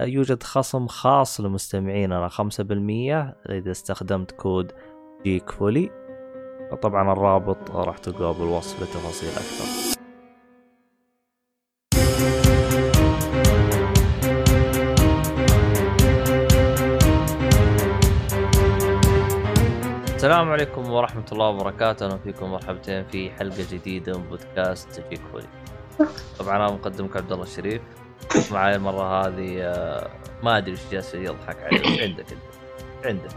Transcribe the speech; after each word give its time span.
يوجد 0.00 0.42
خصم 0.42 0.86
خاص 0.86 1.40
لمستمعيننا 1.40 2.28
5% 2.28 2.40
إذا 3.50 3.70
استخدمت 3.70 4.30
كود 4.30 4.72
جيك 5.24 5.50
فولي 5.50 5.90
طبعا 6.82 7.12
الرابط 7.12 7.70
راح 7.70 7.98
تلقاه 7.98 8.32
بالوصف 8.32 8.82
لتفاصيل 8.82 9.28
أكثر. 9.28 9.96
السلام 20.14 20.50
عليكم 20.50 20.92
ورحمة 20.92 21.24
الله 21.32 21.48
وبركاته. 21.48 22.06
أهلا 22.06 22.18
فيكم 22.18 22.50
مرحبتين 22.50 23.04
في 23.04 23.30
حلقة 23.30 23.66
جديدة 23.72 24.18
من 24.18 24.28
بودكاست 24.28 25.04
جيك 25.10 25.20
فولي 25.32 25.48
طبعا 26.38 26.56
أنا 26.56 26.70
مقدمك 26.70 27.16
عبد 27.16 27.32
الله 27.32 27.44
الشريف. 27.44 27.82
معي 28.52 28.76
المرة 28.76 29.26
هذه 29.26 29.62
آه، 29.62 30.08
ما 30.42 30.58
أدري 30.58 30.70
إيش 30.70 30.80
جالس 30.92 31.14
يضحك 31.14 31.56
عليه 31.62 32.02
عندك 32.02 32.26
أنت 32.32 32.40
عندك 33.04 33.30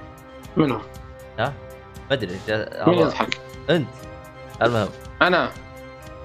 منو؟ 0.57 0.75
ها؟ 1.39 1.53
ما 2.09 2.13
أدري 2.15 2.31
إيش 2.33 2.39
جالس- 2.47 2.87
مين 2.87 2.99
يضحك؟ 2.99 3.39
أنت. 3.69 3.87
المهم. 4.61 4.89
أنا؟ 5.21 5.49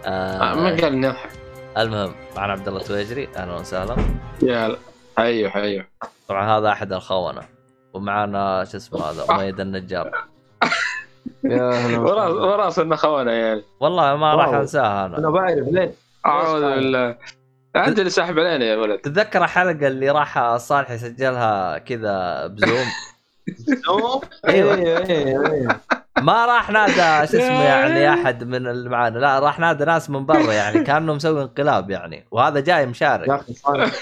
آه 0.04 0.54
ما 0.54 0.68
قال 0.68 0.84
اني 0.84 1.08
اضحك 1.08 1.30
المهم 1.78 2.14
معنا 2.36 2.52
عبد 2.52 2.68
الله 2.68 2.80
تويجري. 2.80 3.28
أهلا 3.36 3.54
وسهلا. 3.54 3.96
يا. 4.42 4.76
حيو 5.18 5.50
حيو. 5.50 5.84
طبعا 6.28 6.58
هذا 6.58 6.68
أحد 6.68 6.92
الخونه 6.92 7.42
ومعنا 7.94 8.64
شو 8.64 8.76
اسمه 8.76 9.00
هذا؟ 9.10 9.24
أميد 9.30 9.60
النجار. 9.60 10.10
يا 11.44 11.72
أهلا 11.72 11.98
وراس. 11.98 12.30
وراس 12.32 12.78
إنه 12.78 12.96
خونا 12.96 13.32
يعني. 13.32 13.62
والله 13.80 14.16
ما 14.16 14.34
راح. 14.34 14.48
أنساها 14.48 15.06
أنا. 15.06 15.18
أنا 15.18 15.30
بعرف 15.30 15.68
ليه 15.68 15.94
أعوذ 16.26 16.60
بالله. 16.60 17.16
انت 17.76 17.98
اللي 17.98 18.10
ساحب 18.10 18.38
علينا 18.38 18.64
يا 18.64 18.76
ولد. 18.76 18.98
تتذكر 18.98 19.44
الحلقة 19.44 19.86
اللي 19.86 20.10
راح 20.10 20.56
صالح 20.56 20.90
يسجلها 20.90 21.78
كذا 21.78 22.46
بزوم؟ 22.46 22.86
أيوه. 24.48 24.74
أيوه 24.74 25.06
أيوه 25.50 25.80
ما 26.22 26.46
راح 26.46 26.70
نادى 26.70 27.26
شو 27.32 27.36
اسمه 27.38 27.62
يعني 27.64 28.08
أحد 28.14 28.44
من 28.44 28.66
اللي 28.66 28.88
معانا. 28.88 29.18
لا 29.18 29.38
راح 29.38 29.58
نادى 29.58 29.84
ناس 29.84 30.10
من 30.10 30.26
برا 30.26 30.52
يعني 30.52 30.84
كأنه 30.84 31.14
مسوي 31.14 31.42
انقلاب 31.42 31.90
يعني. 31.90 32.24
وهذا 32.30 32.60
جاي 32.60 32.80
يا 32.80 32.86
مشارك 32.86 33.30
أخي 33.30 33.54
صالح 33.54 34.00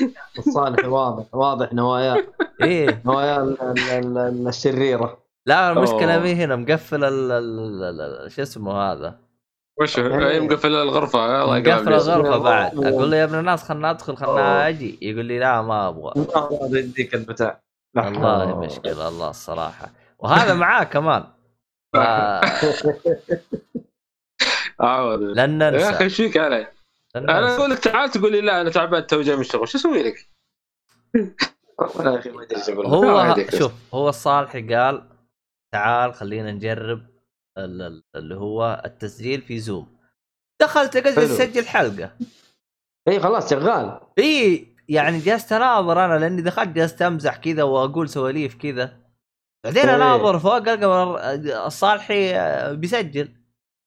صالح 0.54 0.84
واضح 0.88 1.24
واضح 1.32 1.72
نواياه. 1.72 2.22
إيه. 2.62 3.02
نواياه 3.04 3.42
ال- 3.42 3.62
ال- 3.62 3.78
ال- 3.90 4.18
ال- 4.18 4.48
الشريرة. 4.48 5.18
لا 5.46 5.72
المشكلة 5.72 6.14
أوه. 6.14 6.22
مي 6.22 6.34
هنا 6.34 6.56
مقفل 6.56 7.04
ال- 7.04 7.32
ال- 7.32 7.82
ال- 7.84 8.00
ال- 8.26 8.32
شو 8.32 8.42
اسمه 8.42 8.72
هذا؟ 8.92 9.14
وش 9.80 9.98
هو؟ 9.98 10.06
يعني- 10.20 10.40
مقفل 10.40 10.74
الغرفة 10.74 11.42
الله 11.44 11.58
مقفل. 11.60 11.92
الغرفة 11.92 12.38
بعد. 12.38 12.84
أقول 12.84 13.10
له 13.10 13.16
يا 13.16 13.24
ابن 13.24 13.38
الناس 13.38 13.62
خلنا 13.62 13.92
ندخل 13.92 14.16
خلنا 14.16 14.68
أجي 14.68 14.98
يقول 15.02 15.24
لي 15.24 15.38
لا 15.38 15.62
ما 15.62 15.88
أبغى 15.88 16.12
يديك 16.78 17.14
البتاع 17.14 17.60
والله 17.96 18.38
ولا 18.46 18.54
مشكلة 18.66 19.08
الله 19.08 19.30
الصراحة 19.30 19.90
وهذا 20.18 20.54
معاه 20.54 20.84
كمان 20.84 21.24
ف... 21.92 21.96
بالله. 25.16 25.46
لن 25.46 25.60
يا 25.60 25.68
أخي 25.68 25.90
ننسى 25.90 26.04
إيش 26.04 26.16
فيك 26.16 26.36
علي؟ 26.36 26.66
أنا 27.16 27.40
ننسى 27.40 27.56
أقول 27.58 27.70
لك 27.70 27.78
تعال 27.78 28.10
تقول 28.10 28.32
لي 28.32 28.40
لا 28.40 28.60
أنا 28.60 28.70
تعبان 28.70 29.06
تو 29.06 29.22
جاي 29.22 29.34
من 29.36 29.40
الشغل 29.40 29.68
شو 29.68 29.78
أسوي 29.78 30.02
لك؟ 30.02 30.28
هو. 32.86 33.34
شوف 33.58 33.72
هو 33.94 34.08
الصالحي 34.08 34.74
قال 34.74 35.02
تعال 35.72 36.14
خلينا 36.14 36.52
نجرب 36.52 37.02
اللي 37.58 38.34
هو 38.34 38.82
التسجيل 38.84 39.42
في 39.42 39.58
زوم 39.58 39.96
دخلت 40.62 40.96
قلت 40.96 41.18
حلو. 41.18 41.24
اسجل 41.24 41.66
حلقة. 41.66 42.10
اي 43.08 43.20
خلاص 43.20 43.50
شغال. 43.50 44.00
إي 44.18 44.66
يعني 44.88 45.18
جلست 45.18 45.52
أناظر 45.52 46.04
أنا 46.04 46.18
لأني 46.18 46.42
دخلت 46.42 46.68
جلست 46.68 47.02
أمزح 47.02 47.36
كذا 47.36 47.62
وأقول 47.62 48.08
سواليف 48.08 48.54
كذا. 48.54 48.98
بعدين 49.64 49.88
إيه. 49.88 49.96
أناظر 49.96 50.38
فوق 50.38 50.68
القى 50.68 51.66
الصالحي 51.66 52.34
آه، 52.34 52.72
بيسجل. 52.72 53.28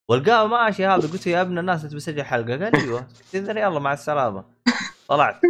والقاه 0.09 0.47
ماشي 0.47 0.85
هذا 0.85 1.11
قلت 1.11 1.27
يا 1.27 1.41
ابن 1.41 1.57
الناس 1.57 1.83
أنت 1.83 1.95
بسجل 1.95 2.23
حلقة؟ 2.23 2.65
قال 2.65 2.75
أيوه. 2.75 3.07
يلا 3.33 3.79
مع 3.79 3.93
السلامة. 3.93 4.45
طلعت. 5.07 5.41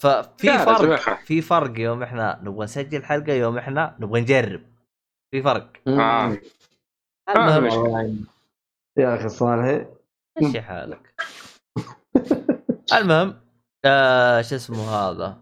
ففي 0.00 0.58
فرق. 0.58 1.18
في 1.24 1.40
فرق 1.42 1.80
يوم 1.80 2.02
إحنا 2.02 2.40
نبغى 2.42 2.64
نسجل 2.64 3.04
حلقة 3.04 3.32
يوم 3.32 3.58
إحنا 3.58 3.96
نبغى 4.00 4.20
نجرب 4.20 4.62
في 5.30 5.42
فرق 5.42 5.68
آه. 5.88 6.38
المهم. 7.28 7.64
والله 7.66 8.00
يعني. 8.00 8.24
يا 8.96 9.14
أخي 9.16 9.28
صالح 9.28 9.86
مشي 10.42 10.62
حالك 10.62 11.14
المهم 12.94 13.40
آه 13.84 14.42
شو 14.42 14.56
اسمه 14.56 14.90
هذا 14.90 15.36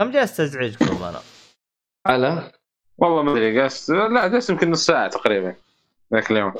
كم 0.00 0.10
جلست 0.10 0.40
ازعجكم 0.40 1.02
أنا؟ 1.04 1.20
على 2.06 2.52
والله 2.98 3.22
ما 3.22 3.32
أدري 3.32 3.60
قاس 3.62 3.90
لا 3.90 4.26
جلس 4.28 4.50
يمكن 4.50 4.70
نص 4.70 4.86
ساعة 4.86 5.08
تقريبا 5.10 5.54
ذاك 6.14 6.30
اليوم 6.30 6.54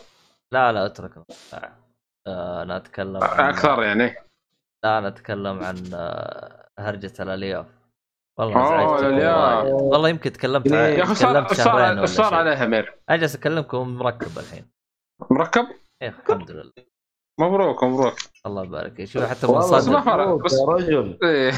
لا 0.53 0.73
لا 0.73 0.87
اترك 0.87 1.19
نص 1.19 1.51
ساعة. 1.51 1.77
آه 2.27 2.63
أنا 2.63 2.77
أتكلم 2.77 3.25
عن 3.25 3.49
أكثر 3.55 3.83
يعني 3.83 4.15
لا 4.85 4.99
أنا 4.99 5.09
أتكلم 5.09 5.65
عن 5.65 5.91
آه 5.95 6.66
هرجة 6.79 7.13
الألياف. 7.21 7.67
والله. 8.39 8.87
وايد. 8.87 9.73
والله. 9.73 10.09
يمكن 10.09 10.33
تكلمت 10.33 10.67
يا 10.67 10.89
يا 10.89 11.03
أخي 11.03 11.15
صار 11.15 11.31
تكلمت 11.33 11.55
شهرين 11.55 12.07
صار 12.07 12.25
صار. 12.25 12.35
عليها 12.35 12.67
مير. 12.67 12.95
أجلس 13.09 13.35
أكلمكم 13.37 13.89
مركب 13.89 14.39
الحين. 14.39 14.65
مركب؟ 15.31 15.67
إيه 16.03 16.09
الحمد 16.09 16.51
لله. 16.51 16.73
مبروك 17.41 17.85
مبروك. 17.85 18.15
الله 18.47 18.65
يبارك. 18.65 19.05
شوف 19.05 19.25
حتى 19.25 19.47
مبروك 19.47 20.45
بس- 20.45 20.53
يا 20.61 20.67
رجل. 20.67 21.19
إيه 21.25 21.53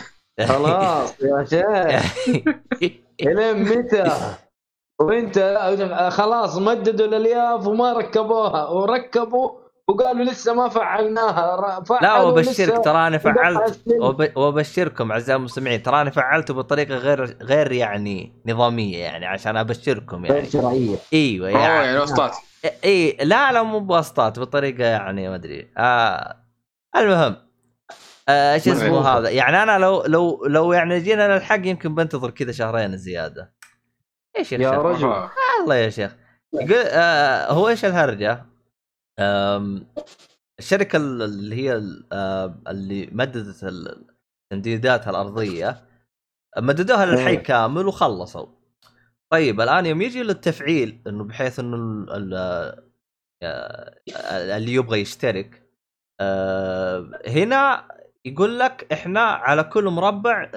خلاص 0.46 1.20
يا 1.20 1.44
شيخ. 1.44 2.14
الين 3.20 3.62
متى؟ 3.78 4.34
وإنت 5.00 5.38
خلاص 6.12 6.58
مددوا 6.58 7.06
الألياف 7.06 7.66
وما 7.66 7.92
ركبوها. 7.92 8.68
وركبوا 8.68 9.50
وقالوا 9.88 10.24
لسه 10.24 10.54
ما 10.54 10.68
فعلناها 10.68 11.56
لا 12.02 12.08
لسه. 12.08 12.24
وابشرك 12.24 12.84
تراني 12.84 13.18
فعلت. 13.18 13.80
وب- 14.00 14.36
وابشركم 14.36 15.12
أعزائي 15.12 15.38
المستمعين 15.38 15.82
تراني 15.82 16.10
فعلته 16.10 16.54
بطريقة 16.54 16.94
غير 16.96 17.24
غير 17.42 17.72
يعني 17.72 18.42
نظامية 18.46 18.98
يعني 18.98 19.26
عشان 19.26 19.56
أبشركم 19.56 20.26
غير 20.26 20.34
يعني. 20.36 20.50
شرعيه 20.50 20.96
أيوه 21.12 21.48
يعني. 21.48 21.62
يعني 21.86 21.98
وسطات 21.98 22.36
إي 22.84 23.16
لا 23.22 23.52
لا 23.52 23.62
مو 23.62 23.80
بواسطات 23.80 24.38
بطريقة 24.38 24.84
يعني 24.84 25.28
ما 25.28 25.34
أدري. 25.34 25.70
آه 25.78 26.36
المهم 26.96 27.36
آه 28.28 28.58
شو 28.58 28.72
اسمه. 28.72 29.00
هذا؟ 29.08 29.28
يعني 29.30 29.62
أنا 29.62 29.78
لو 29.78 30.02
لو 30.06 30.44
لو 30.46 30.72
يعني 30.72 31.00
جينا 31.00 31.34
للحق 31.34 31.60
يمكن 31.66 31.94
بنتظر 31.94 32.30
كذا 32.30 32.52
شهرين 32.52 32.96
زيادة. 32.96 33.52
إيش 34.38 34.52
يا 34.52 34.58
الشيخ 34.58 34.72
رجل. 34.72 35.08
آه. 35.08 35.30
الله 35.62 35.74
يا 35.74 35.90
شيخ. 35.90 36.16
آه 36.72 37.52
هو 37.52 37.68
إيش 37.68 37.84
الهرجة؟ 37.84 38.44
الشركة 40.58 40.96
ال- 40.96 41.22
اللي 41.22 41.56
هي 41.56 41.76
ال- 41.76 42.06
اللي 42.68 43.08
مددت 43.12 43.64
ال- 43.64 44.06
تمديداتها 44.52 45.10
الأرضية 45.10 45.84
مددوها 46.58 47.06
للحي 47.06 47.30
إيه. 47.30 47.38
كامل 47.42 47.86
وخلصوا 47.86 48.46
طيب 49.32 49.60
الآن 49.60 49.86
يوم 49.86 50.02
يجي 50.02 50.22
للتفعيل 50.22 51.02
إنه 51.06 51.24
بحيث 51.24 51.58
إنه 51.60 52.06
آه، 53.42 53.94
اللي 54.56 54.72
يبغى 54.74 55.00
يشترك 55.00 55.62
آه، 56.20 57.20
هنا 57.26 57.88
يقول 58.24 58.58
لك 58.58 58.86
إحنا 58.92 59.20
على 59.20 59.64
كل 59.64 59.84
مربع 59.84 60.50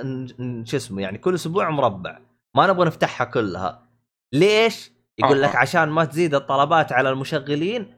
شو 0.64 0.78
اسمه 0.78 1.02
يعني 1.02 1.18
كل 1.18 1.36
أسبوع 1.36 1.70
مربع 1.70 2.20
ما 2.56 2.68
نبغى 2.68 2.86
نفتحها 2.86 3.26
كلها 3.26 3.88
ليش؟ 4.34 4.92
يقول 5.20 5.42
لك. 5.42 5.56
عشان 5.56 5.90
ما 5.90 6.06
تزيد 6.06 6.36
الطلبات 6.36 6.92
على 6.92 7.10
المشغلين 7.10 7.94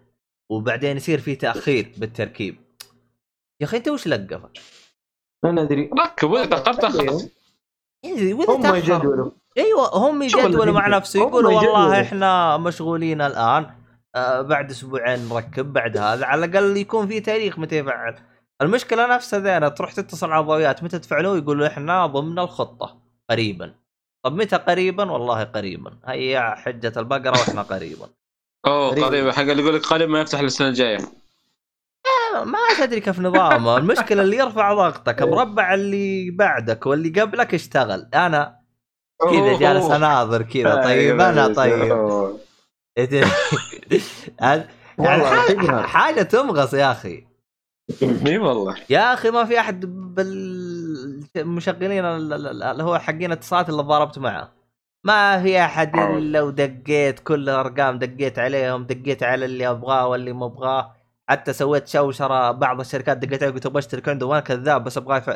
وبعدين 0.50 0.98
يصير 0.98 1.20
في 1.20 1.36
تأخير 1.36 1.92
بالتركيب. 1.98 2.56
يا 3.62 3.66
أخي 3.66 3.78
أنت 3.78 3.88
وش 3.88 4.08
لقفك؟ 4.08 4.60
ما 5.44 5.52
ندري 5.52 5.90
ركب 6.00 6.30
وإذا 6.30 6.46
تأخرت 6.46 6.86
خلاص 6.86 7.28
هم 8.50 8.76
يجدولوا. 8.76 9.32
أيوه 9.58 9.98
هم 9.98 10.24
يجدولوا 10.24 10.74
مع. 10.74 10.88
نفسه 10.88 11.20
يقولوا 11.20 11.54
والله. 11.54 12.02
إحنا 12.02 12.58
مشغولين 12.58 13.22
الآن. 13.22 13.76
آه 14.16 14.42
بعد 14.42 14.70
أسبوعين 14.70 15.30
نركب 15.30 15.74
بعد 15.74 15.98
هذا. 15.98 16.26
على 16.26 16.46
الأقل 16.46 16.78
يكون 16.78 17.08
في 17.08 17.20
تاريخ 17.20 17.60
متى 17.60 17.78
يفعل. 17.78 18.16
المشكلة 18.62 19.16
نفسها 19.16 19.40
ذينا 19.40 19.70
تروح 19.70 19.94
تتصل 19.94 20.32
على 20.32 20.42
الضويات 20.42 20.84
متى 20.84 21.00
تفعلوا؟ 21.00 21.38
يقولوا 21.38 21.68
إحنا 21.68 22.06
ضمن 22.06 22.40
الخطة 22.40 23.02
قريبا. 23.30 23.76
طب 24.26 24.36
متى 24.36 24.56
قريبا؟ 24.56 25.12
والله 25.12 25.44
قريبا. 25.44 26.00
هيا 26.06 26.56
حجة 26.56 26.94
البقرة 26.98 27.32
وإحنا 27.32 27.62
قريبا. 27.62 28.10
أوه 28.66 28.90
قريب. 28.90 29.04
قريب 29.04 29.30
حق 29.30 29.42
اللي 29.42 29.64
يقول 29.64 29.76
لك 29.76 29.86
قريب 29.86 30.10
ما 30.10 30.22
يفتح 30.22 30.40
السنة 30.40 30.68
الجاية. 30.68 30.98
ما 32.44 32.58
تدري 32.80 33.00
كيف 33.00 33.20
نظامه. 33.20 33.78
المشكلة 33.78 34.22
اللي 34.22 34.38
يرفع 34.38 34.74
ضغطك 34.74 35.22
مربع 35.22 35.74
اللي 35.74 36.32
بعدك 36.32 36.86
واللي 36.86 37.22
قبلك 37.22 37.54
اشتغل. 37.54 38.10
أنا 38.14 38.56
كذا 39.32 39.58
جالس 39.60 39.86
أناظر 39.86 40.42
كذا. 40.42 40.84
طيب 40.84 41.22
أنا 41.22 41.48
طيب. 41.54 41.92
أوه. 41.92 42.40
هذا- 43.00 43.28
يعني 45.00 45.26
حاجة. 45.26 45.82
حاجة 45.82 46.22
تمغص 46.22 46.74
يا 46.74 46.92
أخي. 46.92 47.28
إي 48.28 48.38
والله. 48.38 48.76
يا 48.90 49.14
أخي 49.14 49.32
ما 49.32 49.46
في 49.46 49.60
أحد 49.60 49.86
بالمشغلين 51.36 52.06
ال- 52.06 52.34
ال- 52.34 52.64
اللي 52.64 52.84
هو 52.84 53.00
حقين 53.00 53.26
الاتصالات 53.26 53.70
اللي 53.70 53.82
ضاربت 53.84 54.20
معه. 54.20 54.52
ما 55.04 55.44
في 55.44 55.60
أحد 55.60 55.96
إلا 55.96 56.42
ودقيت 56.42 57.20
كل 57.20 57.50
الأرقام 57.50 58.00
دقيت 58.00 58.40
عليهم 58.40 58.84
دقيت 58.84 59.24
على 59.24 59.46
اللي 59.46 59.70
أبغاه 59.70 60.08
واللي 60.08 60.34
ما 60.34 60.46
أبغاه. 60.46 60.96
حتى 61.30 61.54
سويت 61.54 61.88
شوشرة 61.88 62.52
بعض 62.52 62.80
الشركات 62.80 63.18
دقيت 63.18 63.44
عليه 63.44 63.54
قلت 63.54 63.66
أبغى 63.66 63.80
اشترك 63.80 64.10
عندهم 64.10 64.30
وأنا 64.30 64.42
كذاب 64.42 64.84
بس 64.84 64.98
ابغاه 64.98 65.18
يف... 65.18 65.30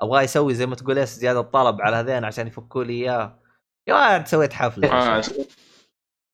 ابغاه 0.00 0.22
يسوي 0.22 0.54
زي 0.54 0.66
ما 0.66 0.74
تقول 0.74 0.98
إيش 0.98 1.08
زيادة 1.08 1.40
طلب 1.40 1.80
على 1.82 1.96
هذين 1.96 2.24
عشان 2.24 2.46
يفكوا 2.46 2.84
لي 2.84 2.92
إياه. 2.92 3.38
يا 3.88 4.14
ولد 4.14 4.26
سويت 4.26 4.52
حفلة. 4.52 4.92
آه. 4.92 5.22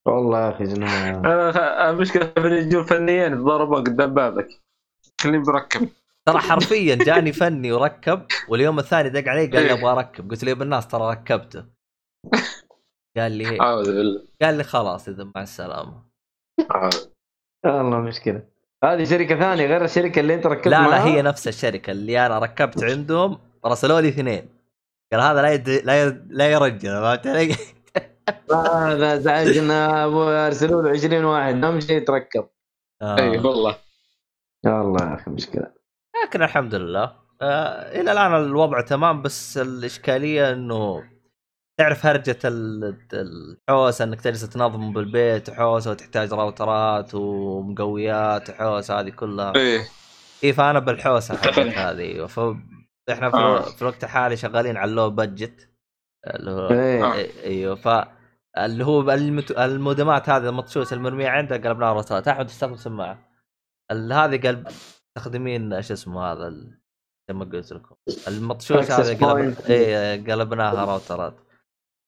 والله 0.07 0.47
يا 0.47 0.51
أخي 0.51 0.65
جنان. 0.65 1.27
أنا 1.27 1.91
المشكلة 1.91 2.25
في 2.25 2.47
اللي 2.47 2.59
يجون 2.59 2.85
فنيين 2.85 3.35
تضربوا 3.35 3.77
قدام 3.77 4.15
بابك. 4.15 4.49
خليني 5.21 5.45
بركب. 5.45 5.89
ترى 6.27 6.39
حرفيا 6.39 6.95
جاني 6.95 7.33
فني 7.33 7.73
وركب 7.73 8.23
واليوم 8.49 8.79
الثاني 8.79 9.09
دق 9.09 9.29
علي 9.29 9.47
قال 9.47 9.63
لي 9.63 9.73
أبغى 9.73 9.93
أركب. 9.93 10.31
قلت 10.31 10.45
له 10.45 10.49
يا 10.49 10.55
ابن 10.55 10.63
الناس 10.63 10.89
ترى 10.89 11.11
ركبته. 11.11 11.65
قال 13.23 13.33
لي 13.33 13.61
اعوذ 13.61 13.87
بالله 13.87 14.23
قال 14.43 14.55
لي 14.55 14.65
خلاص 14.65 15.09
إذا 15.09 15.25
مع 15.35 15.43
السلامة. 15.43 16.11
والله 17.65 17.99
مشكله 17.99 18.43
هذه 18.85 19.05
شركة 19.05 19.39
ثانية 19.39 19.67
غير 19.67 19.85
الشركة 19.85 20.21
اللي 20.21 20.35
أنت 20.35 20.47
ركبت 20.47 20.67
لا 20.69 20.71
لا 20.71 20.81
معاها؟ 20.81 21.05
هي 21.05 21.23
نفس 21.23 21.49
الشركة 21.49 21.91
اللي 21.91 22.27
أنا 22.27 22.39
ركبت 22.39 22.85
عندهم 22.85 23.39
رسلوا 23.67 24.01
لي 24.01 24.09
اثنين 24.09 24.49
قال 25.13 25.21
هذا 25.21 25.43
لا 25.43 25.53
يد... 25.53 25.69
لا 25.69 26.03
ي... 26.03 26.23
لا 26.29 26.53
يرجل 26.53 26.91
فهمت 26.91 27.27
علي؟ 27.27 27.57
هذا 28.53 29.17
زعلنا 29.17 30.05
أبو 30.05 30.23
أرسلوا 30.23 30.83
له 30.83 30.91
20 30.91 31.25
واحد 31.25 31.65
اهم 31.65 31.81
شيء 31.81 31.97
يتركب 31.97 32.49
آه. 33.03 33.19
إي 33.19 33.39
والله 33.39 33.77
يا 34.65 34.81
الله 34.81 35.11
يا 35.11 35.15
أخي 35.15 35.31
مشكله 35.31 35.73
لكن 36.25 36.43
الحمد 36.43 36.75
لله 36.75 37.17
آه 37.43 38.01
إلى 38.01 38.13
الآن 38.13 38.35
الوضع 38.35 38.81
تمام 38.81 39.23
بس 39.23 39.59
الإشكالية 39.59 40.53
إنه 40.53 41.10
تعرف 41.81 42.07
هرجة 42.07 42.39
ال- 42.45 42.97
الحوسة 43.13 44.05
إنك 44.05 44.21
تجلس 44.21 44.49
تنظم 44.49 44.93
بالبيت 44.93 45.51
حوسة 45.51 45.91
وتحتاج 45.91 46.33
راوترات 46.33 47.15
ومقويات 47.15 48.51
وحوسة 48.51 49.01
هذه 49.01 49.09
كلها 49.11 49.53
إيه 49.57 49.89
إي 50.45 50.53
فأنا 50.53 50.79
أفهم. 51.31 51.69
هذه. 51.69 52.27
فاحنا 52.27 53.31
في, 53.31 53.37
آه. 53.37 53.61
في 53.61 53.83
الوقت 53.83 54.05
الحالي 54.05 54.37
شغالين 54.37 54.77
على 54.77 54.91
اللو 54.91 55.11
بادجت 55.11 55.69
اللي 56.27 56.51
هو 56.51 56.69
إيه 56.71 57.05
آه. 57.05 57.15
إيوه 57.45 57.75
ف 57.75 57.89
اللي 58.59 58.85
هو 58.85 59.11
المت... 59.13 59.51
المودمات 59.51 60.29
هذه 60.29 60.49
المطشوشه 60.49 60.95
المرمية 60.95 61.29
عنده 61.29 61.57
قلبناها 61.57 61.93
روترات 61.93 62.29
أحمد 62.29 62.47
تستخدم 62.47 62.77
سماعه 62.77 63.19
ال- 63.91 64.13
هذه 64.13 64.41
قلب 64.49 64.67
مستخدمين 65.17 65.83
شو 65.83 65.95
اسمه 65.95 66.33
هذا 66.33 66.49
ال... 66.49 66.81
زي 67.29 67.35
ما 67.35 67.45
قلت 67.45 67.73
لكم 67.73 67.95
المطشوش 68.29 68.91
هذه 68.91 69.25
قلب... 69.25 69.55
point. 69.55 69.71
إي 69.71 70.17
قلبناها 70.33 70.85
راوترات 70.85 71.35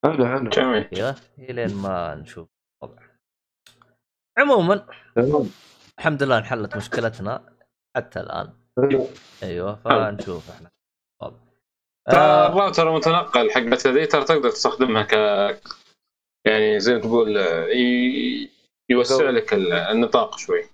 حلو 0.04 0.26
حلو 0.26 0.50
جميل 0.50 0.88
أيوه 0.96 1.16
الين 1.38 1.74
ما 1.74 2.14
نشوف 2.14 2.48
الوضع 2.82 3.02
عموما 4.38 4.86
تمام. 5.16 5.50
الحمد 5.98 6.22
لله 6.22 6.38
انحلت 6.38 6.76
مشكلتنا 6.76 7.56
حتى 7.96 8.20
الآن. 8.20 8.52
أيوه 9.42 9.74
فنشوف 9.74 10.50
إحنا. 10.50 10.70
ترى 12.10 12.18
آه 12.20 12.46
الراوتر 12.46 12.88
المتنقل 12.88 13.50
حقت 13.50 13.86
ذي 13.86 14.06
ترى 14.06 14.24
تقدر 14.24 14.50
تستخدمها 14.50 15.02
ك 15.02 15.12
يعني 16.46 16.80
زي 16.80 16.94
ما 16.94 17.00
تقول 17.00 17.38
آه، 17.38 17.66
ي... 17.66 18.50
يوسع 18.90 19.30
لك 19.30 19.54
ال- 19.54 19.72
النطاق 19.72 20.38
شوي 20.38 20.64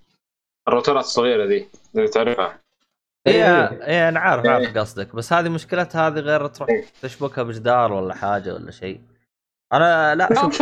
الراوترات 0.67 1.03
الصغيرة 1.03 1.45
ذي 1.45 1.69
اللي 1.95 2.07
تعرفها 2.07 2.59
إيه 3.27 3.33
إيه. 3.33 3.85
إيه 3.85 4.09
أنا 4.09 4.19
عارف 4.19 4.45
إيه. 4.45 4.51
عارف 4.51 4.77
قصدك 4.77 5.15
بس 5.15 5.33
هذه 5.33 5.49
مشكلتها 5.49 6.07
هذه 6.07 6.19
غير 6.19 6.47
تروح 6.47 6.69
إيه. 6.69 6.85
تشبكها 7.01 7.43
بجدار 7.43 7.93
ولا 7.93 8.13
حاجة 8.15 8.53
ولا 8.53 8.71
شيء 8.71 9.01
أنا 9.73 10.15
لا 10.15 10.41
شوف 10.41 10.61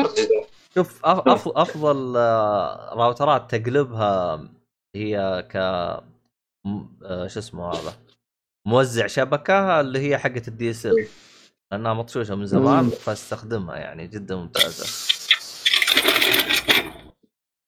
شوف 0.76 1.06
أفضل 1.06 2.18
آه، 2.18 2.94
راوترات 2.94 3.56
تقلبها 3.56 4.44
هي 4.96 5.46
ك 5.52 5.56
آه، 5.56 7.28
شو 7.28 7.40
اسمه 7.40 7.70
هذا؟ 7.70 7.94
موزع 8.68 9.08
شبكة 9.08 9.80
اللي 9.80 10.00
هي 10.00 10.18
حقة 10.18 10.42
ال 10.48 10.70
DSL. 10.70 11.08
لأنها 11.72 11.94
مطشوشة 11.94 12.36
من 12.36 12.46
زمان. 12.46 12.90
فاستخدمها 12.90 13.76
يعني 13.76 14.08
جدا 14.08 14.36
ممتازة. 14.36 14.86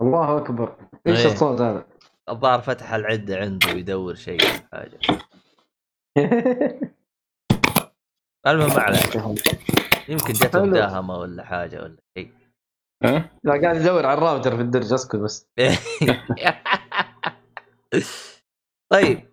الله 0.02 0.38
أكبر. 0.38 0.76
إيش 1.08 1.26
إيه. 1.26 1.34
الصوت 1.34 1.62
هذا؟ 1.62 1.86
الظاهر 2.30 2.62
فتح 2.62 2.94
العدة 2.94 3.38
عنده 3.38 3.70
يدور 3.70 4.16
شيء 4.16 4.42
حاجة. 4.72 5.00
المهم 8.48 8.74
ما 8.76 8.82
عليك 8.82 9.18
يمكن 10.10 10.34
حلو. 10.54 10.66
مداهمه 10.66 11.18
ولا 11.18 11.44
حاجة 11.44 11.82
ولا 11.84 11.98
شيء. 12.18 12.32
ها؟ 13.04 13.30
لا 13.44 13.62
قاعد 13.62 13.76
يدور 13.76 14.06
على 14.06 14.18
الراوتر 14.18 14.56
في 14.56 14.62
الدرج 14.62 14.94
اسكت 14.94 15.16
بس. 15.16 15.48
طيب 18.92 19.30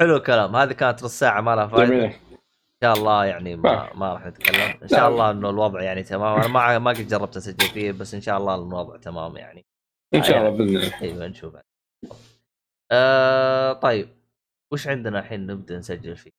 حلو 0.00 0.16
الكلام. 0.16 0.56
هذه 0.56 0.72
كانت 0.72 1.04
نص 1.04 1.18
ساعة 1.18 1.40
ما 1.40 1.56
لها 1.56 1.66
فائده 1.66 2.04
إن 2.06 2.12
شاء 2.84 2.94
الله 2.94 3.24
يعني 3.24 3.56
ما, 3.56 3.94
ما 3.94 4.12
راح 4.12 4.26
نتكلم. 4.26 4.78
إن 4.82 4.88
شاء 4.88 5.08
الله 5.08 5.30
إنه 5.30 5.50
الوضع 5.50 5.82
يعني 5.82 6.02
تمام. 6.02 6.38
أنا 6.40 6.48
ما 6.48 6.78
ما 6.78 6.90
قد 6.90 7.08
جربت 7.08 7.36
أسجل 7.36 7.66
فيه 7.68 7.92
بس 7.92 8.14
إن 8.14 8.20
شاء 8.20 8.38
الله 8.38 8.54
الوضع 8.54 8.96
تمام 8.96 9.36
يعني. 9.36 9.66
إن 10.14 10.22
شاء 10.22 10.38
الله 10.38 10.50
بإذن 10.50 10.76
الله. 10.76 11.02
أيوه 11.02 11.26
نشوف. 11.26 11.56
آه 12.92 13.72
طيب. 13.72 14.08
وش 14.72 14.88
عندنا 14.88 15.18
الحين 15.18 15.46
نبدأ 15.46 15.78
نسجل 15.78 16.16
فيه؟ 16.16 16.37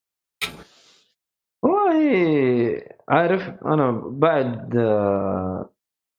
عارف 3.10 3.50
أنا 3.66 3.92
بعد 4.06 4.78
آه، 4.78 5.70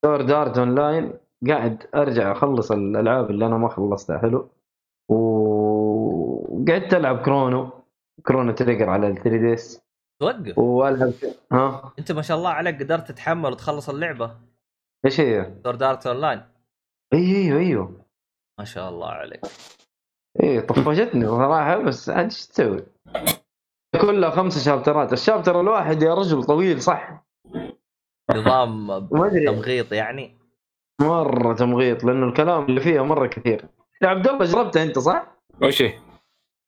Sword 0.04 0.22
Art 0.22 0.58
Online 0.58 1.12
قاعد 1.48 1.86
أرجع 1.94 2.32
أخلص 2.32 2.72
الألعاب 2.72 3.30
اللي 3.30 3.46
أنا 3.46 3.56
ما 3.56 3.68
خلصتها 3.68 4.18
حلو؟ 4.18 4.48
وقعدت 5.08 6.94
ألعب 6.94 7.22
Chrono 7.22 7.70
Chrono 8.26 8.52
Trigger 8.52 8.90
على 8.90 9.06
ال 9.06 9.14
3DS 9.14 9.82
توقف؟ 10.20 10.58
وألعب 10.58 11.12
ها؟ 11.52 11.92
أنت 11.98 12.12
ما 12.12 12.22
شاء 12.22 12.36
الله 12.36 12.50
عليك 12.50 12.82
قدرت 12.82 13.08
تتحمل 13.08 13.52
وتخلص 13.52 13.88
اللعبة؟ 13.88 14.36
إيش 15.04 15.20
هي؟ 15.20 15.42
Sword 15.64 15.74
Art 15.74 16.06
Online 16.06 16.42
اي 17.12 17.36
أيوه 17.36 17.58
أيوه 17.60 18.04
ما 18.58 18.64
شاء 18.64 18.88
الله 18.88 19.08
عليك. 19.08 19.40
اي 20.42 20.60
طفشتني 20.60 21.26
صراحة 21.26 21.78
بس 21.78 22.10
عاد 22.10 22.24
إيش 22.24 22.46
تسوي؟ 22.46 22.82
كلها 23.98 24.30
خمس 24.30 24.64
شابترات. 24.64 25.12
الشابتر 25.12 25.60
الواحد 25.60 26.02
يا 26.02 26.14
رجل 26.14 26.44
طويل 26.44 26.82
صح؟ 26.82 27.24
نظام 28.30 29.08
تمغيط 29.46 29.92
يعني. 29.92 30.36
مرة 31.00 31.54
تمغيط 31.54 32.04
لأنه 32.04 32.26
الكلام 32.26 32.64
اللي 32.64 32.80
فيها 32.80 33.02
مرة 33.02 33.26
كثير. 33.26 33.64
يا 34.02 34.08
عبد 34.08 34.28
الله 34.28 34.44
جربتها 34.44 34.82
أنت 34.82 34.98
صح؟ 34.98 35.26
وش 35.62 35.82
هي؟ 35.82 35.98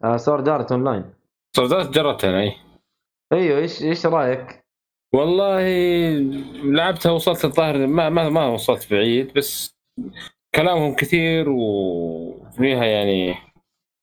آه 0.05 0.17
Sword 0.17 0.49
Art 0.49 0.73
Online 0.73 1.15
صدقت 1.57 1.89
جربتها 1.95 2.31
أنا 2.31 2.41
أي. 2.41 2.57
أيوه 3.33 3.59
إيش 3.59 3.83
إيش 3.83 4.07
رأيك؟ 4.07 4.65
والله 5.15 5.61
لعبتها 6.65 7.13
وصلت 7.13 7.45
الظاهر 7.45 7.87
ما 7.87 8.09
ما 8.09 8.29
ما 8.29 8.47
وصلت 8.47 8.91
بعيد 8.91 9.33
بس 9.35 9.77
كلامهم 10.55 10.95
كثير 10.95 11.49
وفيها 11.49 12.85
يعني 12.85 13.35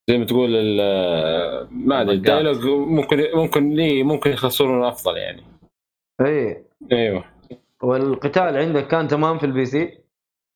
زي 0.09 0.17
ما 0.17 0.25
تقول 0.25 0.49
ال- 0.55 1.67
ما 1.71 2.01
أدري 2.01 2.13
المقات. 2.15 2.29
الديالوج 2.39 2.65
ممكن 2.89 3.25
ممكن 3.33 3.69
لي 3.69 4.03
ممكن 4.03 4.31
يخسرون 4.31 4.83
أفضل 4.85 5.17
يعني. 5.17 5.43
إي. 6.21 6.63
أيوه. 6.91 7.23
والقتال 7.83 8.57
عندك 8.57 8.87
كان 8.87 9.07
تمام 9.07 9.37
في 9.37 9.45
البي 9.45 9.65
سي؟ 9.65 9.97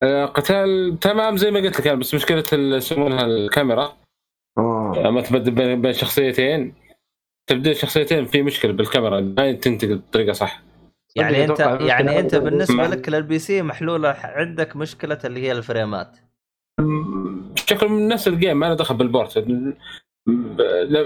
آه، 0.04 0.26
قتال 0.26 0.98
تمام 1.02 1.38
زي 1.38 1.52
ما 1.52 1.60
قلت 1.60 1.80
لك 1.80 1.88
أنا، 1.88 2.00
بس 2.00 2.14
مشكلة 2.16 2.44
يسمونها 2.54 3.26
الكاميرا. 3.26 3.98
آه. 4.58 4.94
لما 5.06 5.22
تبدل 5.22 5.76
بين 5.76 5.94
شخصيتين. 5.94 6.74
تبديل 7.48 7.76
شخصيتين 7.76 8.26
في 8.26 8.42
مشكلة 8.42 8.74
بالكاميرا 8.74 9.20
ما 9.20 9.52
تنتقل 9.52 9.96
بطريقه 9.98 10.34
صح. 10.34 10.62
يعني 11.16 11.44
انت 11.46 11.60
يعني 11.60 12.20
أنت 12.20 12.36
بالنسبة 12.36 12.76
مع- 12.76 12.86
لك 12.86 13.10
لل 13.10 13.40
PC 13.40 13.62
محلولة 13.62 14.10
عندك 14.10 14.76
مشكلة 14.76 15.18
اللي 15.26 15.40
هي 15.44 15.52
الفريمات. 15.52 16.18
شكل 17.76 17.88
من 17.88 18.08
نفس 18.08 18.28
ال 18.28 18.34
game 18.34 18.60
ما 18.60 18.66
له 18.66 18.74
دخل 18.74 18.96
بال 18.96 19.10
port. 19.10 19.46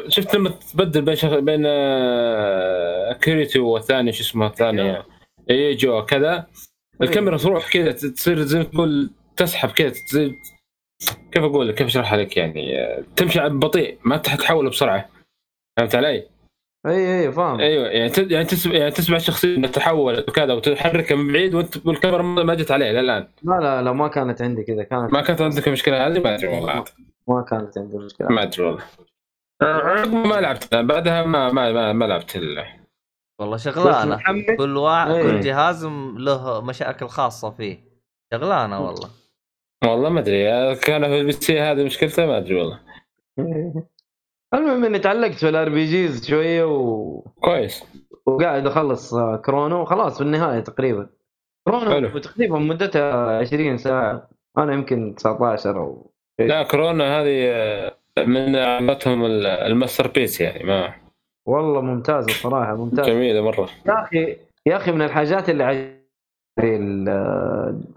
شفت 0.08 0.36
لما 0.36 0.50
تبدل 0.50 1.02
بين 1.02 1.16
شغ... 1.16 1.40
بين 1.40 1.64
آه، 1.66 3.14
كيريتو 3.14 3.66
والثاني 3.66 4.12
شو 4.12 4.22
اسمه 4.24 4.48
الثاني؟ 4.48 5.04
يوجيو 5.50 6.06
كذا. 6.06 6.48
الكاميرا 7.02 7.38
تروح 7.38 7.72
كذا 7.72 7.92
تصير 7.92 8.42
زي 8.42 8.64
تقول 8.64 9.10
تسحب 9.38 9.70
كذا 9.70 9.90
تصير 9.90 10.32
كيف 11.32 11.44
أقول 11.44 11.68
لك؟ 11.68 11.76
كيف 11.76 11.88
اشرحها 11.88 12.18
لك 12.18 12.38
يعني؟ 12.38 12.80
آه، 12.80 13.04
تمشي 13.16 13.50
بطيء 13.50 13.98
ما 14.04 14.18
تحول 14.18 14.70
بسرعة. 14.70 15.10
فهمت 15.78 15.96
علي؟ 15.96 16.37
اي 16.86 17.20
اي 17.22 17.32
فاهم. 17.32 17.60
أيوه 17.60 17.88
يعني 17.88 18.10
ت- 18.10 18.32
يعني 18.32 18.46
تسمع 18.46 18.74
يعني 18.74 18.92
تسمع 18.92 19.18
الشخصية 19.18 19.56
إنها 19.56 19.70
تحولت 19.70 20.30
وكذا 20.30 20.54
وتحركها 20.54 21.16
من 21.16 21.34
بعيد 21.34 21.56
وأنت 21.56 21.88
والكاميرا 21.88 22.22
ما 22.22 22.54
جت 22.56 22.72
عليه 22.72 22.92
للان 22.92 23.28
لا 23.44 23.60
لا 23.60 23.82
لا 23.82 23.92
ما 23.92 24.08
كانت 24.08 24.42
عندي 24.42 24.64
كذا 24.64 24.84
كانت 24.84 25.14
ما 25.14 25.22
كانت 25.22 25.42
عندك 25.42 25.68
مشكلة 25.68 26.08
هذه 26.08 26.20
ما 26.20 26.36
أدري 26.36 26.48
والله. 26.48 26.84
ما 27.28 27.42
كانت 27.50 27.78
عندي 27.78 27.98
مشكلة. 27.98 28.28
ما 28.28 28.44
أدري 28.44 28.64
والله. 28.64 28.84
عقب 29.62 30.14
ما 30.14 30.36
لعبت 30.42 30.76
بعدها 30.76 31.24
ما 31.26 31.52
ما 31.52 31.72
ما, 31.72 31.94
ما 31.94 32.06
لعبت 32.06 32.36
ال... 32.36 32.64
والله 33.40 33.58
شغلانة. 33.58 34.20
كل 34.58 34.78
وا... 34.78 35.16
إيه. 35.16 35.22
كل 35.24 35.40
جهاز 35.40 35.86
م- 35.86 36.18
له 36.18 36.62
مشاكل 36.62 37.08
خاصة 37.08 37.50
فيه. 37.52 37.80
شغلانة 38.34 38.86
والله. 38.86 39.10
والله 39.86 40.10
ما 40.10 40.20
أدري 40.20 40.76
كان 40.76 41.04
في 41.08 41.20
ال 41.20 41.32
PC 41.32 41.60
هذه 41.60 41.84
مشكلته؟ 41.84 42.26
ما 42.26 42.38
أدري 42.38 42.56
والله. 42.56 42.80
المهم 44.54 44.86
إني 44.86 45.00
تعلقت 45.00 45.34
في 45.34 45.50
ال 45.50 45.70
RPGs 45.70 46.28
شوية 46.30 46.64
و... 46.64 47.20
كويس. 47.22 47.84
وقاعد 48.26 48.68
أخلص 48.68 49.14
آه، 49.14 49.36
Chrono. 49.46 49.82
وخلاص 49.82 50.18
في 50.18 50.22
النهاية 50.24 50.60
تقريبا. 50.60 51.10
Chrono 51.68 51.92
حلو. 51.92 52.20
تقريبا 52.20 52.60
مدتها 52.60 53.38
20 53.40 53.78
ساعة. 53.78 54.30
أنا 54.58 54.74
يمكن 54.74 55.16
19 55.16 55.78
أو 55.80 56.12
لا 56.40 56.64
Chrono 56.64 57.22
هذه 57.22 57.48
آه، 57.52 57.96
من 58.26 58.56
عملتهم 58.56 59.26
ال- 59.26 59.46
ال 59.48 60.08
masterpiece 60.08 60.42
يعني 60.42 60.64
ما 60.64 60.94
والله 61.46 61.82
ممتازة 61.82 62.28
الصراحه 62.30 62.76
ممتازة. 62.76 63.10
جميلة 63.14 63.42
مرة. 63.42 63.70
يا 63.88 64.04
أخي 64.04 64.38
يا 64.66 64.76
أخي 64.76 64.92
من 64.92 65.02
الحاجات 65.02 65.50
اللي 65.50 65.64
عجبتني 65.64 67.06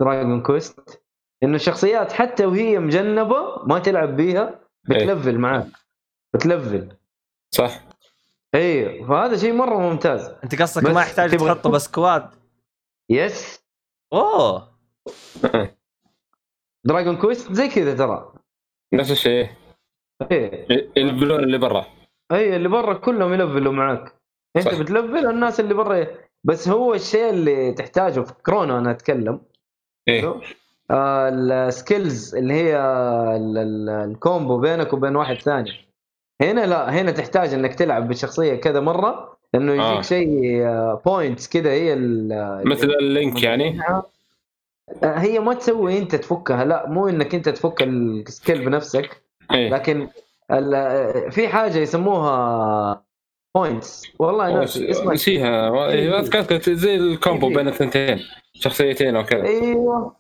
Dragon 0.01 0.41
Quest 0.43 1.03
إنه 1.43 1.55
الشخصيات 1.55 2.13
حتى 2.13 2.47
وهي 2.47 2.79
مجنبة 2.79 3.65
ما 3.67 3.79
تلعب 3.79 4.17
بيها 4.17 4.61
بتلفل 4.89 5.39
معاك. 5.39 5.67
بتلفل. 6.35 6.97
صح. 7.55 7.81
إي 8.55 9.05
فهذا 9.05 9.37
شيء 9.37 9.53
مرة 9.53 9.79
ممتاز. 9.79 10.35
أنت 10.45 10.63
قصدك 10.63 10.91
ما 10.91 11.01
يحتاج 11.03 11.31
تبغى 11.31 11.55
تحطه 11.55 11.71
ب 11.71 11.81
squad 11.81 12.31
yes 13.11 13.65
أوه. 14.13 14.69
Dragon 16.87 17.17
Quest 17.17 17.53
زي 17.53 17.69
كذا 17.69 17.97
ترى. 17.97 18.33
نفس 18.95 19.11
الشيء. 19.11 19.49
إي. 20.33 20.67
البلون 20.97 21.45
اللي 21.45 21.59
برا. 21.59 21.87
إي 22.33 22.57
اللي 22.57 22.69
برا 22.69 22.95
كلهم 22.95 23.33
يلفلوا 23.33 23.73
معاك. 23.73 24.15
أنت 24.57 24.69
صح. 24.69 24.81
بتلفل 24.81 25.27
الناس 25.27 25.61
اللي 25.61 25.75
برا 25.75 26.07
بس 26.45 26.69
هو 26.69 26.95
الشيء 26.95 27.31
اللي 27.31 27.73
تحتاجه 27.73 28.21
في 28.21 28.33
Chrono 28.35 28.79
أنا 28.79 28.91
أتكلم. 28.91 29.41
إيه 30.09 30.41
آه، 30.91 31.29
ال 31.29 31.44
skills 31.44 32.35
اللي 32.37 32.55
هي 32.55 32.77
ال- 33.37 33.59
ال- 33.59 33.89
ال 34.11 34.19
combo 34.19 34.59
بينك 34.61 34.93
وبين 34.93 35.17
واحد 35.17 35.37
ثاني. 35.37 35.90
هنا 36.41 36.67
لا 36.67 36.91
هنا 37.01 37.11
تحتاج 37.11 37.55
إنك 37.55 37.75
تلعب 37.75 38.09
بالشخصيه 38.09 38.55
كذا 38.55 38.81
مرة 38.81 39.37
لأنه 39.55 39.73
يجيك 39.73 39.85
آه. 39.85 40.01
شيء 40.03 40.65
points 41.07 41.49
كذا 41.49 41.71
هي 41.71 41.93
ال- 41.93 42.63
مثل 42.69 42.91
ال 42.91 43.01
link 43.01 43.43
يعني؟ 43.43 43.81
آه، 43.83 44.05
هي 45.05 45.39
ما 45.39 45.55
تسوي 45.55 45.99
أنت 45.99 46.15
تفكها 46.17 46.65
لا 46.65 46.89
مو 46.89 47.09
إنك 47.09 47.35
أنت 47.35 47.49
تفك 47.49 47.83
ال 47.83 47.97
skill 47.97 48.65
بنفسك 48.65 49.23
إيه. 49.53 49.71
لكن 49.71 50.09
ال- 50.53 51.33
في 51.33 51.49
حاجة 51.49 51.79
يسموها 51.79 53.03
points 53.55 54.03
والله 54.19 54.55
ناسي 54.55 54.91
اسمها. 54.91 55.15
نسيها. 55.15 55.71
ما- 55.71 55.87
إيه، 55.91 56.11
ما 56.11 56.29
كانت 56.29 56.71
زي 56.71 56.95
ال 56.97 57.06
combo 57.06 57.49
بين 57.49 57.69
الثنتين 57.69 58.19
شخصيتين 58.55 59.17
أو 59.17 59.25
كذا. 59.25 59.43
أيوه. 59.47 60.13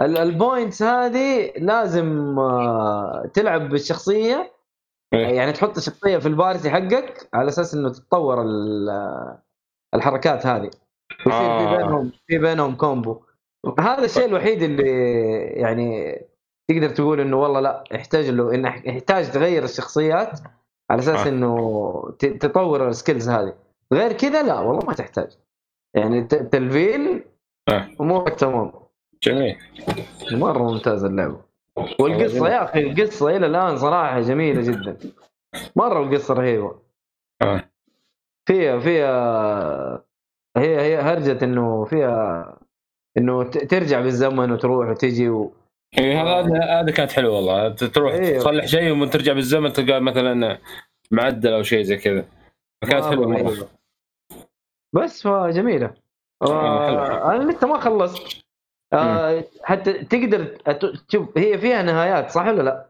ال- 0.00 0.18
ال 0.18 0.27
points 0.27 0.82
هذه 0.82 1.50
لازم 1.58 2.38
آه، 2.38 3.30
تلعب 3.34 3.68
بالشخصية 3.68 4.36
إيه. 4.36 4.57
يعني 5.12 5.52
تحط 5.52 5.76
الشخصيه 5.76 6.18
في 6.18 6.28
ال 6.28 6.35
party 6.35 6.70
حقك 6.70 7.28
على 7.34 7.48
أساس 7.48 7.74
إنه 7.74 7.88
تتطور 7.88 8.42
ال- 8.42 9.38
الحركات 9.94 10.46
هذه. 10.46 10.70
ويصير 11.26 11.58
في 11.58 11.64
آه. 11.64 11.76
بينهم 11.76 12.12
في 12.26 12.38
بينهم 12.38 12.74
combo 12.76 13.20
هذا 13.80 14.04
الشيء 14.04 14.24
الوحيد 14.24 14.62
اللي 14.62 14.90
يعني 15.46 16.18
تقدر 16.70 16.88
تقول 16.88 17.20
إنه 17.20 17.36
والله 17.36 17.60
لا 17.60 17.84
يحتاج 17.92 18.30
له 18.30 18.54
انه 18.54 18.68
يحتاج 18.86 19.30
تغير 19.30 19.64
الشخصيات 19.64 20.40
على 20.90 20.98
أساس 21.00 21.26
آه. 21.26 21.28
إنه 21.28 22.16
تطور 22.18 22.88
السكيلز 22.88 23.28
هذه. 23.28 23.54
غير 23.92 24.12
كذا 24.12 24.42
لا 24.42 24.60
والله 24.60 24.86
ما 24.86 24.94
تحتاج. 24.94 25.36
يعني 25.94 26.24
تلفيل 26.24 27.24
آه. 27.68 27.88
أمورك 28.00 28.34
تمام. 28.34 28.72
جميل. 29.22 29.56
مرة 30.32 30.62
ممتازة 30.72 31.06
اللعبة. 31.06 31.40
والقصة. 32.00 32.48
يا 32.48 32.64
أخي 32.64 32.80
القصة 32.80 33.36
إلى 33.36 33.46
الآن 33.46 33.76
صراحة 33.76 34.20
جميلة 34.20 34.62
جدا 34.62 34.96
مرة 35.76 36.02
القصة 36.02 36.34
رهيبة 36.34 36.78
آه. 37.42 37.64
فيها 38.48 38.78
فيها 38.78 40.04
هي 40.56 40.80
هي 40.80 40.96
هرجه 40.96 41.44
إنه 41.44 41.84
فيها 41.84 42.56
إنه 43.18 43.42
ت- 43.44 43.58
ترجع 43.58 44.00
بالزمن 44.00 44.50
وتروح 44.52 44.88
وتجي 44.88 45.28
و... 45.28 45.52
إيه، 45.98 46.22
هذا 46.22 46.58
هذا- 46.80 46.90
كانت 46.92 47.12
حلوة 47.12 47.36
والله 47.36 47.68
تروح 47.68 48.12
إيه. 48.12 48.38
تصلح 48.38 48.66
شيء 48.66 48.92
ومن 48.92 49.10
ترجع 49.10 49.32
بالزمن 49.32 49.72
تلقى 49.72 50.00
مثلا 50.00 50.58
معدل 51.10 51.52
أو 51.52 51.62
شيء 51.62 51.82
زي 51.82 51.96
كذا 51.96 52.24
كانت 52.82 53.04
مرة 53.04 53.10
حلوة 53.10 53.26
مرة. 53.28 53.68
بس 54.92 55.22
فجميلة 55.22 55.86
حلو. 56.42 56.52
آه 56.52 57.34
أنا 57.36 57.50
لسه 57.52 57.66
ما 57.66 57.78
خلصت 57.80 58.44
آه 58.92 59.44
حتى 59.62 59.92
تقدر 59.92 60.44
تشوف 61.08 61.38
هي 61.38 61.58
فيها 61.58 61.82
نهايات 61.82 62.30
صح 62.30 62.46
ولا 62.46 62.62
لا؟ 62.62 62.86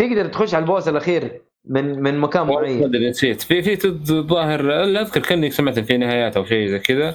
تقدر 0.00 0.26
تخش 0.26 0.54
على 0.54 0.62
البوس 0.62 0.88
الأخير 0.88 1.42
من 1.64 2.02
من 2.02 2.18
مكان 2.18 2.46
معين. 2.46 3.08
نسيت. 3.08 3.42
في 3.42 3.62
في 3.76 3.84
الظاهر 4.10 4.62
لا 4.62 5.00
أذكر 5.00 5.20
كاني 5.20 5.50
سمعت 5.50 5.78
في 5.78 5.96
نهايات 5.96 6.36
أو 6.36 6.44
شيء 6.44 6.68
زي 6.68 6.78
كذا. 6.78 7.14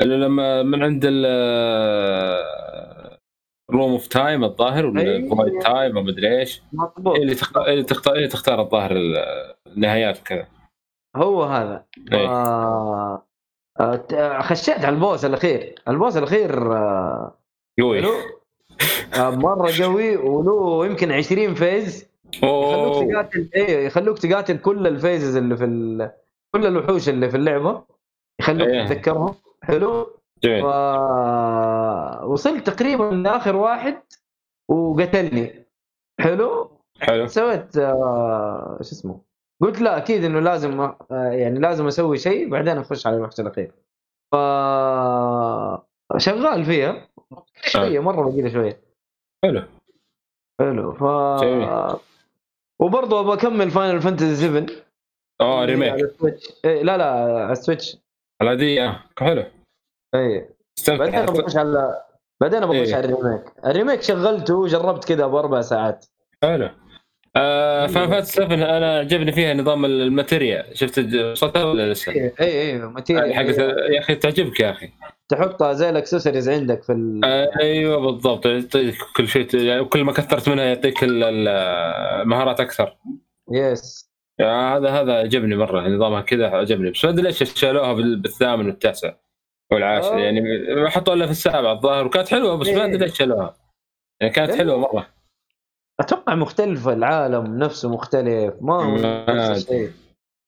اللي 0.00 0.16
لما 0.16 0.62
من 0.62 0.82
عند 0.82 1.02
ال 1.04 1.26
room 3.70 3.90
of 3.92 4.06
time 4.06 4.44
الظاهر 4.44 4.86
ولا 4.86 5.00
أيوة. 5.00 5.28
void 5.36 5.58
time 5.62 5.96
أو 5.96 6.02
مدري 6.02 6.38
إيش 6.38 6.62
مضبوط. 6.72 7.16
اللي 7.16 7.34
تختار 7.34 7.66
اللي 7.68 7.82
تختار 7.84 8.14
اللي 8.16 8.28
تختار 8.28 8.60
الظاهر 8.60 8.92
ال- 8.92 9.54
النهايات 9.66 10.20
وكذا. 10.20 10.46
هو 11.16 11.42
هذا. 11.44 11.84
إيه. 12.12 12.28
آه 12.28 13.26
آه 13.80 14.40
خشيت 14.42 14.84
على 14.84 14.94
ال 14.94 15.00
boss 15.00 15.24
الأخير. 15.24 15.74
ال 15.88 15.94
boss 15.94 16.16
الأخير 16.16 16.76
آه 16.76 17.36
قوي 17.80 18.06
آه 19.14 19.30
مرة 19.30 19.70
قوي 19.82 20.16
وله 20.16 20.86
يمكن 20.86 21.12
20 21.12 21.54
phase 21.54 22.10
يخلوك 22.42 23.10
تقاتل 23.10 23.48
إيه 23.54 23.86
يخلوك 23.86 24.18
تقاتل 24.18 24.58
كل 24.58 24.86
ال 24.86 24.93
phases 24.93 25.36
اللي 25.36 25.56
في 25.56 25.64
ال... 25.64 26.10
كل 26.54 26.66
الوحوش 26.66 27.08
اللي 27.08 27.30
في 27.30 27.36
اللعبة. 27.36 27.82
يخلوك 28.40 28.68
إيه. 28.68 28.86
تتذكرهم. 28.86 29.34
حلو. 29.62 30.06
جميل. 30.44 30.62
ف... 30.62 30.66
وصلت 32.24 32.70
تقريبا 32.70 33.04
لآخر 33.04 33.56
واحد 33.56 34.02
وقتلني. 34.68 35.66
حلو. 36.20 36.70
حلو. 37.00 37.26
سويت 37.26 37.76
آه... 37.76 38.78
شو 38.82 38.92
اسمه؟ 38.92 39.20
قلت 39.60 39.80
لا 39.80 39.96
أكيد 39.96 40.24
إنه 40.24 40.40
لازم 40.40 40.80
آه... 40.80 40.96
يعني 41.10 41.58
لازم 41.58 41.86
أسوي 41.86 42.18
شيء 42.18 42.48
بعدين 42.48 42.78
أخش 42.78 43.06
على 43.06 43.16
الوحش 43.16 43.40
الأخير. 43.40 43.72
ف 44.32 44.36
شغال 46.16 46.64
فيها. 46.64 47.08
شوية 47.62 48.00
مرة 48.00 48.30
بقي 48.30 48.42
لي 48.42 48.50
شوية. 48.50 48.80
حلو. 49.44 49.62
حلو 50.60 50.92
ف 50.92 51.04
جميل. 51.42 51.96
وبرضه 52.80 53.20
أبغى 53.20 53.34
أكمل 53.34 53.70
Final 53.70 54.00
Fantasy 54.00 54.36
7 54.36 54.66
آه 55.40 55.60
على 55.60 55.72
remake 55.72 56.10
إيه 56.64 56.82
لا 56.82 56.96
لا 56.96 57.04
على 57.42 57.52
ال 57.52 57.57
Switch. 57.57 57.96
العادية 58.42 58.88
آه، 58.88 59.04
حلو. 59.18 59.44
اي 60.14 60.48
بعدين 60.88 61.14
اخش 61.14 61.56
على 61.56 62.02
بعدين 62.40 62.62
اخش 62.62 62.76
إيه. 62.76 62.94
على 62.94 63.04
ال 63.04 63.09
remake. 63.09 63.42
ال 63.66 63.71
remake 63.71 64.02
شغلته 64.02 64.54
وجربت 64.54 65.04
كذا 65.04 65.26
بأربع 65.26 65.60
ساعات. 65.60 66.06
حلو. 66.42 66.68
آه 67.36 67.86
Final 67.86 68.10
Fantasy 68.10 68.24
7 68.24 68.54
أنا 68.54 68.98
عجبني 68.98 69.32
فيها 69.32 69.54
نظام 69.54 69.84
ال 69.84 69.94
materia. 69.94 70.78
شفت 70.78 71.14
وصلتها 71.14 71.64
ولا 71.64 71.92
لسه؟ 71.92 72.12
اي 72.12 72.32
اي 72.40 72.72
هذه 72.76 72.86
materia 72.88 73.34
حقت 73.34 73.58
يا 73.58 73.98
أخي 73.98 74.14
تعجبك 74.14 74.60
يا 74.60 74.70
أخي. 74.70 74.90
تحطها 75.30 75.72
زي 75.72 75.90
الاكسسوارز 75.90 76.48
عندك 76.48 76.82
في 76.82 76.92
ال... 76.92 77.20
آه 77.24 77.50
أيوه 77.60 78.00
بالضبط. 78.00 78.46
يعطيك 78.46 78.94
كل 79.16 79.28
شيء 79.28 79.54
يعني 79.54 79.84
كل 79.84 80.04
ما 80.04 80.12
كثرت 80.12 80.48
منها 80.48 80.64
يعطيك 80.64 81.04
ال- 81.04 81.22
ال- 81.24 81.48
المهارات 82.22 82.60
أكثر. 82.60 82.96
yes 83.52 84.10
يعني 84.38 84.76
هذا 84.76 84.90
هذا 84.90 85.12
عجبني 85.12 85.56
مرة. 85.56 85.88
نظامها 85.88 86.20
كذا 86.20 86.46
عجبني. 86.46 86.90
بس 86.90 87.04
ما 87.04 87.10
أدري 87.10 87.22
ليش 87.22 87.42
شالوها 87.42 87.92
بال- 87.92 88.16
بالثامن 88.16 88.66
والتاسع 88.66 89.14
والعاشر. 89.72 90.14
آه. 90.14 90.18
يعني 90.18 90.40
ما 90.74 90.88
حطوا 90.90 91.14
الا 91.14 91.24
في 91.24 91.30
السابع 91.30 91.72
الظاهر 91.72 92.06
وكانت 92.06 92.28
حلوة 92.28 92.56
بس 92.56 92.68
ما 92.68 92.84
أدري 92.84 92.92
إيه. 92.94 92.98
ليش 92.98 93.18
شالوها. 93.18 93.56
يعني 94.20 94.32
كانت 94.32 94.54
حلوة 94.54 94.78
مرة. 94.78 95.06
أتوقع 96.00 96.34
مختلفة 96.34 96.92
العالم 96.92 97.58
نفسه 97.58 97.88
مختلف. 97.88 98.54
ما 98.60 98.74
هو 98.74 98.94
نفس 98.96 99.62
الشيء. 99.70 99.90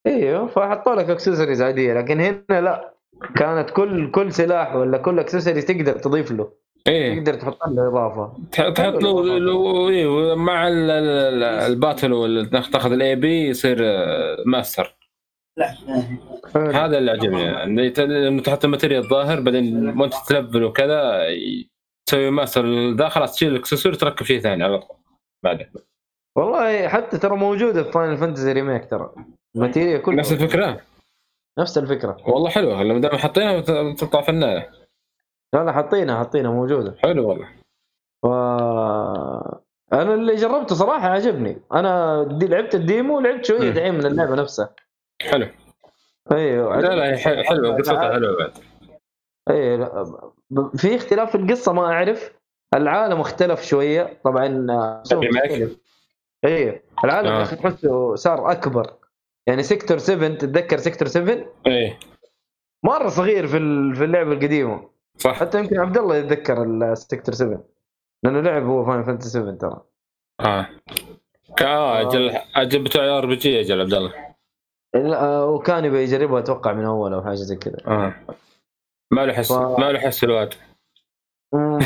إيوه 0.07 0.47
فحطوا 0.47 0.95
لك 0.95 1.11
اكسسوارز 1.11 1.63
عادية. 1.63 1.95
لكن 1.95 2.21
هنا 2.21 2.61
لا. 2.61 2.92
كانت 3.37 3.71
كل 3.71 4.11
كل 4.11 4.33
سلاح 4.33 4.75
ولا 4.75 4.99
كل 4.99 5.19
accessory 5.19 5.63
تقدر 5.63 5.93
تضيف 5.93 6.31
له. 6.33 6.53
إيه. 6.89 7.15
تقدر 7.21 7.35
تحط 7.35 7.59
له 7.69 7.89
إضافة. 7.89 8.33
تح- 8.53 8.69
تحط 8.69 8.95
له 9.03 9.39
له- 9.39 9.89
إيه، 9.89 10.35
مع 10.37 10.69
ال- 10.69 10.91
ال- 10.91 11.35
ال- 11.35 11.43
ال 11.45 11.54
battle 11.54 12.13
ولا 12.13 12.45
تاخذ 12.73 12.93
ال 12.93 13.17
AP 13.17 13.49
يصير 13.49 13.79
آه، 13.83 14.37
ماستر 14.47 14.97
هذا 16.57 16.99
اللي 16.99 17.11
عجبني. 17.11 17.43
يعني 17.43 17.93
إنه 17.99 18.43
تحط 18.43 18.65
ال 18.65 18.70
materia 18.70 19.03
الظاهر 19.05 19.41
بعدين 19.41 20.01
وانت 20.01 20.15
تلفل 20.29 20.65
وكذا 20.65 21.23
تسوي 22.09 22.31
ماستر 22.31 22.91
ذا 22.95 23.09
خلاص 23.09 23.35
تشيل 23.35 23.53
الاكسسوار 23.53 23.95
تركب 23.95 24.27
شيء 24.27 24.41
ثاني 24.41 24.65
على 24.65 24.79
طول. 24.79 24.97
بعدين. 25.45 25.67
والله 26.39 26.89
حتى 26.89 27.19
ترى 27.19 27.37
موجودة 27.37 27.83
في 27.83 27.93
Final 27.93 28.17
Fantasy 28.17 28.53
remake 28.53 28.91
ترى. 28.91 29.11
ال 29.57 29.62
materia 29.63 30.03
كلها 30.03 30.17
نفس 30.19 30.33
الفكرة. 30.33 30.81
نفس 31.59 31.79
الفكرة. 31.79 32.17
والله 32.27 32.51
حلوة 32.51 32.83
لما 32.83 33.01
دام 33.01 33.17
حاطينها 33.17 33.61
ت- 33.61 33.99
تطلع 34.01 34.21
فنانة. 34.23 34.67
لا 35.55 35.65
لا 35.65 35.73
حاطينها 35.73 36.17
حاطينها 36.17 36.51
موجودة. 36.51 36.95
حلو 37.03 37.29
والله. 37.29 37.49
ف 38.23 38.27
أنا 39.93 40.15
اللي 40.15 40.35
جربته 40.35 40.75
صراحة 40.75 41.09
عجبني. 41.09 41.57
أنا 41.73 42.23
دي 42.25 42.47
لعبت 42.47 42.75
ال 42.75 42.83
demo 42.83 43.17
ولعبت 43.17 43.45
شوية. 43.45 43.71
دحين 43.71 43.95
من 43.95 44.07
اللعبة 44.07 44.35
نفسها. 44.35 44.75
حلو. 45.23 45.47
أيوه. 46.33 46.81
لا 46.81 46.95
لا 46.97 47.05
هي 47.13 47.45
حلوة 47.45 47.77
قصتها 47.77 48.13
حلوة 48.13 48.37
بعد. 48.39 48.53
اي 49.51 49.77
لا، 49.77 50.23
ب- 50.51 50.77
في 50.77 50.97
اختلاف 50.97 51.31
في 51.31 51.35
القصة 51.35 51.73
ما 51.73 51.83
أعرف. 51.93 52.33
العالم 52.75 53.21
اختلف 53.21 53.63
شوية. 53.63 54.21
طبعا 54.25 54.67
آه، 54.71 55.03
ال 55.13 55.17
remake؟ 55.17 55.45
مختلف. 55.45 55.77
اي 56.45 56.83
العالم 57.05 57.29
آه. 57.29 57.45
تحسه 57.45 58.15
صار 58.15 58.51
أكبر. 58.53 58.93
يعني 59.47 59.63
Sector 59.63 59.99
7 59.99 60.29
تتذكر 60.29 60.77
Sector 60.77 61.09
7 61.09 61.45
إيه. 61.67 61.99
مرة 62.85 63.09
صغير 63.09 63.47
في 63.47 63.59
في 63.95 64.05
اللعبة 64.05 64.33
القديمة. 64.33 64.89
صح. 65.19 65.33
حتى 65.41 65.59
يمكن 65.59 65.79
عبد 65.81 65.99
الله 65.99 66.17
يتذكر 66.17 66.63
ال 66.63 66.73
Sector 66.73 67.35
7 67.35 67.65
لأنه 68.25 68.41
لعب 68.41 68.63
هو 68.67 68.85
Final 68.87 69.05
Fantasy 69.05 69.29
7 69.31 69.55
ترى. 69.55 69.81
آه. 70.41 70.67
كا- 71.57 71.67
آه 71.69 72.01
أجل 72.01 72.31
أجل 72.57 72.83
بتوع 72.85 73.19
RPG 73.19 73.61
أجل 73.61 73.81
عبد 73.81 73.95
الله. 73.95 74.13
لا، 74.95 75.21
آه، 75.25 75.47
وكان 75.47 75.85
يبغى 75.85 76.03
يجربها 76.03 76.39
أتوقع 76.39 76.73
من 76.73 76.85
أول 76.85 77.13
أو 77.15 77.23
حاجة 77.23 77.35
زي 77.35 77.57
كذا. 77.57 77.77
آه. 77.87 78.15
ما 79.11 79.27
له 79.27 79.33
حس 79.33 79.53
ف- 79.53 79.79
ما 79.81 79.93
له 79.93 79.99
حس 79.99 80.25
الواد 80.25 80.55
مم، 81.55 81.79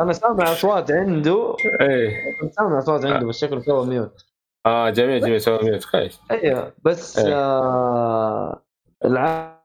أنا 0.00 0.12
سامع 0.12 0.52
أصوات 0.52 0.90
عنده. 0.90 1.56
إيه. 1.80 2.24
سامع 2.50 2.78
أصوات 2.78 3.04
عنده 3.04 3.26
بس 3.26 3.38
شكله 3.40 3.60
سوى 3.60 3.86
mute 3.86 4.26
آه 4.66 4.90
جميل 4.90 5.20
جميل 5.20 5.40
سوى 5.40 5.58
ميوت 5.62 5.84
كويس 5.84 6.20
أيوه 6.30 6.72
بس 6.84 7.18
إيه. 7.18 7.34
آه 7.34 8.62
الع... 9.04 9.60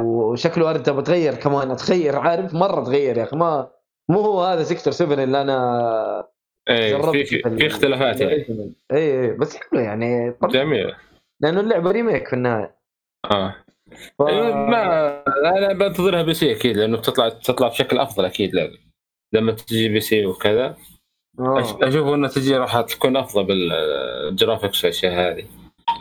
وشكله 0.00 0.70
ارد 0.70 0.82
تبغى 0.82 1.02
تغير 1.02 1.34
كمان 1.34 1.76
تغير 1.76 2.16
عارف؟ 2.16 2.54
مرة 2.54 2.84
تغير 2.84 3.18
يا 3.18 3.22
أخي 3.22 3.36
ما 3.36 3.70
مو 4.10 4.20
هو 4.20 4.42
هذا 4.42 4.62
Sector 4.62 4.92
7 4.92 5.24
اللي 5.24 5.40
أنا 5.40 6.28
إيه 6.68 7.12
في 7.12 7.24
في, 7.24 7.56
في 7.56 7.66
اختلافات 7.66 8.20
يعني. 8.20 8.74
اي 8.92 9.22
اي 9.22 9.30
بس 9.30 9.56
حلو 9.56 9.80
يعني 9.80 10.34
جميل. 10.42 10.94
لأنه 11.40 11.60
اللعبة 11.60 11.90
remake 11.90 12.28
في 12.28 12.32
النهاية. 12.32 12.76
آه. 13.30 13.54
ف... 14.18 14.22
إيه، 14.22 14.54
ما 14.54 15.22
أنا 15.58 15.72
بنتظرها 15.72 16.22
PC 16.22 16.52
أكيد 16.52 16.76
لأنه 16.76 16.96
بتطلع 16.96 17.28
تطلع 17.28 17.68
بشكل 17.68 17.98
أفضل 17.98 18.24
أكيد 18.24 18.54
لازم 18.54 18.78
لما 19.32 19.52
تجي 19.52 19.88
PC 19.88 20.26
وكذا. 20.26 20.76
أشوف 21.82 22.08
انها 22.08 22.28
تجي 22.28 22.56
راح 22.56 22.80
تكون 22.80 23.16
أفضل 23.16 23.44
بال 23.44 23.72
graphics 23.72 24.84
والأشياء 24.84 25.12
هذه. 25.12 25.44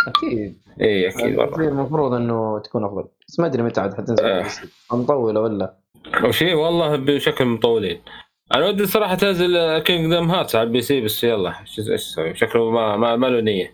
أكيد. 0.08 0.58
إي 0.82 1.10
أكيد 1.10 1.40
والله. 1.40 1.68
المفروض 1.68 2.14
إنه 2.14 2.60
تكون 2.60 2.84
أفضل. 2.84 3.06
بس 3.28 3.40
ما 3.40 3.46
أدري 3.46 3.64
متى 3.64 3.82
عاد 3.82 3.94
حتنزل. 3.94 4.26
آه. 4.26 4.46
مطولة 4.92 5.42
ولا؟ 5.42 5.74
وشيء 6.24 6.54
والله 6.54 6.96
بشكل 6.96 7.46
مطولين. 7.46 8.02
أنا 8.56 8.68
ودي 8.68 8.86
صراحة 8.86 9.16
تنزل 9.16 9.80
Kingdom 9.80 10.32
Hearts 10.32 10.56
على 10.56 10.67
ال 10.67 10.82
PC 10.82 11.02
بس 11.02 11.24
يلا. 11.24 11.60
إيش 11.62 11.80
أسوي 11.80 12.36
شكله 12.36 12.72
ما 12.72 12.98
ما, 12.98 13.15
ما 13.15 13.28
له 13.28 13.41
نية. 13.41 13.74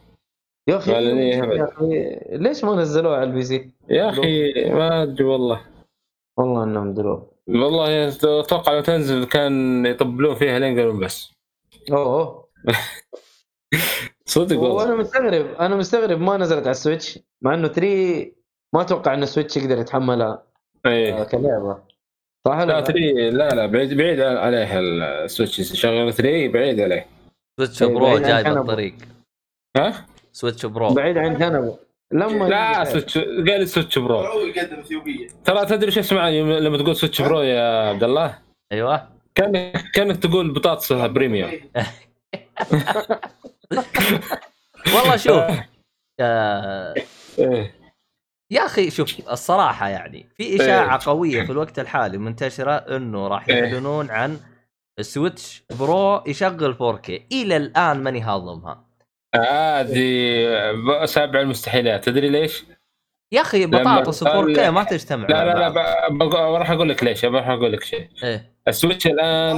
يا 0.68 0.78
أخي. 0.78 0.92
يا 0.92 1.64
أخي 1.64 2.20
ليش 2.32 2.64
ما 2.64 2.76
نزلوها 2.76 3.18
على 3.18 3.30
ال 3.30 3.44
PC؟ 3.44 3.72
يا 3.90 4.10
أخي 4.10 4.54
ما 4.70 5.04
أدري 5.04 5.24
والله. 5.24 5.62
والله 6.38 6.64
إنهم 6.64 6.94
دلوه 6.94 7.32
والله 7.48 8.08
أتوقع 8.08 8.74
لو 8.74 8.82
تنزل 8.82 9.26
كان 9.26 9.86
يطبلون 9.86 10.36
فيها 10.36 10.60
لين 10.60 10.80
قالوا 10.80 11.00
بس. 11.00 11.37
أوه 11.92 12.00
أوه. 12.06 12.48
صدق 14.26 14.60
والله. 14.60 14.76
وأنا 14.76 14.96
مستغرب 14.96 15.46
أنا 15.60 15.76
مستغرب 15.76 16.20
ما 16.22 16.38
نزلت 16.38 16.62
على 16.62 16.72
ال 16.72 16.79
Switch 16.79 17.20
مع 17.42 17.54
إنه 17.54 17.68
3 17.68 18.32
ما 18.74 18.82
أتوقع 18.82 19.14
إن 19.14 19.24
ال 19.24 19.29
Switch 19.29 19.58
يقدر 19.58 19.78
يتحملها 19.78 20.44
آه، 20.86 20.90
إيه 20.90 21.24
كلعبة. 21.24 21.84
صح 22.48 22.58
لا 22.60 22.82
3 22.82 23.00
لا 23.30 23.50
لا 23.50 23.66
بعيد 23.66 23.94
بعيد 23.94 24.20
عليه 24.20 24.80
ال 24.80 24.90
Switch. 24.90 25.62
شغل 25.62 26.14
3 26.14 26.48
بعيد 26.48 26.80
عليه. 26.80 27.06
Switch 27.60 27.84
إيه، 27.84 27.90
Pro 27.90 28.18
جاي. 28.18 28.44
بالطريق. 28.44 28.96
ها؟ 29.78 30.06
Switch 30.32 30.66
Pro. 30.66 30.94
بعيد 30.94 31.18
عن 31.18 31.38
كنبة. 31.38 31.78
لما 32.12 32.48
لا 32.48 32.84
Switch 32.84 33.18
قال 33.18 33.68
Switch 33.68 34.00
Pro. 34.00 34.24
ترى 35.46 35.66
تدري 35.66 35.92
شو 35.92 36.00
اسمع 36.00 36.30
لما 36.30 36.78
تقول 36.78 36.96
Switch 36.96 37.22
Pro 37.22 37.42
يا 37.42 37.90
عبد 37.90 38.04
الله؟ 38.04 38.40
أيوه. 38.72 39.17
كانك 39.38 39.92
كانك 39.94 40.18
تقول 40.24 40.52
بطاطس 40.54 40.94
premium 40.94 41.52
والله 44.96 45.16
شوف 45.18 45.44
آه، 46.20 46.94
إيه. 47.40 47.76
يا 48.52 48.66
أخي 48.66 48.90
شوف 48.90 49.30
الصراحة 49.32 49.88
يعني 49.90 50.30
في 50.38 50.56
إشاعة 50.56 51.00
قوية 51.06 51.44
في 51.46 51.52
الوقت 51.52 51.80
الحالي 51.80 52.18
منتشرة 52.18 52.72
إنه 52.72 53.28
راح 53.28 53.50
إيه. 53.50 53.56
يعلنون 53.56 54.10
عن 54.12 54.40
Switch 55.02 55.64
Pro 55.80 56.24
يشغل 56.28 56.76
4K 56.76 57.10
إلى 57.32 57.58
الآن 57.58 58.04
ماني 58.04 58.22
هاضمها. 58.22 58.88
هذه 59.36 61.06
سابع 61.06 61.40
المستحيلات. 61.42 62.06
تدري 62.06 62.30
ليش؟ 62.30 62.66
يا 63.32 63.42
أخي 63.42 63.66
بطاطس 63.66 64.24
و 64.24 64.26
4K 64.26 64.60
قال- 64.60 64.70
ما 64.70 64.84
تجتمع 64.84 65.28
لا 65.28 65.46
لا 65.46 65.70
لا 65.70 65.70
ب- 66.10 66.34
راح 66.34 66.72
أقول 66.72 66.90
لك 66.90 67.04
ليش 67.04 67.26
راح 67.26 67.48
أقول 67.48 67.72
لك 67.74 67.84
شيء. 67.84 68.10
إيه. 68.24 68.57
ال 68.68 68.74
Switch 68.74 69.08
الآن 69.08 69.56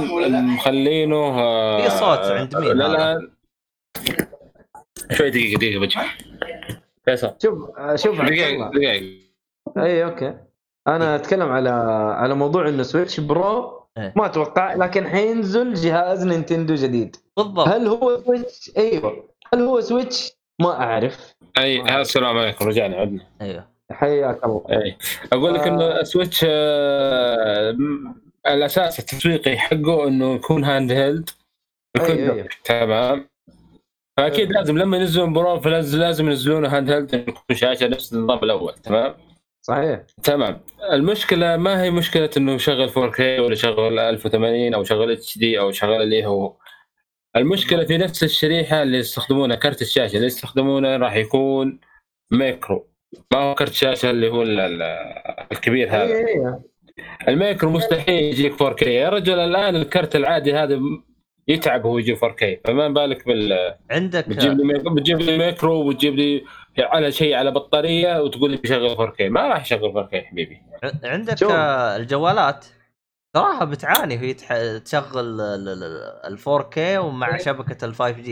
مخلينه 0.54 1.16
آه، 1.16 1.82
في 1.82 1.90
صوت 1.90 2.18
عند 2.18 2.56
مين؟ 2.56 2.76
لا؟ 2.76 2.88
لا. 2.88 3.30
شوي 5.12 5.30
دقيقة 5.30 5.58
دقيقة 5.58 5.80
بجي. 5.80 5.98
فيصل. 7.04 7.34
شوف 7.42 7.78
آه، 7.78 7.96
شوف 7.96 8.20
دقيقة. 8.20 8.70
دقيقة. 8.70 9.06
أي 9.78 10.04
okay. 10.04 10.34
أنا 10.88 11.16
أتكلم 11.16 11.48
على 11.48 11.70
على 12.18 12.34
موضوع 12.34 12.68
إنه 12.68 12.82
Switch 12.82 13.20
Pro 13.20 13.80
إيه. 13.98 14.12
ما 14.16 14.26
أتوقع 14.26 14.74
لكن 14.74 15.08
حينزل 15.08 15.74
جهاز 15.74 16.26
Nintendo 16.26 16.74
جديد. 16.74 17.16
بالضبط. 17.36 17.68
هل 17.68 17.86
هو 17.86 18.22
Switch؟ 18.26 18.70
أيوه. 18.76 19.28
هل 19.54 19.60
هو 19.60 19.80
Switch؟ 19.80 20.32
ما 20.60 20.70
أعرف. 20.82 21.34
أي 21.58 22.00
السلام 22.00 22.38
عليكم. 22.38 22.68
رجعنا 22.68 22.96
عدنا. 22.96 23.26
أيوه. 23.40 23.68
حياك 23.92 24.44
الله. 24.44 24.64
اي 24.70 24.96
أقول 25.32 25.54
لك. 25.54 25.60
إنه 25.66 26.00
ال 26.00 26.07
Switch 26.07 26.46
آه، 26.48 27.72
م- 27.72 28.14
الأساس 28.46 28.98
التسويقي 28.98 29.58
حقه 29.58 30.08
إنه 30.08 30.34
يكون 30.34 30.64
handheld 30.64 31.30
يكون 31.96 32.48
تمام. 32.64 33.28
فأكيد. 34.16 34.52
لازم 34.52 34.78
لما 34.78 34.96
ينزلون 34.96 35.32
Pro 35.32 35.60
لازم 35.64 36.28
ينزلونه 36.28 36.68
handheld 36.76 37.14
يكون 37.14 37.56
شاشة 37.56 37.88
نفس 37.88 38.12
النظام 38.12 38.38
الأول 38.44 38.74
تمام؟ 38.74 39.14
صحيح. 39.62 40.00
تمام. 40.22 40.60
المشكلة 40.92 41.56
ما 41.56 41.82
هي 41.82 41.90
مشكلة 41.90 42.30
إنه 42.36 42.52
يشغل 42.52 42.90
4K 42.90 43.20
ولا 43.20 43.52
يشغل 43.52 43.98
1080 43.98 44.74
أو 44.74 44.82
يشغل 44.82 45.10
HD 45.12 45.58
أو 45.58 45.68
يشغل 45.68 46.02
اللي 46.02 46.26
هو. 46.26 46.56
المشكلة 47.36 47.84
في 47.84 47.98
نفس 47.98 48.24
الشريحة 48.24 48.82
اللي 48.82 48.98
يستخدمونها 48.98 49.56
كرت 49.56 49.82
الشاشة. 49.82 50.14
اللي 50.16 50.26
يستخدمونه 50.26 50.96
راح 50.96 51.16
يكون 51.16 51.80
مايكرو 52.30 52.88
ما 53.32 53.38
هو 53.38 53.54
كرت 53.54 53.72
شاشه 53.72 54.10
اللي 54.10 54.28
هو 54.28 54.42
ال- 54.42 54.60
ال- 54.60 54.82
الكبير 55.52 55.88
هذا. 55.90 56.62
المايكرو 57.28 57.70
مستحيل 57.70 58.22
يجيك 58.24 58.62
4K 58.62 58.86
يا 58.86 59.08
رجل 59.08 59.38
الان 59.38 59.76
الكرت 59.76 60.16
العادي 60.16 60.54
هذا 60.54 60.80
يتعب 61.48 61.86
هو 61.86 61.98
يجيب 61.98 62.16
4K 62.16 62.44
فما 62.64 62.88
بالك 62.88 63.26
بال 63.26 63.74
عندك 63.90 64.28
بتجيب 64.28 64.52
لي 64.58 64.64
مايكرو 64.64 64.94
بتجيب 64.94 65.20
لي 65.20 65.38
مايكرو 65.38 65.88
وتجيب 65.88 66.14
لي 66.14 66.44
على 66.78 67.12
شيء 67.12 67.34
على 67.34 67.50
بطاريه 67.50 68.20
وتقول 68.22 68.50
لي 68.50 68.56
بيشغل 68.56 68.96
4K 68.96 69.20
ما 69.20 69.48
راح 69.48 69.62
يشغل 69.62 69.92
4K 70.08 70.14
يا 70.14 70.22
حبيبي 70.22 70.62
عندك. 71.04 71.42
آه، 71.42 71.96
الجوالات 71.96 72.66
صراحة 73.36 73.64
بتعاني 73.64 74.16
وهي 74.16 74.34
تح- 74.34 74.78
تشغل 74.84 75.40
ال 75.40 76.38
4K 76.38 76.78
ومع 76.78 77.36
شبكه 77.36 77.84
ال 77.84 77.94
5G 77.94 78.30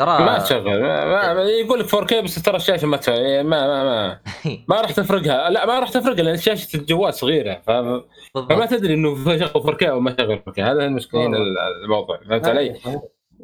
ترى 0.00 0.18
ما 0.24 0.38
تشغل 0.38 0.80
ما 0.80 1.34
ما 1.34 1.42
يقول 1.42 1.80
لك 1.80 1.86
4K 1.86 2.14
بس 2.14 2.42
ترى 2.42 2.56
الشاشة 2.56 2.86
ما 2.86 2.96
تسوي 2.96 3.42
ما 3.42 3.66
ما 3.66 3.84
ما 3.84 4.20
ما 4.68 4.80
راح 4.80 4.92
تفرقها. 4.92 5.50
لا 5.50 5.66
ما 5.66 5.78
راح 5.80 5.88
تفرقها 5.90 6.22
لأن 6.22 6.36
شاشه 6.36 6.76
الجوال 6.76 7.14
صغيرة. 7.14 7.54
ف- 7.66 8.04
فما 8.38 8.66
تدري 8.66 8.94
إنه 8.94 9.38
شغل 9.38 9.62
4K 9.76 9.82
أو 9.82 10.00
ما 10.00 10.16
شغل 10.20 10.42
4K 10.48 10.58
هذا 10.58 10.84
المشكلة 10.84 11.26
هنا. 11.26 11.36
الموضوع. 11.84 12.20
فهمت 12.28 12.46
علي؟ 12.48 12.74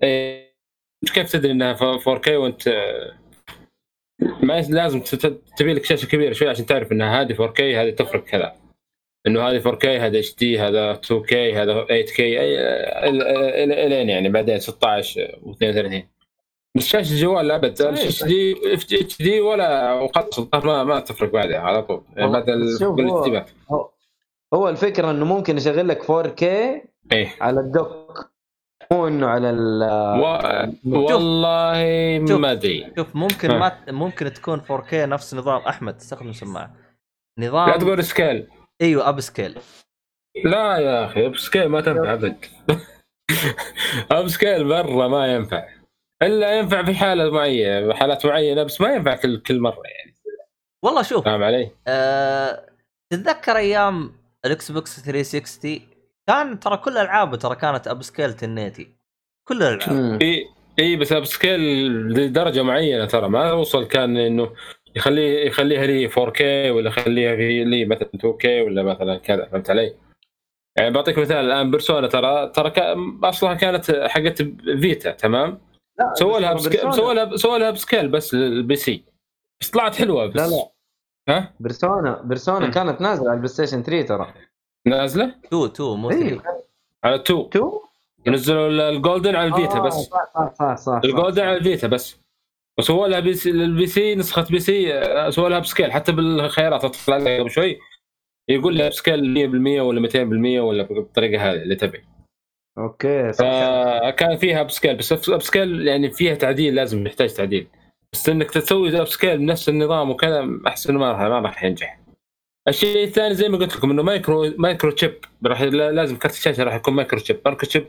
إيه 0.03 0.55
كيف 1.15 1.33
تدري 1.33 1.53
إنها 1.53 1.75
4K 1.99 2.29
وأنت 2.29 2.69
ما 4.43 4.61
لازم 4.61 5.01
تبي 5.57 5.75
لك 5.75 5.85
شاشة 5.85 6.07
كبيرة 6.07 6.33
شوي 6.33 6.49
عشان 6.49 6.67
تعرف 6.67 6.93
انها 6.93 7.21
هذه 7.21 7.33
4K 7.35 7.61
هذه 7.61 7.91
تفرق 7.91 8.25
كذا. 8.25 8.53
إنه 9.27 9.49
هذه 9.49 9.61
4K 9.63 9.85
هذا 9.87 10.19
HD 10.19 10.59
هذا 10.61 10.95
2K 10.95 11.33
هذا 11.33 11.85
8K 11.85 12.17
أي- 12.17 12.21
ال- 13.05 13.23
ال- 13.23 13.73
الين 13.73 14.09
يعني؟ 14.09 14.29
بعدين 14.29 14.59
16 14.59 15.39
و32 15.43 16.14
بس 16.77 16.87
شاشه 16.87 17.13
الجوال 17.13 17.51
ابد 17.51 17.79
صحيح، 17.79 17.91
HD 18.07 18.25
HD 18.25 19.41
ولا 19.41 19.93
وخلاص 19.93 20.39
ما 20.65 20.85
ما 20.85 21.01
تفرق 21.01 21.33
بعدها 21.33 21.59
على 21.59 21.83
طول. 21.83 22.03
يعني 22.17 22.79
شوف، 22.79 23.01
هو- 23.71 23.91
هو- 24.55 24.69
الفكرة 24.69 25.11
إنه 25.11 25.25
ممكن 25.25 25.57
يشغل 25.57 25.89
لك 25.89 26.03
4K 26.03 26.43
إيه. 27.13 27.35
على 27.41 27.61
ال 27.61 27.75
dock 27.75 28.31
مو 28.93 29.09
إنه 29.09 29.27
على 29.27 29.51
ال 29.51 29.83
و... 30.21 30.99
والله. 30.99 32.19
ما 32.39 32.53
أدري. 32.53 32.93
شوف 32.97 33.17
ممكن 33.17 33.51
ها. 33.51 33.59
ما 33.59 33.93
ممكن 33.93 34.33
تكون 34.33 34.61
4K 34.61 34.95
نفس 34.95 35.35
نظام. 35.35 35.61
أحمد 35.61 35.97
استخدم 35.97 36.33
سماعة. 36.33 36.75
لا 37.39 37.47
نظام 37.49 37.79
تقول 37.79 38.05
scale 38.05 38.49
أيوه 38.83 39.09
upscale 39.09 39.59
لا 40.45 40.77
يا 40.79 41.05
أخي 41.05 41.27
upscale 41.27 41.67
ما 41.67 41.81
تنفع 41.81 42.13
أبد. 42.13 42.37
أب 44.11 44.29
سكيل 44.29 44.67
مره 44.67 45.09
ما 45.09 45.27
ينفع. 45.35 45.65
إلا 46.23 46.59
ينفع 46.59 46.83
في 46.85 46.95
حالة 46.95 47.31
معينة 47.31 47.95
حالات 47.95 48.27
معينة 48.27 48.63
بس 48.63 48.81
ما 48.81 48.95
ينفع 48.95 49.17
كل 49.17 49.39
كل 49.43 49.61
مرة 49.61 49.83
يعني 49.85 50.15
والله 50.85 51.03
شوف 51.03 51.25
فاهم 51.25 51.43
علي؟ 51.43 51.71
أه... 51.89 52.67
تتذكر 53.13 53.57
أيام 53.57 54.13
ال 54.45 54.73
Xbox 54.73 55.01
360 55.01 55.81
كان 56.27 56.61
ترى 56.61 56.77
كل 56.77 56.99
ألعابه 56.99 57.37
ترى 57.37 57.57
كانت 57.57 57.89
upscale 57.89 58.33
تنيتي 58.33 58.89
كل 59.49 59.63
الالعاب. 59.63 60.23
اي 60.23 60.47
إي 60.79 60.97
بس 60.97 61.13
upscale 61.13 61.61
لدرجة 62.09 62.63
معينة 62.63 63.05
ترى 63.05 63.29
ما 63.29 63.53
وصل 63.53 63.85
كان 63.89 64.17
إنه 64.17 64.53
يخليه 64.97 65.47
يخليها 65.47 65.87
لي 65.87 66.09
4K 66.11 66.41
ولا 66.71 66.89
يخليها 66.89 67.37
في 67.37 67.65
لي 67.65 67.85
مثلا 67.85 68.09
2K 68.17 68.45
ولا 68.45 68.83
مثلا 68.83 69.19
كذا 69.19 69.45
فهمت 69.53 69.71
علي؟ 69.71 69.95
يعني 70.79 70.91
بعطيك 70.91 71.19
مثال 71.19 71.37
الآن 71.45 71.71
Persona 71.71 72.07
ترى 72.07 72.49
ترى 72.49 72.71
كا- 72.71 72.97
اصلها 73.25 73.55
كانت 73.55 73.91
حقت 73.91 74.43
Vita 74.81 75.11
تمام؟ 75.11 75.61
سووا 76.15 76.39
لها 76.39 76.57
سووا 76.93 77.15
لها 77.15 77.37
سووا 77.37 77.59
لها 77.59 77.71
upscale 77.71 78.09
بس 78.09 78.35
لل 78.35 78.77
PC. 78.77 79.05
بس 79.61 79.71
طلعت 79.71 79.95
حلوة 79.97 80.27
بس. 80.27 80.37
لا 80.37 80.47
لا. 80.47 80.69
ها؟ 81.29 81.53
Persona 81.61 82.21
Persona. 82.25 82.71
كانت 82.71 83.01
نازلة 83.01 83.25
على 83.29 83.33
ال 83.35 83.49
PlayStation 83.49 83.83
3 83.83 84.07
ترى. 84.09 84.35
نازلة؟ 84.87 85.35
2 85.47 85.65
2 85.65 85.89
مو 85.99 86.11
اي 86.11 86.29
3 86.29 86.43
على 87.05 87.15
2 87.15 87.41
2 87.41 87.71
ينزلوا 88.27 88.69
ال- 88.69 88.81
Golden 88.81 89.37
على 89.37 89.49
ال 89.49 89.54
Vita 89.54 89.77
آه، 89.79 89.81
بس. 89.83 89.95
صح 89.95 90.31
صح 90.35 90.55
صح 90.59 90.77
صح 90.77 91.01
ال 91.05 91.10
Golden 91.10 91.43
على 91.43 91.57
ال 91.57 91.63
Vita 91.63 91.87
بس. 91.89 92.17
وسووا 92.79 93.09
لها 93.09 93.21
PC 93.21 93.35
لل 93.35 93.53
PC 93.53 94.15
نسخة 94.15 94.43
PC 94.51 94.95
آه، 94.95 95.31
سووا 95.31 95.49
لها 95.49 95.59
upscale. 95.59 95.93
حتى 95.93 96.13
بالخيارات 96.13 96.85
اطلع 96.85 97.17
لك 97.17 97.41
قبل 97.41 97.51
شوي 97.51 97.79
يقول 98.49 98.79
لها 98.79 98.89
upscale 98.89 99.35
100% 99.79 99.81
ولا 99.81 100.01
200% 100.01 100.61
ولا 100.61 100.83
بالطريقة 100.83 101.51
هذه 101.51 101.63
اللي 101.63 101.75
تبي. 101.75 102.05
okay 102.79 103.33
صح. 103.33 103.45
فكان 103.45 104.37
فيها 104.37 104.63
upscale 104.63 104.97
بس 104.97 105.13
upscale 105.13 105.89
يعني 105.89 106.11
فيها 106.11 106.35
تعديل 106.35 106.75
لازم 106.75 107.07
يحتاج 107.07 107.35
تعديل. 107.35 107.67
بس 108.13 108.29
إنك 108.29 108.51
تسوي 108.51 109.01
upscale 109.01 109.39
بنفس 109.39 109.69
النظام 109.69 110.11
وكذا 110.11 110.49
أحس 110.67 110.91
إنه 110.91 110.99
ما 110.99 111.13
راح 111.13 111.21
ما 111.21 111.39
راح 111.41 111.65
ينجح. 111.65 112.01
الشيء 112.69 113.05
الثاني 113.05 113.35
زي 113.35 113.49
ما 113.49 113.59
قلت 113.59 113.77
لكم 113.77 113.91
إنه 113.91 114.03
micro 114.03 114.53
microchip 114.59 115.19
راح 115.47 115.63
لازم 115.63 116.17
كرت 116.17 116.33
الشاشة 116.33 116.63
راح 116.63 116.75
يكون 116.75 116.95
microchip 116.95 117.41
microchip 117.45 117.87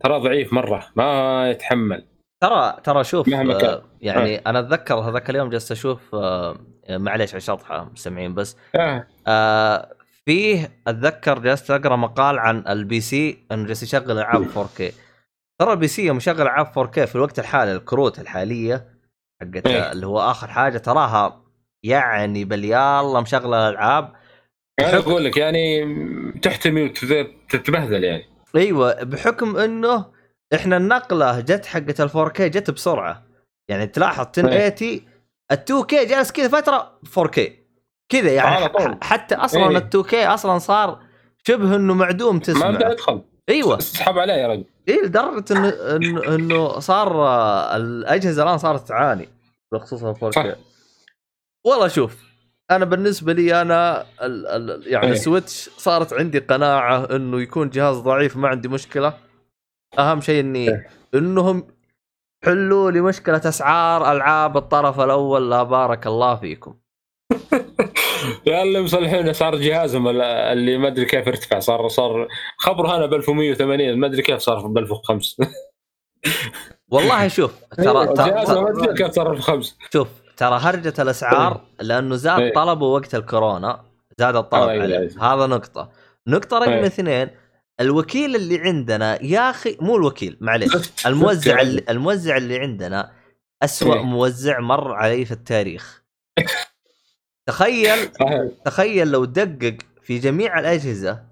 ترى 0.00 0.18
ضعيف 0.18 0.52
مرة 0.52 0.86
ما 0.96 1.50
يتحمل. 1.50 2.04
ترى 2.42 2.76
ترى 2.84 3.04
شوف 3.04 3.28
مهما 3.28 3.58
كان. 3.58 3.70
آه 3.70 3.82
يعني 4.00 4.36
أنا 4.36 4.58
أتذكر 4.58 4.94
هذاك 4.94 5.30
اليوم 5.30 5.50
جلست 5.50 5.72
أشوف 5.72 6.14
آه 6.14 6.56
معليش 6.90 7.30
على 7.30 7.38
الشطحه 7.38 7.90
مستمعين 7.92 8.34
بس 8.34 8.56
آه. 8.74 9.06
آه 9.26 9.92
فيه 10.28 10.82
أتذكر 10.86 11.38
جلست 11.38 11.70
أقرأ 11.70 11.96
مقال 11.96 12.38
عن 12.38 12.64
ال 12.68 13.00
PC 13.00 13.46
انه 13.52 13.66
جالس 13.66 13.82
يشغل 13.82 14.10
ألعاب 14.10 14.46
4K 14.50 14.92
ترى 15.60 15.72
ال 15.72 15.88
PC 15.88 16.06
يوم 16.06 16.16
يشغل 16.16 16.42
ألعاب 16.42 16.66
4K 16.66 17.04
في 17.04 17.14
الوقت 17.14 17.38
الحالي 17.38 17.72
الكروت 17.72 18.18
الحالية 18.18 18.88
حقت 19.42 19.66
إيه. 19.66 19.92
اللي 19.92 20.06
هو 20.06 20.20
آخر 20.20 20.46
حاجة 20.46 20.78
تراها 20.78 21.42
يعني 21.84 22.44
باليالله 22.44 23.20
مشغلة 23.20 23.68
الألعاب. 23.68 24.12
أنا 24.80 24.98
أقول 24.98 25.24
لك 25.24 25.36
يعني 25.36 25.84
تحتمي 26.42 26.84
وتتبهدل 26.84 28.04
يعني. 28.04 28.24
أيوه 28.56 29.02
بحكم 29.02 29.56
إنه 29.56 30.12
إحنا 30.54 30.76
النقلة 30.76 31.40
جت 31.40 31.66
حقت 31.66 32.00
ال 32.00 32.10
4K 32.10 32.40
جت 32.40 32.70
بسرعة. 32.70 33.26
يعني 33.68 33.86
تلاحظ 33.86 34.26
1080 34.38 35.00
ال 35.52 35.64
2K 35.70 36.08
جالس 36.08 36.32
كذا 36.32 36.48
فترة 36.48 37.00
4K 37.18 37.61
كذا 38.08 38.32
يعني 38.32 38.98
حتى 39.02 39.34
أصلا 39.34 39.70
إيه. 39.70 39.78
ال 39.78 39.90
2K 39.96 40.14
أصلا 40.14 40.58
صار 40.58 41.02
شبه 41.46 41.76
إنه 41.76 41.94
معدوم 41.94 42.34
ما 42.34 42.40
تسمع 42.40 42.68
أبدأ 42.68 42.92
أدخل 42.92 43.22
أيوه 43.48 43.78
اسحب 43.78 44.18
عليه 44.18 44.32
يا 44.32 44.48
رجل 44.48 44.64
اي 44.88 45.02
لدرجة 45.02 45.44
انه 45.50 45.68
انه 45.68 46.34
إنه 46.34 46.78
صار 46.78 47.26
الأجهزة 47.76 48.42
الآن 48.42 48.58
صارت 48.58 48.88
تعاني 48.88 49.28
بخصوص 49.72 50.04
ال 50.04 50.14
4K 50.16 50.34
صح. 50.34 50.46
والله 51.66 51.88
شوف 51.88 52.32
أنا 52.70 52.84
بالنسبة 52.84 53.32
لي 53.32 53.62
أنا 53.62 54.06
ال 54.22 54.46
ال 54.46 54.92
يعني 54.92 55.06
إيه. 55.06 55.12
السويتش 55.12 55.70
صارت 55.76 56.12
عندي 56.12 56.38
قناعة 56.38 57.16
إنه 57.16 57.40
يكون 57.40 57.70
جهاز 57.70 57.96
ضعيف 57.96 58.36
ما 58.36 58.48
عندي 58.48 58.68
مشكلة 58.68 59.14
أهم 59.98 60.20
شيء 60.20 60.40
إني 60.40 60.68
إيه. 60.68 60.88
إنهم 61.14 61.66
حلوا 62.44 62.90
لي 62.90 63.00
مشكلة 63.00 63.40
أسعار 63.44 64.12
ألعاب 64.12 64.56
الطرف 64.56 65.00
الأول 65.00 65.50
لا 65.50 65.62
بارك 65.62 66.06
الله 66.06 66.36
فيكم 66.36 66.74
يا 68.46 68.62
اللي 68.62 68.80
مصلحين 68.82 69.28
اسعار 69.28 69.56
جهازهم 69.56 70.08
ال- 70.08 70.20
اللي 70.22 70.78
ما 70.78 70.88
أدري 70.88 71.04
كيف 71.04 71.28
ارتفع 71.28 71.58
صار 71.58 71.88
صار 71.88 72.28
خبر 72.58 72.86
هنا 72.96 73.06
ب 73.06 73.14
1180 73.14 73.98
ما 73.98 74.06
أدري 74.06 74.22
كيف 74.22 74.38
صار 74.38 74.66
ب 74.66 74.78
1005 74.78 75.36
والله 76.88 77.28
شوف 77.28 77.54
ترى 77.84 77.92
ما 78.06 78.14
ترى 78.14 78.70
أدري 78.70 78.94
كيف 78.94 79.10
صار 79.10 79.28
ب 79.28 79.32
1005 79.32 79.74
شوف 79.92 80.08
ترى 80.36 80.58
هرجة 80.62 80.94
الأسعار 81.02 81.60
لأنه 81.80 82.16
زاد 82.16 82.40
إيه. 82.40 82.52
طلبه 82.54 82.86
وقت 82.86 83.14
الكورونا 83.14 83.84
زاد 84.18 84.36
الطلب 84.36 84.68
أيوة، 84.68 84.82
عليه 84.82 84.98
أيوة. 84.98 85.34
هذا 85.34 85.46
نقطة 85.46 85.90
نقطة 86.28 86.58
رقم 86.58 86.70
إيه. 86.72 86.86
اثنين 86.86 87.28
الوكيل 87.80 88.36
اللي 88.36 88.60
عندنا 88.60 89.22
يا 89.24 89.50
أخي 89.50 89.76
مو 89.80 89.96
الوكيل 89.96 90.36
معليش 90.40 90.72
زفت- 90.76 91.06
الموزع 91.06 91.60
اللي 91.60 91.84
الموزع 91.90 92.36
اللي 92.36 92.58
عندنا 92.58 93.12
إيه. 93.82 94.02
موزع 94.02 94.60
مر 94.60 94.92
علي 94.94 95.24
في 95.24 95.32
التاريخ 95.32 96.02
تخيل. 97.46 98.08
تخيل 98.66 99.10
لو 99.10 99.24
دقق 99.24 99.76
في 100.02 100.18
جميع 100.18 100.58
الأجهزة 100.58 101.24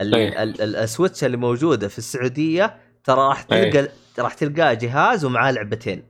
ال- 0.00 0.14
إيه. 0.14 0.42
ال- 0.42 0.60
ال- 0.62 0.76
السويتش 0.76 1.24
اللي 1.24 1.36
موجودة 1.36 1.88
في 1.88 1.98
السعودية 1.98 2.76
ترى 3.04 3.16
راح 3.20 3.46
إيه. 3.52 3.70
تلقى 3.70 3.88
راح 4.18 4.34
تلقاه 4.34 4.72
جهاز 4.72 5.24
ومعاه 5.24 5.50
لعبتين 5.52 6.02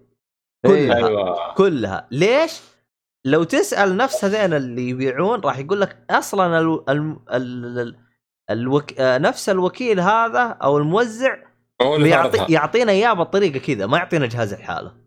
كلها 0.67 0.97
أيوه 0.97 1.55
كلها 1.55 2.09
ليش؟ 2.11 2.61
لو 3.25 3.45
تسأل 3.45 3.97
نفس 3.97 4.25
هذين 4.25 4.55
اللي 4.55 4.89
يبيعون 4.89 5.41
راح 5.41 5.59
يقول 5.59 5.81
لك 5.81 5.97
أصلا 6.11 6.59
ال... 6.61 6.91
ال... 6.91 7.17
ال... 7.33 7.79
ال... 7.79 7.97
الوك... 8.51 8.85
نفس 9.01 9.49
الوكيل 9.49 10.01
هذا 10.01 10.41
أو 10.63 10.79
الموزع 10.79 11.37
بيعطي... 11.83 12.39
فرضها. 12.39 12.51
يعطينا 12.51 12.93
إياه 12.93 13.13
بالطريقة 13.13 13.59
كذا 13.59 13.87
ما 13.87 13.99
يعطينا 13.99 14.27
جهاز 14.27 14.53
الحالة 14.53 14.89
أيوه 14.89 15.00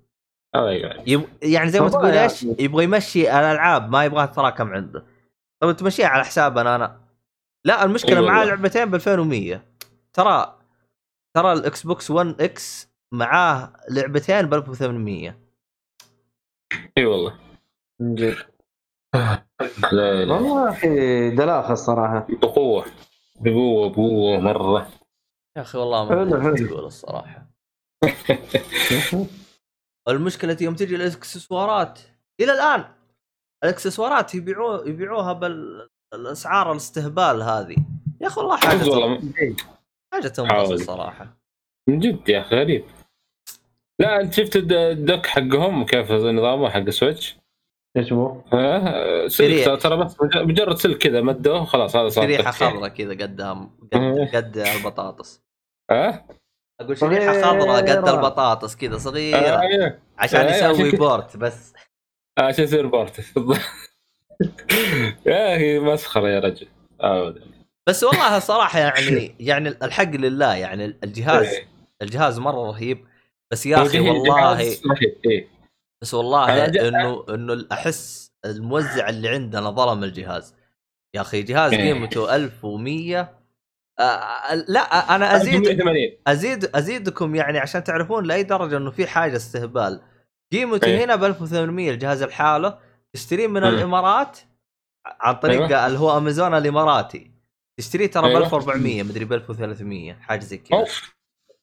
يب... 1.07 1.23
يعني 1.41 1.69
زي 1.69 1.79
ما 1.79 1.89
تقول 1.89 2.05
إيش؟ 2.05 2.43
يبغى 2.43 2.83
يمشي 2.83 3.21
الألعاب 3.39 3.91
ما 3.91 4.05
يبغاها 4.05 4.25
تتراكم 4.25 4.73
عنده. 4.73 5.03
طب 5.59 5.71
تمشيها 5.71 6.07
على 6.07 6.23
حسابنا 6.25 6.75
أنا. 6.75 6.99
لا 7.65 7.83
المشكلة 7.85 8.19
أي 8.19 8.25
معاه. 8.25 8.45
لعبتين 8.45 8.91
ب 8.91 8.95
2100 8.95 9.61
ترى 10.13 10.59
ترى 11.35 11.53
ال 11.53 11.83
Xbox 11.83 12.11
1 12.11 12.41
X 12.41 12.89
معاه 13.11 13.73
لعبتين 13.89 14.41
ب 14.41 14.53
1800 14.53 15.37
أي 16.97 17.05
والله. 17.05 17.39
من 17.99 18.15
جد 18.15 18.35
لا 19.91 20.25
لا. 20.25 20.33
والله 20.33 20.69
أخي 20.69 21.29
دلاخة 21.35 21.73
الصراحة. 21.73 22.27
بقوة. 22.29 22.85
بقوة 23.39 23.89
بقوة 23.89 24.39
مرة. 24.39 24.87
يا 25.57 25.61
أخي 25.61 25.77
والله 25.77 26.05
ما 26.05 26.43
حلو. 26.43 26.55
تقول 26.67 26.85
الصراحة. 26.85 27.47
المشكلة 30.07 30.57
يوم 30.61 30.75
تجي 30.75 30.95
الإكسسوارات 30.95 31.99
إلى 32.39 32.53
الآن 32.53 32.85
الإكسسوارات 33.63 34.35
يبيعوه 34.35 34.87
يبيعوها 34.87 35.33
بالأسعار 36.13 36.71
الاستهبال 36.71 37.41
هذه 37.43 37.75
يا 38.21 38.27
أخي 38.27 38.41
والله 38.41 38.57
حاجة 38.57 38.89
والله 38.89 39.19
حاجة 40.13 40.27
تنبسط. 40.27 40.71
الصراحة 40.71 41.37
من 41.89 41.99
جد 41.99 42.29
يا 42.29 42.39
أخي 42.41 42.55
غريب 42.55 42.85
لا 43.99 44.21
أنت 44.21 44.33
شفت 44.33 44.55
الد- 44.55 44.73
الدك 44.73 45.25
حقهم 45.25 45.85
كيف 45.85 46.11
نظامه 46.11 46.69
حق 46.69 46.77
السويتش؟ 46.79 47.37
إيش 47.97 48.13
هو؟ 48.13 48.41
آه، 48.53 49.27
سلك. 49.27 49.81
ترى- 49.81 49.87
بس 49.93 50.21
مج- 50.21 50.37
مجرد 50.37 50.75
سلك 50.77 50.97
كذا 50.97 51.21
مدوه 51.21 51.65
خلاص 51.65 51.95
هذا 51.95 52.09
صار 52.09 52.25
ريحه. 52.25 52.51
خضراء 52.51 52.87
كذا 52.89 53.11
قدها 53.11 53.69
قد, 53.93 54.29
قد 54.35 54.57
البطاطس 54.57 55.41
ها؟ 55.91 56.25
أقول 56.81 56.97
شريحه 56.97 57.41
خضراء 57.41 57.81
قد. 57.81 58.07
البطاطس 58.09 58.75
كذا 58.75 58.95
آه، 58.95 58.97
صغيره 58.97 59.61
أيوه 59.61 59.99
عشان 60.17 60.39
أيوة، 60.39 60.71
يسوي 60.71 60.91
كذا. 60.91 60.99
بورت 60.99 61.37
بس. 61.37 61.73
عشان 62.39 62.63
يصير 62.63 62.87
بارت 62.87 63.19
يا 65.25 65.55
أخي 65.55 65.79
مسخرة 65.79 66.29
يا 66.29 66.39
رجل. 66.39 66.67
ابدا. 67.01 67.41
بس 67.89 68.03
والله 68.03 68.37
الصراحه 68.37 68.79
يعني 68.89 69.35
يعني 69.39 69.69
الحق 69.69 70.09
لله 70.11 70.55
يعني 70.55 70.85
الجهاز 71.03 71.45
إيه. 71.47 71.67
الجهاز 72.01 72.39
مرة 72.39 72.67
رهيب. 72.71 73.05
بس 73.51 73.65
يا 73.65 73.81
أخي 73.81 73.99
والله 73.99 74.59
إيه. 75.25 75.47
بس 76.01 76.13
والله 76.13 76.65
إنه 76.65 77.25
إنه 77.29 77.65
احس 77.71 78.31
الموزع 78.45 79.09
اللي 79.09 79.29
عندنا 79.29 79.69
ظلم 79.71 80.03
الجهاز. 80.03 80.55
يا 81.15 81.21
أخي 81.21 81.41
جهاز 81.41 81.73
إيه. 81.73 81.93
قيمته 81.93 82.35
1100 82.35 83.42
آه 83.99 84.53
لا 84.67 85.15
أنا 85.15 85.35
ازيد 85.35 85.61
180 85.67 85.95
ازيد 86.27 86.65
أزيدكم 86.75 87.35
يعني 87.35 87.59
عشان 87.59 87.83
تعرفون 87.83 88.23
لاي 88.25 88.43
درجه 88.43 88.77
إنه 88.77 88.91
في 88.91 89.07
حاجة 89.07 89.35
استهبال. 89.35 90.01
قيمته. 90.51 91.03
هنا 91.03 91.15
ب 91.15 91.23
1800 91.23 91.91
الجهاز 91.91 92.23
لحاله. 92.23 92.77
تشتريه 93.13 93.47
من 93.47 93.61
مم. 93.61 93.67
الإمارات 93.67 94.39
عن 95.05 95.33
طريق 95.35 95.61
أيوة. 95.61 95.87
اللي 95.87 95.99
هو 95.99 96.17
أمازون 96.17 96.53
الإماراتي. 96.57 97.31
تشتريه 97.79 98.07
ترى 98.07 98.23
ب 98.23 98.25
أيوة. 98.25 98.39
1400 98.45 99.03
مدري 99.03 99.25
ب 99.25 99.33
1300 99.33 100.13
حاجة 100.13 100.39
زي 100.39 100.57
كذا. 100.57 100.79
أوف. 100.79 101.15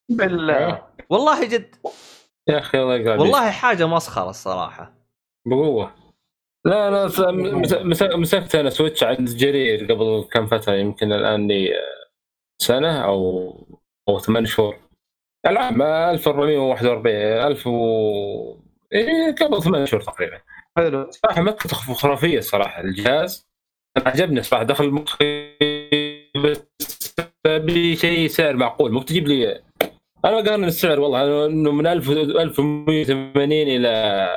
بالله 0.08 0.56
أيوة. 0.56 0.88
والله 1.10 1.44
جد. 1.48 1.76
يا 2.48 2.58
أخي 2.58 2.78
الله 2.82 2.94
يقعد 2.96 3.18
والله 3.20 3.50
حاجة 3.50 3.86
مسخرة 3.86 4.30
الصراحة. 4.30 4.92
بقوة. 5.46 5.94
لا 6.64 6.90
لا 6.90 7.08
س- 7.08 7.20
مس- 7.20 7.72
مس- 7.72 8.02
مسكت 8.02 8.54
أنا 8.54 8.70
سويتش 8.70 9.04
عند 9.04 9.28
جرير 9.30 9.92
قبل 9.92 10.28
كم 10.32 10.46
فترة 10.46 10.72
يمكن 10.74 11.12
الآن 11.12 11.48
لي 11.48 11.74
آه، 11.74 11.99
سنة 12.62 13.04
أو 13.04 13.54
أو 14.08 14.18
ثمان 14.18 14.46
شهور. 14.46 14.76
العاب 15.46 15.76
ما 15.76 16.10
1441 16.10 17.16
1000 17.16 17.66
و 17.66 18.56
إيه 18.92 19.34
قبل 19.34 19.62
ثمان 19.62 19.86
شهور 19.86 20.02
تقريبا. 20.02 20.40
حلو. 20.76 21.10
صراحة 21.10 21.42
مكته 21.42 21.94
خرافية 21.94 22.38
الصراحه 22.38 22.80
الجهاز. 22.80 23.48
أنا 23.96 24.08
عجبني 24.08 24.42
صراحة 24.42 24.64
دخل 24.64 24.90
مخي 24.90 25.56
بس 26.44 27.14
ابي 27.46 27.96
شيء 27.96 28.28
سعر 28.28 28.56
معقول 28.56 28.92
مو 28.92 29.02
تجيب 29.02 29.28
لي. 29.28 29.62
أنا 30.24 30.40
ما 30.40 30.50
قارن 30.50 30.64
السعر 30.64 31.00
والله 31.00 31.46
إنه 31.46 31.72
من 31.72 31.86
1000 31.86 32.10
1180 32.10 33.52
إلى 33.52 34.28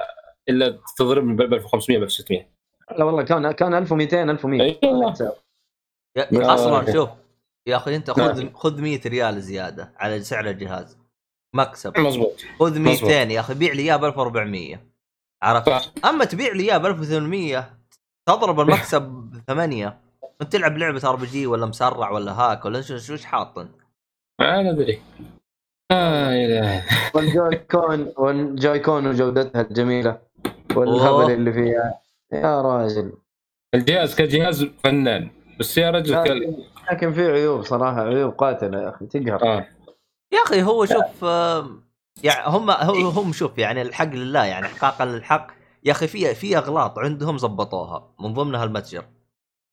الا 0.50 0.80
تضربني 0.98 1.36
ب 1.36 1.54
1500 1.54 2.00
ب 2.00 2.10
600 2.10 2.50
لا 2.98 3.06
والله 3.06 3.24
كان 3.24 3.52
كان 3.52 3.74
1200 3.74 4.24
1100 4.24 4.62
أي 4.62 4.80
والله. 4.84 5.14
أصلا 6.34 6.94
شوف. 6.94 7.10
يا 7.68 7.78
أخي 7.78 7.96
أنت 7.96 8.12
خذ 8.12 8.44
نعم. 8.44 8.54
خذ 8.54 8.82
100 8.82 9.02
ريال 9.06 9.42
زيادة 9.42 9.94
على 9.98 10.20
سعر 10.24 10.50
الجهاز. 10.50 10.98
مكسب. 11.56 12.00
مضبوط 12.00 12.42
خذ 12.60 12.80
مظبوط. 12.80 13.10
200 13.10 13.32
يا 13.32 13.40
أخي 13.40 13.54
بيع 13.54 13.74
لي 13.74 13.82
إياه 13.82 13.96
ب 13.96 14.06
1400 14.06 14.80
عرفت؟ 15.44 15.70
صح. 15.70 15.92
أما 16.06 16.26
تبيع 16.26 16.54
لي 16.54 16.64
إياه 16.64 16.78
ب 16.78 16.86
1800 16.86 17.78
تضرب 18.26 18.60
المكسب 18.60 19.02
بثمانية. 19.02 20.00
أنت 20.42 20.52
تلعب 20.52 20.78
لعبة 20.78 21.10
RPG 21.10 21.48
ولا 21.48 21.66
مسرع 21.66 22.12
ولا 22.12 22.32
هاك 22.32 22.66
ولا 22.66 22.82
شو 22.82 22.98
شو 22.98 23.14
إيش 23.14 23.26
حاطن؟ 23.26 23.70
ما 24.40 24.70
أدري. 24.70 25.02
آه 25.92 26.32
يا 26.32 26.46
إلهي. 26.46 26.84
وال 27.14 27.56
Joy-Con 27.56 28.14
وال 28.18 28.80
Joy-Con 28.80 29.08
وجودتها 29.08 29.62
الجميلة 29.62 30.20
والهبل. 30.76 31.32
اللي 31.32 31.54
فيها. 31.54 32.00
يا 32.34 32.62
راجل. 32.62 33.14
الجهاز 33.76 34.16
كجهاز 34.16 34.64
فنان. 34.84 35.30
بس 35.60 35.78
يا 35.78 35.92
رجل. 35.92 36.56
لكن, 36.92 37.14
في 37.14 37.32
عيوب 37.32 37.62
صراحة 37.64 38.02
عيوب 38.02 38.34
قاتلة 38.34 38.82
يا 38.82 38.90
أخي 38.90 39.06
تقهر. 39.06 39.44
آه. 39.44 39.68
يا 40.34 40.40
أخي 40.46 40.64
هو 40.64 40.86
شوف 40.86 41.22
يعني 42.24 42.48
هم 42.48 42.72
هو- 42.72 43.10
هم 43.10 43.34
شوف 43.34 43.58
يعني 43.58 43.82
الحق 43.82 44.06
لله 44.14 44.44
يعني 44.46 44.66
احقاقا 44.66 45.06
للحق 45.06 45.48
يا 45.84 45.92
أخي 45.92 46.08
في 46.08 46.36
في 46.36 46.58
أغلاط 46.58 47.00
عندهم 47.00 47.38
زبطوها 47.38 48.14
من 48.20 48.34
ضمنها 48.34 48.64
المتجر. 48.64 49.06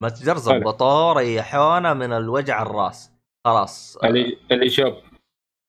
متجر 0.02 0.36
زبطوه 0.36 1.12
ريحونا 1.12 1.94
من 1.94 2.12
الوجع 2.12 2.62
الراس. 2.62 3.10
خلاص. 3.44 3.96
اللي 4.04 4.36
اللي 4.52 4.70
شوف. 4.70 4.94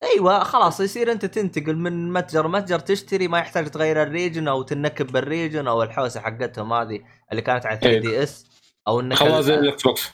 أيوه 0.04 0.44
خلاص 0.44 0.80
يصير 0.80 1.12
أنت 1.12 1.26
تنتقل 1.26 1.76
من 1.78 2.14
متجر 2.14 2.48
متجر 2.48 2.80
تشتري 2.80 3.28
ما 3.28 3.40
يحتاج 3.40 3.70
تغير 3.70 4.04
الريجن 4.04 4.48
أو 4.48 4.62
تنكب 4.62 5.08
بالريجن 5.08 5.68
أو 5.68 5.84
الحوسة 5.84 6.20
حقتهم 6.22 6.74
هذه 6.74 7.00
اللي 7.32 7.42
كانت 7.42 7.66
على 7.66 7.80
3DS 7.80 8.46
أو 8.88 9.00
إنك 9.00 9.18
خلاص 9.18 9.46
زي 9.46 9.56
الإكس 9.56 9.84
بوكس. 9.84 10.12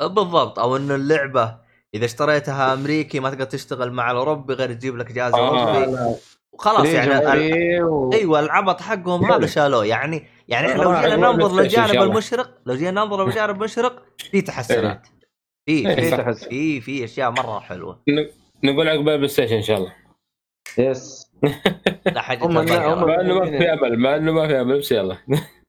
بالضبط. 0.00 0.58
أو 0.58 0.76
إنه 0.76 0.94
اللعبة 0.94 1.56
إذا 1.94 2.04
اشتريتها 2.04 2.74
أمريكي 2.74 3.20
ما 3.20 3.30
تقدر 3.30 3.44
تشتغل 3.44 3.92
مع 3.92 4.10
الأوروبي 4.10 4.54
غير 4.54 4.72
تجيب 4.72 4.96
لك 4.96 5.12
جهاز 5.12 5.34
آه. 5.34 5.48
أوروبي. 5.48 5.96
وخلاص 6.52 6.86
يعني 6.86 7.32
ال- 7.32 7.82
و... 7.82 8.12
أيوه 8.12 8.40
العبط 8.40 8.80
حقهم 8.80 9.24
هذا 9.32 9.46
شالوه. 9.46 9.86
يعني 9.86 10.26
يعني 10.48 10.66
إحنا 10.72 10.82
لو 10.82 10.90
راح 10.90 11.04
جينا 11.06 11.16
ننظر 11.16 11.60
للجانب. 11.62 12.02
المشرق 12.02 12.50
لو 12.66 12.74
جينا 12.74 12.90
ننظر 13.04 13.24
للجانب 13.26 13.50
المشرق 13.50 14.02
في 14.30 14.42
تحسنات. 14.42 15.06
في 15.66 15.72
إيه، 15.72 15.94
في 15.94 16.02
في 16.02 16.16
تحسن 16.16 16.48
في 16.48 16.80
في 16.80 17.04
أشياء 17.04 17.30
مرة 17.30 17.60
حلوة. 17.60 18.02
نقول 18.64 18.88
عقبال 18.88 19.16
بلاي 19.16 19.28
ستيشن 19.28 19.56
إن 19.56 19.62
شاء 19.62 19.76
الله. 19.78 19.92
yes. 20.78 21.30
لا 22.14 22.20
حاجة. 22.20 22.44
هم- 22.46 22.54
مع 22.54 22.60
إنه 23.20 23.34
ما 23.34 23.44
في 23.58 23.72
امل 23.72 23.98
مع 23.98 24.16
إنه 24.16 24.32
ما 24.32 24.46
في 24.48 24.60
امل 24.60 24.78
بس 24.78 24.92
يلا. 24.92 25.16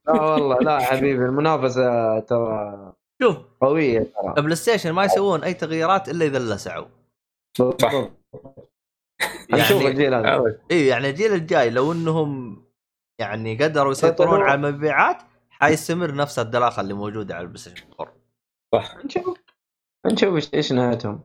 لا 0.08 0.22
والله 0.22 0.58
لا 0.58 0.80
حبيبي 0.80 1.26
المنافسة 1.26 2.20
ترى 2.20 2.94
شوف. 3.24 3.38
قوية 3.62 4.00
ترى. 4.00 4.42
بلاي 4.44 4.56
ستيشن 4.56 4.92
ما 4.92 5.06
يسوون 5.06 5.44
أي 5.44 5.54
تغييرات 5.54 6.10
إلا 6.10 6.26
إذا 6.26 6.40
لسعوا 6.40 6.88
صح. 7.82 7.94
نشوف 9.54 9.82
يعني 9.82 9.88
الجيل 9.88 10.14
هذا. 10.14 10.58
إي 10.72 10.88
يعني 10.88 11.10
الجيل 11.10 11.34
الجاي 11.34 11.70
لو 11.70 11.92
إنهم 11.92 12.64
يعني 13.20 13.64
قدروا 13.64 13.92
يسيطرون 13.92 14.30
سيطروا. 14.30 14.50
على 14.50 14.68
المبيعات 14.68 15.18
حيستمر 15.50 16.16
نفس 16.16 16.40
الدلاخة 16.40 16.82
اللي 16.82 16.94
موجودة 16.94 17.36
على 17.36 17.42
البلاي 17.42 17.58
ستيشن 17.60 17.86
4 18.00 18.16
صح. 18.76 18.96
نشوف. 19.06 19.38
نشوف 20.06 20.44
إيش- 20.46 20.54
إيش 20.54 20.72
نهايتهم. 20.74 21.24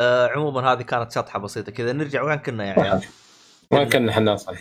آه 0.00 0.28
عموما 0.28 0.72
هذه 0.72 0.82
كانت 0.82 1.12
شطحة 1.12 1.38
بسيطة 1.38 1.72
كذا. 1.72 1.92
نرجع 1.92 2.22
وين 2.22 2.36
كنا 2.38 2.64
يا 2.64 2.72
عيال؟ 2.82 3.04
ما 3.72 3.84
كنا 3.84 4.12
إحنا 4.12 4.34
أصلا؟ 4.34 4.56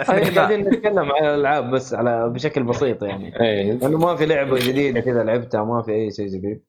إحنا 0.00 0.14
إحنا 0.14 0.30
كنا 0.30 0.40
قاعدين 0.40 0.60
نتكلم 0.60 1.12
على 1.12 1.34
الألعاب 1.34 1.70
بس 1.70 1.94
على 1.94 2.28
بشكل 2.28 2.62
بسيط 2.62 3.02
يعني. 3.02 3.40
اي 3.40 3.72
لأنه 3.72 3.98
ما 3.98 4.16
في 4.16 4.26
لعبة 4.26 4.58
جديدة 4.58 5.00
كذا 5.00 5.22
لعبتها 5.22 5.64
ما 5.64 5.82
في 5.82 5.92
أي 5.92 6.10
شيء 6.10 6.26
جديد. 6.26 6.64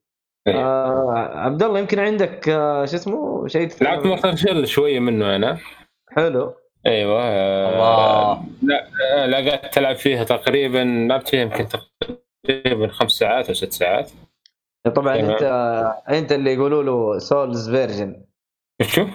إيه. 0.46 0.54
آه 0.54 1.12
عبد 1.34 1.62
الله 1.62 1.78
يمكن 1.78 1.98
عندك 1.98 2.48
آه 2.48 2.84
شو 2.84 2.96
اسمه؟ 2.96 3.46
شيء 3.46 3.68
تتكلم 3.68 3.88
لعبت 3.88 4.06
ماستر 4.06 4.36
شيل 4.36 4.68
شوية 4.68 5.00
منه 5.00 5.36
أنا. 5.36 5.58
حلو. 6.10 6.54
أيوه. 6.86 7.22
آه، 7.22 7.68
الله. 7.72 8.44
لا 8.62 8.86
آه، 9.14 9.26
لا 9.26 9.36
قاعد 9.36 9.70
تلعب 9.70 9.96
فيها 9.96 10.24
تقريبا 10.24 11.06
لعبت 11.08 11.28
فيها 11.28 11.40
يمكن 11.40 11.66
تقريبا 12.44 12.88
خمس 12.88 13.12
ساعات 13.12 13.48
أو 13.48 13.54
ست 13.54 13.72
ساعات. 13.72 14.10
طبعا. 14.94 15.16
أنت 15.16 15.42
أنت 16.08 16.32
اللي 16.32 16.54
يقولوا 16.54 16.82
له 16.82 17.18
Souls 17.18 17.70
virgin 17.70 18.24
شو؟ 18.82 19.06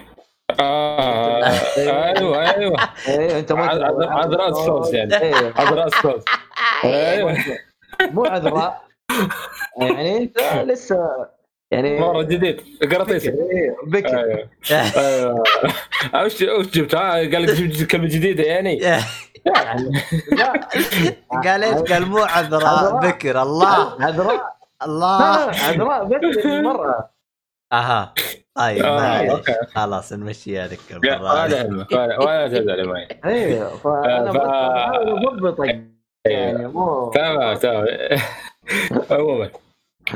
آه 0.60 1.44
أيوه 1.78 2.50
أيوه. 2.56 2.76
إيه 3.08 3.38
أنت 3.38 3.52
ما 3.52 3.66
عذ- 3.66 4.02
عذراء 4.08 4.48
ال 4.48 4.56
Souls 4.56 4.94
يعني. 4.94 5.16
إيه. 5.20 5.52
عذراء 5.56 5.86
ال 5.86 5.92
Souls 5.92 6.24
أيوه. 6.84 7.36
مو 8.00 8.24
عذراء. 8.24 8.82
يعني 9.80 10.16
أنت 10.18 10.38
لسه 10.64 10.96
يعني 11.70 12.00
مرة 12.00 12.22
جديد. 12.22 12.60
قراطيسي 12.92 13.28
إيه، 13.28 13.76
بكر. 13.86 14.18
أيوه. 14.18 14.48
أيوه. 14.96 15.42
وش 16.24 16.42
وش 16.42 16.66
جبت؟ 16.66 16.94
آه، 16.94 17.10
قال 17.10 17.42
لك 17.42 17.50
جبت 17.50 17.90
كلمة 17.90 18.06
جديدة 18.06 18.42
يعني. 18.44 18.76
يعني. 19.46 20.02
قال 21.44 21.64
إيش؟ 21.64 21.92
قال 21.92 22.06
مو 22.06 22.18
عذراء. 22.18 22.98
بكر. 23.08 23.42
الله. 23.42 24.02
عذراء. 24.04 24.56
الله. 24.82 25.22
عذراء 25.64 26.04
بس 26.04 26.36
المرأة 26.46 27.10
أها. 27.72 28.14
طيب 28.60 28.84
آه، 28.84 29.00
معليش. 29.00 29.30
أوكي. 29.30 29.54
خلاص 29.74 30.12
نمشيها 30.12 30.66
لك 30.68 30.78
ولا 31.04 31.46
يهمك 31.46 31.92
ولا 31.92 32.18
ولا 32.18 32.48
تزعل 32.48 32.86
معي. 32.88 33.08
أيوه. 33.24 33.68
فانا 33.76 34.32
يعني 36.26 36.68
مو 36.68 37.10
تمام 37.10 37.56
تمام. 37.56 37.86
عموما. 39.10 39.50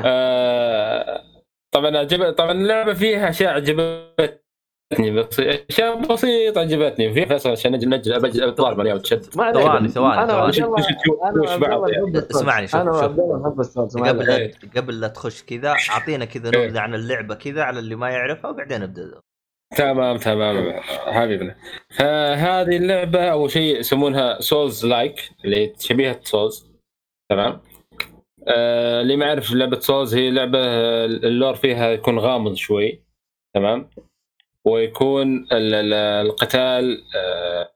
آه، 0.05 1.21
طبعا 1.71 1.97
عجب 1.97 2.33
طبعا 2.33 2.51
اللعبة 2.51 2.93
فيها 2.93 3.29
أشياء 3.29 3.57
عجبتني 4.93 5.11
بس 5.11 5.39
أشياء 5.39 5.99
بسيطة 6.13 6.61
عجبتني. 6.61 7.13
في 7.13 7.25
فيصل 7.25 7.49
عشان 7.49 7.71
نجي 7.71 7.85
نجي 7.85 8.13
بجي 8.19 8.51
طالب 8.51 8.79
أنا 8.79 8.93
وتشد. 8.93 9.21
ثواني، 9.23 9.87
ثواني،. 9.87 10.23
اسمعني، 12.31 12.67
شوف- 12.67 12.85
قبل 13.95 14.51
قبل 14.77 14.99
لا 14.99 15.07
تخش 15.07 15.43
كذا 15.43 15.75
أعطينا 15.89 16.25
كذا. 16.25 16.47
نبذه 16.49 16.79
عن 16.79 16.95
اللعبة 16.95 17.35
كذا 17.35 17.61
على 17.63 17.79
اللي 17.79 17.95
ما 17.95 18.09
يعرفها 18.09 18.51
وبعدين 18.51 18.81
نبدا 18.81 19.21
تمام 19.77 20.17
تمام 20.17 20.79
حبيبنا. 21.05 21.55
فهذه 21.97 22.77
اللعبة 22.77 23.23
أول 23.31 23.51
شيء 23.51 23.79
يسمونها 23.79 24.41
souls-like 24.41 25.29
اللي 25.45 25.73
شبيهة 25.79 26.19
Souls 26.23 26.71
تمام؟ 27.31 27.61
آه 28.47 29.01
اللي 29.01 29.15
ما 29.15 29.25
يعرف 29.25 29.51
لعبة 29.51 29.79
Souls 29.79 30.15
هي 30.15 30.31
لعبة 30.31 30.59
ال 31.05 31.15
lore 31.15 31.55
فيها 31.55 31.89
يكون 31.89 32.19
غامض 32.19 32.53
شوي. 32.53 33.03
تمام؟ 33.55 33.89
ويكون 34.65 35.47
ال- 35.51 35.73
ال- 35.73 35.93
القتال 36.27 37.03
آه، 37.15 37.71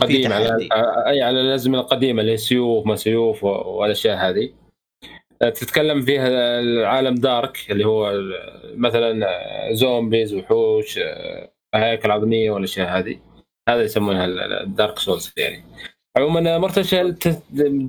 قديم 0.00 0.32
على 0.32 0.48
تحدي. 0.48 0.68
أي 1.06 1.22
على 1.22 1.40
الازمنه 1.40 1.80
القديمة 1.80 2.20
اللي 2.22 2.36
سيوف 2.36 2.86
ما 2.86 2.96
سيوف 2.96 3.44
والأشياء 3.44 4.16
هذه. 4.16 4.50
آه، 5.42 5.48
تتكلم 5.48 6.00
فيها 6.02 6.28
العالم 6.60 7.14
dark 7.14 7.58
اللي 7.70 7.86
هو 7.86 8.12
مثلا 8.76 9.26
آه، 9.28 9.72
zombies 9.72 10.34
وحوش 10.34 10.98
آه، 10.98 11.50
هياكل 11.74 12.10
عظميه 12.10 12.50
والأشياء 12.50 12.98
هذه. 12.98 13.16
هذا 13.68 13.82
يسمونها 13.82 14.24
ال- 14.24 14.40
ال- 14.40 14.52
ال 14.62 14.69
Dark 14.69 14.98
Souls 14.98 15.32
يعني. 15.36 15.64
عموما 16.16 16.58
Mortal 16.58 16.88
Shell 16.88 17.14
تت- 17.14 17.42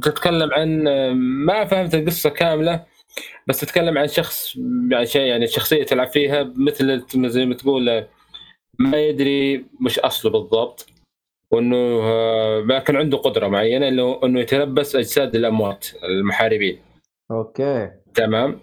تتكلم 0.04 0.54
عن 0.54 0.88
آه، 0.88 1.12
ما 1.13 1.65
فهمت 1.65 1.95
القصة 1.95 2.30
كاملة 2.30 2.84
بس 3.48 3.60
تتكلم 3.60 3.98
عن 3.98 4.08
شخص 4.08 4.56
يعني 4.91 5.06
شيء 5.06 5.21
يعني 5.21 5.48
شخصية 5.48 5.84
تلعب 5.84 6.08
فيها 6.08 6.54
مثل 6.58 7.06
زي 7.30 7.45
ما 7.45 7.56
تقول 7.56 7.89
آه، 7.89 8.08
ما 8.79 8.97
يدري 8.97 9.65
مش 9.81 9.99
أصله 9.99 10.31
بالضبط 10.31 10.88
وإنه 11.51 11.99
آه، 12.03 12.61
ما 12.61 12.79
كان 12.79 12.95
عنده 12.95 13.17
قدرة 13.17 13.47
معينة 13.47 13.88
إنه 13.88 14.19
إنه 14.23 14.39
يتلبس 14.39 14.95
أجساد 14.95 15.35
الأموات 15.35 15.88
المحاربين. 16.03 16.79
أوكي. 17.31 17.91
تمام؟ 18.13 18.59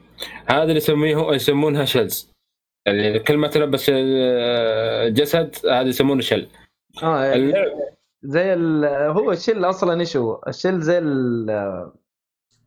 هذا 0.46 0.62
اللي 0.62 0.76
يسميه 0.76 1.32
يسمونها 1.32 1.84
شلز 1.84 2.32
يعني 2.86 3.18
كل 3.18 3.36
ما 3.36 3.48
تلبس 3.48 3.90
آه، 3.94 5.08
جسد 5.08 5.56
هذا 5.66 5.88
يسمونه 5.88 6.20
شل 6.20 6.48
آه 7.02 7.24
يعني 7.24 7.36
اللعب 7.36 7.68
زي 8.22 8.52
ال... 8.52 8.84
هو 8.84 9.32
الشل 9.32 9.64
أصلا 9.64 10.00
إيش 10.00 10.16
هو؟ 10.16 10.42
الشل 10.48 10.80
زي 10.80 10.98
ال... 10.98 11.90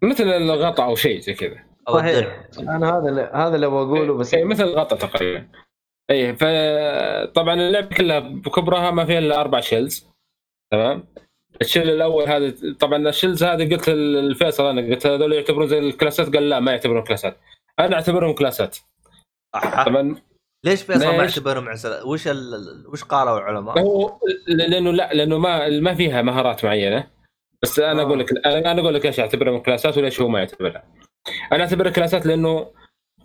مثل 0.01 0.23
الغطاء 0.23 0.86
أو 0.86 0.95
شيء 0.95 1.19
زي 1.19 1.34
كذا. 1.34 1.58
صحيح 1.89 2.47
أنا 2.60 2.97
هذا 2.97 3.10
اللي... 3.10 3.31
هذا 3.34 3.55
اللي 3.55 3.67
بقوله 3.67 4.13
بس 4.13 4.34
إيه، 4.34 4.43
مثل 4.43 4.63
الغطاء 4.63 4.99
تقريبا. 4.99 5.47
اي 6.12 6.36
فطبعا 6.36 7.54
اللعبة 7.54 7.96
كلها 7.96 8.20
بكبرها 8.20 8.91
ما 8.91 9.06
فيها 9.06 9.20
إلا 9.20 9.41
أربع 9.41 9.60
shells 9.60 10.08
تمام 10.72 11.04
ال 11.62 11.66
shell 11.66 11.89
الأول 11.89 12.24
هذا 12.24 12.54
طبعا 12.80 13.10
ال 13.10 13.14
shells 13.14 13.43
هذه 13.44 13.74
قلت 13.74 13.89
الفيصل 13.89 14.65
أنا 14.65 14.82
قلت 14.82 15.08
هذول 15.08 15.34
يعتبرون 15.34 15.68
زي 15.68 15.80
ال 15.80 15.91
كلاسات 15.91 16.36
قال 16.36 16.50
لا 16.50 16.60
ما 16.60 16.72
يعتبرون 16.72 17.04
كلاسات 17.04 17.38
أنا 17.80 17.96
أعتبرهم 17.96 18.34
كلاسات. 18.34 18.78
طبعا 19.86 20.15
ليش 20.65 20.84
فيصل 20.84 21.06
ما 21.06 21.22
ليش؟ 21.22 21.38
يعتبرهم 21.38 21.70
عسل 21.70 22.04
وش 22.04 22.28
ال... 22.28 22.84
وش 22.88 23.04
قالوا 23.04 23.38
العلماء؟ 23.38 23.80
هو 23.80 24.20
لأنه 24.48 24.91
لا 24.91 25.13
لأنه 25.13 25.38
ما 25.38 25.70
ما 25.70 25.96
فيها 25.96 26.22
مهارات 26.22 26.65
معينة 26.65 27.08
بس 27.63 27.80
أنا 27.80 28.02
آه. 28.02 28.06
أقول 28.06 28.20
لك 28.20 28.46
أنا 28.46 28.72
أنا 28.72 28.82
أقول 28.82 28.94
لك 28.94 29.06
ليش 29.06 29.20
أعتبرهم 29.20 29.60
كلاسات 29.60 29.98
وليش 29.98 30.22
هو 30.22 30.28
ما 30.28 30.39
يعتبرها 30.39 30.84
أنا 31.52 31.63
اعتبرها 31.63 31.91
كلاسات 31.91 32.26
لأنه 32.26 32.72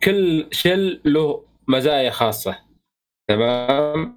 كل 0.03 0.47
شل 0.51 1.01
له 1.05 1.45
مزايا 1.69 2.11
خاصة 2.11 2.70
تمام؟ 3.31 4.17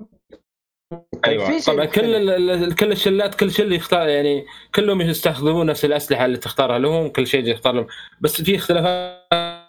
أيوه. 1.27 1.59
طبعا 1.67 1.85
كل 1.85 2.75
كل 2.75 2.91
الشلات 2.91 3.35
كل 3.35 3.51
شل 3.51 3.73
يختار 3.73 4.07
يعني 4.07 4.45
كلهم 4.75 5.01
يستخدمون 5.01 5.65
نفس 5.65 5.85
الأسلحة 5.85 6.25
اللي 6.25 6.37
تختارها 6.37 6.79
لهم 6.79 7.07
كل 7.09 7.27
شيء 7.27 7.47
يختار 7.47 7.73
لهم. 7.73 7.87
بس 8.21 8.41
في 8.41 8.55
اختلافات 8.55 9.63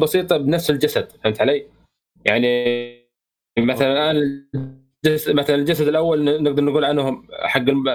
بسيطة 0.00 0.36
بنفس 0.36 0.70
الجسد 0.70 1.12
فهمت 1.24 1.40
علي؟ 1.40 1.66
يعني 2.24 2.64
مثلا 3.58 4.10
الآن 4.10 4.48
مثلا 5.28 5.56
الجسد 5.56 5.88
الأول 5.88 6.42
نقدر 6.42 6.64
نقول 6.64 6.84
عنه 6.84 7.22
حق 7.32 7.60
الم- 7.60 7.88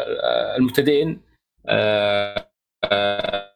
المبتدئين 0.58 1.22
آه، 1.68 2.50
آه، 2.84 3.53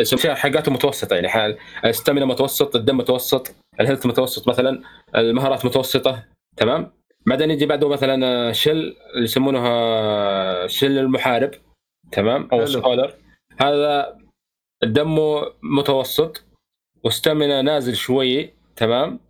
الاشياء 0.00 0.34
حقاته 0.34 0.72
متوسطة 0.72 1.14
يعني 1.14 1.28
حال 1.28 1.58
ال 1.86 1.90
stamina 1.90 2.22
متوسط 2.22 2.76
الدم 2.76 2.96
متوسط 2.96 3.54
ال 3.80 3.84
health 3.84 4.06
متوسط 4.06 4.48
مثلا 4.48 4.82
المهارات 5.16 5.64
متوسطة 5.64 6.24
تمام؟ 6.56 6.92
بعدين 7.26 7.50
يجي 7.50 7.66
بعده 7.66 7.88
مثلا 7.88 8.52
shell 8.52 8.96
اللي 9.14 9.24
يسمونها 9.24 10.66
shell 10.66 10.98
المحارب 10.98 11.50
تمام؟ 12.12 12.48
أو. 12.52 12.66
scholar. 12.66 13.14
هذا 13.60 14.18
دمه 14.82 15.52
متوسط 15.62 16.44
وستامنا 17.04 17.62
نازل 17.62 17.96
شوي 17.96 18.54
تمام؟ 18.76 19.20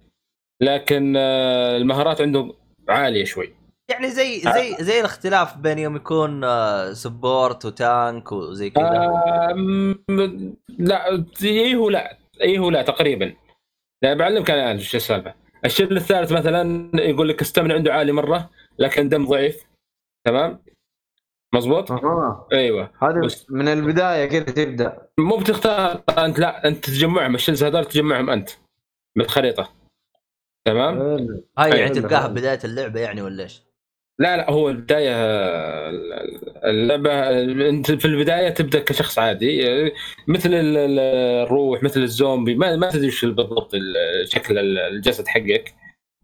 لكن 0.62 1.16
المهارات 1.16 2.20
عنده 2.20 2.54
عالية 2.88 3.24
شوي. 3.24 3.59
يعني 3.90 4.10
زي 4.10 4.40
زي 4.40 4.76
زي 4.80 5.00
الاختلاف 5.00 5.56
بين 5.56 5.78
يوم 5.78 5.96
يكون 5.96 6.44
آه، 6.44 6.92
سبورت 6.92 7.64
وتانك 7.64 8.32
وزي 8.32 8.70
كذا. 8.70 8.84
آه 8.84 9.96
لا 10.78 11.24
إيه 11.42 11.76
ولا 11.76 12.18
إيه 12.40 12.60
ولا 12.60 12.82
تقريبا. 12.82 13.34
لا 14.02 14.14
بعلمك 14.14 14.50
أنا 14.50 14.62
الآن 14.62 14.76
إيش 14.76 14.96
السالفة. 14.96 15.34
الشيء 15.64 15.92
الثالث 15.92 16.32
مثلا 16.32 16.90
يقول 16.94 17.28
لك 17.28 17.40
استمن 17.40 17.72
عنده 17.72 17.92
عالي 17.94 18.12
مرة 18.12 18.50
لكن 18.78 19.08
دم 19.08 19.26
ضعيف. 19.26 19.64
تمام؟ 20.26 20.62
مزبوط 21.54 21.92
أها. 21.92 22.46
أيوه. 22.52 22.90
هذا 23.02 23.20
بس- 23.20 23.46
من 23.50 23.68
البداية 23.68 24.26
كذا 24.26 24.42
تبدأ. 24.64 25.08
مو 25.18 25.36
بتختار 25.36 26.02
أنت 26.18 26.38
لا 26.38 26.68
أنت 26.68 26.84
تجمعهم. 26.84 27.34
الشلز 27.34 27.64
هذول 27.64 27.84
تجمعهم 27.84 28.30
أنت 28.30 28.50
بالخريطة. 29.16 29.68
تمام. 30.64 30.98
هاي 31.58 31.70
يعني 31.70 31.84
حلو، 31.84 31.94
تلقاها 31.94 32.20
حلو. 32.22 32.34
بداية 32.34 32.58
اللعبة 32.64 33.00
يعني 33.00 33.22
ولا 33.22 33.42
إيش؟ 33.42 33.62
لا 34.20 34.36
لا 34.36 34.50
هو 34.50 34.68
البداية 34.70 35.14
اللعبة 36.64 37.30
انت 37.68 37.90
في 37.92 38.04
البداية 38.04 38.48
تبدأ 38.48 38.80
كشخص 38.80 39.18
عادي 39.18 39.62
مثل 40.28 40.54
ال- 40.54 40.76
ال- 40.76 40.98
الروح 41.46 41.82
مثل 41.82 42.00
الزومبي 42.02 42.54
ما, 42.54 42.76
ما 42.76 42.90
تدري 42.90 43.06
وش 43.08 43.24
بالضبط 43.24 43.74
ال- 43.74 44.28
شكل 44.32 44.58
ال- 44.58 44.78
الجسد 44.78 45.28
حقك 45.28 45.74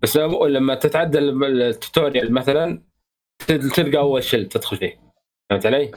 بس 0.02 0.16
لما 0.16 0.74
تتعدى 0.74 1.18
ال- 1.18 1.62
التوتوريال 1.62 2.32
مثلا 2.32 2.82
تل- 3.46 3.70
تلقى 3.70 3.98
أول 3.98 4.22
شل 4.24 4.46
تدخل 4.48 4.76
فيه 4.76 4.98
فهمت 5.50 5.66
علي؟ 5.66 5.90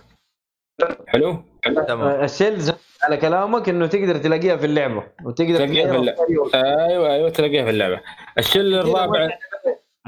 حلو؟ 1.08 1.44
تمام 1.88 2.02
آه، 2.02 2.24
الشيلز 2.26 2.72
على 3.04 3.18
كلامك 3.18 3.70
إنه 3.70 3.88
تقدر 3.88 4.18
تلاقيها 4.18 4.56
في 4.58 4.66
اللعبة 4.66 5.04
وتقدر 5.26 5.68
تلاقيها 5.68 5.92
في 5.92 5.98
وقت. 6.38 6.56
أيوه 6.56 7.14
أيوه 7.14 7.30
تلاقيها 7.30 7.64
في 7.64 7.70
اللعبة 7.70 7.96
ما 7.96 8.80
الرابع 8.82 9.30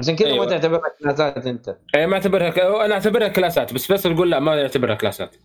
عشان 0.02 0.16
كذا 0.16 0.28
أيوة. 0.28 0.44
ما 0.44 0.50
تعتبرها 0.50 0.82
كلاسات 1.02 1.46
أنت. 1.46 1.76
أي 1.94 2.06
ما 2.06 2.14
أعتبرها 2.14 2.50
ك... 2.50 2.58
أنا 2.58 2.94
أعتبرها 2.94 3.28
كلاسات 3.28 3.74
بس 3.74 3.86
فيصل 3.86 4.12
يقول 4.12 4.30
لا 4.30 4.40
ما 4.40 4.54
يعتبرها 4.54 4.94
كلاسات. 4.94 5.36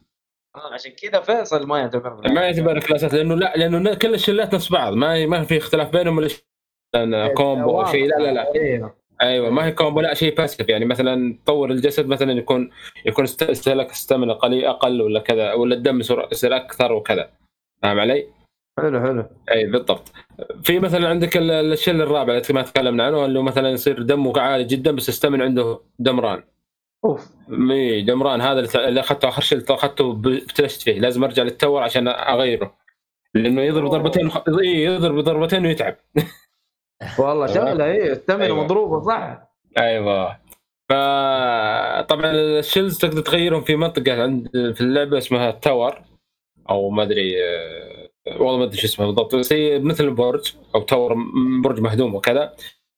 آه، 0.56 0.74
عشان 0.74 0.92
كذا 0.92 1.22
فيصل 1.22 1.68
ما 1.68 1.80
يعتبرها. 1.80 2.22
ما 2.32 2.42
يعتبرها 2.42 2.80
كلاسات 2.80 3.14
لأنه 3.14 3.36
لا 3.36 3.54
لأنه 3.56 3.94
كل 3.94 4.14
الشلات 4.14 4.56
نفس 4.56 4.72
بعض. 4.72 4.94
ما 4.94 5.26
ما 5.26 5.44
في 5.44 5.58
اختلاف 5.58 5.90
بينهم 5.92 6.18
ولا 6.18 6.28
شيء 6.28 6.44
combo 7.34 7.82
أو 7.82 7.86
شيء. 7.86 8.08
لا 8.08 8.16
لا 8.16 8.32
لا. 8.32 8.56
أيوه 8.56 8.94
أيوه 9.22 9.50
ما 9.50 9.66
هي 9.66 9.72
combo 9.72 10.02
لا 10.02 10.14
شيء 10.14 10.36
passive 10.36 10.70
يعني 10.70 10.86
مثلا 10.86 11.40
تطور 11.44 11.72
الجسد 11.72 12.08
مثلا 12.08 12.32
يكون 12.32 12.72
يكون 13.06 13.24
است- 13.24 13.44
استهلاك 13.44 13.90
stamina 13.90 14.34
قليل 14.34 14.66
أقل 14.66 15.02
ولا 15.02 15.20
كذا 15.20 15.54
ولا 15.54 15.76
الدم 15.76 16.00
يصير 16.00 16.56
أكثر 16.56 16.92
وكذا. 16.94 17.30
فاهم 17.84 18.00
علي؟ 18.00 18.28
حلو 18.78 19.02
حلو. 19.02 19.26
إي 19.52 19.66
بالضبط. 19.66 20.12
في 20.64 20.80
مثلا 20.80 21.08
عندك 21.10 21.38
ال- 21.38 21.52
ال 21.52 21.60
shell 21.60 22.02
الرابع 22.02 22.34
اللي 22.34 22.44
ما 22.54 22.62
تكلمنا 22.62 23.04
عنه 23.06 23.26
اللي 23.26 23.44
مثلا 23.44 23.70
يصير 23.70 24.02
دمه 24.02 24.40
عالي 24.40 24.64
جدا 24.64 24.92
بس 24.92 25.10
ال 25.10 25.14
stamina 25.14 25.42
عنده 25.42 25.80
دمران. 26.00 26.44
أوف. 27.06 27.28
مي 27.48 28.02
دمران 28.02 28.42
هذا 28.42 28.60
اللي 28.88 29.00
أخذته 29.00 29.28
آخر 29.28 29.42
شيء 29.42 29.64
أخذته 29.70 30.14
ب- 30.14 30.28
ابتلشت 30.28 30.82
فيه 30.82 31.00
لازم 31.00 31.24
أرجع 31.24 31.44
للتور 31.44 31.84
عشان 31.84 32.08
أغيره. 32.08 32.76
لأنه 33.34 33.62
يضرب 33.62 33.86
أوه. 33.86 33.92
ضربتين 33.98 34.28
وخ... 34.28 34.38
يضرب 34.64 35.20
ضربتين 35.20 35.66
ويتعب. 35.66 35.96
والله 37.20 37.48
شغلة 37.48 37.86
ال 37.86 38.12
stamina 38.12 38.42
أيوة. 38.42 38.64
مضروبة 38.64 39.00
صح؟ 39.02 39.48
أيوه. 39.78 40.38
فطبعا 40.90 42.32
ال 42.32 42.41
shells 42.41 42.98
تقدر 42.98 43.22
تغيرهم 43.22 43.62
في 43.62 43.76
منطقة 43.76 44.24
عند 44.24 44.48
في 44.76 44.82
اللعبة 44.82 45.18
اسمها 45.18 45.52
tower 45.52 46.02
أو 46.70 46.90
ما 46.90 47.04
أدري 47.04 47.44
آه، 47.44 47.97
والله 48.40 48.58
ما 48.58 48.64
أدري 48.64 48.78
شو 48.78 48.88
اسمها 48.88 49.08
بالضبط 49.08 49.36
بس 49.36 49.54
هي 49.54 49.80
مثل 49.80 50.10
برج 50.10 50.54
أو 50.76 50.82
tower 50.82 51.16
م- 51.16 51.62
برج 51.62 51.80
مهدوم 51.80 52.16
وكذا. 52.16 52.54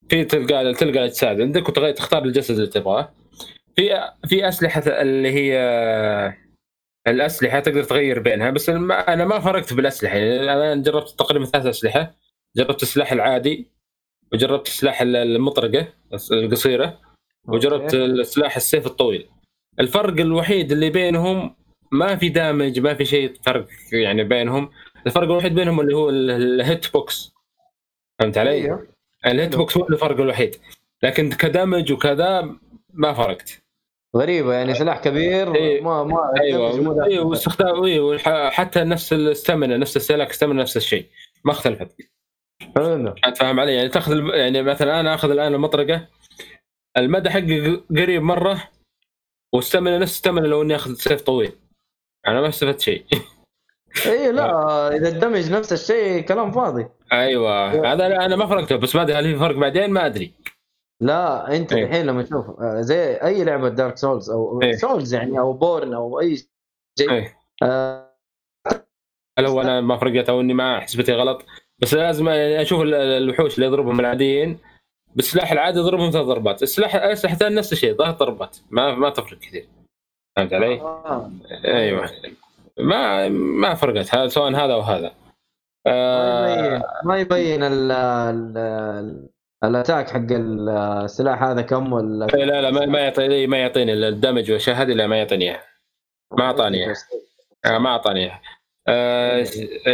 في 0.09 0.23
تلقى 0.25 0.73
تلقى 0.73 0.99
الاجساد 0.99 1.41
عندك 1.41 1.69
وتغير 1.69 1.93
تختار 1.93 2.23
الجسد 2.25 2.55
اللي 2.55 2.67
تبغاه. 2.67 3.13
في 3.75 4.09
في 4.27 4.47
أسلحة 4.47 4.83
اللي 4.87 5.31
هي 5.31 5.59
الأسلحة 7.07 7.59
تقدر 7.59 7.83
تغير 7.83 8.19
بينها 8.19 8.49
بس 8.49 8.69
أنا 8.69 9.25
ما 9.25 9.39
فرقت 9.39 9.73
بالأسلحة. 9.73 10.15
يعني 10.17 10.53
أنا 10.53 10.75
جربت 10.83 11.09
تقريبا 11.09 11.45
ثلاث 11.45 11.65
أسلحة. 11.65 12.15
جربت 12.57 12.83
السلاح 12.83 13.11
العادي 13.11 13.67
وجربت 14.33 14.67
السلاح 14.67 15.01
المطرقة 15.01 15.87
القصيرة 16.31 16.99
وجربت. 17.47 17.93
السلاح 17.93 18.55
السيف 18.55 18.85
الطويل. 18.85 19.27
الفرق 19.79 20.19
الوحيد 20.21 20.71
اللي 20.71 20.89
بينهم 20.89 21.55
ما 21.91 22.15
في 22.15 22.29
damage 22.29 22.79
ما 22.79 22.93
في 22.93 23.05
شيء 23.05 23.33
فرق 23.45 23.67
يعني 23.93 24.23
بينهم. 24.23 24.69
الفرق 25.07 25.23
الوحيد 25.23 25.55
بينهم 25.55 25.79
اللي 25.79 25.95
هو 25.95 26.09
ال- 26.09 26.31
ال 26.31 26.47
hit 26.47 26.93
box. 26.93 27.31
فهمت 28.19 28.37
علي؟ 28.37 28.49
أيوه. 28.51 28.87
ال 29.25 29.31
hit 29.31 29.49
حلو. 29.49 29.57
box 29.57 29.77
هو 29.77 29.87
الفرق 29.87 30.19
الوحيد. 30.19 30.55
لكن 31.03 31.31
ك 31.31 31.40
damage 31.40 31.91
وكذا 31.91 32.55
ما 32.93 33.13
فرقت. 33.13 33.61
غريبة 34.15 34.53
يعني 34.53 34.73
سلاح 34.73 34.99
كبير 35.03 35.55
إيه. 35.55 35.81
ما 35.81 36.03
ما 36.03 36.33
أيوه. 36.41 37.05
أيوه 37.05 37.25
واستخدام 37.25 37.83
أيوه 37.83 38.17
حتى 38.49 38.79
نفس 38.83 39.13
الاستامنا 39.13 39.77
نفس 39.77 39.97
السلاك 39.97 40.29
استامنا 40.29 40.61
نفس 40.61 40.77
الشيء. 40.77 41.05
ما 41.45 41.51
اختلفت. 41.51 41.95
أنت 43.25 43.37
فاهم 43.37 43.59
علي؟ 43.59 43.75
يعني 43.75 43.89
تاخذ 43.89 44.13
يعني 44.33 44.61
مثلا 44.63 44.99
أنا 44.99 45.15
آخذ 45.15 45.31
الآن 45.31 45.53
المطرقة. 45.53 46.07
المدى 46.97 47.29
حقي 47.29 47.81
قريب 47.97 48.21
مرة 48.21 48.63
واستمنى 49.53 49.97
نفس 49.97 50.11
استمنى 50.13 50.47
لو 50.47 50.61
إني 50.61 50.75
آخذ 50.75 50.93
سيف 50.93 51.21
طويل. 51.21 51.51
أنا 52.27 52.41
ما 52.41 52.47
استفدت 52.49 52.79
شيء. 52.79 53.05
اي 54.05 54.31
لا 54.31 54.95
إذا 54.95 55.09
الدمج 55.09 55.51
نفس 55.51 55.73
الشيء 55.73 56.21
كلام 56.21 56.51
فاضي. 56.51 56.87
أيوه. 57.11 57.69
هذا 57.93 58.09
لا، 58.09 58.25
أنا 58.25 58.35
ما 58.35 58.45
فرقته 58.45 58.75
بس 58.75 58.95
ما 58.95 59.01
أدري 59.01 59.15
هل 59.15 59.33
في 59.33 59.39
فرق 59.39 59.55
بعدين؟ 59.55 59.91
ما 59.91 60.05
أدري. 60.05 60.33
لا 61.01 61.55
أنت 61.55 61.73
إيه. 61.73 61.83
الحين 61.83 62.05
لما 62.05 62.23
تشوف 62.23 62.49
آه، 62.61 62.81
زي 62.81 63.13
أي 63.15 63.43
لعبة 63.43 63.69
Dark 63.69 63.97
Souls 63.97 64.29
أو 64.29 64.61
إيه. 64.61 64.75
Souls 64.75 65.13
يعني 65.13 65.39
أو 65.39 65.53
Borne 65.53 65.93
أو 65.93 66.19
أي 66.19 66.35
شيء. 66.99 67.11
إيه. 67.11 67.37
آه، 67.63 68.09
هل 69.39 69.45
هو 69.45 69.61
أنا 69.61 69.81
ما 69.81 69.97
فرقت 69.97 70.29
أو 70.29 70.41
إني 70.41 70.53
ما 70.53 70.79
حسبتي 70.79 71.13
غلط. 71.13 71.45
بس 71.79 71.93
لازم 71.93 72.29
أشوف 72.29 72.81
ال- 72.81 72.93
الوحوش 72.93 73.55
اللي 73.55 73.65
يضربهم 73.65 73.99
العاديين. 73.99 74.59
بالسلاح 75.15 75.51
العادي 75.51 75.79
يضربهم 75.79 76.11
ثلاث 76.11 76.25
ضربات. 76.25 76.63
السلاح 76.63 76.95
الثانية 76.95 77.57
نفس 77.57 77.73
الشيء 77.73 77.93
ثلاث 77.97 78.15
ضربات. 78.15 78.57
ما 78.69 78.95
ما 78.95 79.09
تفرق 79.09 79.39
كثير. 79.39 79.67
فهمت 80.35 80.53
علي؟ 80.53 80.81
آه. 80.81 81.31
أيوه. 81.65 82.09
ما 82.79 83.29
ما 83.29 83.73
فرقت 83.73 84.15
هذا 84.15 84.27
سواء 84.27 84.51
هذا 84.51 84.73
أو 84.73 84.81
هذا. 84.81 85.11
ما 85.87 85.93
آه 85.93 86.47
يبين 86.49 86.81
ما 87.05 87.17
يبين 87.17 87.63
ال 87.63 87.91
ال 87.91 88.57
ال- 88.57 89.29
ال 89.63 89.70
attack 89.70 90.09
حق 90.09 90.27
السلاح 90.31 91.43
هذا 91.43 91.61
كم 91.61 91.93
ولا 91.93 92.27
إيه، 92.35 92.45
لا 92.45 92.61
لا 92.61 92.71
ما 92.71 92.85
ما 92.85 92.99
يعطيني 92.99 93.47
ما 93.47 93.57
يعطيني 93.57 93.93
ال 93.93 94.01
damage 94.01 94.51
والاشياء 94.51 94.75
هذه 94.75 94.93
لا 94.93 95.07
ما 95.07 95.17
يعطيني 95.17 95.45
إياها. 95.45 95.63
ما 96.37 96.43
أعطاني 96.43 96.77
إياها. 96.77 96.93
آه، 97.65 97.77
ما 97.77 97.89
أعطاني 97.89 98.19
إياها. 98.19 98.41
آه، 98.87 99.45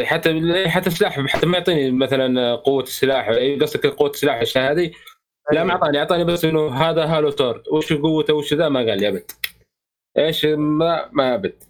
حتى 0.04 0.64
حتى 0.70 0.88
السلاح 0.88 1.20
حتى 1.28 1.46
ما 1.46 1.58
يعطيني 1.58 1.92
مثلا 1.92 2.56
قوة 2.56 2.84
السلاح 2.84 3.30
إيه، 3.30 3.60
قصدك 3.60 3.86
قوة 3.88 4.10
السلاح 4.10 4.58
هذه 4.58 4.92
لا 5.52 5.64
ما 5.64 5.72
أعطاني 5.72 6.00
أعطاني 6.00 6.24
بس 6.24 6.46
إنه 6.46 6.68
هذا 6.76 7.06
Hallowed 7.06 7.30
Sword 7.32 7.64
وش 7.72 7.94
قوته 7.94 8.34
وش 8.34 8.54
ذا؟ 8.54 8.70
ما 8.70 8.80
قال 8.80 9.00
لي 9.00 9.08
أبد. 9.08 9.32
إيش 10.18 10.46
ما 10.46 11.10
ما 11.12 11.36
أبد. 11.36 11.64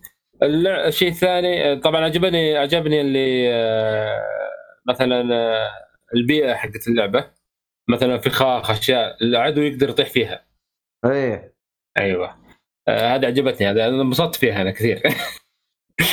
الشيء 0.43 1.09
الثاني 1.09 1.79
طبعا 1.79 2.03
عجبني 2.03 2.57
عجبني 2.57 3.01
اللي 3.01 3.53
آه، 3.53 4.21
مثلا 4.88 5.36
آه، 5.36 5.71
البيئة 6.15 6.53
حقت 6.53 6.88
اللعبة. 6.88 7.31
مثلا 7.88 8.17
فخاخ 8.17 8.71
أشياء 8.71 9.23
العدو 9.23 9.61
يقدر 9.61 9.89
يطيح 9.89 10.09
فيها. 10.09 10.45
إيه. 11.05 11.55
أيوه. 11.97 12.36
آه، 12.88 13.15
هذا 13.15 13.27
عجبتني 13.27 13.67
هذا 13.69 13.88
أنا 13.88 14.01
انبسطت 14.01 14.36
فيها 14.36 14.61
أنا 14.61 14.71
كثير. 14.71 15.01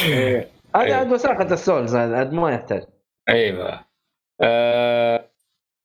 إيه. 0.08 0.48
هذه 0.76 0.84
أيوه. 0.84 0.96
عاد 0.96 1.12
وساخه 1.12 1.52
الـ 1.52 1.60
Souls 1.60 1.96
هذا 1.96 2.16
عاد 2.16 2.32
ما 2.32 2.50
يحتاج. 2.50 2.82
أيوه. 3.28 3.84
آه 4.40 5.30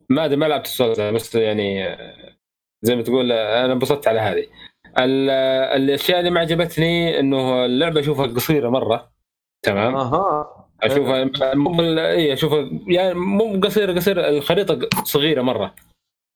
ما 0.10 0.26
أدري 0.26 0.36
ما 0.36 0.46
لعبت 0.46 0.66
الـ 0.66 0.72
Souls 0.72 1.02
بس 1.02 1.36
يعني 1.36 1.98
زي 2.82 2.96
ما 2.96 3.02
تقول 3.02 3.32
أنا 3.32 3.74
انبسطت 3.74 4.08
على 4.08 4.20
هذه. 4.20 4.48
الأشياء 5.00 6.20
اللي 6.20 6.30
ما 6.30 6.40
عجبتني 6.40 7.20
إنه 7.20 7.66
اللعبة 7.66 8.00
أشوفها 8.00 8.28
قصيرة 8.28 8.70
مرة 8.70 9.12
تمام؟ 9.66 9.96
أها. 9.96 10.54
أشوفها 10.84 11.30
مو 11.56 11.82
اي 11.82 12.34
أشوفها 12.34 12.70
يعني 12.88 13.14
مو 13.14 13.60
قصيرة 13.64 13.94
قصيرة 13.94 14.30
الخريطة 14.30 14.80
صغيرة 15.04 15.42
مرة. 15.42 15.76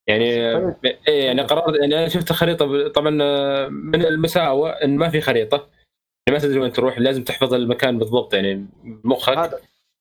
يعني 0.08 0.54
طيب. 0.54 0.76
إيه 1.08 1.26
يعني 1.26 1.42
قررت 1.42 1.76
يعني 1.82 1.98
أنا 2.00 2.08
شفت 2.08 2.34
خريطة 2.34 2.66
ب- 2.66 2.88
طبعا 2.88 3.18
آه، 3.22 3.68
من 3.68 4.06
المساوئ 4.06 4.70
إن 4.84 4.98
ما 4.98 5.10
في 5.10 5.22
خريطة. 5.22 5.68
يعني 6.28 6.40
ما 6.40 6.40
تدري 6.40 6.60
وين 6.60 6.72
تروح 6.72 7.00
لازم 7.00 7.24
تحفظ 7.24 7.54
المكان 7.54 7.98
بالضبط 8.00 8.34
يعني 8.34 8.66
بمخك 8.84 9.38
هذا 9.38 9.60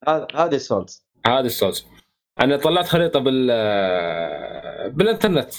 هذا 0.09 0.27
هذه 0.35 0.55
الـ 0.55 0.63
Souls 0.63 1.05
هذه 1.27 1.47
الـ 1.47 1.53
Souls 1.53 1.87
أنا 2.41 2.57
طلعت 2.57 2.87
خريطة 2.87 3.21
بال 3.21 3.47
بالإنترنت 4.91 5.55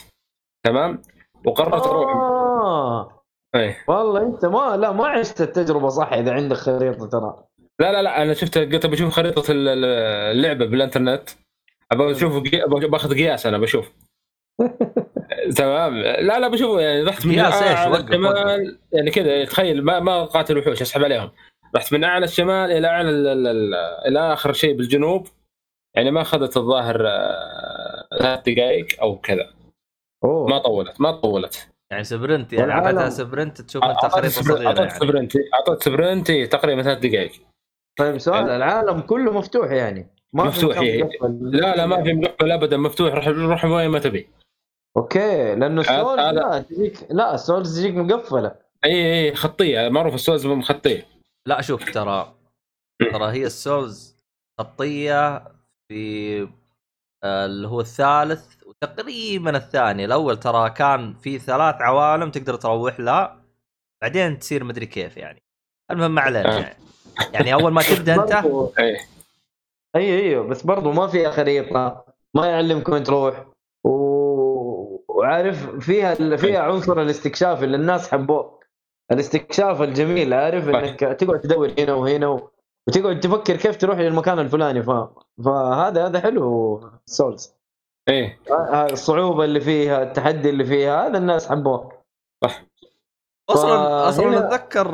تمام؟ 0.66 1.02
وقررت 1.46 1.88
أروح. 1.88 2.41
آه 2.62 3.24
إيه. 3.56 3.78
والله 3.88 4.22
أنت 4.22 4.46
ما 4.46 4.78
لا 4.78 4.92
ما 4.92 5.08
عشت 5.08 5.42
التجربة 5.42 5.90
صح 5.90 6.14
إذا 6.14 6.34
عندك 6.34 6.56
خريطة 6.58 7.08
ترى. 7.10 7.44
لا 7.80 7.92
لا 7.92 8.02
لا 8.02 8.22
أنا 8.22 8.34
شفت 8.34 8.58
قلت 8.58 8.86
بشوف 8.86 9.10
خريطة 9.14 9.52
ال- 9.52 9.68
ال- 9.68 9.86
اللعبة 10.38 10.66
بالإنترنت. 10.66 11.30
أبغى 11.92 12.12
أشوف 12.12 12.44
باخذ 12.92 13.14
قياس 13.16 13.46
أنا 13.46 13.58
بشوف. 13.58 13.92
تمام. 15.58 15.98
لا 15.98 16.40
لا 16.40 16.48
بشوف 16.48 16.80
يعني 16.80 17.04
رحت 17.04 17.26
من؟ 17.26 17.40
أعلى 17.40 17.74
الشمال 18.04 18.78
يعني 18.92 19.12
كذا 19.12 19.46
تخيل 19.46 19.84
ما 19.84 20.00
ما 20.00 20.24
قاتل 20.26 20.58
وحوش 20.58 20.82
أسحب 20.82 21.04
عليهم. 21.04 21.32
رحت 21.76 21.94
من 21.94 22.04
أعلى 22.04 22.26
الشمال 22.26 22.72
إلى 22.72 22.88
أعلى 22.88 23.10
ال- 23.10 23.28
ال- 23.28 23.48
ال- 23.48 23.76
إلى 24.08 24.34
آخر 24.34 24.54
شيء 24.54 24.78
بالجنوب. 24.78 25.28
يعني 25.96 26.12
ما 26.12 26.22
أخذت 26.22 26.58
الظاهر 26.58 27.08
آه، 27.08 28.08
ثلاث 28.20 28.40
دقائق 28.50 28.88
أو 29.02 29.18
كذا. 29.20 29.50
أوه. 30.24 30.48
ما 30.48 30.58
طولت 30.58 31.02
ما 31.02 31.12
طولت. 31.12 31.71
يعني 31.92 32.04
sprint 32.04 32.54
يعني 32.54 32.66
والعالم- 32.66 32.88
عطيتها 32.88 33.10
sprint 33.10 33.62
تشوف 33.62 33.84
انت 33.84 33.98
خريطه 34.00 34.30
صغيره 34.42 34.68
أعطيت 34.68 34.80
يعني. 34.80 35.00
sprint 35.00 35.32
أعطيت 35.54 35.84
سبرنت 35.84 36.32
تقريبا 36.32 36.82
ثلاث 36.82 36.98
دقائق. 36.98 37.32
طيب 38.00 38.18
سؤال 38.18 38.36
يعني- 38.44 38.56
العالم 38.56 39.02
كله 39.02 39.32
مفتوح 39.32 39.72
يعني. 39.72 40.08
ما 40.34 40.44
في 40.44 40.48
مفتوح، 40.50 40.78
إيه. 40.78 41.04
مقفل. 41.04 41.40
لا 41.52 41.76
لا 41.76 41.86
ما 41.86 42.04
في 42.04 42.14
مقفل 42.14 42.52
ابدا 42.52 42.78
مفتوح 42.78 43.14
روح 43.14 43.28
روح 43.28 43.66
وين 43.66 43.90
ما 43.90 44.00
تبي. 44.00 44.30
okay 44.98 45.56
لأنه 45.56 45.82
الـ 45.82 45.88
Souls 45.88 46.20
لا 46.20 46.60
تجيك 46.62 46.98
لا 47.10 47.34
الـ 47.36 47.43
Souls 47.43 47.80
تجيك 47.80 47.96
مقفلة. 47.96 48.56
اي 48.86 49.26
اي 49.26 49.36
خطية 49.36 49.90
معروف 49.90 50.14
الـ 50.16 50.21
Souls 50.21 50.48
خطيه 50.48 51.06
لا 51.48 51.62
شوف 51.62 51.92
ترى 51.92 52.36
ترى 53.12 53.26
هي 53.32 53.46
الـ 53.46 53.58
Souls 53.58 54.18
خطية 54.60 55.44
في 55.92 56.42
آه، 57.24 57.46
اللي 57.46 57.68
هو 57.68 57.82
الثالث 57.82 58.61
وتقريبا 58.84 59.58
الثاني 59.58 60.06
الأول 60.06 60.38
ترى 60.40 60.70
كان 60.70 61.14
في 61.14 61.40
ثلاث 61.40 61.76
عوالم 61.82 62.32
تقدر 62.32 62.56
تروح 62.56 63.00
لها 63.00 63.42
بعدين 64.02 64.40
تصير 64.40 64.64
مدري 64.64 64.86
كيف 64.86 65.18
يعني. 65.18 65.44
المهم 65.92 66.16
ما 66.16 66.22
علينا 66.22 66.58
آه. 66.58 66.60
يعني. 66.62 66.76
يعني 67.34 67.54
أول 67.54 67.74
ما 67.74 67.82
تبدأ 67.82 68.16
أنت 68.16 68.34
برضو- 68.34 68.74
أي 68.80 68.98
أي 69.96 70.20
أيوه 70.20 70.48
بس 70.48 70.62
برضو 70.64 70.92
ما 70.92 71.08
فيها 71.08 71.32
خريطة 71.32 72.06
ما 72.34 72.46
يعلمك 72.48 72.90
وين 72.90 73.04
تروح. 73.04 73.46
و... 73.84 73.90
وعارف 75.10 75.70
فيها 75.80 76.36
فيها 76.38 76.60
عنصر 76.60 77.02
الاستكشاف 77.02 77.64
اللي 77.64 77.78
الناس 77.78 78.12
حبوه. 78.12 78.60
الاستكشاف 79.12 79.82
الجميل 79.82 80.34
عارف. 80.34 80.68
إنك 80.70 81.00
تقعد 81.00 81.40
تدور 81.40 81.74
هنا 81.80 81.94
وهنا 81.94 82.28
و... 82.28 82.50
وتقعد 82.88 83.20
تفكر 83.20 83.56
كيف 83.56 83.78
تروح 83.78 84.00
للمكان 84.00 84.40
الفلاني 84.40 84.84
ف... 84.84 84.90
فهذا 85.46 86.06
هذا 86.08 86.20
حلو 86.20 86.82
سولز. 87.06 87.54
اي 88.12 88.38
الصعوبة 88.94 89.46
اللي 89.46 89.62
فيها 89.62 90.04
التحدي 90.04 90.50
اللي 90.50 90.66
فيها 90.66 91.08
هذا 91.08 91.18
الناس 91.18 91.50
حبوه. 91.50 92.02
أصلا 93.50 93.78
فهنا- 93.78 94.10
أصلا 94.10 94.40
أتذكر 94.48 94.92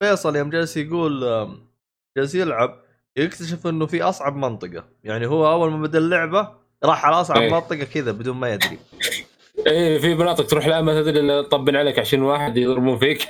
فيصل 0.00 0.36
يوم 0.36 0.50
جالس 0.50 0.76
يقول 0.76 1.20
جالس 2.18 2.34
يلعب 2.34 2.80
يكتشف 3.16 3.66
إنه 3.66 3.86
في 3.86 4.02
أصعب 4.02 4.36
منطقة. 4.36 4.84
يعني 5.04 5.26
هو 5.26 5.52
أول 5.52 5.70
ما 5.70 5.82
بدأ 5.86 5.98
اللعبة 5.98 6.48
راح 6.84 7.06
على 7.06 7.20
أصعب 7.20 7.38
إيه. 7.42 7.50
منطقة 7.52 7.84
كذا 7.84 8.12
بدون 8.12 8.36
ما 8.36 8.52
يدري. 8.54 8.78
اي 9.66 9.72
إيه، 9.72 9.98
في 9.98 10.14
مناطق 10.14 10.46
تروح 10.46 10.66
لها 10.66 10.80
ما 10.80 11.02
تدري 11.02 11.20
إلا 11.20 11.42
طبن 11.42 11.76
عليك 11.76 11.98
20 11.98 12.22
واحد 12.22 12.56
يضربون 12.56 12.98
فيك. 12.98 13.28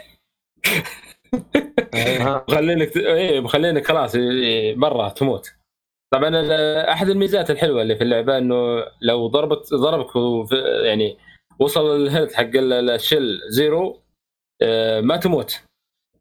ها. 1.95 2.45
مخلينك 2.49 2.97
اي 2.97 3.41
مخلينك 3.41 3.87
خلاص 3.87 4.15
إيه، 4.15 4.77
برا 4.77 5.09
تموت. 5.09 5.53
طبعا 6.19 6.93
أحد 6.93 7.09
الميزات 7.09 7.51
الحلوة 7.51 7.83
اللي 7.83 7.97
في 7.97 8.05
اللعبة 8.05 8.39
إنه 8.39 8.85
لو 9.01 9.27
ضربت 9.27 9.75
ضربك 9.75 10.11
يعني 10.85 11.19
وصل 11.59 11.97
الـ 11.97 12.02
health 12.02 12.35
حق 12.35 12.43
ال- 12.43 12.91
الـ 12.91 12.99
shell 12.99 13.41
zero 13.49 14.01
آه، 14.63 15.01
ما 15.01 15.17
تموت. 15.17 15.63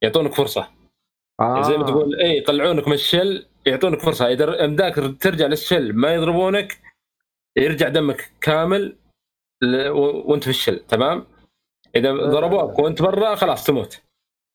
يعطونك 0.01 0.33
فرصة. 0.33 0.67
آه. 1.39 1.61
زي 1.61 1.77
ما 1.77 1.85
تقول 1.85 2.15
اي 2.15 2.37
يطلعونك 2.37 2.87
من 2.87 2.93
الـ 2.93 3.02
shell 3.02 3.45
يعطونك 3.65 3.99
فرصة. 3.99 4.27
إذا 4.31 4.65
أمداك 4.65 4.95
ترجع 5.21 5.45
لل 5.47 5.60
shell 5.60 5.93
ما 5.93 6.13
يضربونك 6.13 6.77
يرجع 7.57 7.89
دمك 7.89 8.31
كامل 8.41 8.95
وأنت 10.25 10.43
في 10.43 10.49
الـ 10.49 10.54
shell 10.54 10.79
تمام؟ 10.79 11.27
إذا 11.95 12.11
ضربوك 12.13 12.79
وأنت 12.79 13.01
برا 13.01 13.35
خلاص 13.35 13.63
تموت. 13.65 14.01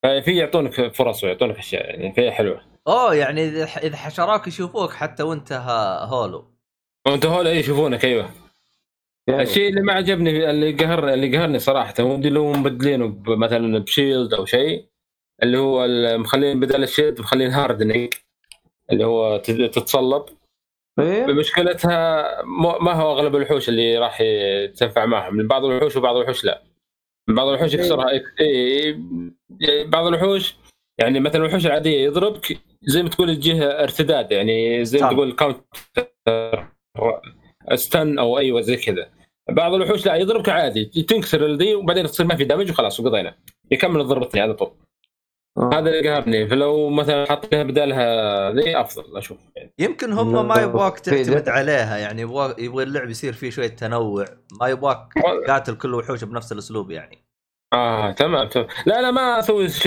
ففي 0.03 0.37
يعطونك 0.37 0.95
فرص 0.95 1.25
ويعطونك 1.25 1.59
أشياء 1.59 1.85
يعني 1.87 2.13
فيها 2.13 2.31
حلوة. 2.31 2.70
أوه 2.89 3.15
يعني 3.15 3.45
إذا 3.49 3.65
إذا 3.65 3.97
حشراك 3.97 4.47
يشوفوك 4.47 4.91
حتى 4.93 5.23
وأنت 5.23 5.53
hollow. 6.11 6.45
وأنت 7.07 7.27
hollow 7.27 7.47
اي 7.47 7.59
يشوفونك 7.59 8.05
أيوه. 8.05 8.31
يعني 9.27 9.43
الشيء 9.43 9.69
اللي 9.69 9.81
ما 9.81 9.93
عجبني 9.93 10.51
اللي 10.51 10.73
قهر 10.73 11.09
اللي 11.15 11.37
قهرني 11.37 11.59
صراحة 11.59 11.95
هو 12.01 12.15
ودي 12.15 12.31
لو 12.31 12.53
مبدلينه 12.53 13.23
مثلا 13.27 13.79
ب 13.79 13.87
shield 13.87 14.35
أو 14.35 14.45
شيء 14.45 14.87
اللي 15.43 15.59
هو 15.59 15.87
مخلين 16.19 16.61
بدل 16.61 16.83
الـ 16.83 16.88
shield 16.88 17.21
مخلين 17.21 17.51
hardening 17.51 18.15
اللي 18.93 19.05
هو 19.05 19.37
تت- 19.37 19.75
تتصلب. 19.75 20.25
إيه؟ 20.99 21.27
مشكلتها 21.27 22.27
مو- 22.43 22.79
ما 22.79 22.93
هو 22.93 23.13
أغلب 23.13 23.37
الوحوش 23.37 23.69
اللي 23.69 23.99
راح 23.99 24.19
تنفع 24.77 25.07
معهم 25.07 25.35
من 25.37 25.49
بعض 25.49 25.65
الوحوش 25.65 25.97
وبعض 25.97 26.17
الوحوش 26.17 26.45
لا. 26.45 26.63
من 27.29 27.35
بعض 27.35 27.49
الوحوش 27.49 27.75
يكسرها 27.75 28.11
اي 28.41 28.93
بعض 29.85 30.07
الوحوش 30.07 30.55
يعني 31.01 31.21
مثلا 31.21 31.43
الوحوش 31.43 31.67
العادية 31.67 32.05
يضربك 32.05 32.59
زي 32.83 33.03
ما 33.03 33.09
تقول 33.09 33.37
تجيه 33.37 33.83
ارتداد 33.83 34.33
يعني 34.33 34.85
زي 34.85 34.99
ما. 34.99 35.13
تقول 35.13 35.33
counter 35.33 35.63
stun 37.75 38.19
أو 38.19 38.39
أيوه 38.39 38.61
زي 38.61 38.77
كذا 38.77 39.11
بعض 39.51 39.75
الوحوش 39.75 40.07
لا 40.07 40.17
يضربك 40.17 40.49
عادي 40.49 40.85
تنكسر 40.85 41.47
الذي 41.47 41.75
وبعدين 41.75 42.07
تصير 42.07 42.27
ما 42.27 42.37
في 42.37 42.45
damage 42.45 42.71
وخلاص 42.71 43.01
وقضينا 43.01 43.35
يكمل 43.71 44.01
الضربه 44.01 44.25
الثانية 44.25 44.43
على 44.43 44.55
طول 44.55 44.73
آه. 45.59 45.71
هذا 45.73 45.91
اللي 45.91 46.11
قهرني 46.11 46.49
فلو 46.49 46.89
مثلا 46.91 47.27
حط 47.31 47.55
لها 47.55 47.63
بدالها 47.63 48.51
ذي 48.51 48.81
أفضل 48.81 49.17
أشوف 49.17 49.39
يعني. 49.57 49.73
يمكن 49.79 50.13
هم 50.13 50.49
ما 50.49 50.63
يبغاك 50.63 50.99
تعتمد. 50.99 51.49
عليها 51.49 51.99
يعني 51.99 52.23
يبغى 52.23 52.55
يبغى 52.59 52.85
اللعب 52.85 53.11
يصير 53.11 53.33
فيه 53.33 53.51
شوية 53.51 53.69
تنوع 53.69 54.25
ما 54.61 54.69
يبغاك 54.69 55.09
قاتل 55.49 55.77
كل 55.77 55.95
وحوش 55.95 56.25
بنفس 56.25 56.53
الأسلوب 56.53 56.91
يعني 56.91 57.30
آه 57.73 58.13
تمام 58.13 58.49
تمام. 58.49 58.67
لا 58.87 59.03
لا 59.03 59.11
ما 59.11 59.39
أسوي 59.39 59.69
ش... 59.69 59.83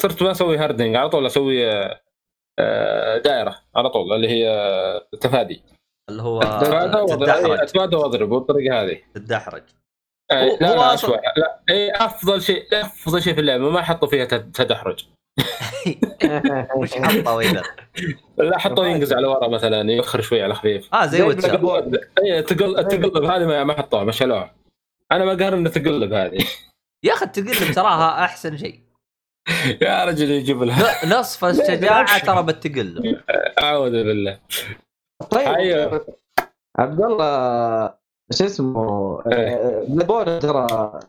صرت 0.00 0.22
ما 0.22 0.30
أسوي 0.30 0.56
هاردنج 0.58 0.96
على 0.96 1.08
طول 1.08 1.26
أسوي 1.26 1.66
آه، 2.58 3.18
دائرة 3.18 3.56
على 3.76 3.88
طول 3.90 4.12
اللي 4.12 4.28
هي 4.28 4.46
تفادي. 5.20 5.62
اللي 6.10 6.22
هو 6.22 6.40
اتفادى 6.40 6.96
وأضرب. 6.96 7.94
وأضرب 7.94 8.28
بالطريقة 8.28 8.82
هذه. 8.82 8.98
تدحرج. 9.14 9.62
آه، 10.30 10.44
هو- 10.44 10.58
لا 10.60 10.74
لا 10.76 10.94
أسوأ. 10.94 11.16
لا 11.36 11.60
إيه 11.70 11.92
أفضل 12.04 12.42
شيء 12.42 12.64
أفضل 12.72 13.22
شيء 13.22 13.34
في 13.34 13.40
اللعبة 13.40 13.70
ما 13.70 13.82
حطوا 13.82 14.08
فيها 14.08 14.24
تد- 14.24 14.52
تدحرج. 14.52 15.04
وش 16.76 16.92
حطوا 16.94 17.40
اذا؟ 17.42 17.62
لا 18.38 18.58
حطوا 18.58 18.86
ينقز 18.86 19.12
على 19.12 19.26
ورا 19.26 19.48
مثلا 19.48 19.92
يوخر 19.92 20.20
شوي 20.20 20.42
على 20.42 20.54
خفيف. 20.54 20.94
آه 20.94 21.06
زي 21.06 21.22
ويتشر. 21.22 21.84
اي 22.24 22.42
تقل 22.42 22.78
التقلب 22.78 23.24
هذه 23.24 23.46
ما- 23.46 23.64
ما 23.64 23.74
حطوها 23.74 24.04
ما 24.04 24.12
شالوها 24.12 24.54
أنا 25.12 25.24
ما 25.24 25.34
قهر 25.34 25.54
إنه 25.54 25.70
تقلب 25.70 26.12
هذه. 26.12 26.38
يا 27.04 27.12
أخي 27.12 27.24
التقلب 27.24 27.74
تراها 27.74 28.24
أحسن 28.24 28.56
شيء. 28.56 28.80
يا 29.82 30.04
رجل 30.04 30.30
يجيب 30.30 30.62
لها. 30.62 31.06
نصف 31.20 31.44
الشجاعة 31.44 32.18
ترى 32.26 32.42
بالتقلب 32.42 33.20
أعوذ 33.62 33.90
بالله. 33.90 34.40
طيب 35.30 35.48
أيوه. 35.48 36.06
عبد 36.78 37.00
الله 37.00 37.86
شو 38.32 38.44
اسمه؟ 38.44 39.22
إيه. 39.32 39.84
بلاد 39.88 40.42
ترى 40.42 41.00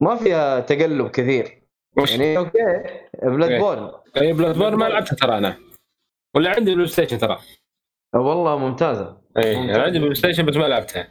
ما 0.00 0.16
فيها 0.16 0.60
تقلب 0.60 1.10
كثير. 1.10 1.62
يعني 2.10 2.38
okay 2.38 2.58
Blood 3.22 3.50
إيه. 3.50 3.58
borne 3.58 3.90
اي 4.16 4.32
Bloodborne 4.32 4.74
ما 4.74 4.84
لعبتها 4.84 5.16
ترى 5.16 5.38
أنا. 5.38 5.56
ولا 6.36 6.50
عندي 6.50 6.74
PlayStation 6.74 7.18
ترى. 7.18 7.38
والله 8.14 8.58
ممتازة. 8.58 9.20
اي 9.36 9.56
أنا 9.56 9.82
عندي 9.82 9.98
بلاي 9.98 10.14
ستيشن 10.14 10.46
بس 10.46 10.56
ما 10.56 10.64
لعبتها. 10.64 11.08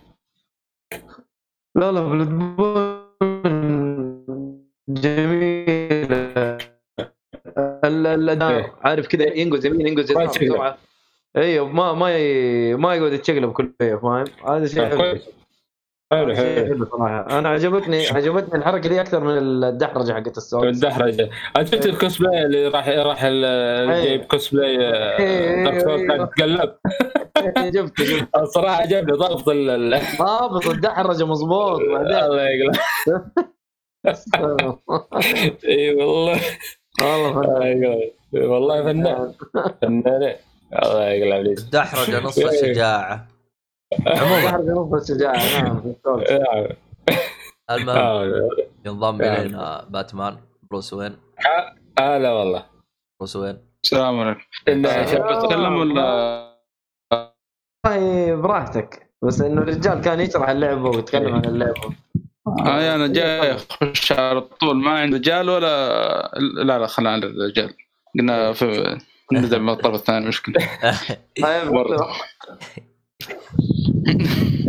لا 1.75 1.91
لا 1.91 2.01
Bloodborne 2.01 2.96
جميله 5.01 6.57
ال- 7.85 8.07
الاداء 8.07 8.51
إيه. 8.51 8.73
عارف 8.83 9.07
كذا 9.07 9.33
ينقز 9.37 9.65
يمين 9.65 9.87
ينقز 9.87 10.11
يسار 10.11 10.75
أيوه 11.37 11.67
ما 11.67 11.93
ما 11.93 12.17
ي... 12.17 12.75
ما 12.75 12.95
يقعد 12.95 13.13
يتشقلب 13.13 13.51
كل 13.51 13.71
شوية 13.81 13.95
فاهم؟ 13.95 14.25
هذا 14.47 14.67
شيء 14.67 14.83
آه، 14.83 14.89
حلو. 14.89 15.19
حلو 16.11 16.33
شيء 16.33 16.65
حلو. 16.67 16.85
صراحة. 16.85 17.39
أنا 17.39 17.49
عجبتني 17.49 18.07
عجبتني 18.07 18.59
الحركة 18.59 18.89
دي 18.89 19.01
أكثر 19.01 19.19
من 19.19 19.37
الدحرجة 19.63 20.13
حقت 20.13 20.37
السوق 20.37 20.63
الدحرجة. 20.63 21.29
أنت 21.57 21.75
شفت 21.75 21.85
الكوسبلاي 21.85 22.41
اللي 22.45 22.67
راح 22.67 22.89
راح. 22.89 23.25
جايب 24.03 24.21
كوسبلاي 24.21 24.69
إيه، 24.77 25.19
إيه. 25.19 26.07
قاعد 26.07 26.29
تتقلب 26.29 26.75
جبت 27.57 27.93
الصراحه 28.37 28.81
عجبني 28.81 29.17
ال- 29.49 30.01
ضابط 30.19 30.67
الدحرجة 30.67 31.25
مضبوط 31.25 31.79
الله 31.79 32.49
يقلب. 32.49 32.75
إي 35.67 35.93
والله. 35.95 36.39
والله 37.01 37.41
الله 37.41 37.65
يقلب 37.67 38.11
والله 38.33 38.83
فنان. 38.83 39.33
فنان. 39.81 40.35
الله 40.83 41.03
يقلب 41.09 41.33
عليك. 41.33 41.57
الدحرج 41.57 42.15
نص 42.15 42.37
الشجاعة. 42.37 43.27
عموما. 44.07 44.45
دحرجه 44.45 44.71
نص 44.71 44.93
الشجاعة. 45.09 45.61
نعم. 45.61 45.81
نعم. 46.31 46.67
المهم 47.71 47.97
آه، 47.97 48.49
ينضم. 48.85 49.21
إلينا 49.21 49.85
باتمان. 49.89 50.37
بروس 50.71 50.93
وين؟ 50.93 51.17
هلا 51.99 52.31
والله. 52.31 52.65
بروس 53.19 53.35
وين؟ 53.35 53.57
السلام 53.83 54.19
عليكم. 54.19 54.41
آه. 54.85 55.43
اتكلم 55.43 55.75
ولا؟ 55.79 56.03
والله 57.85 58.35
براحتك. 58.35 59.07
بس 59.21 59.41
إنه 59.41 59.61
الرجال 59.61 60.01
كان 60.01 60.19
يشرح 60.19 60.49
اللعبة 60.49 60.89
ويتكلم 60.89 61.35
عن 61.35 61.45
اللعبة. 61.45 61.93
آه 62.65 62.95
أنا 62.95 63.07
جاي 63.07 63.55
أخش 63.55 64.11
على 64.11 64.41
طول 64.41 64.75
ما 64.75 64.91
عند 64.99 65.13
رجال 65.13 65.49
ولا 65.49 66.31
لا 66.63 66.79
لا 66.79 66.87
خلينا 66.87 67.11
عند 67.11 67.23
الرجال 67.23 67.73
قلنا 68.19 68.53
في 68.53 68.97
نبدا 69.33 69.57
من 69.57 69.69
الطرف 69.69 69.95
الثاني 69.95 70.27
مشكلة 70.27 70.55
طيب 71.43 71.67
برضه. 71.67 72.05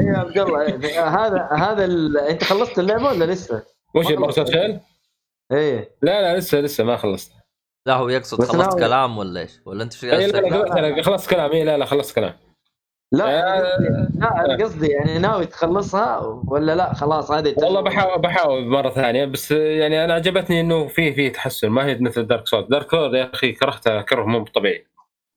إيه 0.01 0.07
يا 0.07 0.19
عبد 0.19 0.39
الله 0.39 1.27
هذا 1.27 1.49
هذا 1.53 1.85
ال... 1.85 2.19
أنت 2.19 2.45
خلصت 2.45 2.79
اللعبة 2.79 3.05
ولا 3.09 3.25
لسه؟ 3.25 3.63
وش 3.95 4.13
برسل 4.13 4.47
فين؟ 4.47 4.81
إيه 5.53 5.91
لا 6.03 6.23
لا 6.23 6.39
لسه 6.39 6.61
لسه 6.61 6.85
ما 6.85 6.97
خلصت 6.97 7.33
لا 7.87 7.95
هو 7.95 8.09
يقصد 8.09 8.45
خلصت 8.45 8.79
كلام 8.79 9.19
ولا 9.19 9.41
إيش؟ 9.41 9.51
ولا 9.67 9.83
أنت 9.83 9.93
شو 9.93 10.07
اي 10.07 10.27
لا 10.27 10.39
لا 10.41 10.57
قصدك؟ 10.57 10.77
لا، 10.77 11.03
خلصت 11.03 11.31
كلام 11.31 11.51
اي 11.53 11.65
لا 11.65 11.79
لا 11.79 11.85
خلصت 11.85 12.15
كلام 12.15 12.35
لا 13.13 13.59
آه. 13.59 13.79
لا 14.15 14.45
أنا 14.45 14.65
قصدي 14.65 14.87
يعني 14.87 15.19
ناوي 15.19 15.47
تخلصها 15.47 16.19
ولا 16.47 16.75
لا؟ 16.75 16.95
خلاص 16.95 17.31
هذه 17.31 17.55
والله 17.57 17.81
بحاول 17.81 18.21
بحاول 18.23 18.67
مرة 18.67 18.91
ثانية 18.91 19.25
بس 19.25 19.51
يعني 19.51 20.05
أنا 20.05 20.15
عجبتني 20.15 20.61
إنه 20.61 20.87
في 20.87 21.13
في 21.13 21.31
تحسن 21.31 21.69
ما 21.69 21.87
هي 21.87 21.99
مثل 22.01 22.27
Dark 22.27 22.47
Souls 22.47 22.67
Dark 22.69 22.91
Souls 22.91 23.15
يا 23.15 23.31
أخي 23.35 23.53
كرهتها 23.53 24.03
كره 24.03 24.25
مو 24.25 24.45
طبيعي. 24.45 24.87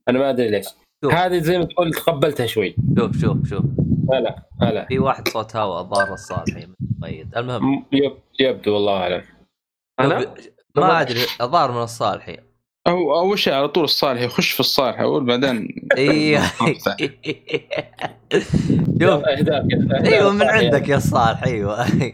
أنا 0.09 0.19
ما 0.19 0.29
أدري 0.29 0.49
ليش. 0.49 0.67
هذه 1.11 1.37
زي 1.39 1.57
ما 1.57 1.65
تقول 1.65 1.93
تقبلتها 1.93 2.45
شوي. 2.45 2.75
شوف 2.97 3.17
شوف 3.17 3.37
شوف. 3.49 3.65
لا 4.09 4.19
لا 4.19 4.35
لا, 4.61 4.71
لا. 4.71 4.85
في 4.85 4.99
واحد 4.99 5.27
صوت 5.27 5.55
هواء 5.55 5.81
الظاهر 5.81 6.13
الصالحي 6.13 6.67
ميت 6.99 7.37
المهم. 7.37 7.85
يب 7.91 8.13
يبدو 8.39 8.73
والله 8.73 8.97
أعلم. 8.97 9.23
أنا؟ 9.99 10.21
شوف، 10.21 10.29
ما 10.75 11.01
أدري 11.01 11.19
الظاهر 11.41 11.71
من 11.71 11.83
الصالحي 11.83 12.37
هو 12.87 13.19
اول 13.19 13.39
شيء 13.39 13.53
على 13.53 13.67
طول 13.67 13.83
الصالح 13.83 14.21
يخش 14.21 14.51
في 14.51 14.59
الصالح 14.59 14.99
اول 14.99 15.25
بعدين 15.25 15.87
أيوه 15.97 16.41
أيوه 20.05 20.31
من 20.33 20.41
عندك 20.41 20.89
يا 20.89 20.97
الصالح 20.97 21.43
أيوه. 21.43 21.87
المهم. 21.87 22.13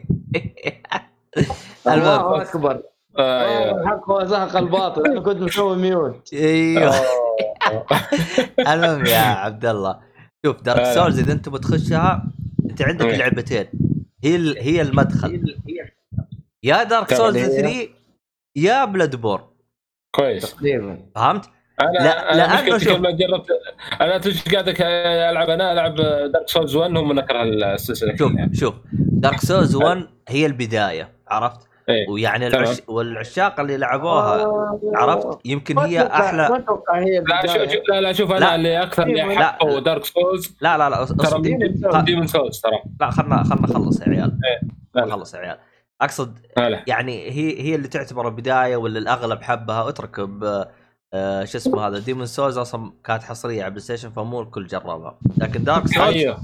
الله 1.87 2.41
أكبر. 2.41 2.81
آه،. 3.17 3.81
الحق 3.81 4.09
وزهق 4.11 4.57
الباطل. 4.57 5.05
أنا 5.05 5.21
كنت 5.21 5.41
مسوي 5.41 5.77
mute. 5.77 6.33
أيوه. 6.33 6.95
المهم 8.71 9.05
يا 9.05 9.17
عبد 9.17 9.65
الله 9.65 9.99
شوف 10.45 10.61
Dark 10.61 10.79
هلا. 10.79 10.93
Souls 10.93 11.19
إذا 11.19 11.33
أنت 11.33 11.49
بتخشها 11.49 12.27
أنت 12.69 12.81
عندك. 12.81 13.05
لعبتين. 13.05 13.65
هي 14.23 14.55
هي 14.61 14.81
المدخل. 14.81 15.55
يا 16.63 16.83
Dark. 16.83 17.13
Souls 17.13 17.37
3 17.37 17.87
يا 18.55 18.85
Bloodborne 18.85 19.56
كويس 20.17 20.55
تقريبا 20.55 20.97
فهمت؟ 21.15 21.45
أنا 21.81 21.91
لا- 21.91 22.33
أنا 22.33 22.63
لأنه 22.63 22.77
شوف. 22.77 22.93
لما 22.97 23.11
جربت 23.11 23.47
أنا 24.01 24.17
تش 24.17 24.49
قاعد 24.53 24.69
ألعب 25.31 25.49
أنا 25.49 25.71
ألعب 25.73 25.95
دارك 25.95 26.47
سولز 26.49 26.75
1 26.75 26.97
هم 26.97 27.09
من 27.09 27.17
اكره 27.19 27.43
السلسلة 27.43 28.15
شوف 28.15 28.31
كلها. 28.31 28.49
شوف 28.53 28.73
Dark 28.93 29.39
Souls 29.39 29.75
1 29.75 30.07
هي 30.27 30.45
البداية 30.45 31.09
عرفت؟ 31.27 31.67
إيه. 31.89 32.09
ويعني. 32.09 32.47
العش... 32.47 32.81
والعشاق 32.87 33.59
اللي 33.59 33.77
لعبوها 33.77 34.43
آه. 34.43 34.79
عرفت؟ 34.95 35.39
يمكن 35.45 35.75
ما 35.75 35.85
هي 35.85 35.99
أتوقع- 35.99 36.11
ما 36.11 36.25
أحلى 36.25 36.55
أتوقع 36.57 36.99
هي 36.99 37.19
لا 37.19 37.45
شوف 37.47 37.81
لا 37.89 38.01
لا 38.01 38.13
شوف 38.13 38.31
أنا 38.31 38.39
لا. 38.39 38.55
اللي 38.55 38.83
أكثر 38.83 39.03
اللي 39.03 39.21
لا. 39.35 39.41
حقه 39.41 39.79
دارك 39.79 40.05
سولز 40.05 40.57
لا 40.61 40.77
لا 40.77 40.89
لا 40.89 41.05
ترى 41.05 42.01
ديمون 42.03 42.27
سولز 42.27 42.59
ترى 42.61 42.79
لا 43.01 43.09
خلنا 43.11 43.43
خلنا 43.43 43.61
نخلص 43.61 44.01
يا 44.01 44.09
عيال 44.09 44.39
لا. 44.95 45.05
نخلص 45.05 45.33
يا 45.33 45.39
عيال 45.39 45.57
أقصد 46.01 46.37
هلا 46.57 46.83
يعني 46.87 47.29
هي 47.31 47.61
هي 47.61 47.75
اللي 47.75 47.87
تعتبر 47.87 48.29
بدايه 48.29 48.75
ولا 48.77 48.99
الأغلب 48.99 49.41
حبها 49.41 49.89
اترك 49.89 50.19
ب 50.19 50.63
آه، 51.13 51.43
شو 51.45 51.57
اسمه 51.57 51.87
هذا 51.87 51.99
ديمون 51.99 52.25
سولز 52.25 52.57
أصلا 52.57 52.91
كانت 53.03 53.23
حصرية 53.23 53.61
على 53.63 53.69
بلاي 53.69 53.81
ستيشن 53.83 54.09
فمو 54.09 54.41
الكل 54.41 54.67
جربها 54.67 55.19
لكن 55.37 55.63
دارك 55.63 55.87
سولز 55.87 55.99
أيوه 56.15 56.37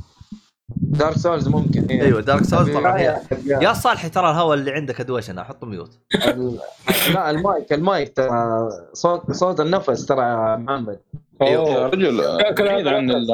دارك 0.75 1.17
سولز 1.17 1.47
ممكن 1.47 1.85
هي. 1.91 2.01
أيوه 2.01 2.21
دارك 2.21 2.43
سولز 2.43 2.69
طبعا 2.77 2.97
هي. 2.99 3.21
يا 3.45 3.73
صالحي 3.73 4.09
ترى 4.09 4.29
الهواء 4.31 4.57
اللي 4.57 4.71
عندك 4.71 4.99
أدوشنا 5.01 5.41
احطه 5.41 5.67
ميوت 5.67 5.99
لا 7.13 7.29
المايك 7.29 7.73
المايك 7.73 8.13
ترى 8.15 8.69
صوت 8.93 9.31
صوت 9.31 9.59
النفس 9.59 10.05
ترى 10.05 10.21
يا 10.21 10.55
محمد 10.55 10.99
يا 11.41 11.57
أوه. 11.57 11.87
رجل 11.87 12.17
بعيد 12.59 12.87
عن 12.87 13.11
ال- 13.11 13.31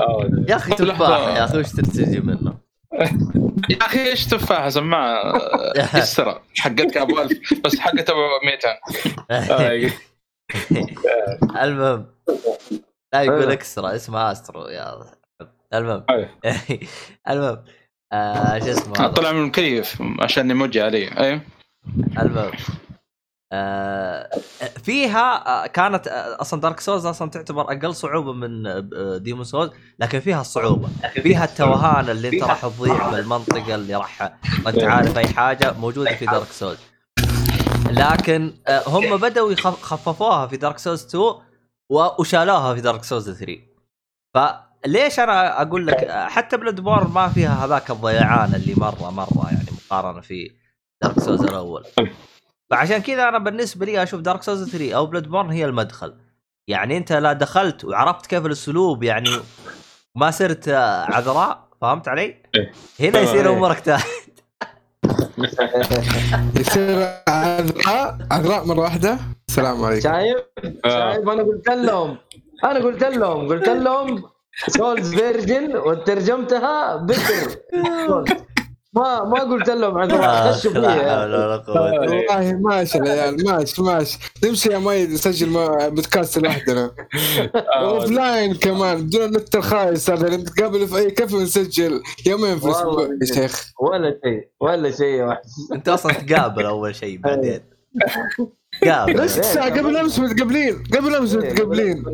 أوه. 0.00 0.44
يا 0.48 0.56
أخي. 0.56 0.74
تفاح 0.74 1.36
يا 1.36 1.44
أخي 1.44 1.58
وش 1.58 1.72
ترتجي 1.72 2.20
منه 2.20 2.54
يا 3.70 3.76
أخي 3.80 4.06
إيش 4.06 4.26
تفاحه 4.26 4.68
سماعه 4.68 5.40
يسرى 5.94 6.42
حقتك 6.58 6.96
أبو 6.96 7.22
1000 7.22 7.54
بس 7.64 7.78
حقت 7.78 8.10
أبو 8.10 8.20
200 8.44 8.68
آه، 9.30 9.90
المهم 11.64 12.06
لا 13.12 13.22
يقول 13.22 13.40
أيوه. 13.40 13.52
إكسترا 13.52 13.96
اسمها 13.96 14.32
أسترو 14.32 14.68
يا 14.68 15.04
المهم 15.74 16.04
أيوه. 16.10 16.28
المهم 17.30 17.64
آه 18.12 18.58
شو 18.58 18.70
اسمه؟ 18.70 19.06
طلع 19.06 19.32
من 19.32 19.40
المكيف 19.40 20.02
عشان 20.20 20.50
يموجي 20.50 20.82
علي 20.82 21.08
أيوه 21.18 21.40
المهم 22.18 22.36
آه 22.38 22.52
فيها 24.82 25.46
آه 25.64 25.66
كانت 25.66 26.08
آه 26.08 26.40
أصلا 26.40 26.60
Dark 26.60 26.80
Souls 26.80 27.06
أصلا 27.06 27.30
تعتبر 27.30 27.62
أقل 27.62 27.94
صعوبة 27.94 28.32
من 28.32 28.62
Demon's 29.22 29.44
Souls 29.44 29.70
لكن 29.98 30.20
فيها 30.20 30.40
الصعوبة. 30.40 30.88
فيها 31.22 31.44
التوهان 31.44 32.08
اللي 32.10 32.28
انت 32.28 32.42
راح 32.42 32.62
تضيع 32.66 33.10
بالمنطقة 33.10 33.74
اللي 33.74 33.94
راح 33.96 34.22
ما 34.64 34.70
أنت 34.70 34.82
عارف 34.82 35.18
أي 35.18 35.26
حاجة 35.28 35.72
موجودة 35.72 36.14
في 36.14 36.26
Dark 36.26 36.46
Souls 36.52 36.78
لكن 37.90 38.52
آه 38.66 38.82
هم 38.86 39.16
بدأوا 39.16 39.52
يخف- 39.52 39.82
خففوها 39.82 40.46
في 40.46 40.56
Dark 40.56 40.78
Souls 40.78 41.04
2 41.04 41.24
و- 41.90 42.20
وشالوها 42.20 42.74
في 42.74 42.80
Dark 42.80 43.04
Souls 43.04 43.30
3 43.30 43.58
فليش 44.34 45.20
أنا 45.20 45.62
أقول 45.62 45.86
لك 45.86 45.94
آه، 46.04 46.28
حتى 46.28 46.56
Bloodborne 46.56 47.10
ما 47.10 47.28
فيها 47.28 47.64
هذاك 47.64 47.90
الضيعان 47.90 48.54
اللي 48.54 48.74
مرة 48.76 49.10
مرة 49.10 49.46
يعني 49.52 49.66
مقارنة 49.86 50.20
في 50.20 50.50
Dark 51.02 51.20
Souls 51.20 51.42
الأول. 51.42 51.84
فعشان 52.72 52.98
كذا 52.98 53.28
أنا 53.28 53.38
بالنسبة 53.38 53.86
لي 53.86 54.02
أشوف 54.02 54.20
Dark 54.20 54.42
Souls 54.42 54.70
3 54.70 54.94
أو 54.96 55.06
Bloodborne 55.06 55.50
هي 55.50 55.64
المدخل. 55.64 56.14
يعني 56.68 56.96
أنت 56.96 57.12
لا 57.12 57.32
دخلت 57.32 57.84
وعرفت 57.84 58.26
كيف 58.26 58.46
الأسلوب 58.46 59.02
يعني 59.02 59.30
ما 60.14 60.30
صرت 60.30 60.68
عذراء 61.08 61.68
فهمت 61.80 62.08
علي؟ 62.08 62.36
هنا 63.00 63.20
يصير 63.20 63.48
إيه. 63.48 63.56
أمورك 63.56 63.80
تاه 63.80 64.00
يصير 66.60 67.08
عذراء 67.28 68.18
عذراء 68.30 68.64
مرة 68.64 68.80
واحدة. 68.80 69.18
السلام 69.48 69.84
عليكم. 69.84 70.00
شايف؟ 70.02 70.36
آه. 70.84 71.12
شايف؟ 71.12 71.28
أنا 71.28 71.42
قلت 71.42 71.68
لهم 71.68 72.16
أنا 72.64 72.78
قلت 72.78 73.04
لهم 73.04 73.48
قلت 73.48 73.68
لهم 73.68 74.24
Souls 74.68 75.14
virgin 75.14 75.76
وترجمتها 75.76 76.96
بكر 76.96 77.56
ما 78.94 79.24
ما 79.24 79.40
قلت 79.40 79.70
لهم 79.70 79.98
عذراء 79.98 80.52
خشوا 80.52 80.70
آه، 80.70 80.78
لا 80.78 80.94
فيها. 80.94 81.20
حول 81.20 81.34
ولا 81.34 81.56
قوة 81.56 81.92
والله 82.00 82.52
ماشي 82.52 82.98
يا 82.98 83.02
عيال 83.12 83.44
ماشي 83.46 83.82
ماشي. 83.82 84.18
نمشي 84.44 84.68
يا 84.72 84.78
مايد 84.78 85.10
نسجل 85.10 85.48
ما- 85.50 85.88
بودكاست 85.88 86.38
لوحدنا. 86.38 86.90
offline 87.76 88.54
كمان 88.54 89.06
بدون 89.06 89.22
النت 89.24 89.54
الخايس 89.54 90.10
هذا 90.10 90.36
نتقابل 90.36 90.86
في 90.88 90.96
أي 90.98 91.10
كافي 91.10 91.36
ونسجل 91.36 92.02
يومين 92.26 92.58
في 92.58 92.64
الأسبوع. 92.66 93.08
يا 93.22 93.26
شيخ. 93.34 93.72
ولا 93.80 94.18
شيء 94.24 94.48
ولا 94.60 94.90
شيء 94.90 95.06
يا 95.06 95.24
وحش. 95.24 95.44
أنت 95.72 95.88
أصلا 95.88 96.12
تقابل 96.12 96.66
أول 96.66 96.94
شيء 96.94 97.18
بعدين. 97.18 97.60
قابل 98.84 99.24
نص 99.24 99.32
ساعة 99.38 99.78
قبل 99.78 99.96
أمس 99.96 100.18
متقابلين. 100.18 100.82
قبل 100.96 101.14
أمس 101.14 101.34
متقابلين. 101.34 102.04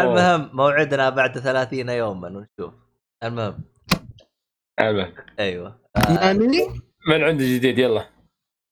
المهم 0.00 0.50
موعدنا 0.52 1.10
بعد 1.10 1.38
30 1.38 1.88
يوما 1.88 2.28
ونشوف. 2.28 2.74
المهم. 3.24 3.73
أيوه. 4.80 5.12
آه 5.96 6.24
يعني؟ 6.24 6.82
من 7.08 7.24
عندي 7.24 7.56
جديد؟ 7.56 7.78
يلا. 7.78 8.06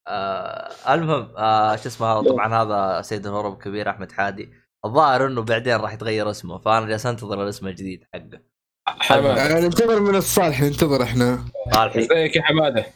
آه 0.09 0.95
المهم 0.95 1.37
آه 1.37 1.77
شو 1.77 1.89
اسمه 1.89 2.07
هذا 2.07 2.29
طبعا 2.31 2.63
هذا 2.63 3.03
سيد 3.03 3.27
الهروب 3.27 3.55
الكبير 3.55 3.91
أحمد 3.91 4.13
حادي. 4.13 4.53
الظاهر 4.85 5.27
إنه 5.27 5.43
بعدين 5.43 5.77
راح 5.77 5.93
يتغير 5.93 6.31
اسمه 6.31 6.59
فأنا 6.59 6.87
جالس 6.87 7.07
أنتظر 7.07 7.43
الاسم 7.45 7.67
الجديد 7.67 8.05
حقه. 8.15 8.41
حماد 8.89 9.37
يعني 9.37 9.61
ننتظر 9.61 10.01
من 10.01 10.17
الصالح 10.17 10.63
ننتظر 10.63 11.03
إحنا. 11.03 11.45
صالحي. 11.75 11.99
ازيك 11.99 12.37
يا 12.37 12.43
حمادة. 12.43 12.87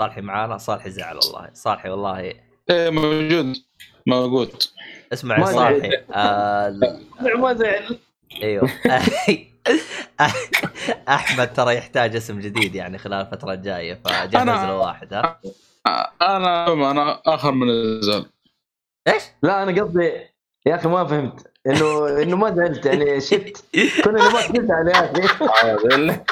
صالحي 0.00 0.20
معانا 0.20 0.58
صالحي 0.58 0.90
زعل 0.90 1.16
والله. 1.16 1.50
صالحي 1.52 1.88
والله. 1.88 2.34
إيه 2.70 2.90
موجود. 2.90 3.56
موجود. 4.06 4.62
اسمع 5.12 5.38
يا 5.38 5.44
صالحي. 5.44 5.90
آه 6.14 6.78
ما 7.36 7.54
زعل 7.54 7.98
أيوه. 8.42 8.70
أحمد 11.08 11.52
ترى 11.52 11.74
يحتاج 11.76 12.16
اسم 12.16 12.40
جديد 12.40 12.74
يعني 12.74 12.98
خلال 12.98 13.20
الفترة 13.26 13.52
الجاية 13.52 14.00
فجهز 14.04 14.46
له 14.46 14.76
واحد 14.76 15.14
ها؟ 15.14 15.40
أنا 16.22 16.72
أنا 16.90 17.22
آخر 17.26 17.52
من 17.52 17.70
الزول 17.70 18.26
إيش؟ 19.08 19.22
لا 19.42 19.62
أنا 19.62 19.82
قصدي 19.82 20.12
يا 20.66 20.74
أخي 20.76 20.88
ما 20.88 21.04
فهمت. 21.06 21.52
انه 21.66 22.08
إنه 22.22 22.36
ما 22.36 22.54
زعلت 22.54 22.86
يعني 22.86 23.20
شفت. 23.20 23.64
كنا 24.04 24.28
نبغى 24.28 24.42
تزعل 24.58 24.88
يا 24.88 25.24
أخي. 25.24 25.44
أعوذ 25.64 25.88
بالله. 25.88 26.24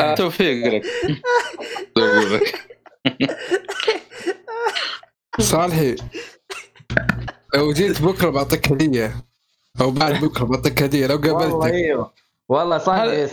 آه، 0.00 0.14
توفيق 0.14 0.74
لك 0.74 0.84
توفيق 1.94 2.32
لك. 2.42 2.68
صالحي 5.40 5.96
لو 7.54 7.72
جيت 7.72 8.02
بكرة 8.02 8.30
بعطيك 8.30 8.72
هدية. 8.72 9.14
أو 9.80 9.90
بعد 9.90 10.24
بكرة 10.24 10.44
بعطيك 10.44 10.82
هديه 10.82 11.06
لو 11.06 11.14
والله 11.14 11.38
قابلتك 11.38 11.74
أيوه. 11.74 12.12
والله 12.48 12.78
صح 12.78 12.94
هل- 12.94 13.28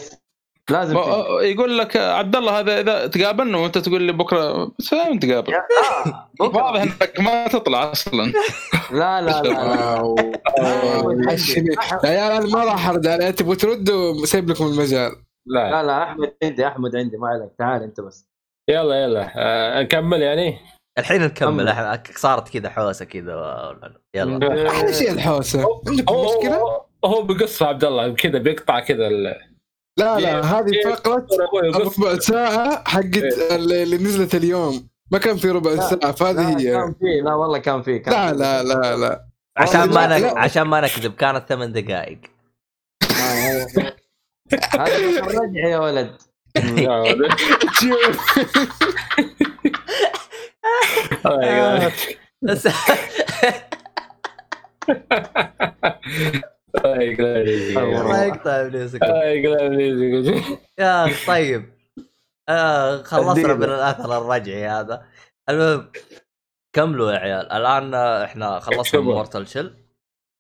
لازم 0.70 0.98
يقول 1.42 1.78
لك 1.78 1.98
عبد 1.98 2.36
الله 2.36 2.60
هذا 2.60 2.80
إذا 2.80 3.08
تقابلنا 3.08 3.58
وأنت 3.58 3.78
تقول 3.78 4.02
لي 4.02 4.12
بكرة 4.12 4.72
بس 4.80 4.94
نتقابل؟ 4.94 5.54
آه،. 5.54 6.30
واضح 6.40 6.82
إنك 6.82 7.20
ما 7.20 7.48
تطلع 7.48 7.92
أصلا. 7.92 8.34
لا 8.92 9.22
لا 9.22 9.42
لا. 9.42 10.16
يا 12.04 12.10
عيال 12.10 12.32
أنا 12.32 12.48
ما 12.48 12.64
راح 12.64 12.90
أرد 12.90 13.08
عليه 13.08 13.30
تبغوا 13.30 13.56
تردوا 13.56 14.26
سيب 14.26 14.50
لكم 14.50 14.66
المجال. 14.66 15.12
لا. 15.46 15.72
لا 15.72 15.84
لا 15.84 16.04
أحمد 16.04 16.34
عندي 16.44 16.68
أحمد 16.68 16.96
عندي. 16.96 17.18
ما 17.18 17.28
عليك 17.28 17.52
تعال 17.60 17.84
أنت 17.84 18.02
بس. 18.02 18.30
يلا 18.70 19.04
يلا. 19.04 19.32
آه، 19.36 19.82
نكمل 19.82 20.22
يعني؟ 20.22 20.58
الحين 20.98 21.22
نكمل. 21.22 22.00
صارت 22.16 22.50
كذا 22.50 22.70
حوسة 22.70 23.06
كذا 23.06 23.76
يلا. 24.16 24.70
أحلى 24.70 24.94
شيء 24.94 25.12
الحوسة. 25.12 25.82
عندكم 25.88 26.14
هو 26.14 26.38
مشكلة؟ 26.38 26.56
هو- 26.56 26.86
هو 27.06 27.22
بقص 27.22 27.64
عبد 27.64 27.84
الله 27.84 28.14
كذا 28.14 28.38
بيقطع 28.40 28.80
كذا 28.80 29.08
ال- 29.08 29.36
لا 30.00 30.20
لا 30.20 30.42
هذه 30.42 30.72
فقرة 30.86 31.28
أبوي 31.32 31.72
قص. 31.72 32.00
ربع 32.00 32.20
ساعة 32.20 32.84
حقت 32.90 33.16
اللي 33.52 33.84
اللي 33.84 33.98
نزلت 33.98 34.36
اليوم. 34.36 34.88
ما 35.12 35.18
كان 35.18 35.38
في 35.38 35.50
ربع. 35.50 35.76
ساعة 35.76 36.12
فهذه 36.12 36.58
هي. 36.60 36.72
كان 36.72 36.94
في. 36.94 37.22
لا 37.26 37.34
والله 37.34 37.58
كان 37.58 37.82
في 37.82 38.00
كان 38.00 38.14
لا. 38.14 38.34
لا 38.34 38.64
لا 38.64 38.96
لا. 38.98 39.26
عشان 39.58 39.90
ما 39.90 40.18
نك... 40.20 40.38
عشان 40.38 40.64
ما 40.64 40.82
نكذب 40.82 41.14
كانت 41.14 41.44
ثمان 41.50 41.72
دقائق. 41.74 42.20
آه، 43.04 43.68
هذا 44.74 45.20
الرجع 45.20 45.68
يا 45.68 45.78
ولد. 45.78 46.12
آه،. 51.26 51.92
الله 56.86 58.24
يقطع 58.26 58.52
إبليسك 58.62 59.04
آه، 59.04 59.24
يقلع 59.24 59.68
لي. 59.68 60.42
يا 60.80 61.10
طيب 61.28 61.66
آه 62.50 63.02
خلصنا. 63.04 63.54
من 63.54 63.64
الأثر 63.64 64.18
الرجعي 64.18 64.68
هذا 64.68 65.06
المهم 65.50 65.92
كملوا 66.74 67.12
يا 67.12 67.18
عيال 67.18 67.52
الآن 67.52 67.94
إحنا 67.94 68.60
خلصنا. 68.60 69.02
مورتال 69.02 69.48
شل 69.48 69.74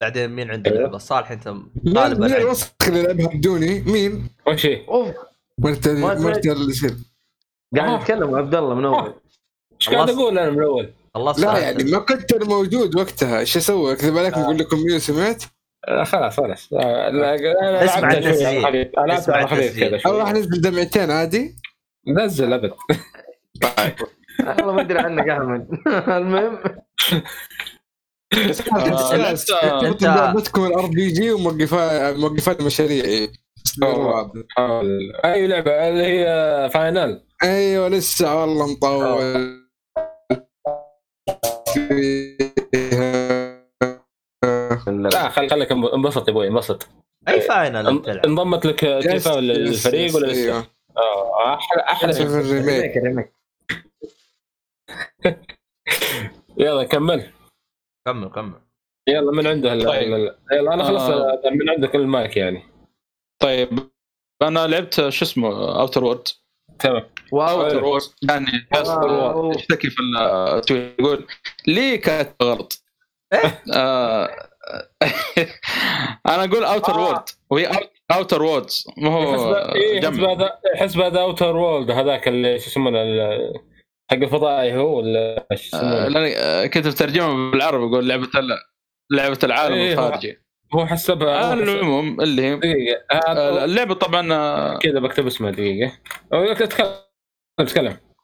بعدين 0.02 0.30
مين 0.30 0.52
عنده 0.52 0.72
أيوه. 0.72 0.82
لعبه 0.84 0.98
صالح 0.98 1.32
أنت 1.32 1.48
مين 1.48 1.98
غالبا 1.98 2.28
مين. 2.28 2.36
الوسخ 2.36 2.70
اللي 2.88 3.02
لعبها 3.04 3.28
بدوني 3.28 3.80
مين؟ 3.82 4.30
وش 4.48 4.66
هي؟ 4.66 4.86
اوف 4.88 5.16
مرتل 5.60 5.98
ما 5.98 6.14
مرتل 6.20 6.74
شل. 6.74 6.98
قاعد. 7.76 8.00
نتكلم 8.02 8.36
عبد 8.36 8.56
الله 8.56 8.76
من 8.76 8.86
أول 8.86 9.14
إيش 9.82 9.90
قاعد 9.90 10.08
خلصت. 10.08 10.20
أقول 10.20 10.40
أنا 10.40 10.50
من 10.50 10.64
اول؟ 10.64 10.94
خلصنا 11.16 11.46
لا 11.46 11.58
يعني 11.60 11.84
ما 11.84 12.00
كنت 12.00 12.44
موجود 12.44 12.96
وقتها 12.96 13.40
إيش 13.40 13.58
أسوي؟ 13.58 13.94
اكذب 13.94 14.18
عليك 14.18 14.38
نقول 14.38 14.58
لكم 14.58 14.78
مين 14.78 15.00
سمعت؟ 15.00 15.44
آه، 15.88 16.04
خلاص 16.04 16.38
خلاص 16.38 16.70
آه، 16.74 17.86
اسمع 17.86 18.12
التسجيل. 18.12 18.86
اسمع 18.96 19.42
التسجيل. 19.42 20.02
راح 20.06 20.32
ننزل 20.34 20.62
دمعتين 20.62 21.12
عادي 21.12 21.56
نزل 22.08 22.54
ابد 22.54 22.72
والله 24.40 24.74
ما 24.74 24.82
ادري 24.82 25.00
عنك 25.00 25.30
احمد 25.30 25.68
المهم 26.08 26.60
آه، 29.64 29.82
كنت 29.82 30.04
لعبتكم 30.04 30.66
الار 30.66 30.86
بي 30.86 31.12
جي 31.12 31.32
وموقفات 31.32 32.16
موقفات 32.16 32.62
مشاريعي 32.62 33.32
آه. 33.84 34.32
اي 35.26 35.48
لعبه 35.48 35.72
اللي 35.72 36.04
هي 36.04 36.70
فاينل 36.74 37.22
أيوه 37.44 37.88
لسه 37.88 38.42
والله 38.42 38.72
مطول 38.72 39.64
لا 44.88 45.30
خل 45.30 45.50
خليك 45.50 45.72
انبسط 45.72 46.28
يا 46.28 46.34
أبوي 46.34 46.48
انبسط. 46.48 46.88
أي 47.28 47.42
Final 47.41 47.88
انضمت 48.26 48.66
لك 48.66 48.84
ولا 48.84 49.54
الفريق 49.56 50.16
ولا 50.16 50.28
لسه؟ 50.28 50.58
آه 50.98 51.54
أحلى 51.54 51.82
أحلى. 51.82 52.12
ال 52.12 52.23
remake 52.23 52.93
يلا 56.58 56.84
كمل. 56.84 57.32
كمل 58.08 58.30
كمل. 58.30 58.62
يلا 59.10 59.32
من 59.32 59.48
عنده 59.48 59.74
هلا؟ 59.74 59.90
طيب. 59.90 60.04
يلا 60.12 60.36
يلا 60.52 60.74
أنا 60.74 60.84
خلصت 60.84 61.10
آه. 61.10 61.50
من 61.52 61.70
عندك 61.70 61.96
المايك 61.96 62.38
يعني. 62.38 62.64
طيب 63.42 63.80
أنا 64.42 64.68
لعبت 64.68 65.10
شو 65.10 65.26
اسمه 65.26 65.80
Outer 65.80 66.04
World 66.04 66.28
تمام. 66.80 67.04
Outer 67.34 67.84
World 67.84 68.02
يعني 68.30 68.68
واو. 68.74 69.52
يشتكي 69.52 69.90
في 69.90 69.98
ال 70.56 70.63
tweet 70.63 71.00
يقول؟ 71.00 71.28
ليه 71.68 72.02
كانت 72.02 72.30
غلط؟ 72.44 72.82
آه، 73.74 74.26
أنا 76.30 76.44
أقول 76.44 76.64
Outer 76.64 76.93
آه. 76.94 77.06
World 77.06 77.24
وهي 77.50 77.70
Outer 78.12 78.43
Worlds 78.43 78.86
مو 78.98 79.10
هو 79.12 79.34
حسب 79.34 79.76
إيه، 79.76 80.00
هذا 80.34 80.52
حسب 80.76 81.00
هذا 81.02 81.22
Outer 81.22 81.56
Wild 81.58 81.91
هذاك 81.92 82.28
اللي 82.28 82.60
شو 82.60 82.68
يسمونه 82.70 83.02
ال- 83.02 83.54
حق 84.12 84.18
الفضائي 84.18 84.78
هو 84.78 84.98
ولا 84.98 85.48
يسمونه؟ 85.52 86.08
لأني 86.08 86.38
آه، 86.38 86.66
كنت 86.66 86.88
مترجمه 86.88 87.52
بالعربي 87.52 87.84
يقول 87.86 88.10
لعبة 88.10 88.28
لعبة 89.12 89.40
العالم 89.44 89.74
إيه، 89.76 89.94
الخارجي. 89.94 90.38
هو 90.76 90.86
حسبها 90.86 91.52
حسب- 91.52 91.60
المهم 91.62 92.22
اللي 92.22 92.42
هي 92.42 92.56
دقيقة 92.56 93.64
اللعبة 93.66 93.94
طبعا 93.94 94.78
كذا 94.78 95.00
بكتب 95.00 95.28
اسمها 95.28 95.52
دقيقة. 95.52 95.92
تتكلم 96.54 96.88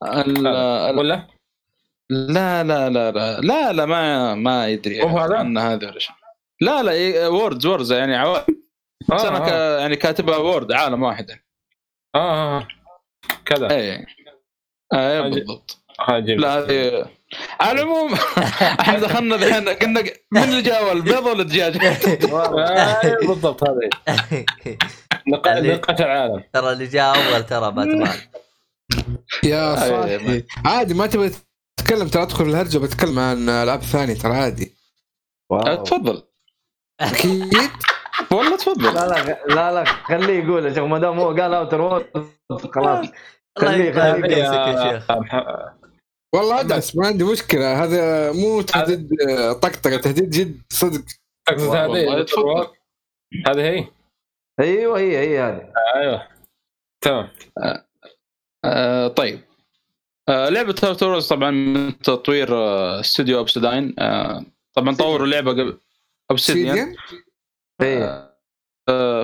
ال- 0.03 0.97
ولا؟ 0.99 1.27
لا 2.09 2.63
لا 2.63 2.89
لا 2.89 3.11
لا 3.11 3.39
لا 3.41 3.73
لا 3.73 3.85
ما 3.85 4.35
ما 4.35 4.67
يدري 4.67 5.01
هذا؟ 5.01 5.37
عن 5.37 5.57
هذا 5.57 5.89
ولا 5.89 5.99
شيء. 5.99 6.15
لا 6.61 6.83
لا 6.83 6.91
إيه، 6.91 7.27
Worlds 7.27 7.65
Worlds 7.65 7.91
يعني 7.91 8.15
عوالم 8.15 8.45
بس 9.09 9.21
أنا 9.25 9.37
آه, 9.37 9.49
ك- 9.49 9.51
آه. 9.51 9.79
يعني 9.79 9.95
كاتبها 9.95 10.37
World 10.37 10.71
عالم 10.71 11.03
واحد 11.03 11.29
يعني. 11.29 11.45
آه, 12.15 12.57
آه. 12.59 12.67
كذا 13.45 13.71
إيه 13.71 14.05
إيه 14.93 15.21
أجي- 15.21 15.33
بالضبط 15.33 15.77
هاجي 15.99 16.35
لا 16.35 16.59
هذه 16.59 17.05
على 17.59 17.81
العموم 17.81 18.13
إحنا 18.81 18.99
دخلنا 18.99 19.35
الحين 19.35 19.69
قلنا 19.69 20.03
من 20.31 20.43
اللي 20.43 20.61
جاء 20.61 20.91
البيض 20.91 21.25
ولا 21.25 21.41
الدجاج؟ 21.41 21.77
آه، 22.33 23.01
بالضبط 23.27 23.63
اللي- 25.47 25.75
نقاش 25.75 26.01
العالم 26.01 26.43
ترى 26.53 26.71
اللي 26.71 26.87
جاء 26.87 27.15
أول 27.15 27.43
ترى 27.45 27.71
باتمان 27.71 28.17
يا 29.43 29.83
أيوة، 29.83 30.01
صاحبي. 30.07 30.45
عادي 30.65 30.93
ما 30.93 31.07
تبغى 31.07 31.31
تتكلم 31.79 32.07
ترى 32.07 32.23
أدخل 32.23 32.45
الهرجة 32.45 32.77
بتكلم 32.77 33.19
عن 33.19 33.49
ألعاب 33.49 33.81
ثانية 33.81 34.13
ترى 34.13 34.33
عادي. 34.33 34.75
واو. 35.51 35.83
تفضل. 35.83 36.23
أكيد؟ 37.01 37.53
والله 38.31 38.57
تفضل. 38.57 38.93
لا 38.93 39.07
لا 39.07 39.45
لا 39.55 39.71
لا 39.71 39.83
خليه 39.85 40.43
يقول. 40.43 40.65
يا 40.65 40.73
شيخ 40.73 40.83
ما 40.83 40.99
دام 40.99 41.19
هو 41.19 41.27
قال 41.27 41.53
Outer 41.53 41.81
World 41.81 42.05
خلاص. 42.75 43.05
خليه- 43.59 43.91
خليه. 43.93 44.37
يمسك 44.37 44.55
يا 44.55 44.99
شيخ. 44.99 45.11
والله 46.35 46.59
أدعس 46.59 46.95
ما 46.95 47.07
عندي 47.07 47.23
مشكلة. 47.23 47.83
هذا 47.83 48.31
مو 48.31 48.61
تهديد 48.61 49.09
آه، 49.29 49.53
طقطقة 49.53 49.97
تهديد 49.97 50.29
جد 50.29 50.61
صدق. 50.69 51.03
تقصد 51.47 51.75
هذه. 51.75 52.25
هذه 53.47 53.61
هي؟ 53.61 53.87
أيوه 54.59 54.99
هي 54.99 55.17
هي 55.17 55.39
هذه. 55.41 55.73
أيوه. 55.95 56.27
تمام. 57.03 57.29
آه 58.65 59.07
طيب. 59.07 59.39
آه 60.29 60.49
لعبة 60.49 60.73
Outer 60.73 60.98
Worlds 60.98 61.27
طبعا 61.27 61.51
من 61.51 61.97
تطوير 61.99 62.55
آه، 62.55 62.99
استوديو 62.99 63.37
Obsidian 63.37 63.95
آه 63.99 64.45
طبعا 64.73 64.95
طوروا 64.95 65.27
لعبة 65.27 65.51
قبل. 65.51 65.77
Obsidian 66.31 66.75
sidian 66.75 66.95
هي 67.81 68.27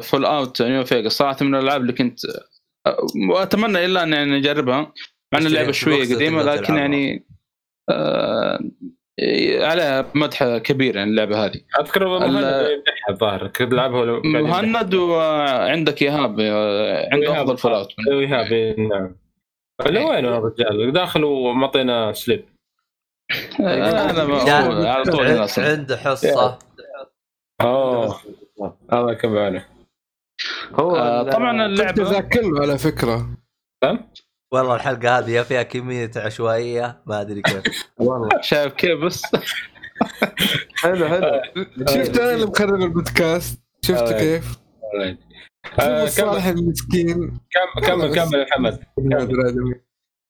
Fallout 0.01 0.61
New 0.61 0.83
Vegas 0.83 1.11
صراحة 1.11 1.45
من 1.45 1.55
الألعاب 1.55 1.81
اللي 1.81 1.93
كنت 1.93 2.19
آه، 2.85 2.97
وأتمنى 3.29 3.85
إلا 3.85 4.03
ان 4.03 4.13
يعني 4.13 4.31
نجربها 4.39 4.93
مع 5.33 5.39
إن 5.39 5.45
اللعبة 5.45 5.71
شوية 5.71 6.15
قديمة 6.15 6.43
لكن. 6.43 6.75
يعني 6.75 7.27
آه 7.89 8.59
عليها 9.61 10.11
مدح 10.15 10.57
كبير 10.57 10.95
يعني 10.95 11.09
اللعبة 11.09 11.45
هذه. 11.45 11.61
أذكر 11.79 12.07
مهند 12.07 12.33
يمدحها 12.35 13.09
الظاهر. 13.09 13.47
كنت 13.47 13.73
العبها. 13.73 14.21
مهند 14.23 14.93
وعندك 14.93 16.01
إيهاب 16.01 16.39
آه، 16.39 17.09
عنده. 17.13 17.41
أفضل 17.41 17.57
فول 17.57 17.73
اوت 17.73 17.87
إيهاب 18.11 18.51
إيه، 18.51 18.79
نعم. 18.79 19.15
اللي 19.85 20.05
وين 20.05 20.25
الرجال 20.25 20.91
داخل 20.93 21.23
ومعطينا 21.23 22.13
سليب. 22.13 22.45
آه، 23.59 24.09
أنا 24.09 24.91
على 24.91 25.03
طول 25.03 25.47
عنده 25.57 25.97
حصة. 25.97 26.59
أوه. 27.61 28.21
الله 28.93 29.11
يكون 29.11 29.33
بعونه 29.33 29.65
هو 30.73 30.95
آه، 30.95 31.23
طبعا 31.23 31.65
اللعبه 31.65 32.03
ذا 32.03 32.19
كله 32.19 32.61
على 32.61 32.77
فكرة. 32.77 33.29
والله 34.53 34.75
الحلقة 34.75 35.17
هذه 35.17 35.31
يا 35.31 35.43
فيها 35.43 35.63
كمية 35.63 36.11
عشوائية 36.15 37.01
ما 37.05 37.21
أدري 37.21 37.41
كيف. 37.41 37.63
والله. 37.99 38.29
شايف 38.41 38.73
كيف 38.73 38.99
بس. 38.99 39.21
حلو 40.81 41.07
حلو. 41.07 41.41
شفت 41.87 42.17
أنا 42.19 42.33
اللي 42.33 42.45
مخرب 42.45 42.81
البودكاست؟ 42.81 43.61
شفت 43.85 44.11
آه. 44.11 44.19
كيف؟ 44.19 44.57
آه، 45.79 46.05
صالح 46.05 46.45
المسكين. 46.45 47.39
كمل 47.83 47.87
كمل 47.87 48.15
كمل. 48.15 48.39
يا 48.39 48.45
محمد 48.45 48.79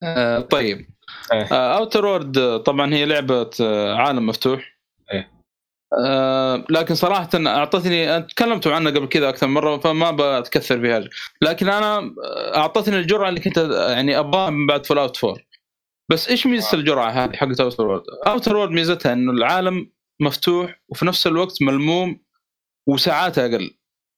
آه، 0.03 0.39
طيب. 0.39 0.87
إيه. 1.33 1.45
Outer 1.53 2.05
World 2.05 2.59
طبعا 2.59 2.93
هي 2.93 3.05
لعبة 3.05 3.49
آه، 3.61 3.93
عالم 3.95 4.25
مفتوح. 4.25 4.77
إيه. 5.13 5.37
آه 6.05 6.65
لكن 6.69 6.95
صراحة 6.95 7.29
أعطتني 7.35 8.21
تكلمتوا 8.21 8.73
عنها 8.73 8.91
قبل 8.91 9.07
كذا 9.07 9.29
أكثر 9.29 9.47
مرة 9.47 9.77
فما 9.77 10.11
بتكثر 10.39 10.81
فيها 10.81 11.03
لكن 11.41 11.69
أنا 11.69 11.97
آه، 11.97 12.57
أعطتني 12.57 12.95
الجرعة 12.99 13.29
اللي 13.29 13.39
كنت 13.39 13.57
آه، 13.57 13.91
يعني 13.91 14.19
أبغاها 14.19 14.49
من 14.49 14.67
بعد 14.67 14.85
Fallout 14.85 15.23
4 15.23 15.37
بس 16.11 16.29
إيش 16.29 16.47
ميزة 16.47 16.77
الجرعة 16.77 17.09
هذه 17.09 17.35
حقت 17.35 17.59
Outer 17.59 17.87
World؟ 17.87 18.03
Outer 18.27 18.55
World 18.55 18.71
ميزتها 18.71 19.13
إنه 19.13 19.31
العالم 19.31 19.91
مفتوح 20.21 20.81
وفي 20.89 21.05
نفس 21.05 21.27
الوقت 21.27 21.61
ملموم 21.61 22.19
وساعاتها 22.87 23.45
أقل. 23.45 23.77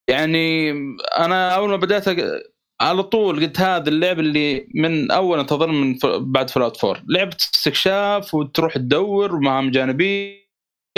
يعني 0.10 0.72
أنا 1.18 1.55
أول 1.55 1.70
ما 1.70 1.76
بدأت 1.76 2.10
أق- 2.10 2.49
على 2.82 3.03
طول 3.03 3.39
قلت 3.39 3.60
هذا 3.60 3.89
اللعبه 3.89 4.20
اللي 4.20 4.68
من 4.76 5.12
أول 5.12 5.39
انتظر 5.39 5.68
من. 5.68 5.97
بعد 6.20 6.49
Fallout 6.50 6.84
4 6.84 7.03
لعبة 7.07 7.36
استكشاف 7.36 8.34
وتروح 8.34 8.74
تدور 8.74 9.36
ومهام 9.36 9.72
جانبية 9.72 10.49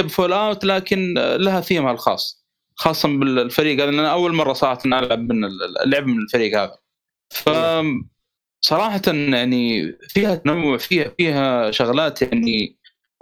Fallout 0.09 0.65
لكن 0.65 1.13
لها 1.17 1.61
ثيمها 1.61 1.91
الخاص 1.91 2.45
خاصه 2.75 3.09
بالفريق 3.09 3.83
هذا 3.83 3.89
أنا 3.89 4.11
أول 4.11 4.33
مرة 4.33 4.53
صراحة 4.53 4.79
ألعب 4.85 5.19
من 5.19 5.45
اللعب 5.85 6.07
من 6.07 6.17
الفريق 6.21 6.59
هذا 6.61 6.77
ف 7.29 7.49
صراحة 8.61 9.01
يعني 9.07 9.91
فيها 10.09 10.35
تنوع 10.35 10.77
فيها 10.77 11.13
فيها 11.17 11.71
شغلات 11.71 12.21
يعني 12.21 12.77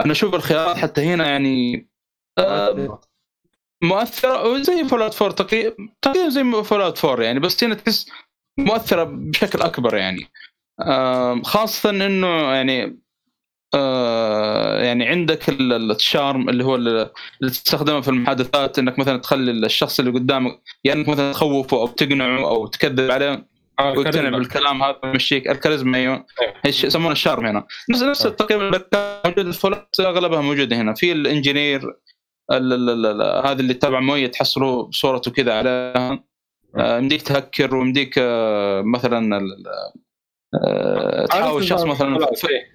أنا 0.05 0.11
أشوف 0.11 0.35
الخيارات 0.35 0.77
حتى 0.77 1.01
هنا 1.01 1.27
يعني 1.29 1.89
مؤثرة 3.81 4.61
زي 4.61 4.83
Fallout 4.87 5.21
4 5.21 5.35
تقريبا 5.35 5.75
تقريبا 6.01 6.29
زي 6.29 6.43
Fallout 6.63 7.05
4 7.05 7.25
يعني 7.25 7.39
بس 7.39 7.63
هنا 7.63 7.75
تحس 7.75 8.09
مؤثرة 8.57 9.03
بشكل 9.03 9.61
أكبر 9.61 9.95
يعني. 9.97 10.27
خاصة 11.43 11.89
إنه 11.89 12.27
يعني 12.53 12.99
يعني 14.83 15.07
عندك 15.07 15.49
ال- 15.49 15.73
ال- 15.73 15.91
ال 15.91 16.01
charm 16.01 16.49
اللي 16.49 16.63
هو 16.63 16.75
ال- 16.75 16.87
اللي 17.41 17.51
تستخدمه 17.51 18.01
في 18.01 18.07
المحادثات 18.07 18.79
إنك 18.79 18.99
مثلا 18.99 19.17
تخلي 19.17 19.51
الشخص 19.51 19.99
اللي 19.99 20.11
قدامك 20.11 20.61
يعني 20.83 20.99
انك 20.99 21.09
مثلا 21.09 21.31
تخوفه 21.33 21.77
أو 21.77 21.87
تقنعه 21.87 22.39
أو 22.49 22.67
تكذب 22.67 23.11
عليه 23.11 23.47
آه، 23.79 23.91
ويقتنع. 23.91 24.29
بالكلام 24.37 24.83
هذا 24.83 24.95
يمشيك 25.03 25.49
الكاريزما 25.49 25.97
أيوه. 25.97 26.25
إيش 26.65 26.83
يسمونه؟ 26.83 27.11
الشارم 27.11 27.45
هنا. 27.45 27.67
نفس 27.89 28.01
نفس 28.03 28.25
آه. 28.25 28.29
تقريبا 28.29 28.83
الفولات 29.37 29.95
أغلبها 29.99 30.41
موجودة 30.41 30.75
هنا. 30.75 30.93
في 30.93 31.11
الإنجينير 31.11 31.81
ال- 31.83 31.87
ال- 31.87 31.89
ال- 31.89 31.93
ال- 31.93 32.18
هذا 32.51 33.59
اللي 33.59 33.73
تبع 33.73 33.99
مؤيد 33.99 34.31
تحصلوا 34.31 34.83
بصورته 34.83 35.31
كذا 35.31 35.53
عليها 35.53 36.23
آه، 36.77 36.97
يمديك 36.97 37.21
تهكر 37.21 37.75
ويمديك 37.75 38.15
آه، 38.17 38.81
مثلا 38.81 39.39
آه، 40.63 41.25
تحاول 41.25 41.63
شخص 41.63 41.83
مثلا 41.83 42.15
خلاص، 42.25 42.45
إيه. 42.45 42.71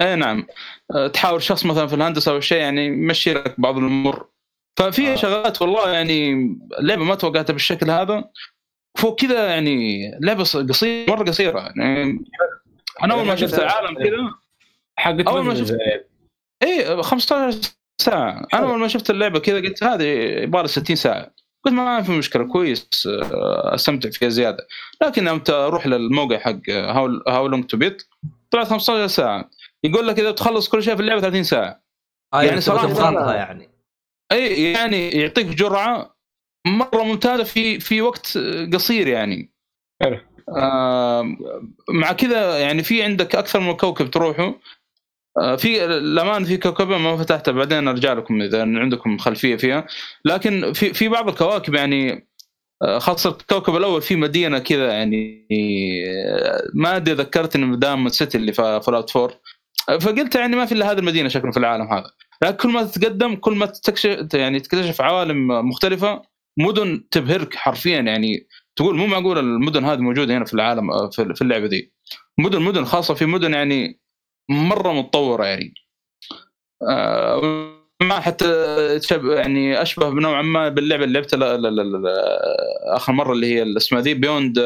اي 0.00 0.16
نعم. 0.16 0.46
آه، 0.94 1.06
تحاول 1.06 1.42
شخص 1.42 1.66
مثلا 1.66 1.86
في 1.86 1.94
الهندسة 1.94 2.32
أو 2.32 2.40
شيء 2.40 2.58
يعني 2.58 2.86
يمشي 2.86 3.34
لك 3.34 3.60
بعض 3.60 3.78
الأمور. 3.78 4.28
ففي 4.78 5.12
آه. 5.12 5.16
شغلات 5.16 5.62
والله 5.62 5.90
يعني 5.90 6.32
اللعبه 6.78 7.04
ما 7.04 7.14
توقعتها 7.14 7.52
بالشكل 7.52 7.90
هذا. 7.90 8.30
فوق 8.98 9.20
كذا 9.20 9.48
يعني 9.48 10.00
لعبة 10.20 10.42
قصيرة 10.42 11.10
مرة 11.10 11.24
قصيرة 11.24 11.60
يعني. 11.60 12.24
أنا 13.02 13.14
أول 13.14 13.26
ما 13.26 13.36
شفت 13.36 13.58
العالم 13.58 13.94
كذا 13.98 15.28
أول 15.28 15.44
ما 15.44 15.54
شفت- 15.54 15.78
اي 16.62 17.02
15 17.02 17.58
ساعة. 18.00 18.46
أنا 18.54 18.66
أول 18.70 18.78
ما 18.78 18.88
شفت 18.88 19.10
اللعبة 19.10 19.38
كذا 19.38 19.56
قلت 19.56 19.84
هذه 19.84 20.04
يبغى 20.42 20.62
لها 20.62 20.66
60 20.66 20.96
ساعة. 20.96 21.34
قلت 21.64 21.74
ما 21.74 22.02
في 22.02 22.12
مشكلة 22.12 22.44
كويس 22.44 23.06
آه، 23.06 23.74
أستمتع 23.74 24.10
فيها 24.10 24.28
زيادة. 24.28 24.66
لكن 25.02 25.26
يوم 25.26 25.42
أروح 25.50 25.86
للموقع 25.86 26.38
حق 26.38 26.70
How 26.70 27.22
How 27.28 27.46
Long 27.46 27.64
to 27.64 27.76
Beat 27.76 28.02
طلعت 28.50 28.66
15 28.66 29.06
ساعة. 29.06 29.50
يقول 29.84 30.08
لك 30.08 30.18
إذا 30.18 30.30
تخلص 30.30 30.68
كل 30.68 30.82
شيء 30.82 30.96
في 30.96 31.02
اللعبة 31.02 31.20
30 31.20 31.42
ساعة. 31.42 31.84
يعني 32.34 32.46
يعني 32.46 32.60
صراحة 32.60 33.34
يعني. 33.34 33.70
أي 34.32 34.72
يعني 34.72 35.10
يعطيك 35.10 35.46
جرعة 35.46 36.16
مرة 36.66 37.02
ممتازة 37.02 37.44
في 37.44 37.80
في 37.80 38.02
وقت 38.02 38.38
قصير 38.72 39.08
يعني. 39.08 39.52
حلو. 40.02 40.20
آه 40.48 41.36
مع 41.90 42.12
كذا 42.12 42.58
يعني 42.58 42.82
في 42.82 43.02
عندك 43.02 43.36
أكثر 43.36 43.60
من 43.60 43.72
كوكب 43.72 44.10
تروح 44.10 44.33
له 44.33 44.44
آه 44.46 44.54
في 45.34 45.84
الأمانة 45.84 46.44
في 46.44 46.56
كوكب 46.56 46.98
ما 46.98 47.16
فتحتها 47.16 47.52
بعدين 47.52 47.88
أرجع 47.88 48.12
لكم 48.12 48.42
إذا 48.42 48.62
عندكم 48.62 49.18
خلفية 49.18 49.56
فيها. 49.56 49.86
لكن 50.24 50.72
في 50.72 50.92
في 50.94 51.08
بعض 51.08 51.28
الكواكب 51.28 51.74
يعني 51.74 52.28
آه، 52.82 52.98
خاصة 52.98 53.30
الكوكب 53.30 53.76
الأول 53.76 54.02
في 54.02 54.16
مدينة 54.16 54.58
كذا 54.58 54.92
يعني 54.92 55.48
آه، 56.28 56.62
ما 56.74 56.96
أدري 56.96 57.14
ذكرتني 57.14 57.76
ب 57.76 57.80
Diamond 57.80 58.08
City 58.08 58.38
اللي 58.38 58.52
في 58.52 58.80
Fallout 58.84 59.16
4 59.16 59.40
آه، 59.88 59.98
فقلت 59.98 60.34
يعني 60.34 60.56
ما 60.56 60.66
في 60.66 60.72
إلا 60.72 60.92
هذه 60.92 60.98
المدينة 60.98 61.28
شكله 61.28 61.50
في 61.50 61.56
العالم 61.56 61.92
هذا. 61.92 62.10
لكن 62.42 62.56
كل 62.56 62.68
ما 62.68 62.84
تتقدم 62.84 63.34
كل 63.36 63.54
ما 63.54 63.66
تستكشف 63.66 64.34
يعني 64.34 64.60
تكتشف 64.60 65.00
عوالم 65.00 65.48
مختلفة 65.68 66.22
مدن 66.58 67.08
تبهرك 67.10 67.54
حرفيا 67.54 68.00
يعني. 68.00 68.48
تقول 68.76 68.96
مو 68.96 69.06
معقول 69.06 69.38
المدن 69.38 69.84
هذه 69.84 69.98
موجودة 69.98 70.36
هنا 70.36 70.44
في 70.44 70.54
العالم 70.54 70.90
آه، 70.90 71.10
في 71.10 71.42
اللعبة 71.42 71.66
دي. 71.66 71.92
مدن 72.38 72.62
مدن 72.62 72.84
خاصة 72.84 73.14
في 73.14 73.26
مدن 73.26 73.54
يعني 73.54 74.03
مرة 74.50 74.92
متطورة 74.92 75.44
يعني. 75.46 75.74
آه، 76.90 77.70
ما 78.02 78.20
حتى 78.20 78.46
يعني 79.12 79.82
أشبه 79.82 80.08
نوعا 80.10 80.42
ما 80.42 80.68
باللعبة 80.68 81.04
اللي 81.04 81.14
لعبتها 81.18 81.58
آخر 82.96 83.12
مرة 83.12 83.32
اللي 83.32 83.46
هي 83.54 83.76
اسمها 83.76 84.00
ذي 84.00 84.14
بيوند 84.14 84.60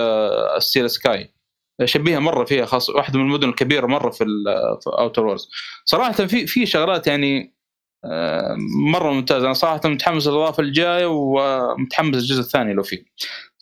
ستايل 0.59 0.91
سكاي 0.91 1.35
شبيهه 1.85 2.19
مرة 2.19 2.45
فيها 2.45 2.67
خاص 2.67 2.91
واحدة 2.91 3.19
من 3.19 3.25
المدن 3.25 3.49
الكبيرة 3.49 3.87
مرة 3.87 4.11
في 4.11 4.25
Outer 4.87 5.27
Worlds 5.27 5.51
صراحة 5.85 6.13
في 6.13 6.47
في 6.47 6.67
شغلات 6.67 7.07
يعني 7.07 7.55
آه، 8.05 8.57
مرة 8.93 9.13
ممتازة. 9.13 9.45
أنا 9.47 9.53
صراحة 9.55 9.81
متحمس 9.85 10.27
للأضافة 10.27 10.63
الجاية 10.63 11.07
ومتحمس 11.07 12.15
للجزء 12.17 12.41
الثاني 12.41 12.73
لو 12.75 12.83
في 12.83 13.05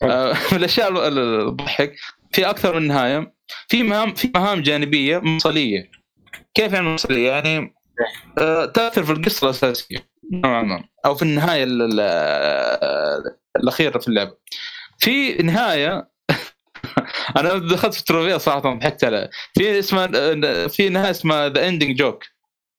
آه، 0.02 0.32
من 0.52 0.56
الأشياء 0.58 0.88
ال- 0.88 0.98
ال- 1.18 1.48
الضحك. 1.48 1.96
في 2.32 2.50
أكثر 2.50 2.80
من 2.80 2.86
نهاية. 2.88 3.34
في 3.68 3.82
مهام 3.82 4.14
في 4.14 4.30
مهام 4.34 4.62
جانبية 4.62 5.18
مفصلية. 5.18 5.90
كيف 6.56 6.72
يعني 6.72 6.86
مفصليه 6.88 7.30
يعني 7.30 7.74
آه، 8.38 8.64
تأثر 8.64 9.04
في 9.04 9.12
القصة 9.12 9.44
الأساسية. 9.44 10.08
نوعا 10.32 10.62
ما. 10.62 10.84
أو 11.06 11.14
في 11.14 11.22
النهاية 11.22 11.64
ال- 11.64 11.82
ال- 11.82 11.98
آه، 12.00 13.22
الاخيره 13.56 13.98
في 13.98 14.08
اللعبة. 14.08 14.36
في 14.98 15.32
نهاية 15.34 16.10
أنا 17.38 17.58
دخلت 17.58 17.94
في 17.94 18.00
التروفية 18.00 18.36
صراحة 18.36 18.60
ضحكت 18.74 19.04
عليها. 19.04 19.30
في 19.54 19.78
اسمها 19.78 20.06
في 20.68 20.88
نهاية 20.88 21.10
اسمها 21.10 21.48
ذا 21.48 21.68
اندنج 21.68 21.96
جوك 21.96 22.24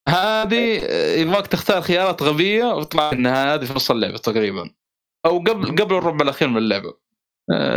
هذه 0.09 0.79
آه، 0.83 1.15
يبغاك 1.15 1.47
تختار 1.47 1.81
خيارات 1.81 2.23
غبية 2.23 2.65
وتطلع 2.65 3.11
النهاية. 3.11 3.53
هذه 3.53 3.65
في 3.65 3.73
نص 3.73 3.91
اللعبة 3.91 4.17
تقريبا. 4.17 4.69
أو 5.25 5.39
قبل 5.39 5.65
قبل 5.83 5.95
الربع 5.95 6.23
الأخير 6.23 6.47
من 6.47 6.57
اللعبة. 6.57 6.93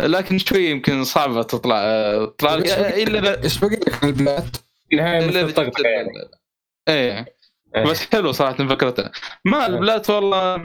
لكن 0.03 0.37
شوي 0.37 0.65
يمكن 0.69 1.03
صعبة 1.03 1.43
تطلع 1.43 1.75
تطلع. 2.25 2.53
إلا 2.55 3.43
إيش 3.43 3.57
بقي 3.59 3.75
لك 3.75 4.03
البلاد؟ 4.03 4.57
النهاية 4.93 5.25
الا 5.25 5.43
مثل 5.43 5.85
يعني 5.85 6.09
إيه. 6.89 7.41
إيه. 7.75 7.83
بس 7.83 8.05
حلو 8.11 8.31
صراحة 8.31 8.67
فكرتها 8.67 9.11
ما 9.45 9.67
البلاد 9.67 10.11
والله 10.11 10.57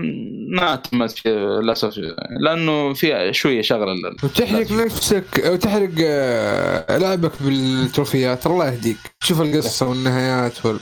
ما 0.49 0.73
اهتمت 0.73 1.27
للأسف. 1.27 1.99
لأنه 2.41 2.95
في 2.95 3.33
شوية 3.33 3.63
شغلة 3.63 3.95
وتحرق 4.23 4.73
نفسك 4.73 5.41
أو 5.41 5.57
تحرق 5.57 5.91
آه، 6.05 6.99
لعبك 6.99 7.43
بال 7.43 7.63
trophyات. 7.63 8.47
الله 8.47 8.67
يهديك. 8.73 8.97
شوف 9.21 9.41
القصة 9.41 9.89
والنهايات 9.89 10.67
وال... 10.67 10.81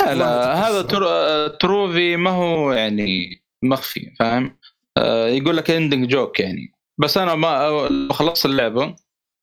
لا 0.00 0.14
لا 0.14 0.54
هذا 0.54 0.82
tro... 0.82 1.46
trophy 1.46 2.16
ما 2.16 2.30
هو 2.30 2.72
يعني 2.72 3.42
مخفي 3.62 4.14
فاهم؟ 4.18 4.58
آه 4.96 5.28
يقول 5.28 5.56
لك 5.56 5.70
ending 5.70 6.08
joke 6.08 6.40
يعني. 6.40 6.72
بس 6.98 7.18
أنا 7.18 7.34
ما 7.34 8.12
خلصت 8.12 8.46
اللعبة 8.46 8.94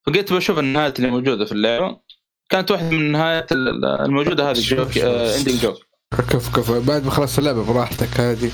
فقلت 0.05 0.33
بشوف 0.33 0.59
النهايات 0.59 0.99
اللي 0.99 1.11
موجودة 1.11 1.45
في 1.45 1.51
اللعبة. 1.51 1.99
كانت 2.53 2.71
واحدة 2.71 2.89
من 2.89 2.97
النهايات 2.97 3.51
ال- 3.51 3.85
الموجودة 3.85 4.49
هذه 4.51 4.59
joke 4.59 4.97
آه 4.97 5.37
ending 5.37 5.61
joke 5.61 5.77
كف 6.29 6.55
كف. 6.55 6.71
بعد 6.87 7.05
ما 7.05 7.11
خلصت 7.11 7.39
اللعبة 7.39 7.73
براحتك 7.73 8.19
هذه 8.19 8.51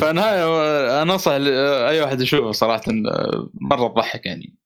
فنهاية 0.00 0.44
أنا 1.02 1.14
أنصح 1.14 1.32
ل- 1.32 1.48
أي 1.88 2.00
واحد 2.00 2.20
يشوفه 2.20 2.52
صراحة 2.52 2.82
مرة 3.60 3.88
تضحك 3.88 4.26
يعني. 4.26 4.56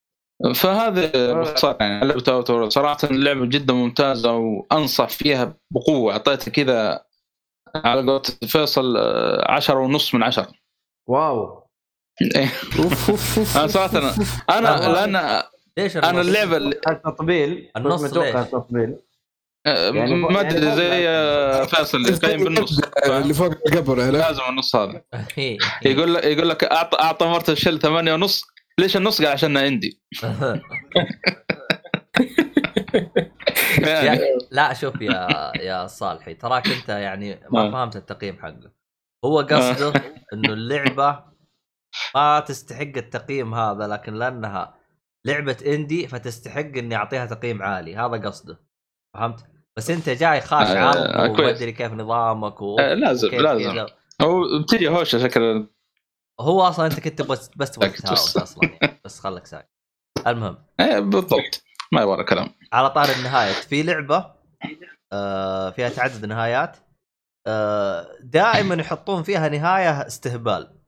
فهذا 0.54 1.32
باختصار 1.32 1.76
يعني 1.80 2.06
لعبه 2.06 2.22
اوتور 2.32 2.68
صراحة 2.68 2.98
اللعبة 3.04 3.46
جدا 3.46 3.74
ممتازة 3.74 4.32
وأنصح 4.32 5.08
فيها 5.08 5.56
بقوة. 5.70 6.12
أعطيتها 6.12 6.50
كذا 6.50 7.00
على 7.74 8.00
قولة 8.00 8.22
فيصل 8.46 8.96
آه، 8.96 9.50
عشرة 9.52 9.78
ونص 9.78 10.14
من 10.14 10.22
عشرة. 10.22 10.48
واو. 11.08 11.64
أوف 12.78 13.10
أوف 13.10 13.38
أوف 13.38 13.56
أنا 13.56 13.66
صراحة 13.66 13.98
أنا, 13.98 14.14
أنا 14.50 14.86
آه. 14.86 15.06
لأن 15.06 15.42
ليش 15.78 15.96
أنا؟ 15.96 16.20
اللعبة 16.20 16.56
اللي 16.56 16.80
التطبيل 16.88 17.70
النص 17.76 18.02
متوقع؟ 18.02 18.40
التطبيل 18.40 18.96
آه، 19.66 19.90
يعني 19.90 20.14
ما 20.14 20.42
يعني 20.42 20.48
أدري 20.58 20.76
زي 20.76 21.08
آه، 21.08 21.64
فيصل 21.64 21.98
اللي 21.98 22.12
قايم 22.12 22.44
بالنص. 22.44 22.80
اللي 23.06 23.34
فوق 23.34 23.52
القبر؟ 23.66 24.10
لازم 24.10 24.42
النص 24.48 24.76
هذا. 24.76 25.02
يقول 25.84 26.14
لك 26.14 26.24
يقول 26.24 26.48
لك 26.48 26.64
اعطى 26.64 26.98
أعطى 26.98 27.26
مرت 27.26 27.50
الشل 27.50 27.78
ثمانية 27.78 28.14
ونص. 28.14 28.44
ليش 28.78 28.96
النص؟ 28.96 29.22
قال 29.22 29.32
عشان 29.32 29.56
عندي. 29.56 30.00
يعني. 33.78 34.20
لا 34.50 34.74
شوف 34.74 35.00
يا 35.00 35.52
يا 35.60 35.86
صالحي 35.86 36.34
تراك 36.34 36.68
أنت 36.68 36.88
يعني 36.88 37.40
ما 37.50 37.60
آه. 37.66 37.70
فهمت 37.70 37.96
التقييم 37.96 38.38
حقه. 38.42 38.72
هو 39.24 39.40
قصده 39.40 39.92
إنه 40.32 40.52
اللعبة 40.52 41.24
ما 42.14 42.40
تستحق 42.40 42.92
التقييم 42.96 43.54
هذا 43.54 43.86
لكن 43.86 44.14
لأنها 44.14 44.74
لعبة 45.26 45.56
اندي 45.66 46.08
فتستحق 46.08 46.60
إني 46.60 46.96
أعطيها 46.96 47.26
تقييم 47.26 47.62
عالي. 47.62 47.96
هذا 47.96 48.28
قصده. 48.28 48.60
فهمت؟ 49.16 49.44
بس 49.76 49.90
أنت 49.90 50.08
جاي 50.08 50.40
خاش 50.40 50.68
آه، 50.68 50.78
عرض 50.78 51.36
كويس. 51.36 51.50
ومدري 51.50 51.72
كيف 51.72 51.92
نظامك 51.92 52.62
و... 52.62 52.78
آه، 52.78 52.94
لازم 52.94 53.28
لازم. 53.28 53.86
هو 54.22 54.58
بتجي 54.62 54.88
هوشه 54.88 55.18
شكل. 55.18 55.66
هو 56.40 56.62
أصلا 56.62 56.86
أنت 56.86 57.00
كنت 57.00 57.22
بس 57.22 57.50
بس 57.56 57.70
تبغى. 57.74 57.92
أصلا 58.04 58.70
يعني. 58.82 59.00
بس 59.04 59.20
خليك 59.20 59.46
ساكت. 59.46 59.68
المهم. 60.26 60.58
إيه 60.80 60.98
بالضبط. 60.98 61.62
ما 61.92 62.02
يبغى 62.02 62.24
كلام. 62.24 62.48
على 62.72 62.90
طار 62.90 63.08
النهاية. 63.18 63.52
في 63.52 63.82
لعبة 63.82 64.34
آه 65.12 65.70
فيها 65.70 65.88
تعدد 65.88 66.24
نهايات. 66.26 66.76
آه 67.46 68.08
دائما 68.20 68.74
يحطون 68.74 69.22
فيها 69.22 69.48
نهاية 69.48 70.06
استهبال. 70.06 70.80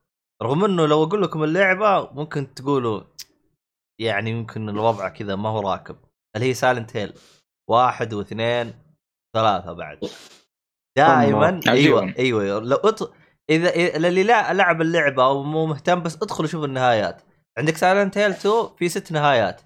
رغم 0.43 0.63
إنه 0.65 0.85
لو 0.85 1.03
أقول 1.03 1.21
لكم 1.21 1.43
اللعبة 1.43 2.11
ممكن 2.11 2.53
تقولوا 2.53 3.01
يعني 3.99 4.29
يمكن 4.29 4.69
الوضع 4.69 5.09
كذا 5.09 5.35
ما 5.35 5.49
هو 5.49 5.59
راكب. 5.71 5.97
اللي 6.35 6.47
هي 6.49 6.53
Silent 6.53 6.97
Hill 6.97 7.13
واحد 7.69 8.13
واثنين 8.13 8.73
ثلاثة 9.35 9.73
بعد. 9.73 9.99
دائما 10.97 11.59
عجيبة. 11.67 12.01
أيوه 12.19 12.43
أيوه. 12.43 12.59
لو 12.59 12.75
أط... 12.75 13.13
إذا 13.49 13.75
اللي 13.95 14.23
لا 14.23 14.53
لعب 14.53 14.81
اللعبة 14.81 15.25
أو 15.25 15.43
مو 15.43 15.65
مهتم 15.65 16.03
بس 16.03 16.15
ادخل 16.15 16.49
شوف 16.49 16.63
النهايات. 16.63 17.21
عندك 17.57 17.77
Silent 17.77 18.17
Hill 18.17 18.31
2 18.31 18.53
في 18.77 18.89
ست 18.89 19.11
نهايات. 19.11 19.61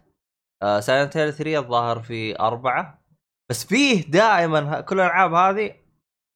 Silent 0.80 1.18
Hill 1.18 1.34
3 1.34 1.58
الظاهر 1.60 2.00
في 2.00 2.40
أربعة. 2.40 3.02
بس 3.50 3.66
فيه 3.66 4.12
دائما 4.12 4.82
كل 4.82 5.00
الألعاب 5.00 5.34
هذه 5.34 5.76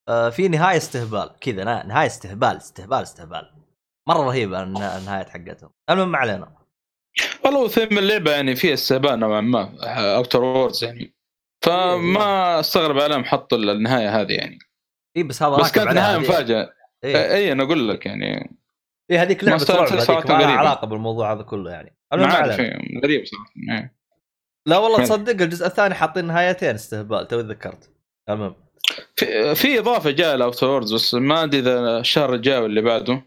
آه، 0.08 0.28
في 0.30 0.48
نهاية 0.48 0.76
استهبال. 0.76 1.30
كذا 1.40 1.64
نهاية 1.64 2.06
استهبال 2.06 2.56
استهبال 2.56 2.98
استهبال. 3.02 3.52
مرة 4.08 4.18
رهيبة 4.22 4.62
النها- 4.62 4.98
النهايات 4.98 5.28
حقتهم. 5.30 5.70
المهم 5.90 6.12
ما 6.12 6.18
علينا. 6.18 6.56
والله 7.44 7.68
ثيم 7.68 7.98
اللعبة 7.98 8.30
يعني 8.30 8.56
فيها 8.56 8.74
استهبال 8.74 9.18
نوعا 9.18 9.40
ما 9.40 9.72
Outer 10.16 10.42
Worlds 10.44 10.84
يعني 10.84 11.14
فما 11.64 12.60
استغرب 12.60 12.98
عليهم 12.98 13.24
حطوا 13.24 13.58
النهاية 13.58 14.20
هذه 14.20 14.32
يعني 14.32 14.58
اي 15.16 15.22
بس 15.22 15.42
هذا 15.42 15.56
بس 15.56 15.72
كانت 15.72 15.92
نهاية. 15.92 16.18
مفاجأة 16.18 16.72
إيه. 17.04 17.34
اي 17.34 17.52
أنا 17.52 17.62
أقول 17.62 17.88
لك 17.88 18.06
يعني 18.06 18.56
إيه 19.10 19.22
هذيك 19.22 19.44
هذيك 19.44 19.62
صراحة 19.62 20.36
ما 20.38 20.42
لها. 20.42 20.50
علاقة 20.50 20.86
بالموضوع 20.86 21.32
هذا 21.32 21.42
كله 21.42 21.70
يعني 21.70 21.96
ما 22.12 22.58
إيه، 22.60 23.00
غريب 23.04 23.26
صراحة 23.26 23.52
إيه. 23.70 23.96
لا 24.66 24.78
والله. 24.78 25.04
تصدق 25.04 25.42
الجزء 25.42 25.66
الثاني 25.66 25.94
حاطين 25.94 26.24
نهايتين 26.24 26.74
استهبال 26.74 27.28
تو 27.28 27.40
ذكرت 27.40 27.90
المهم 28.28 28.54
في, 29.16 29.54
في 29.54 29.78
إضافة 29.78 30.10
جاية 30.10 30.34
ل 30.34 30.39
Outer 30.39 30.66
Worlds 30.66 30.94
بس 30.94 31.14
ما 31.14 31.44
أدري 31.44 31.60
إذا 31.60 31.98
الشهر 31.98 32.34
الجاي 32.34 32.58
واللي 32.58 32.80
بعده 32.80 33.22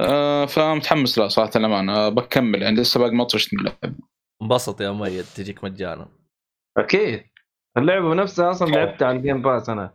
آه 0.00 0.46
فمتحمس 0.46 1.18
له 1.18 1.28
صراحة 1.28 1.50
الامانه 1.56 2.08
بكمل. 2.08 2.62
يعني 2.62 2.76
لسه 2.76 3.00
باقي 3.00 3.10
ما 3.12 3.24
طرشت 3.24 3.54
من 3.54 3.60
اللعبه 3.60 3.96
انبسط 4.42 4.80
يا 4.80 4.90
ميت 4.90 5.24
تجيك 5.24 5.64
مجانا. 5.64 6.08
أكيد. 6.78 7.24
اللعبة 7.78 8.14
نفسها 8.14 8.50
أصلا 8.50 8.68
لعبتها 8.70 9.08
على 9.08 9.16
ال 9.16 9.21
Game 9.21 9.42
Pass 9.42 9.68
أنا. 9.68 9.94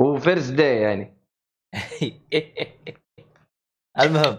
و 0.00 0.09
first 0.09 0.52
day 0.52 0.76
يعني. 0.76 1.16
المهم 4.00 4.38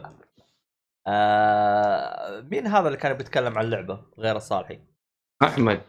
آه 1.08 2.42
مين 2.42 2.68
هذا 2.68 2.88
اللي 2.88 2.98
كان 2.98 3.14
بيتكلم 3.14 3.58
عن 3.58 3.66
اللعبه 3.66 4.06
غير 4.20 4.36
الصالحي؟ 4.36 4.80
أحمد. 5.44 5.82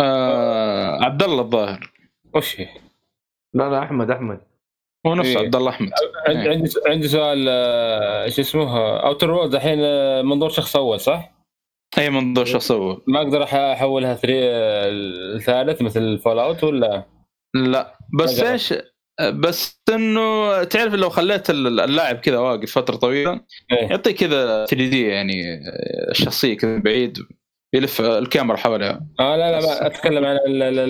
آه 0.00 1.04
عبد 1.04 1.22
الله 1.22 1.40
الظاهر. 1.40 1.92
وش 2.34 2.60
هي؟ 2.60 2.68
لا 3.54 3.70
لا 3.70 3.82
أحمد 3.82 4.10
أحمد. 4.10 4.40
هو 5.06 5.14
نفسه 5.14 5.38
إيه. 5.38 5.44
عبد 5.44 5.56
الله 5.56 5.70
أحمد. 5.70 5.90
عندي 6.26 6.42
إيه. 6.42 6.50
عندي 6.50 6.70
عندي 6.86 7.08
سؤال 7.08 7.46
آه، 7.48 8.24
إيش 8.24 8.40
اسمه 8.40 8.96
Outer 8.98 9.30
Worlds 9.30 9.54
الحين 9.54 9.78
آه، 9.82 10.22
منظور 10.22 10.50
شخص 10.50 10.76
أول 10.76 11.00
صح؟ 11.00 11.32
اي 11.98 12.10
منظور 12.10 12.44
شخص 12.44 12.70
أول 12.70 13.02
ما 13.06 13.22
أقدر 13.22 13.42
أحولها 13.42 14.14
third 14.14 14.38
الثالث 14.40 15.82
مثل 15.82 16.18
Fallout 16.18 16.64
ولا 16.64 17.04
لا 17.54 17.98
بس. 18.18 18.40
إيش 18.40 18.74
بس 19.28 19.82
إنه 19.94 20.64
تعرف 20.64 20.94
لو 20.94 21.10
خليت 21.10 21.50
اللاعب 21.50 22.16
كذا 22.16 22.38
واقف 22.38 22.72
فترة 22.72 22.96
طويلة 22.96 23.40
إيه. 23.72 23.88
يعطيك 23.88 24.16
كذا 24.16 24.66
3D 24.66 25.08
يعني 25.08 25.54
آه، 25.54 26.10
الشخصيه 26.10 26.56
كذا 26.56 26.78
بعيد 26.78 27.18
يلف 27.74 28.00
الكاميرا 28.00 28.56
حولها 28.56 29.06
آه 29.20 29.36
لا 29.36 29.60
لا 29.60 29.66
ما 29.66 29.86
أتكلم 29.86 30.24
عن 30.24 30.38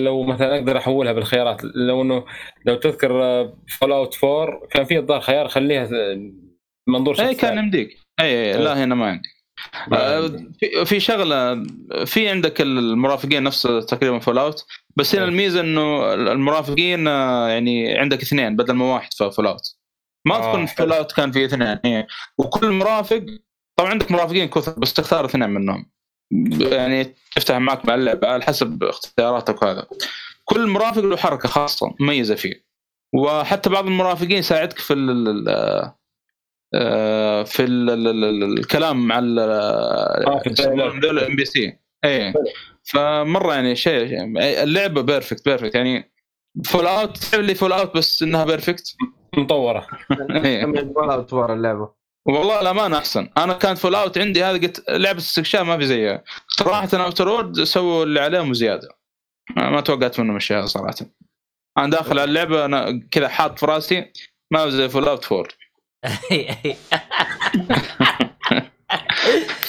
لو 0.03 0.23
مثلا 0.23 0.55
أقدر 0.55 0.77
أحولها 0.77 1.11
بالخيارات. 1.13 1.61
لو 1.75 2.01
انه 2.01 2.25
لو 2.65 2.75
تذكر 2.75 3.09
Fallout 3.79 4.23
4 4.23 4.67
كان 4.71 4.85
في 4.85 4.97
الظاهر 4.97 5.21
خيار 5.21 5.47
خليها 5.47 5.89
منظور 6.89 7.13
شخص 7.13 7.25
اي 7.27 7.35
كان. 7.35 7.57
يمديك 7.57 7.97
أي 8.19 8.55
أي 8.55 8.63
لا 8.63 8.83
هنا 8.83 8.95
ما 8.95 9.05
عندي 9.05 9.29
آه، 9.93 10.27
في- 10.59 10.85
في 10.85 10.99
شغلة 10.99 11.63
في 12.05 12.29
عندك 12.29 12.61
المرافقين 12.61 13.43
نفس 13.43 13.61
تقريبا 13.61 14.19
Fallout 14.19 14.65
بس 14.95 15.15
هنا 15.15 15.23
إيه. 15.23 15.29
الميزة 15.29 15.61
إنه 15.61 16.13
المرافقين 16.13 17.07
آه، 17.07 17.49
يعني 17.49 17.97
عندك 17.97 18.21
اثنين 18.21 18.55
بدل 18.55 18.73
ما 18.73 18.93
واحد 18.93 19.13
في 19.13 19.31
Fallout 19.31 19.75
ما 20.27 20.35
آه، 20.35 20.37
اذكر 20.39 20.61
إن 20.61 20.67
حلو. 20.67 20.87
Fallout 20.87 21.11
كان 21.11 21.31
في 21.31 21.45
اثنين. 21.45 21.79
إيه. 21.85 22.07
وكل 22.37 22.71
مرافق 22.71 23.25
طبعا 23.79 23.89
عندك 23.89 24.11
مرافقين 24.11 24.47
كثر 24.47 24.79
بس 24.79 24.93
تختار 24.93 25.25
اثنين 25.25 25.49
منهم. 25.49 25.91
يعني 26.71 27.15
تفتح 27.35 27.55
معك 27.57 27.85
مع 27.85 27.95
اللعبه 27.95 28.27
على 28.27 28.43
حسب 28.43 28.83
اختياراتك 28.83 29.61
وهذا. 29.61 29.87
كل 30.45 30.67
مرافق 30.67 31.01
له 31.01 31.17
حركة 31.17 31.49
خاصة 31.49 31.95
مميزة 31.99 32.35
فيه. 32.35 32.65
وحتى 33.13 33.69
بعض 33.69 33.85
المرافقين 33.85 34.37
يساعدك 34.37 34.77
في 34.79 34.93
ال 34.93 35.27
ال- 35.27 35.91
آه، 36.73 37.43
في 37.43 37.63
ال 37.63 37.89
ال 37.89 38.07
ال 38.07 38.43
الكلام 38.59 39.07
مع. 39.07 39.19
ال 39.19 40.45
NPC. 41.35 41.77
إيه. 42.05 42.33
فمرة 42.83 43.53
يعني 43.53 43.75
شيء 43.75 44.23
اللعبة 44.63 45.01
perfect 45.01 45.45
perfect. 45.45 45.75
يعني 45.75 46.11
Fallout 46.65 47.17
تعرف 47.17 47.35
اللي 47.35 47.55
Fallout 47.55 47.97
بس 47.97 48.23
إنها 48.23 48.45
perfect؟ 48.45 48.95
مطورة. 49.37 49.87
إيه. 50.31 50.61
يبغى 50.63 51.15
اطوار 51.15 51.53
اللعبة. 51.53 52.00
والله 52.25 52.61
الامانه 52.61 52.97
أحسن. 52.97 53.29
أنا 53.37 53.53
كانت 53.53 53.77
Fallout 53.77 54.17
عندي 54.17 54.43
هذه 54.43 54.61
قلت 54.61 54.89
لعبة 54.89 55.17
استكشاف 55.17 55.61
ما 55.61 55.77
في 55.77 55.85
زيها. 55.85 56.23
صراحة 56.47 56.89
Outer 56.93 57.27
Worlds 57.27 57.63
سووا 57.63 58.03
اللي 58.03 58.19
عليهم 58.19 58.49
وزياده 58.49 58.89
ما 59.57 59.81
توقعت 59.81 60.19
منهم 60.19 60.35
الشيء 60.35 60.57
هذا 60.57 60.65
صراحة. 60.65 60.95
أنا 61.77 61.89
داخل 61.89 62.19
على 62.19 62.23
اللعبة 62.23 62.65
أنا 62.65 63.07
كذا 63.11 63.27
حاط 63.27 63.59
في 63.59 63.65
راسي 63.65 64.11
ما 64.51 64.59
هو 64.59 64.69
زي 64.69 64.89
Fallout 64.89 65.31
4 65.31 65.47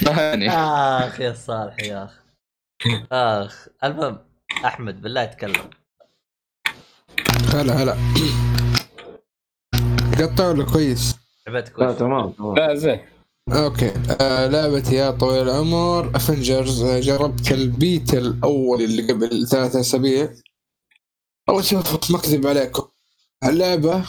يعني 0.03 0.51
آخ 0.51 1.21
يا 1.21 1.33
صالح 1.33 1.77
يا 1.83 2.05
أخ. 2.05 2.23
آخ 3.13 3.69
المهم 3.85 4.19
أحمد 4.65 5.03
بالله 5.03 5.25
تكلم. 5.25 5.71
هلا 7.55 7.73
هلا. 7.73 7.97
قطع 10.19 10.49
ولا 10.49 10.65
كويس؟ 10.65 11.12
لعبتك 11.49 11.79
لا؟ 11.81 11.93
تمام 11.93 12.31
تمام 12.33 12.55
لا 12.55 12.75
زين 12.75 13.01
okay 13.53 13.93
آه 14.21 14.47
لعبتي 14.47 14.95
يا 14.95 15.11
طويل 15.11 15.43
العمر 15.49 16.17
Avengers 16.17 16.83
آه 16.83 17.01
جربت 17.01 17.53
البيت 17.53 18.15
الأول 18.15 18.83
اللي 18.83 19.13
قبل 19.13 19.47
ثلاثة 19.47 19.81
أسابيع 19.81 20.35
والله 21.49 21.63
شوف 21.63 22.11
ما 22.11 22.19
اكذب 22.19 22.47
عليكم 22.47 22.89
اللعبة 23.45 24.05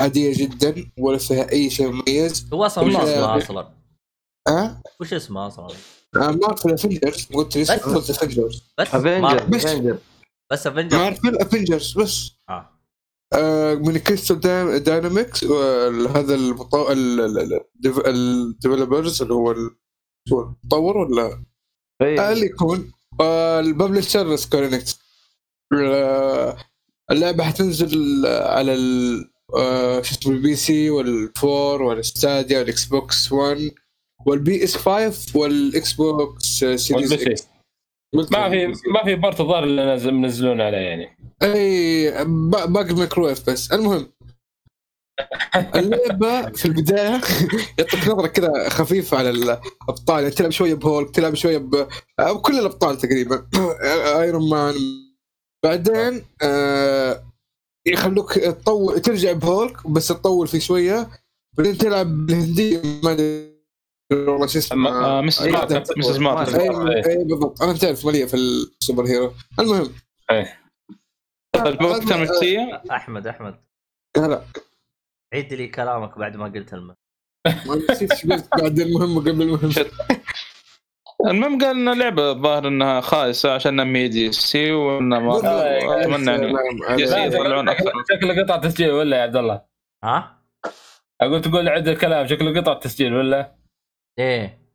عادية 0.00 0.32
جدا 0.36 0.90
ولا 0.98 1.18
فيها 1.18 1.52
أي 1.52 1.70
شيء 1.70 1.88
مميز 1.92 2.48
هو 2.52 2.66
أصلا 2.66 2.84
وش 2.84 2.94
وش- 2.94 3.00
اسمه 3.00 3.36
أصلا؟ 3.38 3.68
ها؟ 4.48 4.82
وش 5.00 5.12
اسمه 5.14 5.46
أصلا؟ 5.46 5.68
آه 6.16 6.30
Marvel 6.30 6.72
Avengers 6.72 7.26
قلت 7.34 7.56
لي 7.56 7.62
بس. 7.62 7.70
قلت 7.70 8.10
Avengers 8.10 8.62
بس 8.78 8.94
Avenger 8.94 9.20
Marvel. 9.20 9.46
بس. 9.50 9.66
Avenger 9.66 9.98
بس 10.52 10.66
Avenger 10.66 10.98
Marvel 10.98 11.36
Avengers 11.38 11.98
بس 11.98 12.30
آه 12.48 12.70
من 13.74 13.98
Crystal 13.98 14.40
Dy- 14.40 14.78
Dynamics 14.78 15.44
هذا 15.44 16.34
المطو... 16.34 16.86
ال 18.06 18.16
developers 18.16 19.22
اللي 19.22 19.34
هو 19.34 19.50
ال- 19.50 19.76
هو 20.32 20.40
المطور 20.40 20.96
ولا 20.98 21.22
آه 21.22 21.44
إيه. 22.02 22.32
اللي 22.32 22.46
يكون 22.46 22.92
آه 23.20 23.60
ال 23.60 23.68
publisher 23.68 24.36
Square 24.36 24.73
Enix 24.73 24.98
اللعبة 27.10 27.44
حتنزل 27.44 28.26
على 28.26 28.74
ال 28.74 29.30
آه، 29.56 30.02
شو 30.02 30.14
اسمه 30.14 30.32
ال 30.32 30.56
PC 30.56 31.82
وال 31.82 31.96
4 31.96 32.03
وال 32.03 32.16
Stadia 32.16 32.58
وال 32.58 32.84
Xbox 32.84 33.32
1 33.32 33.70
وال 34.26 34.64
PS 34.64 34.76
5 34.76 35.38
وال 35.38 35.92
Xbox 35.92 36.44
Series 36.76 37.12
X. 37.12 37.46
ما 38.32 38.50
في 38.50 38.66
ما 38.66 39.04
في 39.04 39.14
بارت 39.14 39.40
الظاهر 39.40 39.64
اللي 39.64 40.12
منزلون 40.12 40.60
عليه 40.60 40.78
يعني. 40.78 41.16
أي 41.42 42.10
با- 42.24 42.64
باقي 42.64 42.90
الميكرويف 42.90 43.50
بس. 43.50 43.72
المهم 43.72 44.06
اللعبة 45.74 46.50
في 46.52 46.64
البداية 46.64 47.20
يعطيك 47.78 48.08
نظرة 48.08 48.26
كذا 48.26 48.68
خفيفة 48.68 49.18
على 49.18 49.30
الأبطال. 49.30 50.22
يعني 50.22 50.30
تلعب 50.30 50.50
شوية 50.50 50.74
بهولك 50.74 51.10
تلعب 51.10 51.34
شوية 51.34 51.58
ب 51.58 51.88
أو 52.20 52.40
كل 52.40 52.58
الأبطال 52.58 52.98
تقريبا. 52.98 53.46
Iron 54.20 54.50
Man 54.50 54.74
بعدين 55.64 56.24
آه 56.42 57.22
يخلوك 57.86 58.32
تطول 58.38 59.00
ترجع 59.00 59.32
بهولك 59.32 59.86
بس 59.90 60.08
تطول 60.08 60.48
فيه 60.48 60.58
شوية. 60.58 61.08
بعدين 61.58 61.78
تلعب 61.78 62.06
بالهنديه 62.26 62.82
ما 63.04 63.12
أدري. 63.12 63.55
والله 64.12 64.46
شو 64.46 64.58
اسمه. 64.58 64.90
آه، 64.90 65.20
مسز 65.20 65.42
أي 65.42 65.52
مارتن. 65.52 65.82
مسز 65.96 66.18
مارتن 66.18 66.60
اي 66.60 67.24
بالضبط. 67.24 67.62
أنا 67.62 67.72
تعرف 67.72 68.06
مليء 68.06 68.26
في 68.26 68.34
السوبر 68.34 69.06
هيرو. 69.06 69.32
المهم. 69.60 69.94
الوقت 71.56 72.12
المكسيه 72.12 72.82
أحمد 72.90 73.26
أحمد. 73.26 73.54
هلا 74.16 74.42
عيد 75.34 75.54
لي 75.54 75.68
كلامك 75.68 76.18
بعد 76.18 76.36
ما 76.36 76.44
قلت 76.44 76.74
الم 76.74 76.94
ما 77.44 77.76
نسيت 77.90 78.12
إيش 78.12 78.26
قلت 78.26 78.48
بعد 78.60 78.78
المهم 78.78 79.18
قبل 79.18 79.42
المهم. 79.42 79.70
المهم 81.26 81.58
قال 81.58 81.70
ان 81.70 81.88
اللعبه 81.88 82.30
الظاهر 82.30 82.68
إنها 82.68 83.00
خايسة 83.00 83.54
عشان 83.54 83.92
ميدي 83.92 84.32
سي 84.32 84.72
وانها 84.72 85.18
ما 85.18 85.38
أتمنى 86.02 86.30
يعني 86.30 87.26
يطلعون 87.26 87.68
أكثر. 87.68 87.92
شكله 88.10 88.42
قطع 88.42 88.56
تسجيل 88.56 88.90
ولا 88.90 89.16
يا 89.16 89.22
عبد 89.22 89.36
الله؟ 89.36 89.62
ها؟ 90.04 90.42
أقول 91.20 91.40
تقول 91.40 91.68
عد 91.68 91.88
الكلام 91.88 92.26
شكله 92.26 92.60
قطع 92.60 92.74
تسجيل 92.74 93.14
ولا؟ 93.14 93.56
إيه. 94.18 94.66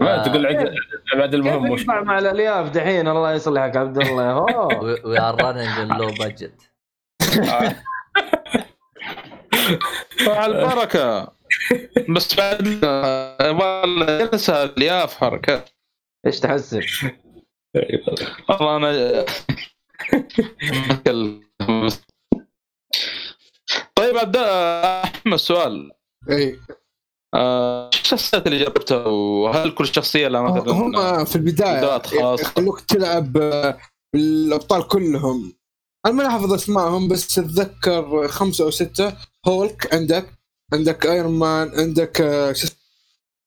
ما 0.00 0.20
آه. 0.20 0.22
تقول 0.22 0.46
عد 0.46 0.74
بعد 1.14 1.34
المهم 1.34 1.66
ينفع 1.66 2.02
مع 2.02 2.18
الألياف 2.18 2.70
دحين؟ 2.70 3.08
الله 3.08 3.32
يصلحك 3.32 3.76
عبد 3.76 3.98
الله. 3.98 4.40
وي 5.04 5.20
ار 5.20 5.42
رانينج 5.42 5.92
لو 5.92 6.06
بادجت 6.06 6.72
على 10.28 10.46
البركة. 10.46 11.36
بس 12.08 12.34
بعد 12.34 12.84
والله 13.60 14.26
جلسه 14.26 14.64
الياف 14.64 15.16
حركات 15.16 15.70
إيش 16.26 16.40
تحسب؟ 16.40 16.82
والله 18.48 18.76
أنا 18.76 19.24
طيب 23.96 24.16
عبد 24.16 24.36
أحمد 24.36 25.36
سؤال. 25.36 25.92
اي 26.30 26.58
الشخصيات 27.36 28.46
اللي 28.46 28.58
جربتها 28.58 29.06
وهل 29.06 29.70
كل 29.70 29.86
شخصية 29.86 30.28
لها 30.28 30.42
مثلا 30.42 30.72
هم 30.72 31.24
في 31.24 31.36
البداية. 31.36 32.02
يخلوك 32.40 32.80
تلعب 32.80 33.36
آه، 33.36 33.78
الابطال 34.14 34.88
كلهم. 34.88 35.52
أنا 36.06 36.14
ما 36.14 36.26
أحفظ 36.26 36.52
أسمائهم 36.52 37.08
بس 37.08 37.38
أتذكر 37.38 38.28
خمسة 38.28 38.64
أو 38.64 38.70
ستة. 38.70 39.12
هولك 39.46 39.94
عندك 39.94 40.26
عندك 40.72 41.06
Iron 41.06 41.38
Man 41.38 41.70
عندك 41.74 42.20
آه، 42.20 42.52
شو 42.52 42.66
اسمه؟ 42.66 42.76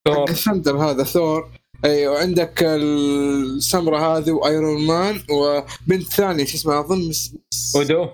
ثور. 0.07 0.29
ال 0.29 0.35
thunder 0.35 0.77
هذا 0.77 1.03
ثور 1.03 1.49
أي 1.85 2.07
وعندك 2.07 2.63
السمرة 2.63 4.17
هذه 4.17 4.31
و 4.31 4.42
Iron 4.42 4.87
Man 4.87 5.21
وبنت 5.31 6.03
ثانية 6.13 6.45
شو 6.45 6.57
اسمها؟ 6.57 6.79
أظن 6.79 7.11
ودو 7.75 8.07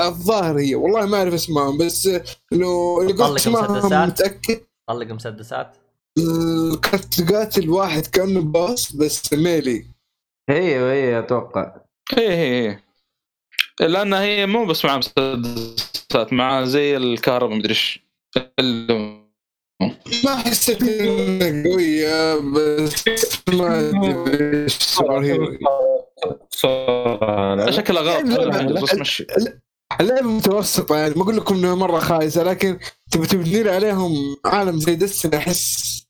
الظاهر 0.00 0.58
هي. 0.58 0.74
والله 0.74 1.06
ما 1.06 1.16
أعرف 1.16 1.34
أسمائهم 1.34 1.78
بس 1.78 2.08
انه 2.52 2.96
قلت 2.96 3.20
مسدسات. 3.48 3.92
متأكد 3.92 4.60
طلق 4.88 5.06
مسدسات؟ 5.06 5.76
كنت 6.74 7.20
تقاتل 7.20 7.70
واحد 7.70 8.06
كأنه 8.06 8.40
باص 8.40 8.96
بس 8.96 9.32
ميلي. 9.32 9.86
هي 10.50 10.76
هي 10.78 11.18
أتوقع. 11.18 11.76
إيه 12.18 12.28
إيه 12.28 12.80
إيه 13.80 13.86
لأن 13.88 14.14
هي 14.14 14.46
مو 14.46 14.64
بس 14.64 14.84
مع 14.84 14.98
مسدسات 14.98 16.32
مع 16.32 16.64
زي 16.64 16.96
الكهرباء 16.96 17.56
مدري 17.56 17.70
إيش. 17.70 18.06
ما 20.24 20.36
حسيت 20.36 20.82
انها 20.82 21.62
قوية 21.72 22.34
بس 22.34 23.04
ما 23.48 23.88
أدري 23.88 24.62
إيش 24.62 24.72
صار 24.72 25.24
هي 25.24 25.58
شكلها 27.72 28.02
غلط. 28.02 28.24
اللعبة 30.00 30.28
متوسطة 30.28 30.96
يعني 30.96 31.14
ما 31.16 31.22
أقول 31.22 31.36
لكم 31.36 31.54
إنها 31.54 31.74
مرة 31.74 31.98
خايسة 31.98 32.42
لكن 32.42 32.78
تبي 33.10 33.26
تبني 33.26 33.62
لي 33.62 33.70
عليهم 33.70 34.12
عالم 34.44 34.78
زي 34.78 34.94
دستن 34.94 35.34
أحس 35.34 36.02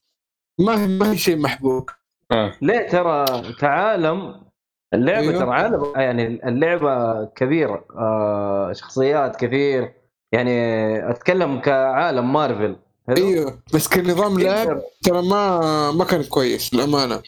ما 0.61 0.83
هي 0.83 0.87
ما 0.87 1.13
هي 1.13 1.19
شيء 1.19 1.37
محبوب 1.37 1.91
آه. 2.33 2.53
ليه 2.63 2.89
ترى 2.89 3.25
كعالم 3.61 4.47
اللعبة 4.95 5.29
أيوه. 5.29 5.39
ترى 5.39 5.51
عالم 5.51 5.93
يعني 5.97 6.49
اللعبة 6.49 7.25
كبيرة 7.25 7.85
آه 7.99 8.73
شخصيات 8.73 9.37
كثير 9.37 9.93
يعني 10.33 11.11
أتكلم 11.11 11.61
كعالم 11.61 12.33
مارفل؟ 12.33 12.77
أيوه 13.17 13.63
بس 13.75 13.89
كنظام 13.89 14.39
لعب 14.41 14.83
ترى 15.03 15.23
ما 15.23 15.91
ما 15.91 16.05
كان 16.05 16.23
كويس 16.23 16.75
للأمانة 16.75 17.23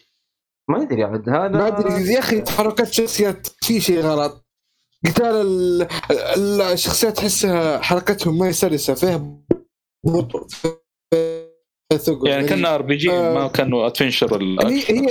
ما 0.69 0.83
أدري 0.83 1.05
عاد 1.05 1.29
هذا 1.29 1.49
ما 1.49 1.67
أدري 1.67 2.13
يا 2.13 2.19
أخي 2.19 2.45
حركات 2.49 2.87
شخصيات 2.87 3.47
في 3.47 3.81
شيء 3.81 4.01
غلط 4.01 4.48
قتال 5.07 5.25
ال- 5.27 5.83
ال- 6.11 6.61
الشخصيات 6.61 7.17
تحسها 7.17 7.81
حركتهم 7.83 8.39
ما 8.39 8.47
هي 8.47 8.53
سلسة 8.53 8.95
فيها 8.95 9.37
بطء 10.07 10.47
ثقل. 11.97 12.29
يعني 12.29 12.49
كانه 12.49 12.75
RPG. 12.75 13.09
ما 13.09 13.49
كانه 13.49 13.87
adventure 13.87 14.35
ولا 14.35 14.69
هي-. 14.69 15.09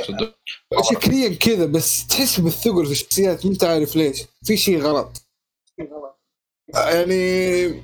شكليا 0.94 1.36
كذا 1.36 1.66
بس 1.66 2.08
تحس 2.08 2.40
بالثقل 2.40 2.86
في 2.86 2.92
الشخصيات 2.92 3.46
ما 3.46 3.52
انت 3.52 3.64
عارف 3.64 3.96
ليش. 3.96 4.24
في 4.44 4.58
شيء 4.58 4.82
غلط. 4.82 5.22
يعني 6.76 7.84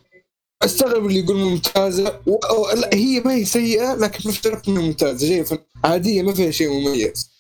أستغرب 0.64 1.06
اللي 1.06 1.20
يقول 1.20 1.36
ممتازة 1.38 2.22
و... 2.28 2.38
لا 2.76 2.90
هي 2.94 3.20
ما 3.20 3.34
هي 3.36 3.46
سيئة 3.46 3.94
لكن 3.96 4.20
في 4.20 4.28
نفس 4.28 4.48
الوقت 4.48 4.68
إنها 4.68 4.82
ممتازة. 4.82 5.28
جاية 5.30 5.44
فن- 5.44 5.58
عادية 5.84 6.22
ما 6.22 6.34
فيها 6.34 6.52
شيء 6.52 6.70
مميز. 6.70 7.34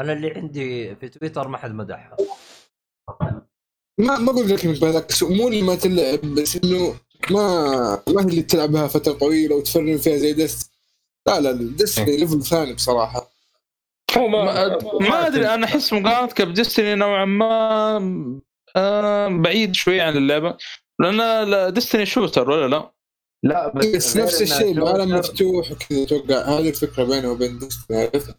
أنا 0.00 0.12
اللي 0.12 0.30
عندي 0.30 0.96
في 0.96 1.08
تويتر 1.08 1.48
ما 1.48 1.58
حد 1.58 1.70
مدحها 1.70 2.16
ما 3.98 4.18
ما 4.18 4.30
أقول 4.30 4.48
لك 4.48 4.64
انك 4.64 4.80
بالعكس 4.80 5.22
مو 5.22 5.48
اللي 5.48 5.62
ما 5.62 5.74
تلعب 5.74 6.20
بس 6.20 6.56
إنه 6.56 6.94
ما 7.30 8.02
ما 8.08 8.22
هي 8.22 8.26
اللي 8.26 8.42
تلعبها 8.42 8.86
فترة 8.86 9.12
طويلة 9.12 9.56
وتفرن 9.56 9.96
فيها 9.96 10.16
زي 10.16 10.32
دست 10.32 10.72
لا 11.26 11.40
لا 11.40 11.52
دستني 11.52 12.16
ليفل 12.16 12.42
ثاني 12.42 12.72
بصراحة. 12.74 13.30
هو 14.16 14.28
ما 14.28 14.44
ما, 14.44 14.78
ما 15.00 15.26
أدري 15.26 15.54
أنا 15.54 15.66
أحس 15.66 15.92
مقارنتك 15.92 16.42
بديستني 16.42 16.94
نوعا 16.94 17.24
ما 17.24 17.96
آه 18.76 19.28
بعيد 19.28 19.74
شوي 19.74 20.00
عن 20.00 20.16
اللعبة. 20.16 20.56
لأن 20.98 21.72
Destiny 21.72 22.06
shooter 22.06 22.50
ولا 22.50 22.68
لا؟ 22.68 22.92
لا 23.42 23.72
بس, 23.74 23.86
بس 23.86 24.16
غير 24.16 24.24
نفس 24.24 24.42
الشيء 24.42 24.72
العالم 24.72 25.16
مفتوح 25.16 25.72
وكذا 25.72 26.02
أتوقع 26.02 26.42
هذه 26.42 26.68
الفكرة 26.68 27.04
بينه 27.04 27.30
وبين 27.30 27.58
Destiny 27.58 27.96
عرفت؟ 28.02 28.36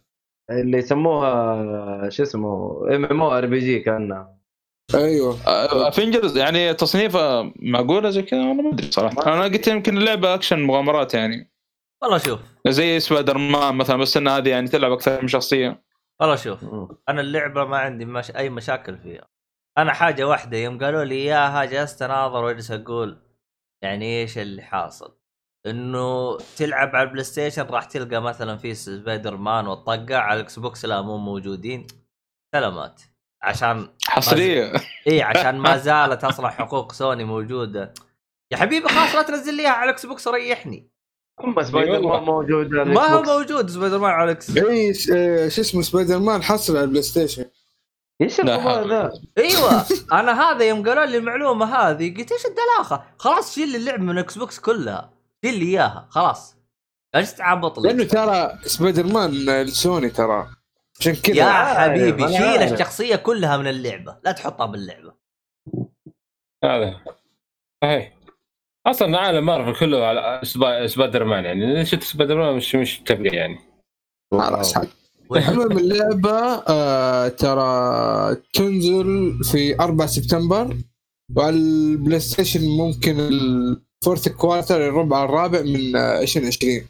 اللي 0.50 0.78
يسموها 0.78 2.10
شو 2.10 2.22
اسمه 2.22 2.80
ام 2.94 3.04
ام 3.04 3.22
أو 3.22 3.38
ار 3.38 3.46
بي 3.46 3.58
جي 3.58 3.80
كانها 3.80 4.37
أيوه. 4.94 5.38
Avengers 5.88 6.36
يعني 6.36 6.74
تصنيفها 6.74 7.52
معقولة 7.56 8.10
زي 8.10 8.22
كذا؟ 8.22 8.40
أنا 8.40 8.52
ما 8.52 8.70
أدري 8.72 8.90
صراحة. 8.90 9.26
أنا 9.26 9.44
قلت 9.44 9.68
يمكن 9.68 9.98
اللعبه 9.98 10.34
أكشن 10.34 10.60
مغامرات 10.62 11.14
يعني. 11.14 11.52
والله 12.02 12.18
شوف. 12.18 12.40
زي 12.68 13.00
سبايدر 13.00 13.38
مان 13.38 13.74
مثلا 13.74 13.96
بس 13.96 14.16
ان 14.16 14.28
هذه 14.28 14.48
يعني 14.48 14.68
تلعب 14.68 14.92
أكثر 14.92 15.22
من 15.22 15.28
شخصية. 15.28 15.82
والله 16.20 16.36
شوف 16.36 16.64
أنا 17.08 17.20
اللعبة 17.20 17.64
ما 17.64 17.76
عندي 17.76 18.04
مش... 18.04 18.30
أي 18.30 18.50
مشاكل 18.50 18.98
فيها. 18.98 19.28
أنا 19.78 19.92
حاجة 19.92 20.24
واحدة 20.24 20.56
يوم 20.56 20.78
قالوا 20.78 21.04
لي 21.04 21.14
اياها 21.14 21.64
جلست 21.64 22.02
اناظر 22.02 22.44
وأجلس 22.44 22.70
أقول. 22.70 23.18
يعني 23.82 24.20
إيش 24.20 24.38
اللي 24.38 24.62
حاصل؟ 24.62 25.18
إنه 25.66 26.38
تلعب 26.56 26.96
على 26.96 27.08
ال 27.08 27.24
PlayStation 27.24 27.62
راح 27.62 27.84
تلقى 27.84 28.22
مثلا 28.22 28.56
في 28.56 28.74
سبايدر 28.74 29.36
مان 29.36 29.66
والطقع 29.66 30.16
على 30.16 30.40
ال 30.40 30.58
Xbox 30.58 30.84
لا 30.84 31.02
مو 31.02 31.16
موجودين. 31.16 31.86
سلامات. 32.54 33.02
عشان 33.42 33.88
حصرية. 34.04 34.72
إي 35.06 35.22
عشان 35.22 35.58
ما 35.58 35.76
زالت 35.76 36.24
أصلا 36.24 36.48
حقوق 36.48 36.92
سوني 36.92 37.24
موجودة. 37.24 37.94
يا 38.50 38.56
حبيبي 38.56 38.88
خلاص 38.88 39.14
لا 39.14 39.22
تنزل 39.22 39.54
لي 39.54 39.62
إياها 39.62 39.72
على 39.72 39.84
ال 39.84 40.06
Xbox 40.06 40.28
ريحني. 40.28 40.90
هم 41.40 41.62
Spider 41.62 41.92
والله. 41.92 42.16
Man 42.16 42.24
موجود 42.24 42.70
ما 42.70 43.06
هو. 43.06 43.22
موجود 43.22 43.70
سبايدر 43.70 43.98
مان 43.98 44.10
على 44.10 44.24
ال 44.24 44.40
X 44.40 44.56
إي 44.56 44.94
شو 45.50 45.60
اسمه 45.60 45.82
سبايدر 45.82 46.18
مان 46.18 46.42
حصل 46.42 46.76
على 46.76 46.84
ال 46.84 47.02
PlayStation 47.02 47.44
إيش 48.20 48.40
لا 48.40 48.54
الغباء 48.54 48.78
حول. 48.78 48.90
ذا؟ 48.90 49.12
أيوه 49.38 49.84
أنا 50.12 50.42
هذا 50.42 50.64
يوم 50.64 50.88
قالوا 50.88 51.04
لي 51.04 51.16
المعلومة 51.16 51.76
هذه 51.76 52.14
قلت 52.16 52.32
إيش 52.32 52.42
الدلاخة؟ 52.46 53.04
خلاص 53.18 53.54
شيل 53.54 53.76
اللعبه 53.76 54.02
من 54.02 54.10
ال 54.10 54.38
Xbox 54.38 54.60
كلها. 54.60 55.12
شيل 55.44 55.58
لي 55.58 55.66
إياها 55.66 56.08
خلاص. 56.10 56.56
إيش 57.14 57.32
تعبط 57.32 57.78
لأنه 57.78 58.04
ترى 58.04 58.58
سبايدر 58.62 59.06
مان 59.06 59.30
لسوني 59.62 60.10
ترى. 60.10 60.48
عشان 61.00 61.14
كذا. 61.14 61.36
يا 61.36 61.44
عارف، 61.44 61.78
حبيبي 61.78 62.28
شيل 62.28 62.42
عارف. 62.42 62.72
الشخصية 62.72 63.16
كلها 63.16 63.56
من 63.56 63.66
اللعبة 63.66 64.16
لا 64.24 64.32
تحطها 64.32 64.66
باللعبة. 64.66 65.12
هذا. 66.64 67.00
صحيح. 67.84 68.18
أصلا 68.86 69.18
عالم 69.18 69.46
مارفل 69.46 69.80
كله 69.80 70.04
على 70.06 70.40
Spi- 70.44 70.86
Spider-Man 70.86 71.44
يعني 71.44 71.84
شفت 71.86 72.02
سبايدر 72.02 72.36
مان 72.38 72.56
مش 72.56 72.74
مش 72.74 73.00
تبقى 73.00 73.36
يعني. 73.36 73.58
خلاص. 74.32 74.74
المهم 75.30 75.78
اللعبة 75.78 76.62
آه 76.68 77.28
ترى 77.28 78.34
تنزل 78.54 79.38
في 79.52 79.80
4 79.80 80.06
سبتمبر 80.06 80.76
وعلى 81.36 81.56
ال 81.56 82.20
PlayStation 82.20 82.60
ممكن 82.68 83.20
ال 83.20 83.35
fourth 83.35 84.28
quarter 84.28 84.88
الربع 84.88 85.24
الرابع 85.24 85.60
من 85.60 85.96
آه، 85.96 86.20
2020 86.20 86.88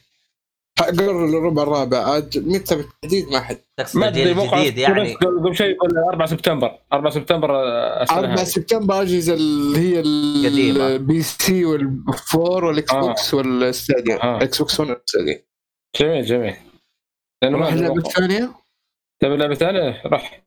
قرر 0.84 1.24
الربع 1.24 1.62
الرابع 1.62 1.98
عاد 1.98 2.44
متى 2.46 2.76
بالتحديد 2.76 3.28
ما 3.32 3.40
حد 3.40 3.58
تقصد 3.76 3.98
ما 3.98 4.08
الجيل 4.08 4.22
أدري 4.22 4.34
موقع 4.34 4.58
الجديد 4.58 4.78
يعني 4.78 5.14
قبل 5.14 5.56
شيء 5.56 5.66
يقول 5.66 5.90
4 6.12 6.26
سبتمبر 6.28 6.78
4 6.92 7.12
سبتمبر 7.12 7.56
آه، 7.56 8.02
السنة 8.02 8.18
4 8.18 8.34
هذه. 8.34 8.44
سبتمبر 8.44 9.02
أجهزة 9.02 9.34
اللي 9.34 9.78
هي. 9.78 10.00
ال 10.96 11.22
PC 11.22 12.64
وال 12.64 12.74
4 12.74 12.78
وال 12.78 12.88
X 12.88 12.92
آه. 12.92 13.00
box 13.00 13.34
وال 13.34 13.56
Stadia 13.56 14.22
آه. 14.24 14.36
ال 14.36 14.58
Xbox 14.58 14.80
1 14.80 14.90
وال 14.90 15.04
Stadia 15.04 15.44
جميل 16.00 16.24
جميل 16.24 16.54
لأنه 17.42 17.58
ما 17.58 17.70
موقع. 17.70 18.10
ثانية 18.10 18.50
تبي 19.20 19.36
لعبه 19.36 19.54
ثانية 19.54 20.02
راح 20.06 20.42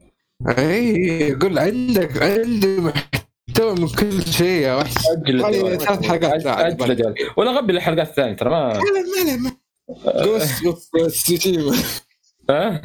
اي 0.57 0.95
يقول 1.29 1.59
عندك 1.59 2.23
عندي 2.23 2.77
محتوى 2.77 3.73
من 3.75 3.87
كل 3.87 4.21
شيء 4.31 4.61
يا 4.61 4.75
وحش 4.75 4.93
أجل. 5.17 5.41
ثلاث 5.77 6.05
حلقات 6.05 6.45
أجل. 6.81 7.15
ولا 7.37 7.51
غبي 7.51 7.73
الحلقات 7.73 8.07
الثانية 8.09 8.33
ترى 8.35 8.49
ما 8.49 8.73
لا 8.73 9.29
لا 9.29 9.37
لا 9.43 9.60
Ghost 10.23 10.65
of 10.65 10.89
Tsushima 11.07 11.75
ها؟ 12.49 12.81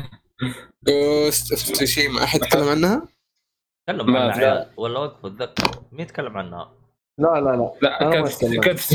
Ghost 0.88 1.52
of 1.52 1.70
Tsushima 1.70 2.24
أحد 2.24 2.42
يتكلم 2.42 2.68
عنها؟ 2.68 3.08
تكلم 3.86 4.16
عنها. 4.16 4.32
عيال. 4.32 4.72
ولا 4.76 4.98
وقفوا 4.98 5.30
اتذكر 5.30 5.82
مين 5.92 6.00
يتكلم 6.00 6.38
عنها؟ 6.38 6.72
لا 7.18 7.28
لا 7.40 7.40
لا. 7.40 7.72
لا 7.82 8.00
أنا 8.00 8.20
ما 8.20 8.28
كانت. 8.28 8.64
كانت 8.64 8.92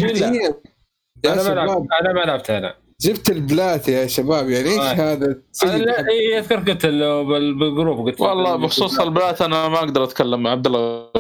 أنا 1.26 1.44
ما 1.44 1.50
لعبت 1.50 1.88
أنا 2.02 2.14
ما 2.14 2.20
لعبتها 2.20 2.58
أنا. 2.58 2.76
جبت 3.02 3.30
البلات 3.30 3.88
يا 3.88 4.08
شباب 4.08 4.50
يعني 4.50 4.70
إيش 4.70 4.80
آه. 4.80 4.94
هذا؟ 5.14 5.36
لا 5.64 6.10
إيه، 6.10 6.40
أذكر 6.40 6.56
قلت 6.56 6.86
بال- 6.86 7.60
بالجروب 7.60 8.06
قلت 8.08 8.22
والله 8.22 8.56
بخصوص 8.56 9.00
البنات 9.00 9.42
أنا 9.42 9.68
ما 9.68 9.78
أقدر 9.80 10.04
أتكلم 10.04 10.44
مع 10.44 10.52
عبد 10.52 10.68
الله. 10.68 11.12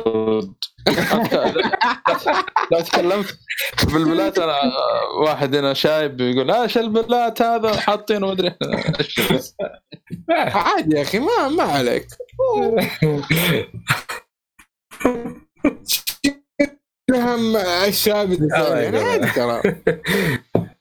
لو 2.72 2.80
تكلمت 2.82 3.38
بالبلات 3.94 4.40
أنا 4.40 4.56
واحد 5.26 5.56
هنا 5.56 5.74
شايب 5.74 6.22
يقول 6.22 6.52
إيش 6.52 6.78
البلات 6.78 7.42
هذا؟ 7.42 7.76
حاطينه 7.80 8.28
ما 8.28 8.32
ادري 8.34 8.56
إيش. 9.00 9.16
عادي 10.30 10.96
يا 10.98 11.02
أخي 11.02 11.20
ما 11.20 11.48
ما 11.50 11.64
عليك. 11.64 12.08
فهم 17.12 17.58
الشاب 17.88 18.32
الثاني 18.32 18.84
يعني 18.84 19.00
عادي 19.00 19.28
ترى. 19.32 19.62
آه، 20.56 20.72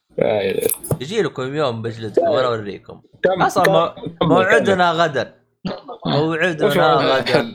يجي 1.01 1.23
لكم 1.23 1.55
يوم 1.55 1.83
بجلدكم 1.83 2.29
وأنا 2.29 2.47
أوريكم. 2.47 3.01
كم 3.23 3.43
أصلا 3.43 3.95
موعدنا 4.23 4.93
غدا. 4.93 5.35
موعدنا؟ 6.07 6.69
غدا. 6.69 7.51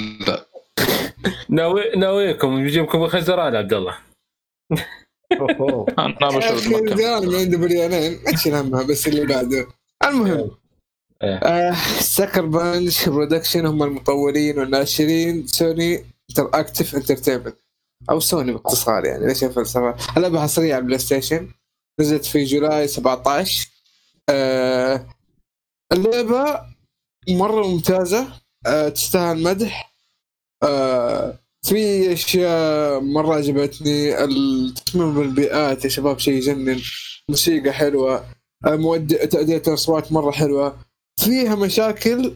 ناوي 1.49 1.91
ناويكم 1.95 2.59
يجيبكم 2.59 3.07
خزران 3.07 3.55
عبد 3.55 3.73
الله. 3.73 3.97
أنا 5.99 6.29
بشوف 6.37 6.67
ما 6.67 6.77
عنده 7.37 7.57
ما 7.57 8.31
تشيل 8.31 8.55
همها 8.55 8.83
بس 8.83 9.07
اللي 9.07 9.25
بعده. 9.25 9.67
المهم 10.03 10.51
إيه. 11.23 11.73
Sucker 11.99 12.45
Punch 12.45 13.09
Productions 13.09 13.65
هم 13.65 13.83
المطورين 13.83 14.59
والناشرين 14.59 15.47
Sony 15.47 16.05
Interactive 16.29 16.95
Entertainment 16.95 17.55
أو 18.09 18.19
سوني 18.19 18.51
باختصار 18.51 19.05
يعني 19.05 19.27
ليش 19.27 19.43
الفلسفه 19.43 19.95
اللعبه 20.17 20.41
حصريه 20.41 20.73
على 20.73 20.81
ال 20.81 20.99
PlayStation 20.99 21.49
نزلت 21.99 22.25
في 22.25 22.43
July 22.43 22.87
17 22.87 23.69
آه 24.29 25.07
اللعبة 25.91 26.61
مرة 27.29 27.67
ممتازة. 27.67 28.27
آه 28.67 28.89
تستاهل 28.89 29.43
مدح 29.43 29.91
آه 30.63 31.39
في 31.63 32.13
أشياء 32.13 32.99
مرة 32.99 33.35
عجبتني. 33.35 34.23
التصميم 34.23 35.13
بالبيئات 35.15 35.83
يا 35.83 35.89
شباب 35.89 36.19
شيء 36.19 36.33
يجنن 36.33 36.81
موسيقى 37.29 37.71
حلوة. 37.71 38.25
آه، 38.65 38.97
تأدية 39.31 39.61
الأصوات 39.67 40.11
مرة 40.11 40.31
حلوة. 40.31 40.77
فيها 41.19 41.55
مشاكل 41.55 42.33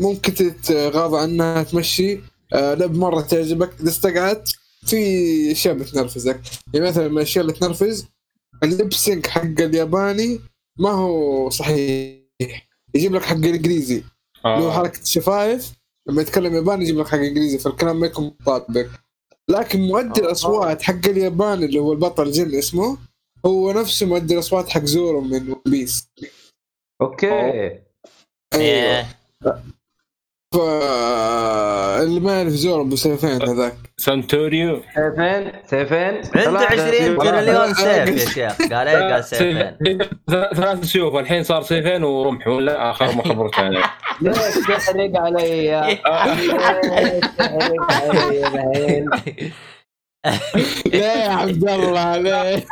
ممكن 0.00 0.34
تتغاضى 0.34 1.18
عنها 1.18 1.62
تمشي. 1.62 2.20
آه، 2.52 2.74
لعب 2.74 2.94
مرة 2.94 3.20
تعجبك. 3.20 3.70
إذا 3.80 3.88
استقعدت 3.88 4.48
في 4.86 5.52
أشياء 5.52 5.74
بتنرفزك. 5.74 6.40
يعني 6.74 6.86
مثلا 6.86 7.08
من 7.08 7.16
الأشياء 7.16 7.44
اللي 7.44 7.56
تنرفز 7.56 8.06
ال 8.64 8.72
lip 8.72 8.95
sync 8.95 9.26
حق 9.26 9.60
الياباني 9.60 10.40
ما 10.78 10.90
هو 10.90 11.50
صحيح. 11.50 12.68
يجيب 12.94 13.14
لك 13.14 13.22
حق 13.22 13.36
هو 14.46 14.68
آه. 14.68 14.72
حركة 14.72 15.00
الشفايف 15.00 15.72
لما 16.08 16.22
يتكلم 16.22 16.54
ياباني 16.54 16.82
يجيب 16.84 16.98
لك 16.98 17.08
حق 17.08 17.18
انجليزي 17.18 17.58
فالكلام 17.58 18.00
ما 18.00 18.06
يكون 18.06 18.24
مطابق 18.40 18.86
لكن 19.48 19.80
مؤدي 19.80 20.20
آه. 20.20 20.24
الأصوات 20.24 20.82
حق 20.82 21.06
الياباني 21.08 21.64
اللي 21.64 21.78
هو 21.78 21.92
البطل 21.92 22.30
جن 22.30 22.54
اسمه 22.54 22.98
هو 23.46 23.72
نفسه 23.72 24.06
مؤدي 24.06 24.34
الأصوات 24.34 24.68
حق 24.68 24.84
زورو 24.84 25.20
من 25.20 25.50
One 25.50 25.60
Piece 25.66 26.08
okay. 27.02 27.80
أيوه. 28.54 29.06
اللي 32.02 32.20
ما 32.20 32.36
يعرف 32.38 32.48
زور 32.52 32.80
أبو 32.80 32.96
سيفين 32.96 33.42
هذاك. 33.42 33.74
سانتوريو. 33.96 34.80
سيفين؟ 34.94 35.52
سيفين؟ 35.66 35.98
عنده 35.98 36.22
ثلاثة 36.32 36.66
20 36.66 36.90
سيوف. 36.92 37.22
تريليون 37.22 37.74
سيف 37.74 38.08
يا 38.08 38.16
شيخ. 38.16 38.72
قال 38.72 38.88
إيه؟ 38.88 39.12
قال 39.12 39.24
سيفين. 39.24 39.98
ثلاث 40.30 40.84
سيوف 40.84 41.16
الحين 41.16 41.42
صار 41.42 41.62
سيفين 41.62 42.04
ورمح. 42.04 42.46
ولا 42.48 42.90
آخر 42.90 43.06
ما 43.16 43.22
خبرت 43.28 43.58
عليه. 43.58 43.82
ليش 44.22 44.36
تحرق 44.68 45.20
علي 45.20 45.98
ليه 50.86 50.98
يا 50.98 51.28
عبد 51.30 51.68
الله 51.68 52.16
ليه؟ 52.18 52.64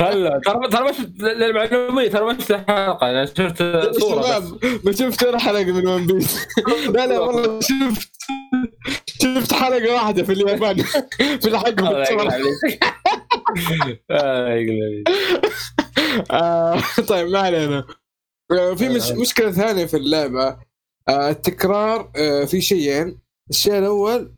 هلا 0.00 0.40
ترى 0.44 0.68
ترى 0.68 0.90
مش 0.90 0.96
للمعلومية 1.22 2.08
ترى 2.10 2.34
مش 2.34 2.50
الحلقة 2.50 3.10
أنا 3.10 3.26
شفت 3.26 3.62
صورة. 4.00 4.22
شباب 4.22 4.58
ما 4.84 4.92
شفت 4.92 5.24
ولا 5.24 5.38
حلقة 5.38 5.64
من 5.64 5.86
One 5.88 6.06
Piece 6.06 6.46
لا 6.94 7.06
لا 7.06 7.18
والله 7.18 7.60
شفت 7.60 8.12
شفت 9.22 9.52
حلقة 9.52 9.94
واحدة 9.94 10.22
في 10.22 10.32
اليابان. 10.32 10.76
في 11.42 11.48
الحلقة 11.48 12.04
آه، 16.30 16.80
طيب 17.08 17.28
ما 17.28 17.38
علينا. 17.38 17.84
آه، 18.52 18.74
في 18.74 18.88
مش 18.88 19.10
مشكلة 19.10 19.52
ثانية 19.52 19.84
في 19.86 19.96
اللعبة. 19.96 20.58
آه، 21.08 21.30
التكرار 21.30 22.10
آه، 22.16 22.44
في 22.44 22.60
شيئين. 22.60 23.18
الشيء 23.50 23.78
الأول 23.78 24.34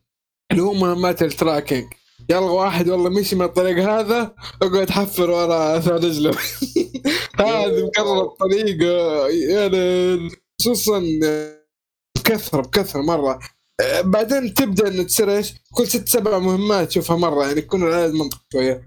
اللي 0.51 0.63
هو 0.63 0.73
مهمات 0.73 1.23
ال 1.23 1.30
tracking 1.30 1.85
يلا 2.31 2.41
واحد 2.41 2.89
والله 2.89 3.11
مشي 3.11 3.37
من 3.37 3.45
الطريق 3.45 3.79
هذا 3.79 4.35
اقعد 4.63 4.91
حفر 4.91 5.31
ورا 5.31 5.79
اثر 5.79 5.95
رجله 5.95 6.31
هذه 7.41 7.87
مكررة 7.87 8.37
يا 9.31 9.69
ليل 9.69 10.31
خصوصا 10.61 11.03
بكثرة 12.19 12.63
بكثرة 12.63 13.03
مرة. 13.03 13.39
بعدين 14.05 14.55
تبدأ 14.55 14.89
ان 14.89 15.07
تصير 15.07 15.37
إيش؟ 15.37 15.55
كل 15.73 15.87
ست 15.87 16.09
سبع 16.09 16.39
مهمات 16.39 16.89
تشوفها 16.89 17.17
مرة 17.17 17.47
يعني 17.47 17.59
يكون 17.59 17.83
العدد 17.83 18.15
منطقي 18.15 18.41
شوية. 18.53 18.87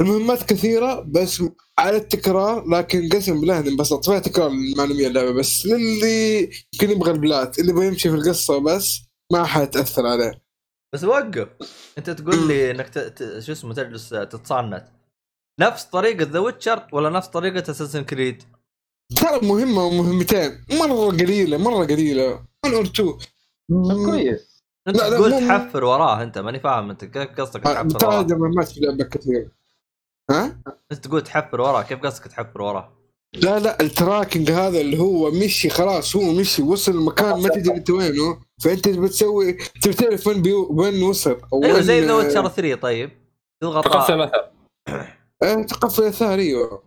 المهمات 0.00 0.42
كثيرة 0.42 1.00
بس 1.00 1.42
على 1.78 1.96
التكرار 1.96 2.68
لكن 2.68 3.08
قسم 3.08 3.40
بالله 3.40 3.58
انبسطت. 3.58 4.04
فيها 4.10 4.18
تكرار 4.18 4.50
المعلومية 4.50 5.06
اللعبة 5.06 5.30
بس 5.32 5.66
للي 5.66 6.40
يمكن 6.74 6.90
يبغى 6.90 7.10
البلات 7.10 7.58
اللي 7.58 7.70
يبغى 7.70 7.86
يمشي 7.86 8.10
في 8.10 8.16
القصة 8.16 8.58
بس 8.58 9.00
ما 9.32 9.44
حتاثر 9.44 10.06
عليه. 10.06 10.47
بس 10.94 11.04
وقف. 11.04 11.48
انت 11.98 12.10
تقول 12.10 12.48
لي 12.48 12.70
انك 12.70 12.88
ت... 12.88 12.98
ت... 12.98 13.38
شو 13.38 13.52
اسمه 13.52 13.74
تجلس 13.74 14.08
تتصنت. 14.08 14.84
نفس 15.60 15.84
طريقة 15.84 16.24
The 16.30 16.38
Witcher 16.38 16.86
ولا 16.92 17.10
نفس 17.10 17.28
طريقة 17.28 17.70
Assassin's 17.70 18.04
Creed؟ 18.04 18.42
ترى 19.16 19.40
مهمة 19.48 19.84
ومهمتين. 19.84 20.64
مرة 20.70 21.06
قليلة 21.10 21.56
مرة 21.58 21.84
قليلة. 21.84 22.44
1 22.64 22.74
or 22.74 22.84
2 22.84 23.18
كويس. 24.06 24.58
انت 24.88 24.96
لا، 24.96 25.10
لا، 25.10 25.16
تقول 25.16 25.30
مو- 25.30 25.40
تحفر 25.48 25.84
وراه 25.84 26.22
انت 26.22 26.38
ماني 26.38 26.60
فاهم 26.60 26.90
انت 26.90 27.04
كيف 27.04 27.40
قصدك 27.40 27.62
تحفر 27.62 27.90
ترى 27.90 28.08
وراه؟ 28.08 28.20
هذه 28.20 28.34
مهمات 28.34 28.68
في 28.68 28.78
اللعبه 28.78 29.04
كثير 29.04 29.50
ها؟ 30.30 30.62
انت 30.92 31.04
تقول 31.06 31.22
تحفر 31.22 31.60
وراه 31.60 31.82
كيف 31.82 31.98
قصدك 32.00 32.24
تحفر 32.26 32.62
وراه؟ 32.62 32.92
لا 33.34 33.58
لا 33.58 33.80
ال 33.82 33.90
tracking 33.90 34.50
هذا 34.50 34.80
اللي 34.80 34.98
هو 34.98 35.30
مشي 35.30 35.70
خلاص 35.70 36.16
هو 36.16 36.32
مشي 36.32 36.62
وصل 36.62 36.92
المكان 36.92 37.42
ما 37.42 37.48
تدري 37.48 37.76
انت 37.76 37.90
وينه. 37.90 38.47
فانت 38.60 38.88
بتسوي؟ 38.88 39.52
تبي 39.52 39.94
تعرف 39.94 40.26
وين 40.26 40.42
بيو 40.42 40.68
وين 40.70 41.02
وصل 41.02 41.30
أيوه 41.30 41.74
وين 41.74 41.82
زي 41.82 42.00
The 42.00 42.14
Witcher 42.14 42.48
3 42.48 42.74
طيب. 42.74 43.10
تضغط 43.60 43.86
آه. 43.86 44.04
اثر 44.04 44.30
آه، 45.42 45.62
تقفى 45.62 46.02
اثار 46.02 46.38
أيوه. 46.38 46.82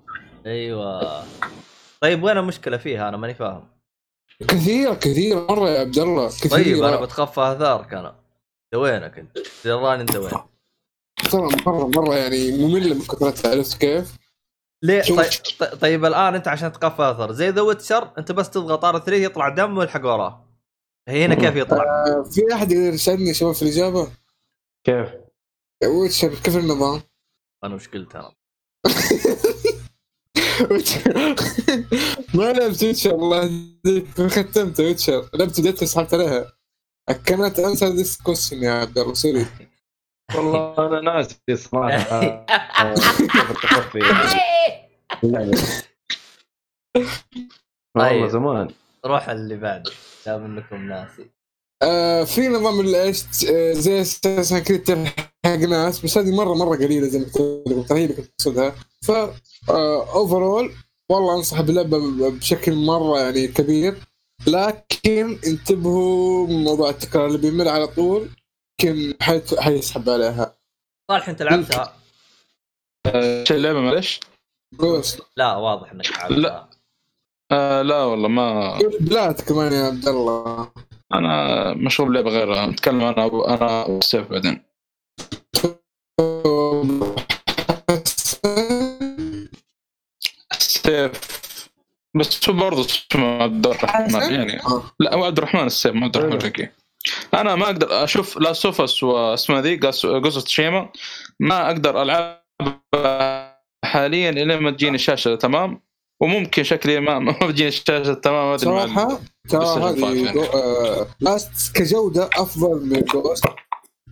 أيوه. 0.46 1.24
طيب 2.02 2.24
وين 2.24 2.38
المشكلة 2.38 2.78
فيها؟ 2.78 3.10
أنا 3.10 3.18
ماني 3.18 3.34
فاهم. 3.34 3.68
كثير 4.48 4.94
كثير 4.94 5.48
مرة 5.50 5.70
يا 5.70 5.80
عبد 5.80 5.98
الله 5.98 6.28
كثير. 6.28 6.52
طيب 6.52 6.84
أنا 6.84 7.02
بتقفى 7.02 7.42
اثارك 7.42 7.94
أنا. 7.94 8.10
انت 8.10 8.82
وينك 8.82 9.20
أنت؟ 9.20 9.38
دراني 9.66 10.02
انت 10.02 10.16
وين؟ 10.16 10.32
ترى 11.32 11.50
مرة 11.66 11.88
مرة 11.88 12.16
يعني 12.16 12.52
ممله 12.52 12.94
من 12.96 13.02
كثرتها 13.02 13.52
عرفت 13.52 13.78
كيف؟ 13.78 14.16
ليه. 14.84 15.02
طيب, 15.02 15.30
طيب 15.82 16.06
الآن 16.06 16.36
أنت 16.36 16.48
عشان 16.48 16.72
تقفى 16.72 17.02
اثر 17.12 17.32
زي 17.32 17.50
The 17.50 17.62
Witcher 17.62 18.12
أنت 18.18 18.32
بس 18.32 18.50
تضغط 18.50 18.86
R3 18.86 19.14
يطلع 19.16 19.50
دم 19.50 19.78
ويلحق 19.78 20.06
وراه 20.06 20.51
هنا 21.12 21.36
كيف 21.36 21.56
يطلع؟ 21.56 21.84
آه، 21.84 22.24
في 22.24 22.42
أحد 22.54 22.72
يقدر 22.72 22.94
يساعدني 22.94 23.34
شباب 23.34 23.54
في 23.54 23.62
الإجابة؟ 23.62 24.12
كيف؟ 24.84 25.10
Witcher 25.86 26.36
كيف 26.36 26.58
النظام؟ 26.58 27.02
أنا 27.64 27.76
وش 27.76 27.88
قلت 27.88 28.16
أنا؟ 28.16 28.32
ما 32.36 32.54
لعبت 32.54 32.84
Witcher 32.84 33.16
الله 33.16 33.44
يهديك 33.44 34.22
ختمت 34.22 34.80
Witcher 34.80 35.30
لعبت 35.34 35.60
بديت 35.60 35.84
سحبت 35.84 36.14
عليها 36.14 36.54
كانت 37.26 37.60
answer 37.60 37.88
this 37.88 38.22
question 38.22 38.64
يا 38.64 38.72
عبد 38.72 38.98
الله 38.98 39.14
sorry 39.14 39.46
والله 40.36 40.88
أنا 40.88 41.02
ناسي 41.02 41.56
صراحة. 41.56 42.22
والله 47.94 48.10
طيب. 48.10 48.28
زمان 48.28 48.68
روح 49.06 49.30
اللي 49.30 49.56
بعد 49.56 49.88
دام 50.26 50.46
انكم 50.46 50.88
ناسي. 50.88 51.32
آه 51.84 52.24
في 52.24 52.48
نظام 52.48 52.80
الايش 52.80 53.24
آه، 53.50 53.74
زي 53.74 54.02
أساسا 54.02 54.60
كريد 54.60 55.08
حق 55.46 55.56
ناس 55.56 56.06
بس 56.06 56.18
هذه 56.18 56.36
مره 56.36 56.54
مرة 56.54 56.76
قليلة 56.76 57.08
زي 57.08 57.20
ما 57.20 57.26
قلت 57.26 57.92
هي 57.92 58.04
اللي 58.06 58.16
كنت 58.16 58.30
اقصدها 58.40 58.76
ف 59.02 59.12
اوفرول 59.70 60.74
والله 61.10 61.38
أنصح 61.38 61.62
باللعبة 61.62 62.30
بشكل 62.30 62.76
مرة 62.76 63.20
يعني 63.20 63.48
كبير. 63.48 63.98
لكن 64.48 65.40
انتبهوا 65.48 66.48
من 66.48 66.64
موضوع 66.64 66.90
التكرار 66.90 67.28
اللي 67.28 67.38
بيمر 67.38 67.68
على 67.68 67.88
طول 67.88 68.30
يمكن 68.84 69.14
حيسحب 69.60 70.10
عليها. 70.10 70.58
صالح 71.12 71.30
أنت 71.30 71.42
لعبتها؟ 71.42 71.98
إيش 73.08 73.52
اللعبة؟ 73.52 73.80
معلش؟ 73.80 74.20
جوست 74.74 75.22
لا 75.38 75.56
واضح 75.56 75.92
إنك 75.92 76.12
لعبتها. 76.12 76.38
لا. 76.38 76.70
آه 77.52 77.82
لا 77.82 78.04
والله 78.04 78.28
ما 78.28 78.78
بلات 79.00 79.42
كمان 79.42 79.74
يا 79.74 79.84
عبد 79.86 80.08
الله. 80.08 80.72
أنا 81.14 81.74
مشغول 81.74 82.10
بلعبه 82.10 82.30
غيرها 82.30 82.66
نتكلم 82.66 83.02
أنا 83.04 83.26
أبو 83.26 83.42
أنا 83.42 83.86
والسيف 83.86 84.28
بعدين. 84.32 84.64
السيف 90.52 91.12
بس 92.16 92.50
هو 92.50 92.56
برضه 92.56 92.82
اسمه 92.86 93.44
عبد 93.44 93.68
الرحمن 93.68 94.34
يعني. 94.34 94.60
آه. 94.64 94.84
لا 95.00 95.16
هو 95.16 95.24
عبد 95.24 95.38
الرحمن 95.38 95.66
السيف 95.66 95.94
مو 95.96 96.06
عبد 96.06 96.18
الرحمن 96.18 96.40
حلو. 96.42 96.50
الرقي. 96.50 96.72
أنا 97.34 97.56
ما 97.56 97.66
أقدر 97.66 98.04
أشوف 98.04 98.38
لا 98.38 98.54
سوفس 98.54 99.04
واسمها 99.04 99.62
ذي 99.62 99.76
قص- 99.76 100.06
قصة 100.06 100.46
شيما 100.46 100.90
ما 101.40 101.66
أقدر 101.68 102.02
ألعبها 102.02 103.62
حاليا 103.86 104.30
إلا 104.30 104.60
ما 104.60 104.72
تجيني 104.72 104.96
الشاشة 104.96 105.36
تمام؟ 105.36 105.82
وممكن 106.22 106.64
شكلي 106.64 107.00
ما 107.06 107.20
ما 107.20 107.32
بتجيني 107.32 107.68
الشاشه 107.70 108.14
تمام 108.14 108.48
ما 108.50 108.56
أدري 108.56 108.70
مع- 108.72 108.86
صراحة 108.88 109.22
ترى 109.50 109.66
هذه 109.66 110.06
يعني. 110.26 110.32
جو- 110.34 110.44
آه، 110.44 111.08
لاست 111.20 111.76
كجودة 111.76 112.30
أفضل 112.38 112.86
من 112.86 113.02
جوست 113.02 113.46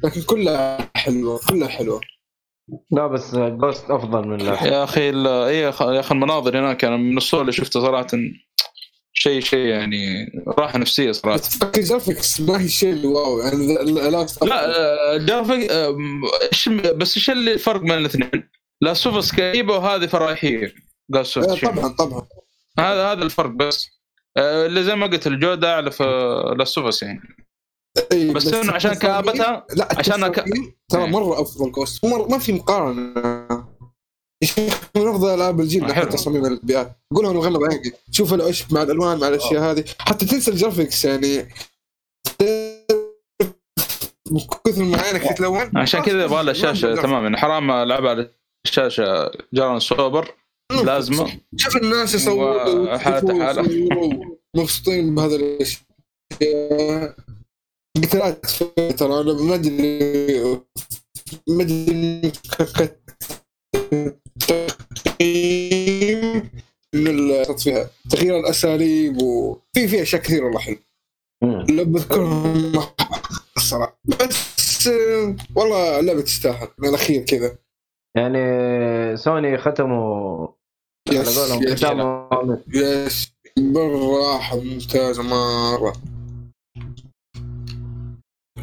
لكن 0.03 0.21
كلها 0.21 0.89
حلوة 0.95 1.39
كلها 1.49 1.67
حلوة. 1.67 2.01
لا 2.91 3.07
بس 3.07 3.35
جوست 3.35 3.91
أفضل 3.91 4.27
من 4.27 4.37
لا 4.37 4.63
يا 4.67 4.83
أخي 4.83 5.09
ال- 5.09 5.27
إيه 5.27 5.61
يا 5.63 5.99
أخي 5.99 6.11
المناظر 6.15 6.59
هناك 6.59 6.83
أنا 6.85 6.97
من 6.97 7.17
الصور 7.17 7.41
اللي 7.41 7.51
شفتها 7.51 7.79
صراحة 7.81 8.07
شيء 9.13 9.39
شيء 9.41 9.65
يعني 9.65 10.25
راحة 10.47 10.77
نفسية 10.77 11.11
صراحة. 11.11 11.37
بس 11.37 11.59
الجرافيكس 11.63 12.41
ما 12.41 12.61
هي 12.61 12.65
الشيء 12.65 12.89
اللي 12.93 13.07
واو 13.07 13.39
يعني 13.39 13.73
لاست 14.09 14.43
لا 14.43 14.65
آه، 15.13 15.17
graphics 15.17 15.71
آه، 15.71 15.97
إيش 16.51 16.69
بس 16.69 17.17
إيش 17.17 17.29
اللي 17.29 17.53
الفرق 17.53 17.81
بين 17.81 17.91
الاثنين؟ 17.91 18.49
لا 18.81 18.93
سوفس 18.93 19.35
كئيبة 19.35 19.73
وهذه 19.77 20.05
فرايحية. 20.05 20.73
سوفس 21.23 21.53
شيما. 21.53 21.71
طبعا 21.71 21.87
طبعا. 21.93 22.27
هذا 22.79 23.11
هذا 23.11 23.23
الفرق 23.23 23.49
بس. 23.49 23.89
آه، 24.37 24.65
اللي 24.65 24.83
زي 24.83 24.95
ما 24.95 25.07
قلت 25.07 25.27
الجودة 25.27 25.73
أعلى 25.73 25.91
في 25.91 26.03
Last 26.57 27.03
يعني. 27.03 27.21
إيه، 28.11 28.33
بس 28.33 28.53
إنه 28.53 28.73
عشان 28.73 28.93
كآبتها 28.93 29.65
لا 29.75 29.87
عشان 29.97 30.27
ك- 30.27 30.45
ترى 30.89 31.03
إيه. 31.03 31.09
مرة 31.09 31.41
أفضل 31.41 31.71
Ghost 31.71 32.05
مرة 32.05 32.27
ما 32.27 32.37
في 32.37 32.51
شيخ 34.43 34.79
من 34.95 35.07
أفضل 35.07 35.33
ألعاب 35.33 35.59
الجيل 35.59 35.81
حلو. 35.81 35.89
ناحيه 35.93 36.03
تصاميم 36.03 36.45
البيئات. 36.45 36.99
قولها 37.15 37.33
نغلب 37.33 37.63
عادي. 37.63 37.93
شوف 38.11 38.33
العشب 38.33 38.73
مع 38.73 38.81
الألوان 38.81 39.19
مع 39.19 39.27
الأشياء 39.27 39.63
هذه. 39.63 39.83
حتى 39.99 40.25
تنسى 40.25 40.51
ال 40.51 40.57
graphics 40.57 41.05
يعني. 41.05 41.49
من 44.31 44.39
كثر 44.65 44.83
ما 44.83 45.01
عينك 45.01 45.21
تتلون. 45.23 45.77
عشان 45.77 46.01
كذا 46.01 46.23
يبغى 46.23 46.43
لها 46.43 46.53
شاشة 46.53 46.95
تمام 46.95 47.23
يعني. 47.23 47.37
حرام 47.37 47.71
ألعبها 47.71 48.09
على 48.09 48.29
الشاشه 48.65 49.31
جارا 49.53 49.79
سوبر 49.79 50.33
لازمه 50.71 51.39
شوف 51.55 51.75
الناس 51.75 52.15
يصوروا 52.15 52.97
حالة. 52.97 53.33
ويصوروا 53.33 54.37
مبسوطين 54.55 55.15
بهذا 55.15 55.35
الأشياء. 55.35 57.15
قتالات 57.97 58.45
ترى 58.97 59.21
أنا 59.21 59.33
ما 59.33 59.55
أدري 59.55 60.43
ما 61.47 61.63
أدري 61.63 62.31
تقييم 65.05 66.49
فيها. 67.57 67.89
تغيير 68.09 68.39
الأساليب 68.39 69.21
وفي 69.21 69.87
في 69.87 70.01
أشياء 70.01 70.21
كثير 70.21 70.43
والله 70.43 70.59
حلو 70.59 70.77
لا 71.69 71.83
بذكرهم 71.83 72.83
الصراحه 73.57 73.99
بس 74.05 74.89
والله 75.55 76.01
لعبه 76.01 76.21
تستاهل. 76.21 76.67
من 76.79 76.89
الأخير 76.89 77.21
كذا. 77.21 77.57
يعني 78.17 79.17
سوني 79.17 79.57
ختموا 79.57 80.47
على 81.17 81.19
يس 81.21 81.85
قولهم 81.85 82.59
يس, 82.73 83.33
بالراحه 83.57 84.57
ممتازه 84.59 85.23
مره 85.23 85.93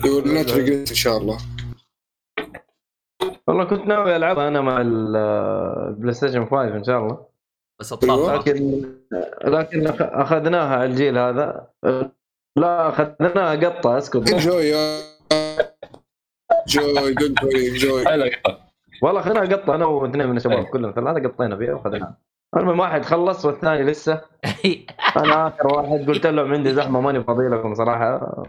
يقول 0.04 0.34
لا 0.34 0.42
تريجريت 0.42 0.88
ان 0.90 0.94
شاء 0.96 1.16
الله 1.18 1.38
والله 3.48 3.64
كنت 3.64 3.86
ناوي 3.86 4.16
العبها 4.16 4.48
أنا 4.48 4.60
مع 4.60 4.80
ال- 4.80 5.16
البلاي 5.88 6.14
ستيشن 6.14 6.46
5 6.46 6.76
ان 6.76 6.84
شاء 6.84 6.98
الله 6.98 7.26
بس 7.80 7.92
الطاقه 7.92 8.36
لكن 8.36 8.84
لكن 9.44 9.86
أخذناها 10.00 10.76
على 10.76 10.84
الجيل 10.84 11.18
هذا. 11.18 11.66
لا 12.56 12.88
أخذناها 12.88 13.54
قطة 13.54 13.98
أسكت. 13.98 14.32
انجوي 14.32 14.74
انجوي 16.66 17.14
دونت 17.14 17.44
وري 17.44 17.68
انجوي 17.68 18.02
هلا 18.06 18.30
قطع. 18.44 18.58
والله 19.02 19.20
أخذناها 19.20 19.44
قطة 19.56 19.74
أنا 19.74 19.86
وإثنين 19.86 20.26
من 20.28 20.36
الشباب 20.36 20.58
أي. 20.58 20.64
كلنا 20.64 20.92
ثلاثة 20.92 21.28
قطينا 21.28 21.56
فيها 21.56 21.74
وأخذناها. 21.74 22.16
المهم 22.56 22.80
واحد 22.80 23.04
خلص 23.04 23.44
والثاني 23.44 23.82
لسه. 23.82 24.20
أنا 25.16 25.48
آخر 25.48 25.66
واحد 25.66 26.06
قلت 26.06 26.26
لهم 26.26 26.52
عندي 26.52 26.74
زحمة 26.74 27.00
ماني 27.00 27.24
فاضي 27.24 27.48
لكم 27.48 27.74
صراحة 27.74 28.42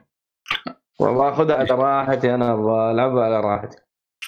واخذها 1.00 1.56
على 1.56 1.70
راحتي 1.72 2.36
أنا 2.36 2.54
ألعبها 2.92 3.24
على 3.26 3.40
راحتي. 3.40 3.78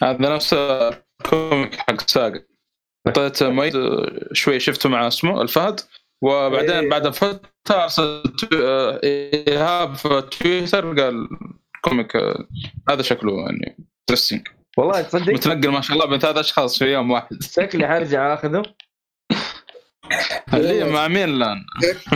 هذا 0.03 0.35
نفس 0.35 0.53
ال 0.53 0.73
comic 0.73 1.75
حق 1.75 2.01
Saga 2.01 2.41
أعطيت 3.07 3.43
مؤيد 3.43 3.73
شوي 4.33 4.59
شفته 4.59 4.89
مع 4.89 5.07
اسمه 5.07 5.41
الفهد. 5.41 5.79
وبعدين 6.21 6.71
إيه. 6.71 6.89
بعد 6.89 7.09
فترة 7.09 7.41
ارسل 7.71 8.23
تو- 8.23 8.47
آه، 8.63 8.99
إيهاب 9.03 9.93
في 9.95 10.21
تويتر 10.21 11.01
قال 11.01 11.27
comic 11.81 12.15
هذا 12.89 13.01
شكله 13.01 13.39
يعني 13.39 13.77
interesting 14.01 14.47
والله 14.77 15.01
تصدق؟ 15.01 15.33
متنقل 15.33 15.69
ما 15.69 15.81
شاء 15.81 15.97
الله 15.97 16.09
بين 16.09 16.19
ثلاث 16.19 16.37
أشخاص 16.37 16.79
في 16.79 16.85
يوم 16.93 17.11
واحد. 17.11 17.43
شكلي 17.43 17.87
حرجع 17.87 18.33
أخذه. 18.33 18.63
اللي 20.53 20.91
مع 20.91 21.07
مين 21.07 21.29
الآن؟ 21.29 21.65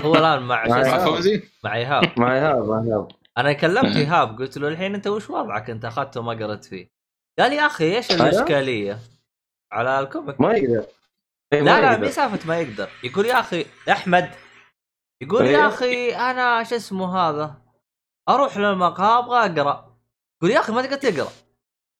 هو 0.03 0.15
الآن 0.15 0.41
مع 0.41 0.65
شو 0.67 0.73
مع. 0.73 1.05
فوزي؟ 1.05 1.43
مع 1.63 1.75
ايهاب 1.75 2.19
مع 2.19 2.35
ايهاب 2.35 2.65
مع 2.69 2.83
ايهاب 2.83 3.07
أنا 3.37 3.53
كلمت 3.53 3.95
ايهاب 3.95 4.37
قلت 4.39 4.57
له 4.57 4.67
الحين 4.67 4.95
أنت 4.95 5.07
وش 5.07 5.29
وضعك؟ 5.29 5.69
أنت 5.69 5.85
أخذته 5.85 6.21
ما 6.21 6.31
قرأت 6.33 6.65
فيه. 6.65 6.89
قال 7.39 7.53
يا 7.53 7.65
أخي 7.65 7.95
إيش؟ 7.95 8.11
الاشكاليه 8.11 8.99
على 9.71 9.99
ال 9.99 10.05
comic. 10.05 10.41
ما 10.41 10.53
يقدر. 10.53 10.85
إيه، 11.53 11.61
ما 11.61 11.81
لا 11.81 11.81
لا. 11.81 11.97
مي 11.97 12.09
سالفة 12.11 12.47
ما 12.47 12.59
يقدر. 12.59 12.89
يقول 13.03 13.25
يا 13.25 13.39
أخي 13.39 13.65
أحمد. 13.91 14.29
يقول 15.21 15.45
إيه. 15.45 15.51
يا 15.57 15.67
أخي 15.67 16.15
أنا 16.15 16.63
شو 16.63 16.75
اسمه 16.75 17.17
هذا؟ 17.17 17.61
أروح 18.29 18.57
للمقهى 18.57 19.19
أبغى 19.19 19.37
أقرأ. 19.45 19.97
يقول 20.41 20.51
يا 20.51 20.59
أخي 20.59 20.73
ما 20.73 20.81
تقدر 20.81 20.95
تقرأ. 21.11 21.31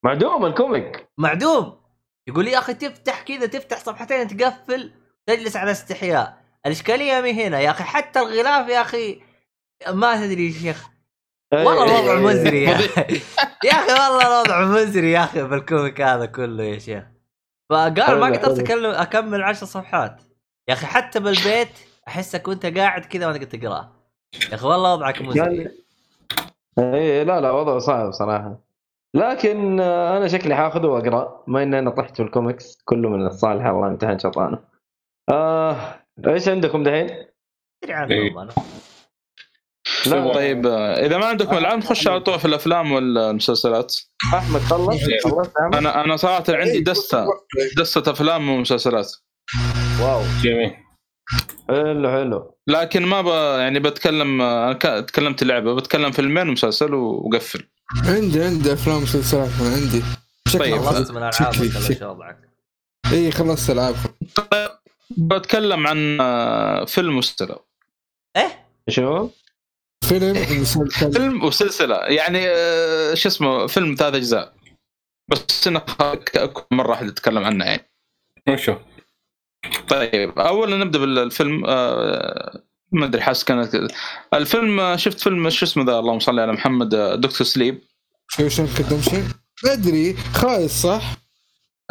معدوم 0.06 0.45
ال 0.45 0.54
comic. 0.54 1.07
معدوم. 1.18 1.81
يقول 2.27 2.48
يا 2.48 2.60
أخي 2.60 2.73
تفتح 2.73 3.22
كذا 3.22 3.45
تفتح 3.45 3.77
صفحتين 3.77 4.27
تقفل. 4.27 4.91
تجلس 5.25 5.55
على 5.55 5.71
استحياء. 5.71 6.37
الإشكالية 6.65 7.21
مي 7.21 7.47
هنا 7.47 7.59
يا 7.59 7.71
أخي 7.71 7.83
حتى 7.83 8.19
الغلاف 8.19 8.69
يا 8.69 8.81
أخي 8.81 9.21
ما 9.89 10.25
تدري 10.25 10.47
يا 10.47 10.51
شيخ. 10.51 10.89
والله 11.53 11.83
إيه، 11.83 11.99
الوضع 11.99 12.13
إيه، 12.13 12.19
مزري 12.19 12.63
يا 12.63 12.75
أخي. 12.75 13.21
يا 13.67 13.71
أخي 13.71 13.91
والله 13.91 14.27
الوضع 14.27 14.65
مزري 14.65 15.11
يا 15.11 15.23
أخي 15.23 15.43
بال 15.43 15.60
comic 15.60 16.01
هذا 16.01 16.25
كله 16.25 16.63
يا 16.63 16.79
شيخ. 16.79 17.03
فقال 17.69 18.19
ما 18.19 18.25
قدرت. 18.25 18.59
اكلم 18.59 18.91
أكمل 18.91 19.43
عشر 19.43 19.65
صفحات. 19.65 20.21
يا 20.67 20.73
أخي 20.73 20.85
حتى 20.85 21.19
بالبيت 21.19 21.69
احسك 22.07 22.47
وانت 22.47 22.65
قاعد 22.65 23.05
كذا 23.05 23.27
ما 23.27 23.33
تقدر 23.37 23.45
تقرا 23.45 23.93
يا 24.49 24.55
أخي 24.55 24.67
والله 24.67 24.93
وضعك 24.93 25.21
مزري. 25.21 25.39
يعني 25.39 25.69
إيه 26.79 27.23
لا 27.23 27.41
لا 27.41 27.51
وضعه 27.51 27.79
صعب 27.79 28.11
صراحة. 28.11 28.59
لكن 29.13 29.79
آه، 29.79 30.17
أنا 30.17 30.27
شكلي 30.27 30.55
حاخذه 30.55 30.87
وأقرأ 30.87 31.43
ما 31.47 31.63
إني 31.63 31.79
أنا 31.79 31.89
طحت 31.89 32.15
في 32.15 32.23
الكوميكس 32.23 32.81
كله 32.85 33.09
من 33.09 33.25
الصالح 33.25 33.65
الله 33.65 33.87
امتحان 33.87 34.19
شيطانه. 34.19 34.72
آه 35.29 35.99
إيش 36.27 36.47
عندكم 36.47 36.83
دحين؟ 36.83 37.09
ادري 37.83 37.93
عنهم 37.93 38.39
أنا 38.39 38.53
لا 40.05 40.33
طيب 40.33 40.67
آه، 40.67 41.05
إذا 41.05 41.17
ما 41.17 41.25
عندكم 41.25 41.57
العاب 41.57 41.77
نخش 41.77 42.07
على 42.07 42.19
طول 42.19 42.39
في 42.39 42.45
الأفلام 42.45 42.91
والمسلسلات. 42.91 43.95
أحمد 44.33 44.59
خلص؟ 44.61 44.99
عم؟ 45.59 45.73
أنا 45.73 46.03
أنا 46.03 46.15
صراحة 46.15 46.43
عندي 46.49 46.79
دستة 46.79 47.25
دستة 47.77 48.11
أفلام 48.11 48.49
ومسلسلات. 48.49 49.11
واو. 50.01 50.21
جميل. 50.43 50.75
حلو 51.69 52.11
حلو. 52.11 52.57
لكن 52.67 53.05
ما 53.05 53.21
ب... 53.21 53.27
يعني 53.59 53.79
بتكلم 53.79 54.41
أنا 54.41 54.73
ك- 54.73 55.05
تكلمت 55.07 55.41
اللعبه 55.41 55.75
بتكلم 55.75 56.11
فيلمين 56.11 56.49
ومسلسل 56.49 56.93
وقفل. 56.93 57.67
عندي 58.05 58.43
عندي 58.43 58.73
أفلام 58.73 58.97
ومسلسلات 58.97 59.49
عندي. 59.61 60.03
طيب، 60.59 60.81
خلصت 60.81 61.11
من 61.11 61.17
العابك 61.17 61.35
شكلي- 61.35 61.67
ولا. 61.67 61.99
شو 61.99 62.05
وضعك؟ 62.09 62.37
اي 63.11 63.31
خلصت 63.31 63.69
العاب 63.69 63.95
بتكلم 65.09 65.88
عن 65.88 66.17
آه، 66.21 66.85
فيلم 66.85 67.17
وسلسلة. 67.17 67.59
إيه؟ 68.38 68.65
شو؟ 68.89 69.30
فيلم 70.03 70.38
ومسلسل 70.38 71.13
فيلم 71.13 71.43
وسلسلة. 71.43 71.95
يعني 71.95 72.39
آه، 72.47 73.13
شو 73.13 73.30
اسمه 73.30 73.67
فيلم 73.67 73.95
ثلاث 73.95 74.15
أجزاء. 74.15 74.53
بس 75.27 75.67
إنه 75.67 75.81
مرة 76.71 76.89
واحدة 76.89 77.09
اتكلم 77.09 77.43
عنه 77.43 77.65
يعني. 77.65 77.91
وشو؟ 78.49 78.75
طيب 79.88 80.39
أولا 80.39 80.77
نبدأ 80.77 80.99
بالفيلم 80.99 81.63
آه، 81.67 82.63
ما 82.91 83.05
أدري 83.05 83.21
حاسس 83.21 83.43
كانت 83.43 83.88
الفيلم 84.34 84.97
شفت 84.97 85.19
فيلم 85.19 85.49
شو 85.49 85.65
اسمه 85.65 85.84
ذا 85.84 85.99
اللهم 85.99 86.19
صل 86.19 86.39
على 86.39 86.53
محمد 86.53 86.89
دكتور 87.21 87.47
سليب. 87.47 87.81
شو 88.30 88.49
شنك 88.49 88.81
دمشي 88.81 89.17
ما 89.63 89.73
أدري 89.73 90.13
خايس 90.13 90.71
صح؟ 90.71 91.22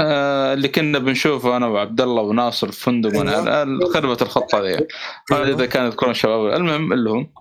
آه، 0.03 0.55
اللي 0.55 0.69
كنا 0.69 0.99
بنشوفه 0.99 1.57
أنا 1.57 1.67
وعبد 1.67 2.01
الله 2.01 2.23
وناصر 2.23 2.73
في 2.73 2.81
فندق 2.81 3.11
أيوة. 3.11 3.39
وأنا 3.39 3.87
خربة 3.95 4.17
الخطة 4.23 4.61
ذي 4.61 4.87
هذا 5.33 5.55
إذا 5.55 5.67
كانت 5.67 5.93
يذكرون 5.93 6.11
الشباب 6.11 6.47
المهم 6.47 6.93
اللي 6.93 7.11
هم 7.11 7.33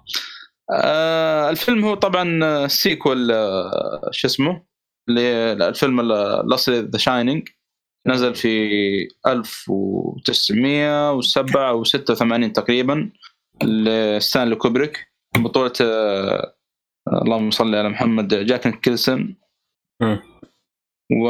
آه، 0.74 1.50
الفيلم 1.50 1.86
هو 1.86 1.94
طبعا 1.94 2.68
سيكول 2.68 3.32
آه، 3.32 4.10
شو 4.12 4.28
اسمه؟ 4.28 4.64
للفيلم 5.10 6.00
الاصلي 6.00 6.80
ذا 6.80 6.98
شاينينج 6.98 7.50
نزل 8.08 8.36
في 8.36 8.50
1907 9.28 11.70
أو 11.70 11.84
86 11.84 12.54
تقريبا 12.54 13.12
لستانلي 13.64 14.56
كوبريك. 14.56 15.12
بطولة 15.38 15.74
آه، 15.82 16.56
اللهم 17.08 17.52
صل 17.52 17.76
على 17.76 17.90
محمد 17.90 18.46
جاك 18.46 18.80
كيلسون. 18.80 19.38
و 21.12 21.30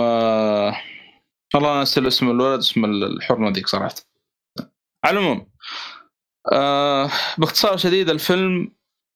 والله 1.56 1.80
ناسي 1.80 2.08
اسم 2.08 2.30
الولد 2.30 2.60
اسم 2.60 2.86
الحرمة 2.86 3.50
ذيك 3.52 3.68
صراحة. 3.68 3.96
على 5.06 5.20
العموم 5.20 5.48
آه 6.54 7.10
باختصار 7.38 7.78
شديد 7.78 8.10
الفيلم 8.10 8.72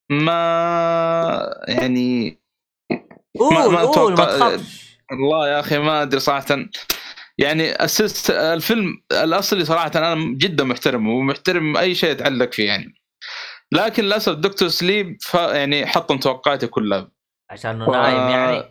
ما 0.10 1.56
يعني 1.68 2.40
ما 3.52 3.68
ما 3.68 4.16
تخافش. 4.16 4.98
والله 5.12 5.48
يا 5.50 5.60
أخي 5.60 5.80
ما 5.80 6.02
أدري 6.02 6.20
صراحة. 6.20 6.46
يعني 7.38 7.72
أسست 7.72 8.32
الفيلم 8.32 9.04
الأصلي 9.12 9.66
صراحة 9.66 9.92
أنا 9.96 10.16
جدا 10.38 10.64
محترمه 10.64 11.12
ومحترم 11.12 11.78
أي 11.78 11.96
شيء 11.96 12.12
يتعلق 12.12 12.52
فيه 12.52 12.68
يعني. 12.68 12.96
لكن 13.72 14.04
للأسف 14.04 14.34
دكتور 14.34 14.68
سليب 14.68 15.18
ف 15.22 15.34
يعني 15.34 15.86
حطم 15.86 16.18
توقعاتي 16.18 16.68
كلها. 16.68 17.12
عشانه 17.52 17.92
نايم 17.92 18.30
يعني. 18.30 18.64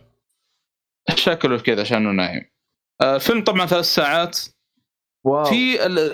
شكله 1.15 1.59
كذا 1.59 1.81
عشانه 1.81 2.11
نايم. 2.11 2.41
آه، 2.41 2.54
الفيلم 3.01 3.43
طبعا 3.43 3.65
ثلاث 3.65 3.85
ساعات. 3.85 4.39
واو. 5.25 5.45
في 5.45 5.85
ال... 5.85 6.13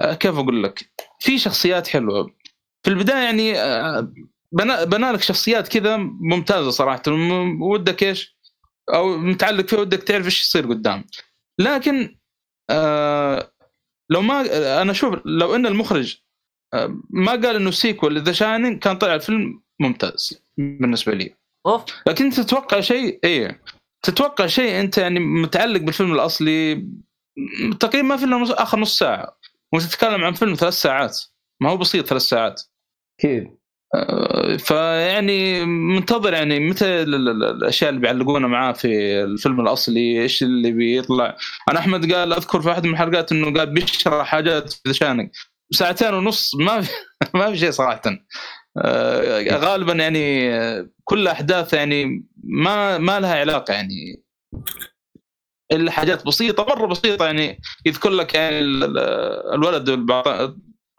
آه، 0.00 0.14
كيف 0.14 0.34
أقول 0.34 0.62
لك؟ 0.62 0.90
في 1.20 1.38
شخصيات 1.38 1.88
حلوة. 1.88 2.34
في 2.82 2.90
البداية 2.90 3.24
يعني 3.24 3.58
آه، 3.58 4.12
بنا 4.52 4.84
بنا 4.84 5.12
لك 5.12 5.22
شخصيات 5.22 5.68
كذا 5.68 5.96
ممتازة 5.96 6.70
صراحة. 6.70 7.02
ودك 7.60 8.02
إيش؟ 8.02 8.36
أو 8.94 9.16
متعلق 9.18 9.66
فيها 9.66 9.78
ودك 9.78 10.02
تعرف 10.02 10.24
إيش 10.24 10.40
يصير 10.40 10.66
قدام. 10.66 11.04
لكن 11.60 12.18
آه 12.70 13.52
لو 14.10 14.22
ما 14.22 14.40
أنا 14.82 14.90
أشوف 14.90 15.14
لو 15.24 15.54
إن 15.54 15.66
المخرج 15.66 16.16
آه 16.74 17.00
ما 17.10 17.32
قال 17.32 17.56
إنه 17.56 17.70
sequel 17.70 18.22
The 18.22 18.32
Shining 18.32 18.78
كان 18.78 18.98
طلع 18.98 19.14
الفيلم 19.14 19.62
ممتاز 19.80 20.42
بالنسبة 20.56 21.14
لي. 21.14 21.36
أوف. 21.66 21.84
لكن 22.06 22.24
انت 22.24 22.40
تتوقع 22.40 22.80
شيء؟ 22.80 23.20
إيه. 23.24 23.62
تتوقع 24.02 24.46
شيء 24.46 24.80
أنت 24.80 24.98
يعني 24.98 25.20
متعلق 25.20 25.80
بالفيلم 25.80 26.12
الأصلي؟ 26.12 26.86
تقريبا 27.80 28.08
ما 28.08 28.16
في 28.16 28.24
إلا 28.24 28.62
آخر 28.62 28.78
نص 28.78 28.98
ساعة. 28.98 29.38
وتتكلم 29.72 30.24
عن 30.24 30.32
فيلم 30.32 30.54
ثلاث 30.54 30.74
ساعات. 30.74 31.18
ما 31.60 31.70
هو 31.70 31.76
بسيط 31.76 32.06
ثلاث 32.06 32.22
ساعات. 32.22 32.62
أكيد. 33.18 33.60
آه، 33.94 34.56
فيعني 34.56 35.64
منتظر 35.64 36.32
يعني 36.32 36.60
متى 36.60 36.84
ال- 37.02 37.14
ال- 37.14 37.28
ال- 37.28 37.44
الأشياء 37.44 37.90
اللي 37.90 38.00
بيعلقونا 38.00 38.48
معاه 38.48 38.72
في 38.72 38.88
الفيلم 39.24 39.60
الأصلي؟ 39.60 40.22
إيش 40.22 40.42
اللي 40.42 40.72
بيطلع؟ 40.72 41.36
أنا 41.70 41.78
أحمد 41.78 42.12
قال 42.12 42.32
أذكر 42.32 42.60
في 42.62 42.68
واحد 42.68 42.86
من 42.86 42.92
الحلقات 42.92 43.32
إنه 43.32 43.58
قال 43.58 43.66
بيشرح 43.74 44.26
حاجات 44.26 44.72
في 44.72 44.80
ذا 44.86 44.92
شانق 44.92 45.30
ساعتين 45.72 46.14
ونص 46.14 46.54
ما 46.54 46.80
في 46.80 46.90
ما 47.34 47.50
في 47.50 47.58
شيء 47.58 47.70
صراحة. 47.70 48.02
آه، 48.78 49.56
غالبا 49.58 49.92
يعني 49.92 50.50
كل 51.04 51.28
أحداث 51.28 51.74
يعني 51.74 52.24
ما 52.44 52.98
ما 52.98 53.20
لها 53.20 53.40
علاقة 53.40 53.74
يعني. 53.74 54.22
الا 55.72 55.90
حاجات 55.90 56.26
بسيطة 56.26 56.64
مرة 56.64 56.86
بسيطة 56.86 57.24
يعني. 57.26 57.60
يذكر 57.86 58.10
لك 58.10 58.34
يعني 58.34 58.58
ال- 58.58 58.84
ال- 58.84 58.98
الولد 59.54 59.90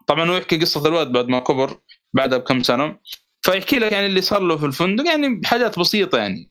طبعا 0.06 0.30
هو 0.30 0.36
يحكي 0.36 0.58
قصة 0.58 0.88
الولد 0.88 1.08
بعد 1.12 1.28
ما 1.28 1.40
كبر 1.40 1.80
بعدها 2.14 2.38
بكم 2.38 2.62
سنة. 2.62 2.98
فيحكي 3.42 3.78
لك 3.78 3.92
يعني 3.92 4.06
اللي 4.06 4.20
صار 4.20 4.40
له 4.42 4.56
في 4.56 4.66
الفندق 4.66 5.04
يعني 5.04 5.40
حاجات 5.44 5.78
بسيطة 5.78 6.18
يعني. 6.18 6.50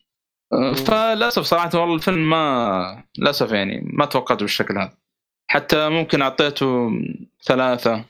فللأسف 0.87 1.41
صراحة 1.43 1.69
والله 1.79 1.95
الفيلم 1.95 2.29
ما 2.29 3.03
للأسف 3.17 3.51
يعني 3.51 3.81
ما 3.93 4.05
توقعته 4.05 4.39
بالشكل 4.41 4.77
هذا. 4.77 4.97
حتى 5.51 5.89
ممكن 5.89 6.21
أعطيته 6.21 6.89
ثلاثة 7.43 8.05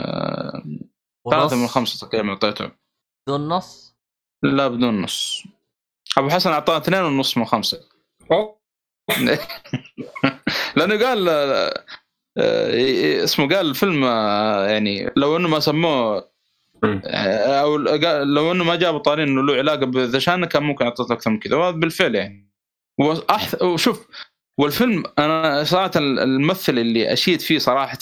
آه، 0.00 0.62
ثلاثة 1.30 1.56
من 1.56 1.66
خمسة 1.66 2.06
تقريبا 2.08 2.28
أعطيته. 2.28 2.70
دون 3.28 3.48
نص؟ 3.48 3.96
لا 4.42 4.68
بدون 4.68 5.02
نص. 5.02 5.42
أبو 6.18 6.28
حسن 6.28 6.50
أعطاه 6.50 6.76
اثنين 6.78 7.02
ونص 7.02 7.36
من 7.36 7.44
خمسة. 7.44 7.80
لأنه 10.76 11.06
قال 11.06 11.28
آه، 11.28 13.24
اسمه 13.24 13.48
قال 13.56 13.66
الفيلم 13.70 14.04
آه، 14.04 14.66
يعني 14.68 15.10
لو 15.16 15.36
إنه 15.36 15.48
ما 15.48 15.60
سموه. 15.60 16.30
آه، 16.84 17.60
أو 17.60 17.76
قال- 17.88 18.34
لو 18.34 18.52
إنه 18.52 18.64
ما 18.64 18.76
جابوا 18.76 18.98
طارين 18.98 19.28
إنه 19.28 19.42
له 19.42 19.54
علاقة 19.54 19.86
بذا 19.86 20.18
شان 20.18 20.44
كان 20.44 20.62
ممكن 20.62 20.84
اعطيته 20.84 21.12
أكثر 21.12 21.30
من 21.30 21.38
كذا. 21.38 21.56
وهذا 21.56 21.76
بالفعل 21.76 22.14
يعني. 22.14 22.50
وأحث... 22.98 23.62
وشوف 23.62 24.06
والفيلم 24.58 25.02
أنا 25.18 25.64
صراحة 25.64 25.90
الممثل 25.96 26.78
اللي 26.78 27.12
أشيد 27.12 27.40
فيه 27.40 27.58
صراحة 27.58 27.98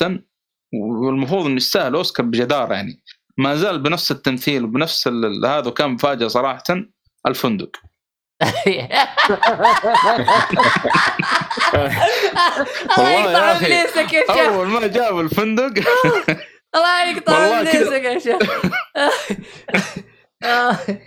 والمفروض 0.74 1.46
إنه 1.46 1.56
يستاهل 1.56 1.94
أوسكار 1.94 2.26
بجدارة 2.26 2.74
يعني. 2.74 3.02
ما 3.38 3.54
زال 3.54 3.78
بنفس 3.78 4.10
التمثيل 4.10 4.64
وبنفس 4.64 5.06
ال- 5.06 5.46
هذا 5.46 5.68
وكان 5.68 5.90
مفاجأة 5.90 6.28
صراحة 6.28 6.62
الفندق. 7.26 7.76
الله 12.98 13.10
يقطع. 13.10 13.52
ابليسك 13.52 14.12
يا 14.12 14.22
شيخ 14.32 14.48
أول 14.48 14.66
ما 14.68 14.86
جاب 14.86 15.20
الفندق 15.20 15.72
الله 16.74 17.10
يقطع. 17.10 17.60
ابليسك 17.60 18.02
يا 18.04 18.18
شيخ. 18.18 18.42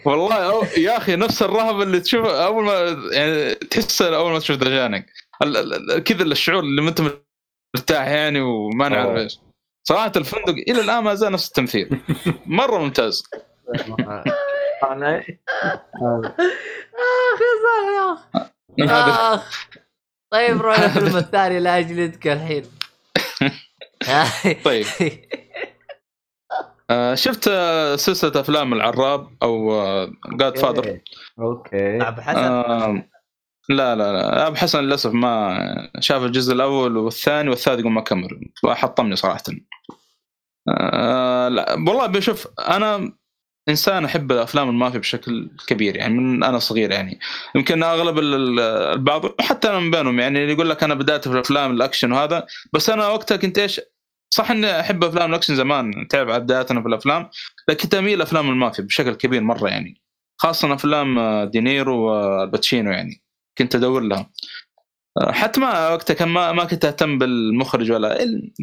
والله 0.05 0.67
يا 0.77 0.97
أخي 0.97 1.15
نفس 1.15 1.41
الرهبه 1.43 1.83
اللي 1.83 1.99
تشوفها 1.99 2.45
أول 2.45 2.63
ما 2.65 2.97
يعني 3.11 3.55
تحسها 3.55 4.15
أول 4.17 4.31
ما 4.31 4.39
تشوف 4.39 4.57
دجانك 4.57 5.05
كذا 6.05 6.23
الشعور 6.23 6.59
اللي 6.63 6.81
ما 6.81 6.89
أنت 6.89 7.01
مرتاح 7.77 8.07
يعني 8.07 8.41
وما 8.41 8.89
نعرف. 8.89 9.17
إيش 9.17 9.39
صراحة 9.87 10.11
الفندق 10.15 10.53
إلى 10.69 10.81
الآن 10.81 11.03
ما 11.03 11.15
زال 11.15 11.31
نفس 11.31 11.47
التمثيل 11.47 12.01
مرة 12.45 12.77
ممتاز 12.79 13.23
اخ 14.83 15.25
يا 18.77 18.85
هذا 18.85 19.35
اخ 19.35 19.67
طيب 20.31 20.61
روح 20.61 20.79
الفيلم 20.79 21.17
الثاني 21.17 21.59
لاجل 21.59 21.99
يدك 21.99 22.27
الحين. 22.27 22.63
طيب. 24.65 24.85
آه، 26.89 27.15
شفت 27.15 27.47
آه، 27.47 27.95
سلسلة 27.95 28.41
أفلام 28.41 28.73
العراب 28.73 29.27
أو 29.43 29.71
جاد 30.27 30.57
فادر 30.57 30.99
أوكي. 31.39 32.07
أبو 32.07 32.21
حسن؟ 32.21 32.39
آه. 32.39 33.09
لا 33.69 33.95
لا 33.95 34.13
لا. 34.13 34.47
أبو 34.47 34.55
حسن 34.55 34.79
للأسف 34.79 35.13
ما 35.13 35.57
شاف 35.99 36.23
الجزء 36.23 36.53
الأول 36.53 36.97
والثاني 36.97 37.49
والثالث 37.49 37.79
يقول 37.79 37.91
ما 37.91 38.01
كمل. 38.01 38.51
فحطمني 38.63 39.15
صراحة. 39.15 39.43
آه 40.69 41.47
لا. 41.47 41.73
والله 41.73 42.05
بشوف 42.05 42.47
أنا 42.59 43.20
إنسان 43.69 44.05
أحب 44.05 44.31
الأفلام 44.31 44.69
المافيا 44.69 44.99
بشكل 44.99 45.49
كبير 45.67 45.95
يعني 45.95 46.13
من 46.13 46.43
أنا 46.43 46.59
صغير 46.59 46.91
يعني. 46.91 47.19
يمكن 47.55 47.83
أغلب 47.83 48.19
ال- 48.19 48.33
ال- 48.33 48.59
البعض 48.93 49.41
حتى 49.41 49.69
أنا 49.69 49.79
من 49.79 49.91
بينهم 49.91 50.19
يعني 50.19 50.39
يقول 50.39 50.69
لك 50.69 50.83
أنا 50.83 50.93
بدأت 50.93 51.27
في 51.27 51.33
الأفلام 51.33 51.71
الأكشن 51.71 52.11
وهذا 52.11 52.45
بس 52.73 52.89
أنا 52.89 53.07
وقتها 53.07 53.37
كنت 53.37 53.59
إيش؟ 53.59 53.81
صح 54.29 54.51
إني 54.51 54.79
أحب 54.79 55.03
أفلام 55.03 55.29
الأكشن 55.29 55.55
زمان 55.55 56.07
تعرف 56.09 56.29
عاد 56.29 56.43
بداياتنا 56.43 56.81
في 56.81 56.87
الأفلام 56.87 57.29
لكن 57.69 57.83
كنت 57.83 57.93
أميل 57.95 58.21
افلام 58.21 58.49
المافيا 58.49 58.83
بشكل 58.83 59.13
كبير 59.13 59.41
مرة 59.41 59.67
يعني. 59.69 60.01
خاصة 60.37 60.73
أفلام 60.73 61.19
آه، 61.19 61.45
دينيرو 61.45 61.97
وآل 61.99 62.27
باتشينو 62.27 62.91
يعني 62.91 63.23
كنت 63.57 63.75
أدور 63.75 64.01
لها 64.01 64.29
آه، 65.21 65.31
حتى 65.31 65.59
ما 65.59 65.89
وقتها 65.89 66.13
كان 66.13 66.29
ما, 66.29 66.51
ما 66.51 66.63
كنت 66.63 66.85
أهتم 66.85 67.17
بالمخرج 67.17 67.91
ولا 67.91 68.17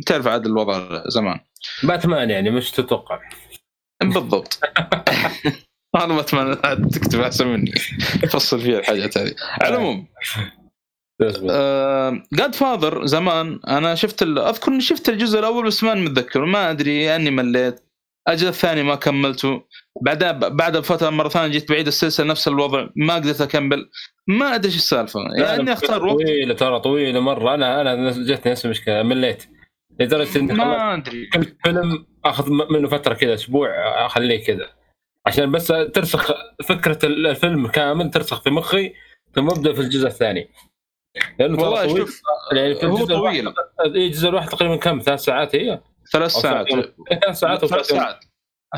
تعرف 0.06 0.26
عاد 0.26 0.46
الوضع 0.46 1.02
زمان. 1.08 1.40
باتمان 1.82 2.30
يعني 2.30 2.50
مش 2.50 2.70
تتوقع. 2.70 3.20
بالضبط. 4.02 4.60
أنا 5.96 6.06
ما 6.06 6.20
اتمنى 6.20 6.56
تكتب 6.90 7.20
أحسن 7.20 7.46
مني. 7.48 7.72
فصل 8.30 8.60
فيها 8.60 8.78
الحاجات 8.78 9.18
هذه. 9.18 9.34
على 9.60 9.74
العموم 9.74 10.06
جاد 12.32 12.54
فاذر 12.54 13.06
زمان 13.06 13.60
أنا 13.68 13.94
شفت 13.94 14.22
ال... 14.22 14.38
أذكر 14.38 14.72
إني 14.72 14.80
شفت 14.80 15.08
الجزء 15.08 15.38
الأول 15.38 15.66
بس 15.66 15.84
ما 15.84 15.94
متذكر 15.94 16.44
ما 16.44 16.70
أدري 16.70 17.16
أني 17.16 17.30
مليت. 17.30 17.80
الجزء 18.28 18.48
الثاني 18.48 18.82
ما 18.82 18.94
كملته. 18.94 19.62
بعدها 20.02 20.32
بعد 20.32 20.76
بفتره 20.76 21.10
مرة 21.10 21.28
ثانية 21.28 21.48
جيت 21.52 21.70
بعيد 21.70 21.86
السلسلة 21.86 22.26
نفس 22.26 22.48
الوضع 22.48 22.88
ما 22.96 23.14
قدرت 23.14 23.40
أكمل. 23.40 23.90
ما 24.26 24.54
أدري 24.54 24.68
إيش 24.68 24.76
السالفة. 24.76 25.20
يعني 25.36 25.60
اني 25.60 25.72
أختار 25.72 26.04
وقت. 26.04 26.22
طويلة 26.22 26.54
ترى 26.54 26.80
طويلة 26.80 27.20
مرة. 27.20 27.54
أنا 27.54 27.80
أنا 27.80 28.10
جتني 28.10 28.52
نفس 28.52 28.64
المشكلة 28.64 29.02
مليت. 29.02 29.44
لدرجة 30.00 30.38
إني 30.38 30.52
ما 30.52 30.94
أدري. 30.94 31.26
كل 31.26 31.56
فيلم 31.64 32.06
آخذ 32.30 32.50
منه 32.70 32.88
فترة 32.88 33.14
كذا 33.14 33.34
أسبوع 33.34 33.68
اخليه 34.06 34.44
كذا. 34.44 34.70
عشان 35.26 35.50
بس 35.52 35.66
ترسخ 35.66 36.32
فكرة 36.64 36.98
الفيلم 37.04 37.66
كامل 37.68 38.10
ترسخ 38.10 38.42
في 38.42 38.50
مخي 38.50 38.94
ثم 39.34 39.50
أبدأ 39.50 39.72
في 39.72 39.80
الجزء 39.80 40.06
الثاني. 40.06 40.50
لأنه 41.38 41.62
والله 41.62 41.86
طويل. 41.86 41.98
شوف 41.98 42.22
يعني 42.52 42.74
في 42.74 42.86
هو 42.86 43.06
طويل. 43.06 43.48
إيه، 43.48 44.06
الجزء 44.06 44.28
الواحد 44.28 44.48
تقريبا 44.48 44.76
كم؟ 44.76 45.00
ثلاث 45.00 45.20
ساعات 45.20 45.56
هي 45.56 45.80
ثلاث 46.12 46.30
ساعات. 46.30 46.68
ساعتين. 46.70 46.94
إيه، 47.10 47.20
ثلاث 47.20 47.38
ساعات. 47.38 47.64
ثلاث. 47.64 47.86
ساعات. 47.86 48.24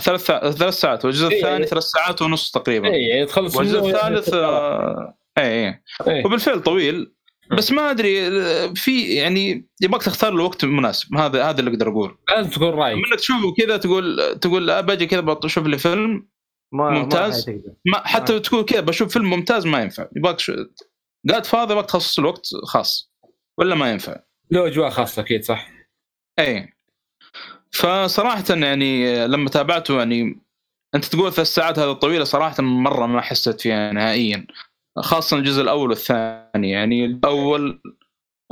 ثلاث 0.01 0.21
ساعات. 0.27 0.47
ثلاث 0.57 0.75
ساعات. 0.75 1.05
والجزء 1.05 1.29
إيه، 1.29 1.37
الثاني 1.37 1.53
يعني- 1.53 1.67
ثلاث 1.67 1.83
ساعات 1.83 2.23
ونص 2.23 2.51
تقريبا. 2.51 2.89
اي 2.89 3.03
يعني 3.03 3.27
تخلص 3.27 3.57
والجزء 3.57 3.77
يعني 3.77 3.89
الثالث 3.89 4.35
آه، 4.35 5.19
اي 5.39 5.45
اي 5.69 5.83
إيه. 6.09 6.27
وبالفعل 6.27 6.61
طويل. 6.63 7.13
بس 7.53 7.73
ما 7.73 7.91
أدري 7.91 8.29
آه، 8.29 8.73
في 8.77 9.15
يعني 9.15 9.69
يبغاك 9.81 10.03
تختار 10.03 10.33
له 10.33 10.45
وقت 10.45 10.65
مناسب. 10.65 11.17
هذا 11.17 11.45
هذا 11.45 11.61
اللي 11.61 11.71
أقدر 11.71 11.89
أقول 11.89 12.19
لازم 12.29 12.51
تكون 12.51 12.69
رايق 12.69 12.97
منك 12.97 13.15
تشوفه 13.19 13.55
كذا 13.59 13.77
تقول 13.77 14.39
تقول 14.41 14.71
آه، 14.71 14.81
باجي 14.81 15.07
كذا 15.07 15.21
بشوف 15.21 15.67
لي 15.67 15.79
فيلم 15.79 16.29
ما 16.73 16.91
ممتاز. 16.91 17.51
ما. 17.51 17.63
ما 17.87 18.07
حتى 18.07 18.41
تقول 18.41 18.65
كذا 18.65 18.81
بشوف 18.81 19.13
فيلم 19.13 19.31
ممتاز 19.31 19.67
ما 19.67 19.83
ينفع. 19.83 20.07
يبغاك 20.17 20.39
شو... 20.39 20.65
قاعد 21.31 21.47
فاضي 21.47 21.73
يبغاك 21.73 21.87
تخصص 21.87 22.19
له 22.19 22.29
وقت 22.29 22.47
خاص. 22.65 23.13
ولا 23.59 23.75
ما 23.75 23.91
ينفع. 23.91 24.17
له 24.51 24.67
أجواء 24.67 24.91
خاصة 24.91 25.23
أكيد 25.23 25.45
صح؟ 25.45 25.71
إي. 26.39 26.73
فصراحة 27.71 28.45
يعني 28.49 29.27
لما 29.27 29.51
تابعته 29.51 29.99
يعني 29.99 30.41
أنت 30.95 31.05
تقول 31.05 31.33
ثلاث 31.33 31.47
ساعات 31.47 31.79
هذه 31.79 31.91
الطويلة 31.91 32.25
صراحة 32.25 32.63
مرة 32.63 33.07
ما 33.07 33.21
حسيت 33.21 33.61
فيها 33.61 33.93
نهائيا. 33.93 34.47
خاصة 34.99 35.37
الجزء 35.37 35.63
الأول 35.63 35.89
والثاني. 35.89 36.71
يعني 36.71 37.05
الأول 37.05 37.83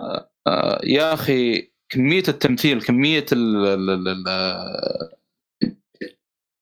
آه، 0.00 0.30
آه، 0.46 0.80
يا 0.84 1.14
أخي 1.14 1.72
كمية 1.92 2.22
التمثيل 2.28 2.82
كمية 2.82 3.26
ال 3.32 3.56
ال- 3.66 3.90
ال- 3.90 4.28
ال- 4.28 5.18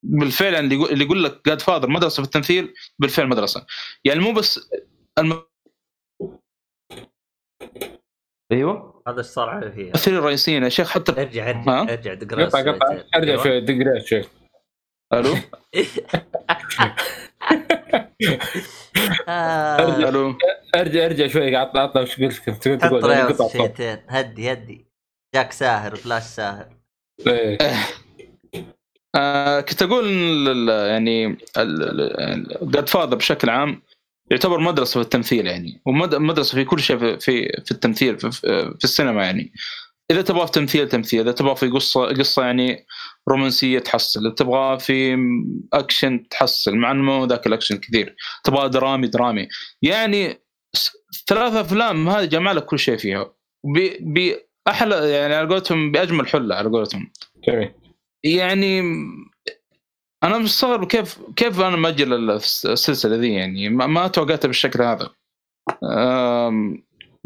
بالفعل 0.05 0.55
يعني 0.55 0.66
اللي 0.74 1.05
يقول- 1.05 1.24
لك 1.24 1.40
جاد 1.47 1.61
فاذر 1.61 1.89
مدرسة 1.90 2.23
في 2.23 2.27
التمثيل 2.27 2.74
بالفعل 2.98 3.27
مدرسة. 3.28 3.66
يعني 4.05 4.20
مو 4.20 4.32
بس 4.32 4.70
أيوه. 8.53 9.03
هذا 9.09 9.19
إيش 9.19 9.27
صار 9.27 9.48
عليه؟ 9.48 9.69
فيها 9.70 9.82
الممثلين 9.85 10.16
الرئيسيين 10.19 10.62
يا 10.62 10.69
شيخ 10.69 10.90
حتى 10.90 11.12
ارجع 11.12 11.51
ارجع 11.51 11.73
ها؟ 11.73 11.82
ارجع 11.93 12.15
دقرا 12.15 12.44
قطع 12.44 12.61
قطع. 12.73 12.86
ارجع 13.15 13.31
أيوة. 13.32 13.43
شوي 13.44 13.61
دق 13.61 14.05
شوي 14.05 14.24
ألو؟ 15.12 15.35
آه. 19.28 20.09
ألو 20.09 20.38
ارجع 20.76 21.05
أرجع 21.05 21.26
شوي 21.26 21.56
عطنا 21.56 21.80
عطنا 21.80 22.02
وش 22.02 22.20
قلت 22.20 22.38
كنت 22.38 22.68
تقول 22.68 23.10
يعني. 23.10 23.34
شويتين 23.52 23.98
هدي 24.09 24.52
هدي 24.52 24.86
جاك 25.34 25.52
ساهر 25.52 25.97
فلاش 25.97 26.22
ساهر 26.22 26.68
إيه. 27.26 27.59
آه 29.14 29.60
كنت 29.60 29.82
أقول 29.82 30.09
يعني 30.68 31.38
جاد 32.62 32.88
فاذر 32.88 33.14
بشكل 33.14 33.51
عام 33.51 33.82
يعتبر 34.30 34.60
مدرسة 34.60 35.01
في 35.01 35.05
التمثيل 35.05 35.47
يعني 35.47 35.80
ومدرسه 35.86 36.55
في 36.55 36.64
كل 36.64 36.80
شيء 36.80 36.98
في 36.98 37.18
في, 37.18 37.62
في 37.64 37.70
التمثيل 37.70 38.18
في, 38.18 38.30
في 38.78 38.84
السينما 38.84 39.24
يعني 39.24 39.52
إذا 40.10 40.22
تبغى 40.22 40.47
في 40.47 40.52
تمثيل 40.52 40.88
تمثيل 40.88 41.20
إذا 41.20 41.32
تبغى 41.32 41.56
في 41.56 41.68
قصه 41.68 42.06
قصة 42.06 42.44
يعني 42.44 42.86
رومانسية 43.28 43.78
تحصل 43.78 44.35
تبغى 44.35 44.78
في 44.78 45.16
اكشن 45.73 46.28
تحصل 46.28 46.77
مع 46.77 46.90
إنه 46.90 47.03
ما 47.03 47.12
هو 47.12 47.24
ذاك 47.24 47.47
الاكشن 47.47 47.77
كثير 47.78 48.16
تبغى 48.44 48.69
درامي 48.69 49.07
درامي. 49.07 49.48
يعني 49.82 50.40
س- 50.77 50.93
ثلاث 51.28 51.53
أفلام 51.55 52.09
هذه 52.09 52.24
جمع 52.24 52.53
لك 52.53 52.65
كل 52.65 52.78
شيء 52.78 52.97
فيها. 52.97 53.32
ب- 53.65 54.15
باحلى 54.66 55.11
يعني 55.11 55.35
على 55.35 55.48
قولتهم 55.48 55.93
بأجمل 55.93 56.28
حلة 56.28 56.55
على 56.55 56.69
قولتهم. 56.69 57.11
جميل. 57.48 57.73
يعني 58.24 58.81
أنا 60.24 60.39
مستغرب 60.39 60.86
كيف 60.86 61.19
كيف 61.36 61.61
أنا 61.61 61.77
مأجل 61.76 62.30
السلسله 62.31 63.16
ذي 63.16 63.32
يعني 63.32 63.69
ما, 63.69 63.86
ما 63.86 64.09
توقعتها 64.09 64.47
بالشكل 64.48 64.82
هذا. 64.82 65.11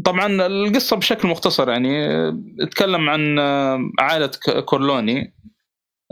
طبعا 0.05 0.47
القصة 0.47 0.97
بشكل 0.97 1.29
مختصر 1.29 1.71
يعني 1.71 2.09
تتكلم 2.61 3.11
عن 3.11 3.39
عائلة 3.99 4.31
كورلوني. 4.65 5.35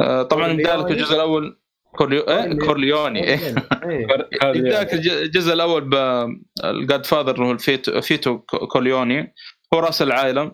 طبعا 0.01 0.53
بدايه 0.53 0.87
الجزء 0.87 1.15
الأول 1.15 1.59
كورليو... 1.97 2.21
إيه؟ 2.21 2.59
كورليوني 2.59 3.25
إيه. 3.25 3.39
إيه. 3.85 4.07
يبداك 4.45 4.95
الج- 4.95 5.09
الجزء 5.09 5.53
الأول 5.53 5.85
بال 5.85 7.07
Godfather 7.07 7.35
اللي 7.35 7.47
هو 7.47 7.53
الفيتو 7.53 8.01
فيتو 8.01 8.39
كورليوني 8.39 9.35
هو 9.75 9.79
رأس 9.79 10.03
العائلة. 10.03 10.53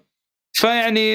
فيعني 0.53 1.09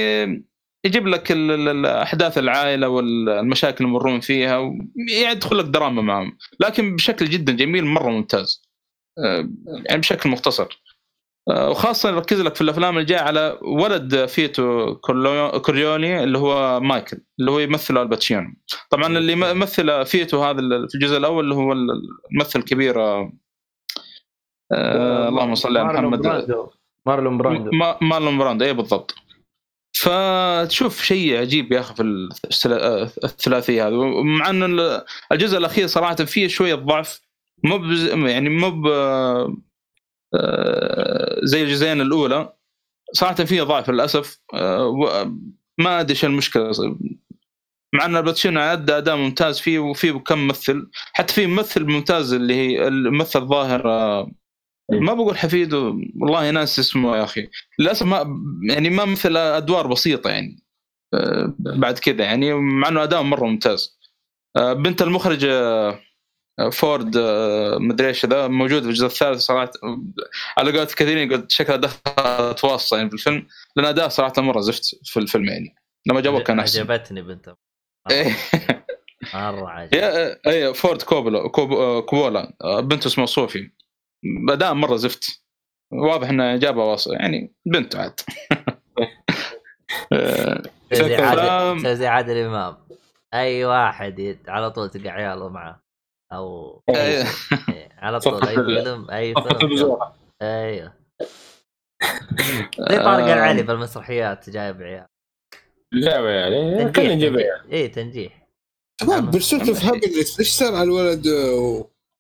يجيب 0.86 1.08
لك 1.08 1.32
ال- 1.32 1.52
ال- 1.52 1.68
ال- 1.70 1.86
أحداث 1.86 2.38
العائلة 2.38 2.90
والمشاكل 2.90 3.86
اللي 3.86 3.96
يمرون 3.96 4.20
فيها 4.20 4.72
يدخل 5.12 5.58
لك 5.58 5.66
دراما 5.66 6.02
معهم. 6.02 6.38
لكن 6.60 6.96
بشكل 6.96 7.26
جدا 7.26 7.54
جميل 7.54 7.86
مرة 7.86 8.10
ممتاز. 8.10 8.62
آه، 9.26 9.50
يعني 9.86 10.00
بشكل 10.02 10.30
مختصر. 10.30 10.64
آه، 10.64 10.89
وخاصة 11.50 12.10
يركز 12.10 12.42
لك 12.42 12.56
في 12.56 12.62
الأفلام 12.62 12.98
الجاية 12.98 13.20
على 13.20 13.58
ولد 13.62 14.26
فيتو 14.26 14.96
كورليوني 15.62 16.24
اللي 16.24 16.38
هو 16.38 16.80
مايكل 16.80 17.18
اللي 17.40 17.52
هو 17.52 17.60
يمثل 17.60 17.98
آل 17.98 18.09
باتشينو. 18.09 18.54
طبعا 18.90 19.18
اللي 19.18 19.34
يمثل 19.34 20.06
فيتو 20.06 20.44
هذا 20.44 20.58
في 20.62 20.96
الجزء 20.96 21.18
الأول 21.18 21.44
اللي 21.44 21.56
هو 21.56 21.72
الممثل 21.74 22.60
الكبير 22.60 23.02
آه، 23.02 23.32
آه، 24.72 25.28
اللهم 25.30 25.56
صل 25.56 25.78
على 25.78 26.02
محمد. 26.02 26.28
مارلون 27.06 27.38
براندو. 27.38 27.72
ما- 27.74 27.98
مارلون 28.02 28.38
براندو 28.38 28.66
اي 28.66 28.74
بالضبط. 28.74 29.16
فتشوف 29.98 31.02
شيء 31.04 31.38
عجيب 31.40 31.72
يا 31.72 31.80
أخي 31.80 31.96
في 31.96 32.02
الثلا- 32.46 33.04
الثلاثية 33.24 33.88
هذه. 33.88 33.94
ومع 33.94 34.50
ان 34.50 34.64
ال- 34.64 35.02
الجزء 35.32 35.58
الأخير 35.58 35.88
صراحة 35.88 36.16
فيه 36.16 36.48
شوية 36.48 36.76
ضعف 36.76 37.22
مو 37.64 37.78
يعني 38.28 38.50
مو 38.50 38.90
آه، 38.90 39.58
زي 41.44 41.64
الجزئين 41.64 42.02
الأولى. 42.02 42.54
صراحة 43.14 43.36
فيه 43.36 43.64
ضعف 43.64 43.90
للأسف. 43.90 44.40
آه، 44.54 45.36
ما 45.78 46.00
أدري 46.00 46.12
إيش 46.12 46.26
المشكلة. 46.26 46.72
مع 47.94 48.06
أن 48.06 48.16
الباتشينو 48.16 48.60
أدى 48.60 48.98
أداء 48.98 49.16
ممتاز 49.16 49.60
فيه 49.60 49.80
وفيه 49.80 50.12
كم 50.12 50.40
ممثل. 50.40 50.90
حتى 51.14 51.34
في 51.34 51.48
ممثل 51.48 51.86
ممتاز 51.86 52.34
اللي 52.34 52.56
هي 52.56 52.88
الممثل 52.88 53.42
الظاهر 53.42 53.90
آه، 53.90 54.32
ما 54.92 55.14
بقول 55.14 55.38
حفيده 55.38 55.80
والله 56.22 56.52
ناس 56.52 56.80
اسمه 56.80 57.18
يا 57.18 57.24
أخي. 57.24 57.50
للأسف 57.80 58.06
ما 58.06 58.26
يعني 58.70 58.90
ما 58.90 59.06
مثل 59.06 59.38
أدوار 59.38 59.88
بسيطة 59.88 60.30
يعني. 60.30 60.64
آه، 61.14 61.54
بعد 61.60 62.00
كذا 62.00 62.24
يعني 62.24 62.54
مع 62.54 62.88
أنه 62.88 63.04
أداء 63.04 63.22
مرة 63.22 63.46
ممتاز. 63.46 64.00
آه، 64.58 64.74
بنت 64.74 65.02
المخرج 65.02 65.46
آه، 65.46 66.00
فورد 66.72 67.18
آه، 67.18 67.78
مدري 67.78 68.08
إيش 68.08 68.26
ذا 68.26 68.48
موجود 68.48 68.84
في 68.84 68.90
الجزء 68.90 69.06
الثالث 69.06 69.40
صراحة. 69.40 69.72
على 70.58 70.72
قولة 70.72 70.86
كثيرين 70.86 71.34
قلت 71.34 71.52
شكلها 71.52 71.78
دخلت 71.78 72.64
واسطة 72.64 72.98
يعني 72.98 73.10
في 73.10 73.16
الفيلم 73.16 73.48
لأن 73.76 73.86
أداء 73.86 74.10
صراحة 74.10 74.42
مرة 74.42 74.60
زفت 74.60 74.84
في 75.04 75.20
الفيلم 75.20 75.46
يعني. 75.46 75.76
لما 76.06 76.22
جابوه 76.22 76.44
كان 76.44 76.60
أحسن. 76.60 76.80
عجبتني 76.80 77.22
بنت. 77.22 77.50
مرة 79.34 79.70
عجب 79.70 79.94
يا 79.94 80.40
أي 80.48 80.74
فورد 80.74 81.02
كوبولا 81.02 81.48
كوب 81.48 81.72
آه، 81.72 82.00
كوبولا 82.00 82.54
آه، 82.64 82.80
بنته 82.80 83.08
اسمها 83.08 83.26
صوفي. 83.26 83.72
أداء 84.50 84.74
مرة 84.74 84.96
زفت. 84.96 85.42
واضح 85.92 86.30
إنه 86.30 86.56
جابها 86.58 86.84
واسطة 86.84 87.14
يعني 87.14 87.54
بنت 87.66 87.96
عاد. 87.96 88.20
آه، 90.14 90.62
زي. 91.94 92.08
عادل 92.08 92.38
إمام. 92.38 92.78
أي 93.34 93.66
واحد 93.66 94.38
على 94.48 94.72
طول 94.72 94.90
تلقى 94.90 95.10
عياله 95.10 95.50
معه. 95.50 95.89
أو 96.34 96.82
إيه. 96.90 96.96
إيه، 97.70 97.90
على 97.98 98.20
طول 98.20 98.48
أي 98.48 98.56
فيلم 98.56 99.10
أي 99.12 99.34
فيلم. 99.34 99.98
أيوه 100.42 100.94
زي 102.90 102.98
طارق 102.98 103.26
آه، 103.26 103.34
العلي 103.34 103.64
بالمسرحيات 103.64 104.50
جايب 104.50 104.82
عيال 104.82 105.06
جابه 105.94 106.30
يعني 106.30 106.78
تنجيح 106.78 106.96
خلينا 106.96 107.14
تنجيح. 107.30 107.46
يعني 107.46 107.72
إيه 107.72 107.92
تنجيح 107.92 108.48
شباب 109.02 109.32
Pursuit 109.32 109.68
of 109.70 109.84
Happyness 109.86 110.40
إيش 110.40 110.50
صار 110.50 110.76
على 110.76 110.84
الولد 110.84 111.28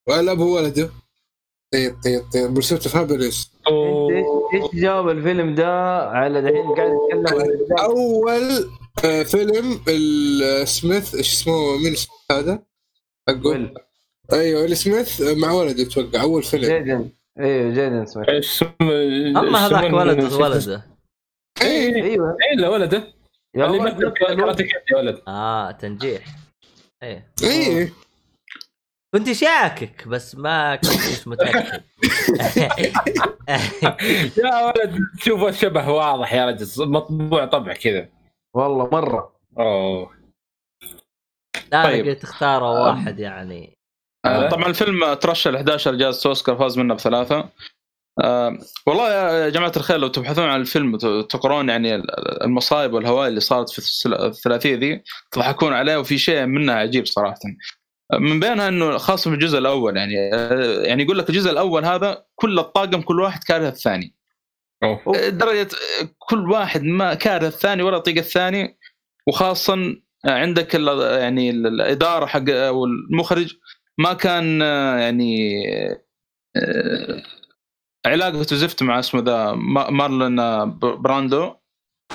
وعلى 0.07 0.31
ابو 0.31 0.55
ولده؟ 0.55 0.89
طيب 1.73 1.95
طيب 2.03 2.21
طيب 2.33 2.53
Pursuit 2.53 2.83
of 2.87 2.95
Happyness 2.95 3.51
إيش 4.53 4.65
جاب 4.73 5.09
الفيلم 5.09 5.55
ده 5.55 5.97
على 6.09 6.41
دحين 6.41 6.75
قاعد 6.75 6.91
يتكلم 6.91 7.27
عن 7.27 7.33
الرجال؟ 7.45 7.79
أول 7.79 8.69
آه، 9.05 9.23
فيلم 9.23 9.81
ال- 9.87 10.67
سميث 10.67 11.15
إيش 11.15 11.33
اسمه 11.33 11.77
مين 11.77 11.95
هذا؟ 12.31 12.63
حقه. 13.29 13.73
أيوه 14.33 14.61
ويل 14.61 14.77
سميث 14.77 15.21
آه، 15.21 15.33
مع 15.35 15.51
ولده 15.51 15.83
أتوقع 15.83 16.21
أول 16.21 16.43
فيلم. 16.43 16.63
جيدن 16.63 17.09
إيوه 17.39 17.73
جيدن 17.73 18.05
سميث. 18.05 18.63
أما 19.37 19.67
هذاك 19.67 19.93
ولد 19.93 20.33
ولده. 20.33 20.85
اي 21.61 22.03
أيوه. 22.03 22.37
الا 22.53 22.69
ولده. 22.69 23.13
يا 23.55 23.65
اللي 23.65 23.79
مثل 23.79 24.13
يا 24.91 24.97
ولد. 24.97 25.21
آه 25.27 25.71
تنجيح. 25.71 26.25
إيه. 27.03 27.31
اي 27.43 27.91
كنت 29.15 29.31
شاكك 29.31 30.07
بس 30.07 30.35
ما 30.35 30.75
كنت 30.75 30.91
مش 30.91 31.27
متأكد. 31.27 31.83
يا 34.43 34.65
ولد 34.65 34.99
تشوف 35.19 35.43
الشبه 35.43 35.89
واضح 35.89 36.33
يا 36.33 36.45
رجل 36.45 36.91
مطبوع 36.91 37.45
طبع 37.45 37.73
كذا. 37.73 38.09
والله 38.53 38.89
مرة. 38.91 39.35
أوه. 39.57 40.11
لا 41.71 41.83
طيب. 41.83 42.05
قلت 42.07 42.23
اختاروا 42.23 42.79
واحد 42.79 43.19
يعني. 43.19 43.78
طبعا 44.49 44.65
الفيلم 44.67 45.13
ترشح 45.13 45.51
ل 45.51 45.55
11 45.55 45.95
جائزة 45.95 46.27
أوسكار 46.29 46.55
فاز 46.57 46.77
منها 46.77 46.95
بثلاثة. 46.95 47.49
آه 48.23 48.57
والله 48.87 49.13
يا 49.13 49.49
جماعة 49.49 49.71
الخير 49.77 49.97
لو 49.97 50.07
تبحثون 50.07 50.43
عن 50.45 50.61
الفيلم 50.61 50.93
وتقرون 50.93 51.69
يعني 51.69 51.95
المصايب 52.43 52.93
والهوائي 52.93 53.27
اللي 53.29 53.39
صارت 53.39 53.69
في 53.69 54.05
الثلاثية 54.05 54.75
ذي 54.75 55.03
تضحكون 55.31 55.73
عليه 55.73 55.97
وفي 55.97 56.17
شيء 56.17 56.45
منها 56.45 56.75
عجيب 56.75 57.05
صراحة. 57.05 57.39
آه، 58.13 58.17
من 58.17 58.39
بينها 58.39 58.67
إنه 58.67 58.97
خاصة 58.97 59.29
في 59.31 59.35
الجزء 59.35 59.57
الأول 59.57 59.97
يعني 59.97 60.13
آه، 60.33 60.81
يعني 60.83 61.03
يقول 61.03 61.17
لك 61.17 61.29
الجزء 61.29 61.51
الأول 61.51 61.85
هذا 61.85 62.25
كل 62.35 62.59
الطاقم 62.59 63.01
كل 63.01 63.19
واحد 63.19 63.43
كاره 63.43 63.67
الثاني. 63.67 64.15
درجة 65.29 65.67
كل 66.17 66.51
واحد 66.51 66.83
ما 66.83 67.13
كاره 67.13 67.47
الثاني 67.47 67.83
ولا 67.83 67.97
يطيق 67.97 68.17
الثاني 68.17 68.77
وخاصه 69.27 69.95
عندك 70.25 70.73
يعني 70.73 71.49
ال- 71.49 71.67
الإدارة 71.67 72.25
حق 72.25 72.49
أو 72.49 72.85
المخرج 72.85 73.53
ما 73.99 74.13
كان 74.13 74.61
آه، 74.61 74.97
يعني 74.97 75.63
آه، 76.55 77.21
علاقته 78.05 78.55
زفت 78.55 78.83
مع 78.83 78.99
اسمه 78.99 79.21
ذا 79.21 79.51
مارلون 79.91 80.39
آه، 80.39 80.63
ب- 80.63 80.79
براندو. 80.79 81.53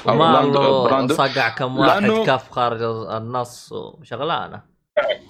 براندو- 0.06 0.09
مارلو 0.15 0.85
براندو 0.85 1.15
صقع 1.15 1.48
كم 1.48 1.78
واحد 1.78 2.02
كف 2.27 2.51
خارج 2.51 2.82
النص 3.16 3.73
وشغلانة. 3.73 4.62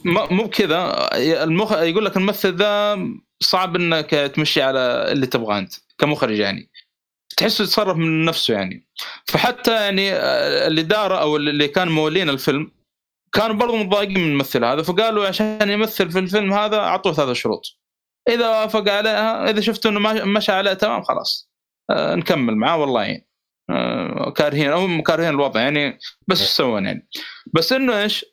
مو 0.05 0.45
بكذا. 0.45 1.09
المخ... 1.45 1.73
يقول 1.73 2.05
لك 2.05 2.17
الممثل 2.17 2.55
ذا 2.57 2.99
صعب 3.41 3.77
إنك 3.77 4.11
تمشي 4.11 4.63
على 4.63 4.79
اللي 5.13 5.27
تبغاه 5.27 5.59
أنت 5.59 5.73
كمخرج 5.99 6.39
يعني. 6.39 6.71
تحسه 7.37 7.63
يتصرف 7.65 7.97
من 7.97 8.25
نفسه 8.25 8.55
يعني. 8.55 8.87
فحتى 9.27 9.73
يعني 9.85 10.13
الاداره 10.67 11.15
أو 11.15 11.37
اللي 11.37 11.69
كان 11.69 11.89
مولين 11.89 12.29
الفيلم 12.29 12.71
كانوا 13.35 13.57
برضو 13.57 13.77
متضايقين 13.77 14.19
من 14.19 14.29
الممثل 14.29 14.65
هذا 14.65 14.83
فقالوا 14.83 15.27
عشان 15.29 15.71
يمثل 15.71 16.11
في 16.11 16.19
الفيلم 16.19 16.53
هذا 16.53 16.77
أعطوه 16.77 17.13
ثلاث 17.13 17.37
شروط. 17.37 17.63
إذا 18.29 18.49
وافق 18.49 18.93
عليها 18.93 19.51
إذا 19.51 19.61
شفتوا 19.61 19.91
إنه 19.91 20.25
مشى 20.25 20.53
عليه 20.53 20.73
تمام 20.73 21.03
خلاص. 21.03 21.51
آه 21.91 22.15
نكمل 22.15 22.57
معاه 22.57 22.77
والله. 22.77 23.03
يعني 23.03 23.29
آه 23.71 24.31
كارهين 24.37 24.73
هم 24.73 25.03
كارهين 25.03 25.29
الوضع 25.29 25.61
يعني 25.61 25.99
بس 26.29 26.41
إيش 26.41 26.51
يسوون 26.51 26.85
يعني؟ 26.87 27.09
بس 27.55 27.73
إنه 27.73 28.03
إيش؟ 28.03 28.25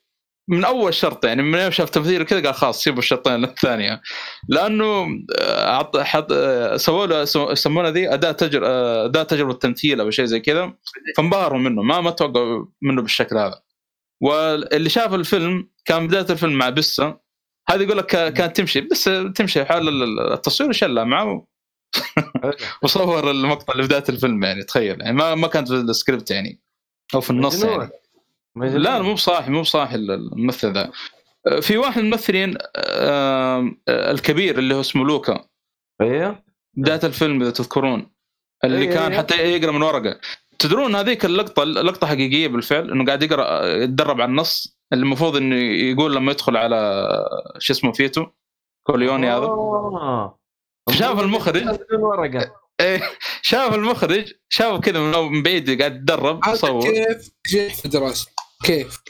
من 0.48 0.64
أول 0.64 0.94
شرط 0.94 1.24
يعني 1.24 1.42
من 1.42 1.58
يوم 1.58 1.70
شاف 1.70 1.90
تمثيل 1.90 2.22
كذا 2.22 2.42
قال 2.44 2.54
خلاص 2.54 2.82
سيبوا 2.84 2.98
الشرطين 2.98 3.44
الثانية. 3.44 4.00
لأنه 4.48 5.06
آه، 5.40 5.76
عط- 5.76 5.96
حط 5.98 6.26
آه، 6.32 6.76
سووا 6.76 7.06
له 7.06 7.24
سو- 7.24 7.50
يسمونه 7.50 7.88
ذي 7.88 8.14
أداء 8.14 8.32
تجر 8.32 8.62
آه، 8.66 9.04
أداء 9.06 9.24
تجربة 9.24 9.52
تمثيل 9.54 10.00
أو 10.00 10.10
شيء 10.10 10.24
زي 10.24 10.40
كذا. 10.40 10.72
فانبهروا 11.16 11.58
منه 11.58 11.82
ما 11.82 12.00
ما 12.00 12.10
توقعوا 12.10 12.66
منه 12.82 13.02
بالشكل 13.02 13.36
هذا. 13.38 13.62
واللي 14.22 14.88
شاف 14.88 15.14
الفيلم 15.14 15.70
كان 15.84 16.06
بداية 16.06 16.26
الفيلم 16.30 16.52
مع 16.58 16.68
بسة. 16.68 17.18
هذه 17.68 17.82
يقول 17.82 17.98
لك 17.98 18.06
كا- 18.06 18.30
كانت 18.30 18.56
تمشي. 18.56 18.80
بس 18.80 19.10
تمشي 19.34 19.64
حال 19.64 19.88
ال- 19.88 20.32
التصوير 20.32 20.70
وشلها 20.70 21.04
معه. 21.04 21.46
وصور 22.82 23.30
المقطع 23.30 23.72
اللي 23.72 23.84
بداية 23.84 24.04
الفيلم 24.08 24.44
يعني 24.44 24.62
تخيل. 24.62 25.00
يعني 25.00 25.12
ما 25.12 25.34
ما 25.34 25.48
كانت 25.48 25.68
في 25.68 25.74
السكريبت 25.74 26.30
يعني. 26.30 26.60
أو 27.14 27.20
في 27.20 27.30
النص. 27.30 27.64
يعني. 27.64 27.90
لا 28.56 29.02
مو 29.02 29.14
بصاحي 29.14 29.50
مو 29.50 29.60
بصاحي 29.62 29.94
الممثل 29.96 30.72
ذا. 30.72 30.90
في 31.60 31.76
واحد 31.76 31.98
من 31.98 32.04
الممثلين 32.06 32.54
الكبير 33.88 34.58
اللي 34.58 34.74
هو 34.74 34.80
اسمه 34.80 35.04
لوكا. 35.04 35.44
أيوه 36.00 36.42
بداية 36.76 37.00
الفيلم 37.04 37.42
إذا 37.42 37.50
تذكرون. 37.50 38.12
اللي 38.64 38.78
إيه 38.78 38.90
كان 38.94 39.12
إيه. 39.12 39.18
حتى 39.18 39.34
يقرأ 39.56 39.72
من 39.72 39.82
ورقة. 39.82 40.20
تدرون 40.62 40.94
هذيك 40.96 41.24
اللقطة 41.24 41.64
لقطة 41.64 42.06
حقيقية 42.06 42.48
بالفعل 42.48 42.90
إنه 42.90 43.04
قاعد 43.04 43.22
يقرأ 43.22 43.66
يتدرب 43.66 44.20
على 44.20 44.28
النص. 44.30 44.78
اللي 44.92 45.02
المفروض 45.04 45.36
إنه 45.36 45.56
يقول 45.90 46.14
لما 46.16 46.32
يدخل 46.32 46.56
على 46.56 47.08
شو 47.58 47.72
اسمه 47.72 47.92
فيتو 47.92 48.26
كورليوني 48.86 49.26
هذا. 49.30 49.44
آه. 49.46 50.38
شاف 50.90 51.20
المخرج؟ 51.20 51.62
إيه، 52.80 53.02
شاف 53.42 53.74
المخرج 53.74 54.32
شافه 54.48 54.80
كذا 54.80 55.00
من- 55.00 55.42
بعيد 55.42 55.78
قاعد 55.80 55.96
يتدرب 55.96 56.40
يصور 56.48 56.82
كيف 56.82 57.30
نجح 57.54 57.74
في 57.74 57.88
دراسته 57.88 58.32
كيف؟ 58.64 59.00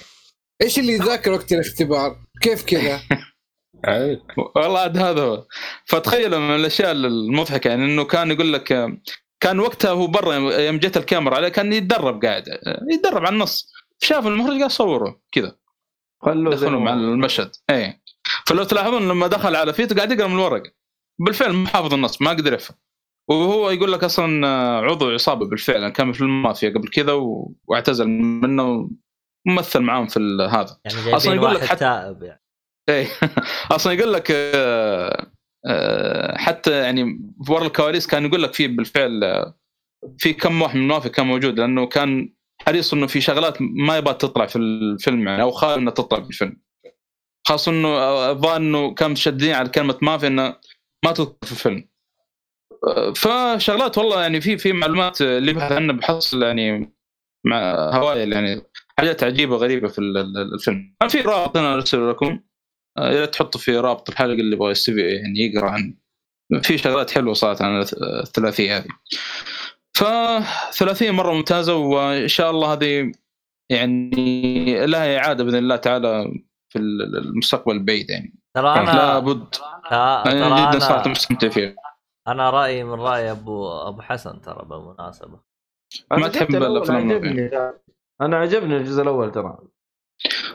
إيش 0.63 0.79
اللي 0.79 0.97
ذاكر 1.09 1.33
وقت 1.33 1.53
الاختبار؟ 1.53 2.17
كيف 2.43 2.65
كذا. 2.65 3.01
والله 4.57 4.81
عاد 4.81 4.99
هذا 4.99 5.23
هو. 5.23 5.47
فتخيل 5.87 6.39
من 6.39 6.55
الأشياء 6.57 6.93
المضحكة 6.93 7.69
يعني 7.69 7.85
إنه 7.85 8.05
كان 8.05 8.31
يقول 8.31 8.53
لك 8.53 8.73
كان 9.43 9.61
وقتها 9.61 9.91
هو 9.91 10.07
برا 10.07 10.35
يوم 10.35 10.79
جت 10.79 10.97
الكاميرا 10.97 11.35
عليه 11.37 11.49
كان 11.49 11.73
يتدرب 11.73 12.25
قاعد 12.25 12.45
يتدرب 12.93 13.27
على 13.27 13.29
النص. 13.35 13.73
شاف 13.99 14.27
المخرج 14.27 14.61
قال 14.61 14.71
صوره 14.71 15.21
كذا. 15.33 15.57
دخلوا 16.27 16.81
مع. 16.81 16.93
المشهد. 16.93 17.51
إيه. 17.71 18.03
فلو 18.47 18.65
تلاحظون 18.65 19.09
لما 19.09 19.27
دخل 19.27 19.57
على 19.57 19.73
فيتو 19.73 19.95
قاعد 19.95 20.13
يقرا 20.13 20.27
من 20.27 20.35
الورق 20.35 20.63
بالفعل 21.21 21.53
ما 21.53 21.69
حافظ 21.69 21.95
النص 21.95 22.23
ما 22.23 22.31
قدر 22.31 22.53
يفهم. 22.53 22.77
وهو 23.31 23.71
يقول 23.71 23.93
لك 23.93 24.05
أصلا 24.05 24.47
عضو 24.79 25.11
عصابه 25.11 25.47
بالفعل 25.47 25.89
كان 25.89 26.13
في 26.13 26.21
المافيا 26.21 26.71
قبل 26.71 26.89
كذا 26.89 27.13
و... 27.13 27.55
واعتزل 27.69 28.09
منه 28.09 28.91
وممثل 29.47 29.81
معاهم 29.81 30.07
في 30.07 30.19
هذا. 30.51 30.81
يعني 30.85 31.17
أصلاً 31.17 31.35
يقول 31.35 31.55
لك 31.55 31.65
حتى- 31.65 31.83
يعني. 31.83 32.43
إيه. 32.89 33.07
أصلا 33.77 33.93
يقول 33.93 34.13
لك 34.13 34.27
آه، 34.31 35.32
حتى 36.37 36.71
يعني 36.83 37.21
ورا 37.49 37.67
الكواليس 37.67 38.07
كان 38.07 38.25
يقول 38.27 38.43
لك 38.43 38.55
في 38.55 38.67
بالفعل 38.69 39.25
آه، 39.25 39.59
في 40.19 40.33
كم 40.33 40.63
واحد 40.63 40.77
من 40.77 40.83
المافيا 40.83 41.11
كان 41.11 41.27
موجود 41.27 41.61
لأنه 41.61 41.87
كان 41.87 42.35
حريص 42.67 42.93
إنه 42.93 43.07
في 43.07 43.21
شغلات 43.21 43.57
ما 43.61 43.97
يبغى 43.97 44.15
تطلع 44.15 44.47
في 44.47 44.57
الفيلم 44.57 45.29
يعني 45.29 45.43
أو 45.43 45.51
خايف 45.51 45.79
إنها 45.79 45.93
تطلع 45.93 46.21
في 46.23 46.29
الفيلم. 46.31 46.63
خاصة 47.49 47.73
إنه 47.73 47.89
الظاهر 48.31 48.57
إنه 48.57 48.95
كان 48.95 49.11
مشددين 49.11 49.55
على 49.55 49.69
كلمة 49.69 49.99
مافيا 50.03 50.29
إنه 50.29 50.57
ما 51.05 51.13
تذكر 51.13 51.37
في 51.47 51.53
الفيلم. 51.53 51.89
آه، 52.89 53.13
فشغلات 53.13 53.99
والله 53.99 54.23
يعني 54.23 54.41
في 54.41 54.59
في 54.59 54.73
معلومات 54.73 55.21
اللي 55.23 55.51
يبحث 55.51 55.73
عنها 55.73 55.97
بحصل 55.97 56.43
يعني 56.43 56.93
مع 57.47 57.91
هوايل 57.95 58.33
يعني 58.33 58.63
حاجات 58.99 59.25
عجيبة 59.25 59.57
غريبه 59.57 59.89
في 59.89 59.99
ال- 59.99 60.19
ال- 60.19 60.55
الفيلم. 60.55 60.97
في 61.09 61.21
رابط 61.21 61.57
أنا 61.57 61.75
أرسله 61.75 62.11
لكم. 62.11 62.41
آه، 62.99 63.11
يا 63.13 63.21
ريت 63.21 63.33
تحطوا 63.35 63.61
في 63.61 63.77
رابط 63.77 64.09
الحلقة 64.11 64.33
اللي 64.33 64.57
يبغى 64.57 64.71
يستفيد 64.71 64.99
يعني 64.99 65.39
يقرأ 65.41 65.71
عن 65.71 65.95
في 66.63 66.79
شغلات 66.79 67.11
حلوة 67.11 67.35
صارت 67.35 67.63
عن 67.63 67.85
الث- 67.85 68.03
الثلاثية 68.03 68.77
هذه. 68.79 68.87
فثلاثية 69.97 71.11
مرة 71.11 71.33
ممتازة 71.33 71.77
وإن 71.77 72.29
شاء 72.29 72.51
الله 72.51 72.73
هذه 72.73 73.13
يعني 73.71 74.87
لها 74.87 75.19
إعادة 75.19 75.45
بإذن 75.45 75.59
الله 75.59 75.77
تعالى 75.77 76.25
في 76.73 76.79
ال- 76.79 77.17
المستقبل 77.19 77.73
البعيد 77.73 78.11
يعني. 78.11 78.35
ترى 78.57 78.69
أنا 78.71 78.91
لابد. 78.91 79.47
ترى 79.91 79.97
أنا 80.27 80.71
جدا 80.71 80.79
صراحة 80.79 81.01
أنا 81.05 81.09
مستمتع 81.13 81.49
فيها. 81.49 81.75
أنا 82.29 82.51
رأيي 82.51 82.85
من 82.85 82.93
رأي 83.01 83.31
ابو 83.31 83.69
أبو 83.69 84.03
حسن 84.03 84.41
ترى 84.41 84.65
بالمناسبة. 84.65 85.41
أنا 86.13 86.21
ما 86.21 86.29
تحب 86.29 86.55
عجبني. 86.55 87.51
أنا 88.21 88.37
عجبني 88.37 88.77
الجزء 88.77 89.03
الأول 89.03 89.33
ترى. 89.33 89.59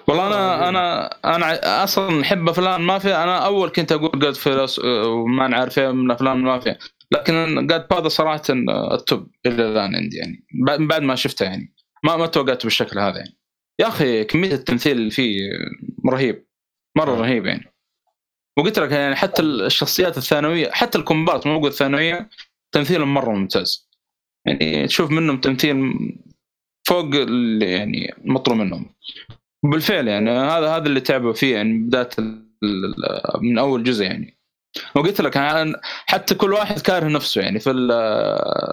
والله 0.08 0.28
أنا 0.28 0.70
أنا 0.70 1.06
أنا 1.36 1.84
أصلا 1.84 2.22
أحب 2.22 2.50
أفلام 2.50 2.82
المافيا 2.82 3.24
أنا 3.24 3.46
أول 3.46 3.70
كنت 3.70 3.92
أقول 3.92 4.20
جاد 4.20 4.34
فيلس 4.34 4.80
وما 4.84 5.48
نعرف 5.48 5.80
من 5.80 6.12
أفلام 6.12 6.38
المافيا. 6.38 6.78
لكن 7.12 7.68
جاد 7.68 7.88
فاذر 7.90 8.08
صراحة 8.08 8.42
ال 8.94 9.02
top 9.02 9.28
إلى 9.46 9.68
الآن 9.68 9.96
عندي 9.96 10.18
يعني. 10.18 10.46
بعد 10.88 11.02
ما 11.02 11.16
شفته 11.16 11.44
يعني. 11.44 11.74
ما 12.04 12.18
ما 12.18 12.26
توقعت 12.26 12.64
بالشكل 12.64 13.00
هذا 13.00 13.18
يعني. 13.18 13.38
يا 13.80 13.88
أخي 13.88 14.24
كمية 14.24 14.54
التمثيل 14.54 14.98
اللي 14.98 15.12
فيه 15.12 15.40
رهيب. 16.10 16.48
مرة 16.98 17.16
رهيب 17.16 17.46
يعني. 17.46 17.74
وقلت 18.58 18.80
لك 18.80 18.92
يعني 18.92 19.16
حتى 19.16 19.42
الشخصيات 19.42 20.18
الثانوية 20.18 20.72
حتى 20.72 20.98
الكومبارس 20.98 21.48
مو 21.48 21.68
الثانويه 21.68 22.30
تمثيلهم 22.72 23.14
مرة 23.14 23.32
ممتاز. 23.32 23.90
يعني 24.46 24.88
تشوف 24.88 25.12
منهم 25.12 25.42
تمثيل 25.42 25.94
فوق 26.88 27.16
اللي 27.16 27.72
يعني 27.72 28.14
المطلوب 28.26 28.58
منهم. 28.58 28.96
بالفعل 29.64 30.08
يعني 30.08 30.30
هذا 30.32 30.76
هذا 30.76 30.86
اللي 30.88 31.02
تعبوا 31.02 31.34
فيه 31.34 31.56
يعني 31.56 31.78
بدايه 31.78 32.10
من 33.42 33.58
أول 33.58 33.84
جزء 33.84 34.04
يعني. 34.04 34.38
وقلت 34.96 35.22
لك 35.22 35.38
حتى 36.06 36.36
كل 36.36 36.54
واحد 36.54 36.80
كاره 36.82 37.08
نفسه 37.08 37.42
يعني 37.42 37.60
في 37.60 37.70
ال- 37.72 37.92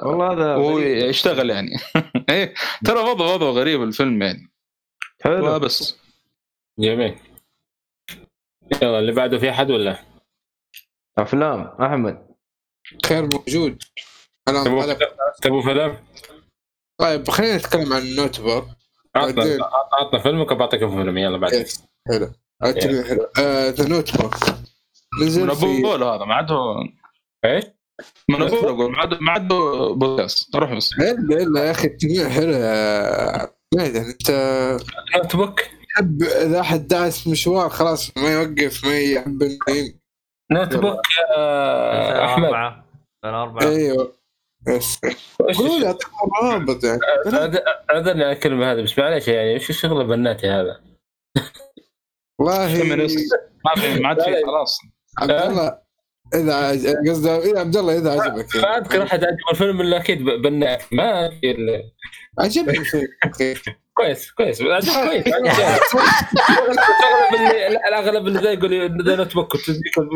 والله 0.06 0.32
هذا 0.32 0.54
وهو 0.54 0.78
غريب. 0.78 0.96
يشتغل 1.08 1.50
يعني. 1.50 1.70
إيه، 2.30 2.54
ترى 2.84 2.98
وضع 2.98 3.24
وضع 3.34 3.46
غريب 3.46 3.82
الفيلم 3.82 4.22
يعني. 4.22 4.52
حلو. 5.24 5.54
وبس 5.56 5.96
جميل. 6.78 7.18
يلا 8.82 8.98
اللي 8.98 9.12
بعده 9.12 9.38
في 9.38 9.50
أحد 9.50 9.70
ولا؟ 9.70 9.98
أفلام 11.18 11.60
أحمد. 11.60 12.26
خير 13.06 13.22
موجود. 13.22 13.82
أنا 14.48 14.64
تبغوا 15.42 15.62
فيلم؟ 15.62 15.96
طيب 16.98 17.28
خلينا 17.30 17.56
نتكلم 17.56 17.92
عن 17.92 18.02
ال 18.02 18.40
Notebook 18.40 18.64
عطنا 19.16 19.32
بعدين. 19.34 19.58
عطنا 19.92 20.20
فيلمك 20.20 20.50
وبعطيكم 20.50 20.96
فيلم 20.96 21.18
يلا 21.18 21.38
بعد. 21.38 21.52
yes 21.52 21.84
حلو. 22.08 22.30
أتبع 22.62 23.02
حلو. 23.08 23.28
ذا 23.70 23.88
نوت 23.88 24.22
بوك 24.22 24.34
من 25.20 25.26
نزل 25.26 25.46
بول 25.82 26.02
هذا؟ 26.02 26.24
ما 26.24 26.34
عاد 26.34 26.52
هو 26.52 26.76
إيش؟ 27.44 27.64
من 28.28 28.42
ابو 28.42 28.60
بول 28.60 28.68
أقول 28.68 28.92
ما 28.92 28.98
عاد 28.98 29.20
ما 29.20 29.32
عاد 29.32 29.48
بودكاست. 29.48 30.56
روح 30.56 30.74
بس. 30.74 30.90
الا 30.98 31.42
الا 31.42 31.64
يا 31.64 31.70
أخي 31.70 31.86
التجميع 31.86 32.28
حلو 32.28 32.52
يا 32.52 33.50
بعيد 33.74 33.96
أنت 33.96 34.30
نوت 35.16 35.36
بوك 35.36 35.60
تحب 35.94 36.22
إذا 36.22 36.60
أحد 36.60 36.88
داعس 36.88 37.28
مشوار 37.28 37.68
خلاص 37.68 38.16
ما 38.16 38.32
يوقف 38.32 38.84
ما 38.84 38.98
يحب 38.98 39.42
نوت 40.52 40.76
بوك 40.76 41.00
يا 41.18 42.24
أحمد. 42.24 42.44
2004 42.44 42.84
2004 43.24 43.68
أيوه. 43.68 44.12
قولوا 45.58 45.78
لي 45.78 45.86
اعطيكم 45.86 46.12
روابط 46.42 46.84
يعني. 46.84 47.00
اعذرني 47.90 48.24
على 48.24 48.32
الكلمة 48.32 48.72
هذه 48.72 48.82
بس 48.82 48.98
معلش 48.98 49.28
يعني 49.28 49.56
وش 49.56 49.70
الشغل 49.70 50.00
البناتي 50.00 50.46
هذا؟ 50.48 50.80
والله. 52.38 52.84
ما 53.64 53.74
في 53.74 54.00
ما 54.00 54.08
عاد 54.08 54.20
في 54.22 54.42
خلاص. 54.46 54.78
عبد 55.18 55.30
الله 55.30 55.78
إذا 56.34 56.54
عج- 56.54 57.08
قصده 57.08 57.42
إيه 57.42 57.58
عبد 57.58 57.76
الله 57.76 57.98
إذا 57.98 58.10
عجبك 58.10 58.56
ما 58.56 58.78
أذكر 58.78 59.02
أحد 59.02 59.24
عجبه 59.24 59.36
الفيلم 59.50 59.80
إلا 59.80 59.96
أكيد 59.96 60.24
بناتي 60.24 60.86
ما 60.96 61.30
في 61.30 61.82
عجبني. 62.40 62.78
كويس 63.94 64.30
كويس. 64.32 64.62
عجب 64.62 64.92
كويس. 65.06 65.26
الأغلب 65.26 65.78
اللي 67.34 67.76
الأغلب 67.88 68.26
اللي 68.26 68.42
زي 68.42 68.52
يقول 68.52 69.04
The 69.04 69.16
Notebook 69.16 69.52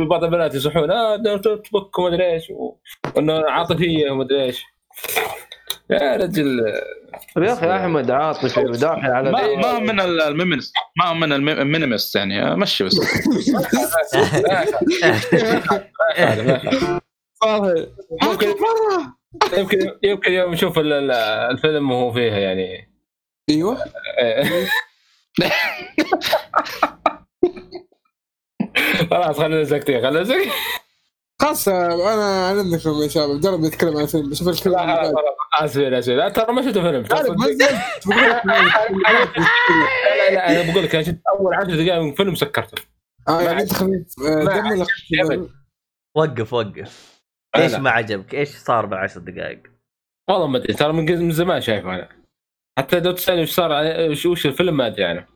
بعض 0.08 0.24
البنات 0.24 0.54
يصحون 0.54 0.90
آه 0.90 1.16
Notebook 1.16 1.98
وما 1.98 2.08
أدري 2.08 2.32
إيش 2.32 2.52
وانه 3.16 3.50
عاطفية 3.50 4.10
وما 4.10 4.22
أدري 4.24 4.44
إيش. 4.44 4.64
يا 5.90 6.16
رجل. 6.16 6.58
يا 7.36 7.52
أخي 7.52 7.76
أحمد 7.76 8.10
عاطفي 8.10 8.60
وداخل 8.64 9.06
على 9.10 9.30
ما 9.30 9.56
ما 9.56 9.66
هو 9.66 9.80
من 9.80 10.00
المينيمست 10.00 10.72
ما 10.98 11.04
هو 11.06 11.14
من 11.14 11.32
المينيمست 11.32 12.16
يعني 12.16 12.56
مشي 12.56 12.84
بس. 12.84 13.00
ممكن 18.22 18.54
يمكن 19.58 19.92
يمكن 20.02 20.32
يوم 20.32 20.52
نشوف 20.52 20.78
ال- 20.78 20.92
ال- 20.92 21.10
الفيلم 21.50 21.90
وهو 21.90 22.12
فيها 22.12 22.38
يعني. 22.38 22.90
أيوه. 23.50 23.78
خلاص 29.10 29.38
خلينا 29.38 29.64
ساكتين 29.64 30.02
خلينا 30.02 30.24
ساكتين 30.24 30.52
خلاص 31.42 31.68
أنا 31.68 32.46
أعلمكم 32.46 33.02
يا 33.02 33.08
شباب 33.08 33.30
الله 33.30 33.56
بيتكلم 33.56 33.96
عن 33.96 34.02
الفيلم 34.02 34.30
بشوف 34.30 34.48
الفيلم 34.48 34.74
لا، 34.74 35.12
بعد. 35.12 35.14
اسفين 35.62 36.16
لا 36.16 36.28
ترى 36.28 36.52
ما 36.52 36.62
شفت 36.62 36.78
فيلم 36.78 37.04
عارف، 37.12 37.30
ما 37.30 37.46
زلت 37.46 38.06
بقول 38.06 38.30
لك 38.30 38.46
لا 38.46 40.30
لا 40.30 40.50
أنا 40.50 40.72
بقول 40.72 40.84
لك 40.84 40.94
أنا 40.94 41.04
شفت 41.04 41.20
أول 41.38 41.54
10 41.54 41.64
دقائق 41.64 42.02
من 42.02 42.10
الفيلم 42.10 42.34
سكرته 42.34 42.82
آه 43.28 43.42
يعني 43.42 43.62
أنت 43.62 43.72
خفيف. 43.72 44.06
آه،. 44.26 45.48
وقف 46.16 46.52
وقف. 46.52 47.22
إيش. 47.56 47.74
ما 47.74 47.90
عجبك؟ 47.90 48.34
إيش 48.34 48.48
صار 48.48 48.86
بالعشر 48.86 49.20
دقائق؟ 49.20 49.62
والله 50.30 50.46
ما 50.46 50.58
أدري 50.58 50.74
ترى 50.74 50.92
من 50.92 51.30
زمان 51.32 51.60
شايفه 51.60 51.94
أنا. 51.94 52.08
حتى 52.78 53.00
لو 53.00 53.12
تسالني 53.12 53.42
وش 53.42 53.50
صار 53.50 53.70
وش 54.26 54.46
الفيلم 54.46 54.76
ما 54.76 54.86
أدري 54.86 55.10
أنا. 55.10 55.26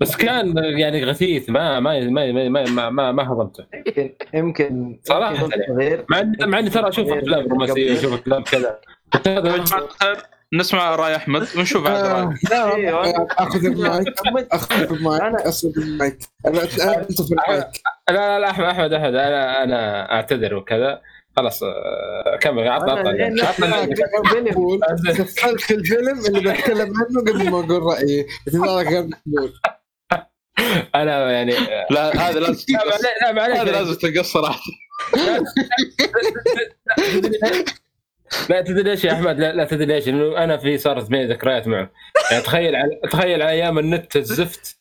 بس 0.00 0.16
كان 0.16 0.58
يعني 0.58 1.04
غثيث 1.04 1.50
ما 1.50 1.80
ما 1.80 2.00
ما 2.00 2.32
ما 2.32 2.48
ما, 2.48 2.64
ما, 2.64 2.90
ما, 2.90 3.12
ما 3.12 3.32
هضمته. 3.32 3.66
يمكن 3.74 4.14
يمكن 4.34 5.00
صراحة 5.04 5.44
يمكن 5.44 5.80
يعني. 5.80 6.04
مع 6.10 6.20
اني 6.20 6.46
مع 6.46 6.58
إني 6.58 6.70
ترى 6.70 6.88
أشوف 6.88 7.12
أفلام 7.12 7.48
رومانسية 7.48 7.92
أشوف 7.92 8.12
أفلام 8.12 8.42
كذا. 8.42 8.78
نسمع 10.54 10.94
رأي 10.94 11.16
أحمد 11.16 11.46
ونشوف 11.56 11.86
عاد 11.86 12.34
راي 12.52 12.90
أخذ 13.38 13.64
المايك 13.64 14.20
أحمد، 14.26 14.46
أخذ 14.52 14.92
المايك 14.92 15.22
اسحب 15.22 15.78
المايك. 15.78 16.18
أنت 16.46 17.22
في 17.22 17.32
المايك. 17.32 17.66
لا 18.08 18.14
لا 18.14 18.40
لا 18.40 18.50
احمد 18.50 18.64
أحمد 18.66 18.92
أحمد 18.92 19.14
أنا 19.14 19.62
أنا 19.62 20.12
أعتذر 20.12 20.54
وكذا. 20.54 21.00
خلاص 21.36 21.62
آه، 21.62 22.38
كمل 22.40 22.68
عطنا 22.68 22.92
عطنا 22.92 23.94
سفلت 25.12 25.70
الفيلم 25.70 26.18
اللي 26.26 26.52
بتكلم 26.52 26.92
عنه 26.96 27.20
قبل 27.20 27.50
ما 27.50 27.60
أقول 27.60 27.82
رأيي. 27.82 28.26
اعتذارك 28.48 28.86
غير 28.86 29.02
مقبول 29.04 29.52
أنا 30.94 31.32
يعني 31.32 31.54
لا 31.90 32.28
هذا 32.28 32.40
لازم 32.40 32.64
لا 32.68 32.84
معليش 32.84 33.02
لا 33.22 33.32
معليش 33.32 33.58
هذا 33.58 33.70
لازم 33.70 33.94
تنقص 33.94 34.32
صراحة 34.32 34.60
لا 38.48 38.60
تدري 38.60 38.82
ليش 38.82 39.04
يا 39.04 39.12
أحمد؟ 39.12 39.40
لا, 39.40 39.52
لا 39.52 39.64
تدري 39.64 39.86
ليش؟ 39.86 40.08
انه 40.08 40.44
أنا 40.44 40.56
في 40.56 40.78
صارت 40.78 41.10
معي 41.10 41.26
ذكريات 41.26 41.68
معه. 41.68 41.90
يعني 42.30 42.42
تخيل 42.42 42.76
على 42.76 43.00
تخيل 43.10 43.42
على 43.42 43.50
أيام 43.50 43.78
النت 43.78 44.16
الزفت 44.16 44.78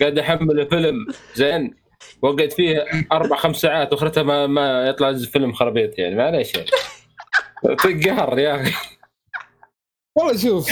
قاعد 0.00 0.18
أحمل 0.18 0.60
الفيلم 0.60 1.06
زين 1.34 1.74
وقعد 2.22 2.52
فيه 2.52 2.86
أربع 3.12 3.36
خمس 3.36 3.56
ساعات 3.56 3.92
واخرتها 3.92 4.22
ما, 4.22 4.46
ما 4.46 4.88
يطلع 4.88 5.12
فيلم 5.12 5.52
خرابيط 5.52 5.98
يعني. 5.98 6.14
معليش 6.14 6.52
يعني. 6.54 6.66
قهر 8.04 8.38
يا 8.38 8.60
أخي. 8.60 8.72
والله 10.16 10.36
شوف 10.36 10.66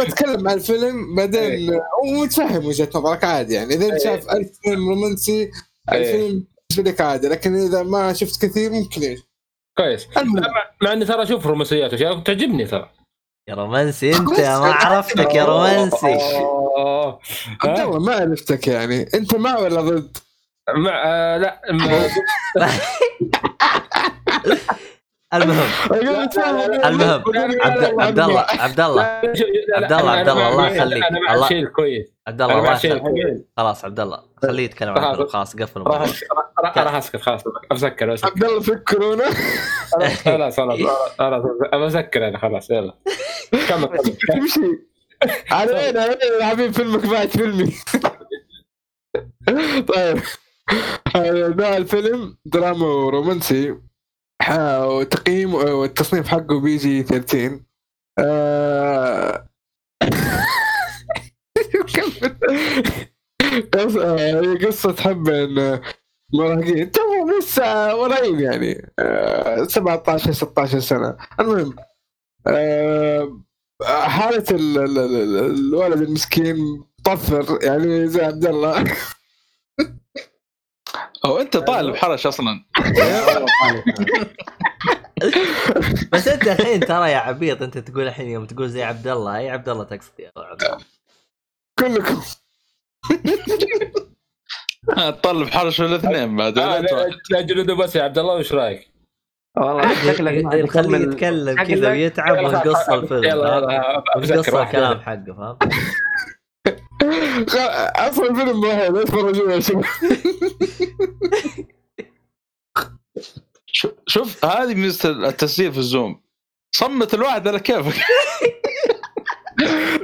بتكلم 0.00 0.48
عن 0.48 0.54
الفيلم 0.56 1.14
بعدين 1.14 1.80
ومتفهم 2.04 2.66
وجهة 2.66 2.88
نظرك 2.94 3.24
عادي 3.24 3.54
يعني. 3.54 3.74
إذا 3.74 3.86
أنت 3.86 4.00
شايف 4.02 4.30
ألف 4.30 4.48
فيلم 4.64 4.88
رومانسي 4.88 5.50
الفيلم 5.92 6.44
بالنسبة 6.70 6.90
لك 6.90 7.00
عادي 7.00 7.28
لكن 7.28 7.54
إذا 7.56 7.82
ما 7.82 8.12
شفت 8.12 8.46
كثير 8.46 8.70
ممكن 8.70 9.02
إيش؟ 9.02 9.20
كويس. 9.76 10.06
مع- 10.82 10.92
إني 10.92 11.04
ترى 11.04 11.22
أشوف 11.22 11.46
رومانسيات 11.46 11.92
وأشياء 11.92 12.20
تعجبني 12.20 12.64
ترى. 12.66 12.90
يا 13.48 13.54
رومانسي 13.54 14.10
أنت 14.16 14.40
ما 14.40 14.72
عرفتك 14.72 15.34
يا 15.34 15.44
رومانسي. 15.44 16.06
عبد؟ 17.64 17.80
الله 17.80 17.98
ما 17.98 18.14
عرفتك 18.14 18.68
يعني. 18.68 19.08
أنت 19.14 19.34
مع 19.34 19.58
ولا 19.58 19.80
ضد؟ 19.80 20.16
مع 20.76 21.02
آه 21.04 21.38
لا 21.38 21.60
المهم 25.34 25.68
المهم 25.92 26.28
عبد 26.84 27.84
عبد 28.00 28.18
الله 28.20 28.40
عبد 28.50 28.80
الله 28.80 29.02
عبد 29.02 29.92
الله، 29.92 30.10
عبد 30.10 30.28
الله، 30.28 30.48
الله 30.48 30.68
يخليك. 30.68 31.04
أنا 31.04 31.20
مع 31.20 31.34
الله- 31.34 31.44
الشيء 31.44 31.58
الكويس 31.62 32.06
عبد 32.28 32.42
الله 32.42 32.58
الله 32.58 32.72
يخليك. 32.72 33.02
خلاص 33.56 33.84
عبد 33.84 34.00
الله 34.00 34.22
خليه 34.42 34.64
يتكلم 34.64 34.98
عن 34.98 35.26
خلاص. 35.26 35.56
قفل 35.56 35.80
راح 35.80 35.94
الموضوع. 36.00 36.06
راح 36.64 36.78
راح 36.78 36.94
أسكت 36.94 37.16
خلاص 37.20 37.42
اسكر 37.72 38.14
اسكر 38.14 38.28
عبد 38.30 38.44
الله 38.44 38.60
في 38.60 38.74
كورونا 38.74 39.24
خلاص 40.24 40.24
خلاص 40.24 40.56
خلاص 41.18 41.42
بسكر 41.86 42.28
أنا 42.28 42.38
خلاص 42.38 42.70
يلا. 42.70 42.94
كمل 43.68 43.86
كمل. 43.86 44.16
تمشي. 44.32 44.60
على 45.50 45.72
وين 45.72 45.98
على 45.98 46.18
وين 46.34 46.42
حبيبي 46.44 46.72
فيلمك 46.72 47.06
بعد 47.06 47.28
فيلمي. 47.28 47.72
طيب. 49.94 50.18
آه، 51.16 51.48
ده 51.48 51.76
الفيلم 51.76 52.36
دراما 52.46 52.86
ورومانسي. 52.86 53.74
وتقييم 54.86 55.54
والتصنيف 55.54 56.28
حقه 56.28 56.60
بيجي 56.60 57.02
13 57.02 57.60
آه، 58.18 59.48
آه، 63.98 64.54
قصة 64.66 64.96
حب 64.96 65.28
مراهقين 66.34 66.90
تو 66.90 67.00
لسه 67.38 67.92
قريب 67.92 68.40
يعني 68.40 68.92
آه، 68.98 69.64
17 69.64 70.32
16 70.32 70.80
سنة. 70.80 71.16
المهم 71.40 71.76
آه، 72.46 73.38
حالة 73.84 74.44
ال- 74.50 74.78
ال- 74.78 74.98
ال- 74.98 75.38
الولد 75.44 76.00
المسكين 76.02 76.84
طفر 77.04 77.58
يعني 77.62 78.08
زي 78.08 78.24
عبد 78.24 78.46
الله. 78.46 78.84
هو 81.26 81.40
أنت 81.40 81.56
طالب 81.56 81.96
حرش 81.96 82.26
أصلا 82.26 82.64
بس 86.12 86.28
أنت 86.28 86.48
الحين 86.48 86.80
ترى 86.80 87.10
يا 87.10 87.16
عبيط 87.16 87.62
أنت 87.62 87.78
تقول 87.78 88.08
الحين 88.08 88.28
يوم 88.28 88.46
تقول 88.46 88.68
زي 88.68 88.82
عبد 88.82 89.08
الله 89.08 89.36
أي 89.36 89.50
عبد 89.50 89.68
الله 89.68 89.84
تقصد 89.84 90.20
يا 90.20 90.30
عبد 90.36 90.62
الله 90.64 90.78
كلكم 91.78 92.20
طالب 95.22 95.48
حرش 95.48 95.80
الاثنين 95.80 96.36
بعد 96.36 96.58
آه، 96.58 96.80
لا 97.30 97.40
جلده 97.40 97.74
بس 97.74 97.96
يا 97.96 98.02
عبد 98.02 98.18
الله 98.18 98.34
وش 98.34 98.52
رأيك؟ 98.52 98.88
والله 99.56 100.12
شكلك 100.12 100.44
ما 100.44 100.50
خليه 100.50 100.64
تكمل. 100.66 101.02
يتكلم 101.12 101.64
كذا. 101.64 101.90
ويتعب 101.90 102.36
يلا، 102.36 102.48
ونقص 102.48 102.88
الفيلم 102.88 103.38
واحد. 104.54 104.66
الكلام 104.66 105.00
حقه 105.00 105.24
فاهم؟ 105.36 105.58
أصلا 107.96 108.30
الفيلم 108.30 108.64
واحد 108.64 108.96
اتفرجوا 108.96 109.52
يا 109.52 109.60
شباب 109.60 109.84
شوف- 114.06 114.44
هذه 114.44 114.74
ميزه 114.74 115.10
التسجيل 115.28 115.72
في 115.72 115.78
الزوم. 115.78 116.22
صمت 116.74 117.14
الواحد 117.14 117.48
على 117.48 117.60
كيفك. 117.60 118.04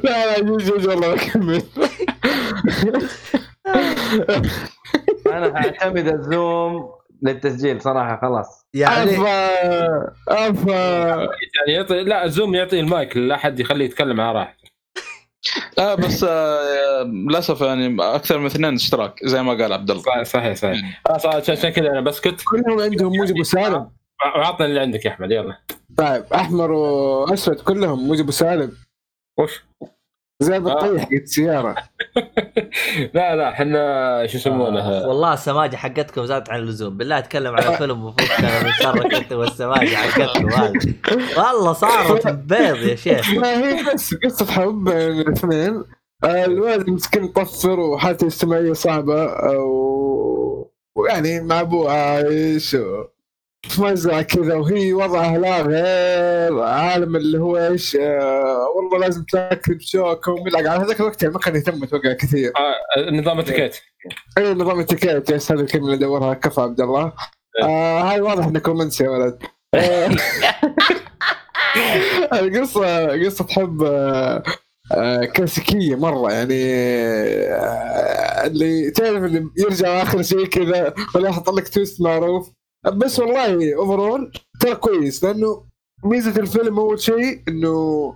لا 0.05 0.27
لا 0.39 0.41
جوك 0.41 0.89
والله 0.89 1.15
بكمل 1.15 1.63
أنا 5.27 5.57
أعتمد 5.57 6.09
الزوم 6.09 6.93
للتسجيل 7.23 7.83
صراحة 7.83 8.19
خلاص. 8.23 8.67
يعني 8.75 9.15
افا 9.17 9.49
افا 10.29 10.71
يعني 11.57 11.73
يعطي 11.73 12.03
لا 12.05 12.25
الزوم 12.25 12.55
يعطي 12.55 12.81
المايك 12.81 13.17
لاحد 13.17 13.61
يخليه 13.61 13.85
يتكلم 13.85 14.21
على 14.21 14.39
راحته 14.39 14.58
لا 15.79 15.95
بس 15.95 16.25
آه، 16.29 17.03
للأسف 17.03 17.61
يعني 17.61 17.97
أكثر 18.01 18.39
من 18.39 18.47
اثنين 18.47 18.75
اشتراك 18.75 19.21
زي 19.25 19.43
ما 19.43 19.53
قال 19.53 19.73
عبد 19.73 19.91
الله. 19.91 20.25
صحيح 20.25 20.57
صحيح 20.57 21.03
خلاص 21.09 21.27
عشان 21.27 21.71
كذا 21.71 21.89
أنا 21.91 22.01
بسكت 22.01 22.43
كلهم 22.45 22.81
عندهم 22.81 23.13
موجب 23.17 23.41
وسالب. 23.41 23.89
وعطنا 24.37 24.67
اللي 24.67 24.81
عندك 24.81 25.05
يا 25.05 25.11
أحمد 25.11 25.31
يلا. 25.31 25.59
طيب 25.97 26.25
أحمر 26.35 26.71
وأسود 26.73 27.61
كلهم 27.61 28.09
موجب 28.09 28.29
وسالب. 28.29 28.73
وش؟ 29.39 29.65
زي 30.41 30.57
البطيح 30.57 31.01
حقت 31.03 31.13
السياره 31.13 31.75
لا 33.15 33.37
لا 33.37 33.49
إحنا 33.49 34.27
شو 34.27 34.37
يسمونه؟ 34.39 35.07
والله 35.09 35.33
السماجة 35.33 35.77
حقتكم 35.77 36.27
زادت 36.27 36.51
عن 36.51 36.59
اللزوم. 36.61 36.97
بالله 36.97 37.19
أتكلم 37.19 37.55
على 37.57 37.77
فيلم 37.79 38.05
وفكنا 38.05 38.63
من 38.63 38.73
شرك 38.73 39.15
أنت 39.15 39.33
والسماجة 39.33 39.89
حقتكم 39.97 40.49
هذه. 40.53 40.95
والله 41.37 41.73
صارت 41.73 42.27
بيض 42.51 42.77
يا 42.77 42.95
شيخ. 42.97 43.31
ما 43.35 43.59
هي 43.59 43.95
بس 43.95 44.15
قصة 44.15 44.47
حب 44.47 44.85
بين 44.85 45.21
الاثنين. 45.21 45.85
آه، 46.25 46.45
الولد 46.45 46.91
مسكين 46.91 47.29
طفر 47.29 47.81
وحالته 47.81 48.23
الاجتماعية 48.23 48.73
صعبة 48.73 49.25
آه، 49.25 49.59
و- 49.59 50.71
ويعني 50.97 51.41
مع 51.41 51.61
أبوه 51.61 51.93
عايش 51.93 52.75
و- 52.75 53.05
مزرعة 53.79 54.23
كذا 54.23 54.55
وهي 54.55 54.93
وضعها 54.93 55.39
لا 55.39 55.63
غير 55.63 56.63
عالم 56.63 57.17
اللي 57.17 57.39
هو 57.39 57.57
إيش 57.57 57.97
آه، 57.97 58.69
والله 58.77 58.99
لازم 58.99 59.25
تاكل 59.25 59.75
بشوكة 59.75 60.33
وملعقة. 60.33 60.71
على 60.71 60.85
هذاك 60.85 61.01
الوقت 61.01 61.23
يعني 61.23 61.35
ما 61.35 61.41
كان 61.41 61.57
يهتم 61.57 61.83
أتوقع 61.83 62.13
كثير. 62.13 62.53
آه، 62.97 63.11
نظام 63.11 63.39
اتيكيت 63.39 63.77
اي 64.39 64.55
نظام 64.55 64.81
التكات 64.81 65.31
يس 65.31 65.53
هذه 65.53 65.61
الكلمة 65.61 65.85
اللي 65.85 65.97
ادورها 65.97 66.35
كفى 66.35 66.61
عبد 66.61 66.81
الله. 66.81 67.13
آه 67.63 68.03
هاي 68.03 68.21
واضح 68.21 68.47
إنك 68.47 68.69
رومانسي 68.69 69.05
يا 69.05 69.09
ولد. 69.09 69.39
آه، 69.75 70.11
القصة 72.41 73.07
قصة 73.27 73.47
حب 73.51 73.83
آه، 73.83 74.43
آه، 74.93 75.25
كلاسيكية 75.25 75.97
مرة 75.97 76.33
يعني 76.33 76.55
اللي 78.47 78.91
تعرف 78.91 79.25
اللي 79.25 79.51
يرجع 79.59 80.03
آخر 80.03 80.23
شيء 80.23 80.47
كذا 80.47 80.95
ولا 81.15 81.29
يحط 81.29 81.51
لك 81.51 81.69
twist 81.69 82.01
معروف. 82.01 82.58
بس 82.87 83.21
والله 83.21 83.75
overall 83.77 84.33
ترى 84.61 84.75
كويس 84.75 85.25
لأنه 85.25 85.65
ميزة 86.05 86.41
الفيلم 86.41 86.79
أول 86.79 87.01
شيء 87.01 87.43
إنه 87.49 88.15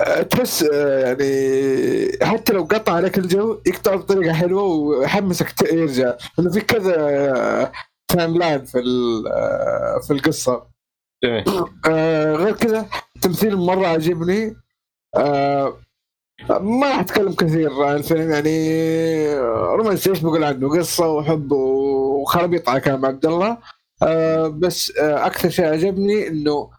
آه، 0.00 0.22
تحس 0.22 0.62
آه، 0.72 0.98
يعني 0.98 2.26
حتى 2.26 2.52
لو 2.52 2.64
قطع 2.64 2.92
عليك 2.92 3.18
الجو 3.18 3.60
يقطع 3.66 3.94
بطريقة 3.96 4.32
حلوة 4.34 4.62
ويحمسك 4.62 5.72
يرجع. 5.72 6.16
إنه 6.38 6.50
في 6.50 6.60
كذا 6.60 7.72
timeline 8.08 8.64
في 8.64 8.78
آه، 9.32 10.00
في 10.06 10.12
القصة. 10.12 10.66
جميل 11.24 11.44
آه 11.88 12.34
غير 12.34 12.56
كذا 12.56 12.86
التمثيل 13.16 13.56
مرة 13.56 13.86
عجبني 13.86 14.56
آه 15.16 15.78
ما 16.50 16.88
راح 16.88 16.98
أتكلم 16.98 17.32
كثير 17.32 17.82
عن 17.82 17.96
الفيلم 17.96 18.30
يعني 18.30 18.50
آه، 19.34 19.74
رومانسي 19.78 20.10
إيش 20.10 20.20
بقول 20.20 20.44
عنه؟ 20.44 20.78
قصة 20.78 21.08
وحب 21.08 21.52
وخرابيط 21.52 22.68
على 22.68 22.80
كلام 22.80 23.06
عبد 23.06 23.26
الله. 23.26 23.58
آه 24.02 24.48
بس 24.48 24.96
آه 24.96 25.26
أكثر 25.26 25.50
شيء 25.50 25.64
عجبني 25.64 26.28
إنه 26.28 26.70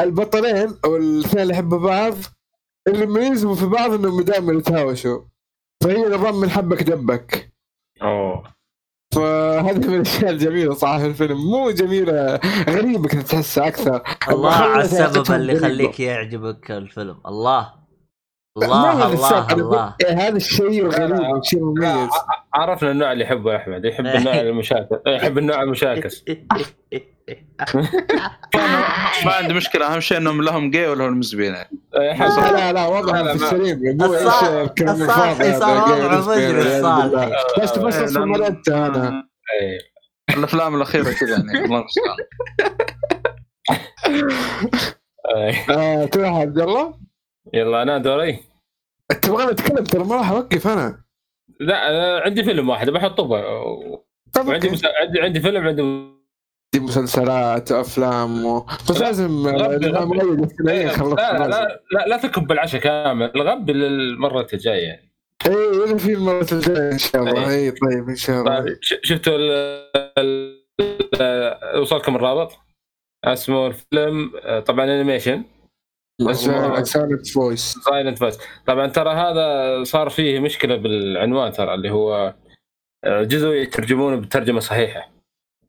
البطلين 0.00 0.78
أو 0.84 0.96
الاثنين 0.96 1.42
اللي 1.42 1.54
يحبوا 1.54 1.78
بعض 1.78 2.14
اللي 2.88 3.02
يميزهم 3.02 3.54
في 3.54 3.66
بعض 3.66 3.92
إنهم 3.92 4.20
دائما 4.20 4.52
يتهاوشوا. 4.52 5.20
فهي 5.82 6.04
نظام 6.04 6.40
من 6.40 6.50
حبك 6.50 6.82
دبك 6.82 7.52
أوه. 8.02 8.42
فهذه 9.14 9.88
من 9.88 9.94
الأشياء 9.94 10.30
الجميلة 10.30 10.74
صراحة 10.74 10.98
في 10.98 11.06
الفيلم. 11.06 11.36
مو 11.50 11.70
جميلة 11.70 12.40
غريبة 12.68 13.08
كنت 13.08 13.22
تحسها 13.22 13.68
أكثر. 13.68 14.02
الله 14.28 14.54
على 14.54 14.84
السبب 14.84 15.32
اللي. 15.32 15.52
يخليك 15.52 16.00
يعجبك 16.00 16.70
الفيلم. 16.70 17.20
الله. 17.26 17.79
الله 18.56 19.06
الله 19.12 19.52
الله. 19.52 19.94
إيه 20.04 20.28
هذا 20.28 20.36
الشيء 20.36 20.82
الغريب 20.86 21.20
والشيء 21.20 21.58
المميز 21.58 22.10
عرفنا 22.54 22.90
النوع 22.90 23.12
اللي 23.12 23.24
يحبه 23.24 23.56
أحمد 23.56 23.84
يحب 23.84 24.06
النوع 24.16 24.40
المشاكس 24.40 24.88
يحب 25.06 25.38
النوع 25.38 25.62
المشاكس. 25.62 26.24
ما 29.24 29.32
عندي 29.32 29.54
مشكلة 29.54 29.94
أهم 29.94 30.00
شيء 30.00 30.16
إنهم 30.18 30.42
لهم 30.42 30.70
جي 30.70 30.94
مسبين 30.94 31.54
يعني. 31.54 31.80
إيه، 31.96 32.12
حسن. 32.12 32.42
لا 32.42 32.50
لا 32.52 32.72
لا 32.72 32.86
وضع 32.86 33.20
لا، 33.20 33.22
لا، 33.22 33.36
في 33.36 33.44
السليم. 33.44 33.80
يقول 33.84 34.14
إيش 34.16 34.26
الصالح- 34.26 34.44
الكلام 34.44 35.02
الصالح 35.02 35.40
الفاضي 35.40 35.60
صار 35.60 35.78
هذا. 35.78 37.32
بس 37.62 37.78
بس 37.78 38.16
إيه، 38.16 38.24
ملت 38.24 38.68
أنا 38.68 39.28
إيه. 39.60 39.78
الأفلام 40.38 40.74
الأخيرة 40.74 41.12
كذا 41.12 41.30
يعني 41.30 41.64
الله 41.64 41.78
المستعان 41.80 42.16
تروح 46.10 46.28
عبد 46.28 46.58
الله 46.58 46.94
يلا 47.54 47.82
أنا 47.82 47.98
دوري 47.98 48.38
تبغى 49.22 49.46
نتكلم 49.46 49.84
ترى 49.84 50.04
ما 50.04 50.16
راح 50.16 50.30
أوقف 50.30 50.66
أنا 50.66 51.02
لا 51.60 51.90
أنا 51.90 52.20
عندي 52.20 52.44
فيلم 52.44 52.68
واحد 52.68 52.90
بحطه 52.90 53.22
وعندي 53.22 53.96
أوكي. 54.38 54.70
مس... 54.70 54.84
عندي 54.84 55.20
عندي 55.20 55.40
فيلم 55.40 55.66
عندي 55.66 55.82
دي 56.74 56.80
مسلسلات 56.80 57.72
وافلام 57.72 58.44
و... 58.46 58.60
بس 58.60 59.00
لا، 59.00 59.06
لازم. 59.06 59.30
مؤيد 59.30 60.40
الثنائيه 60.40 61.02
لا 61.02 61.38
لا. 61.38 61.48
لا 61.48 61.80
لا 61.92 62.06
لا 62.06 62.16
تكب 62.16 62.52
العشاء 62.52 62.80
كامل 62.80 63.30
الغب 63.34 63.70
للمرة 63.70 64.46
الجاية 64.52 64.86
يعني 64.86 65.10
اي 65.46 65.84
اذا 65.84 65.96
في 65.96 66.12
المرة 66.12 66.46
الجاية 66.52 66.92
إن 66.92 66.98
شاء 66.98 67.22
الله 67.22 67.50
إيه. 67.50 67.56
اي 67.56 67.70
طيب 67.70 68.08
إن 68.08 68.16
شاء 68.16 68.40
الله 68.40 68.60
طيب 68.60 68.78
شفتوا 68.80 69.36
ال... 69.36 69.50
ال... 70.18 70.60
وصلكم 71.80 72.16
الرابط 72.16 72.52
اسمه 73.24 73.66
الفيلم 73.66 74.32
آه، 74.42 74.60
طبعا 74.60 74.84
animation 74.84 75.44
Silent 76.86 77.26
Voice 77.28 77.74
Silent 77.90 78.18
Voice 78.18 78.38
طبعا 78.66 78.86
ترى 78.86 79.10
هذا 79.10 79.84
صار 79.84 80.08
فيه 80.08 80.40
مشكلة 80.40 80.76
بالعنوان 80.76 81.52
ترى 81.52 81.74
اللي 81.74 81.90
هو 81.90 82.34
آه، 83.04 83.22
جزء 83.22 83.48
يترجمونه 83.48 84.16
بترجمة 84.16 84.60
صحيحة. 84.60 85.10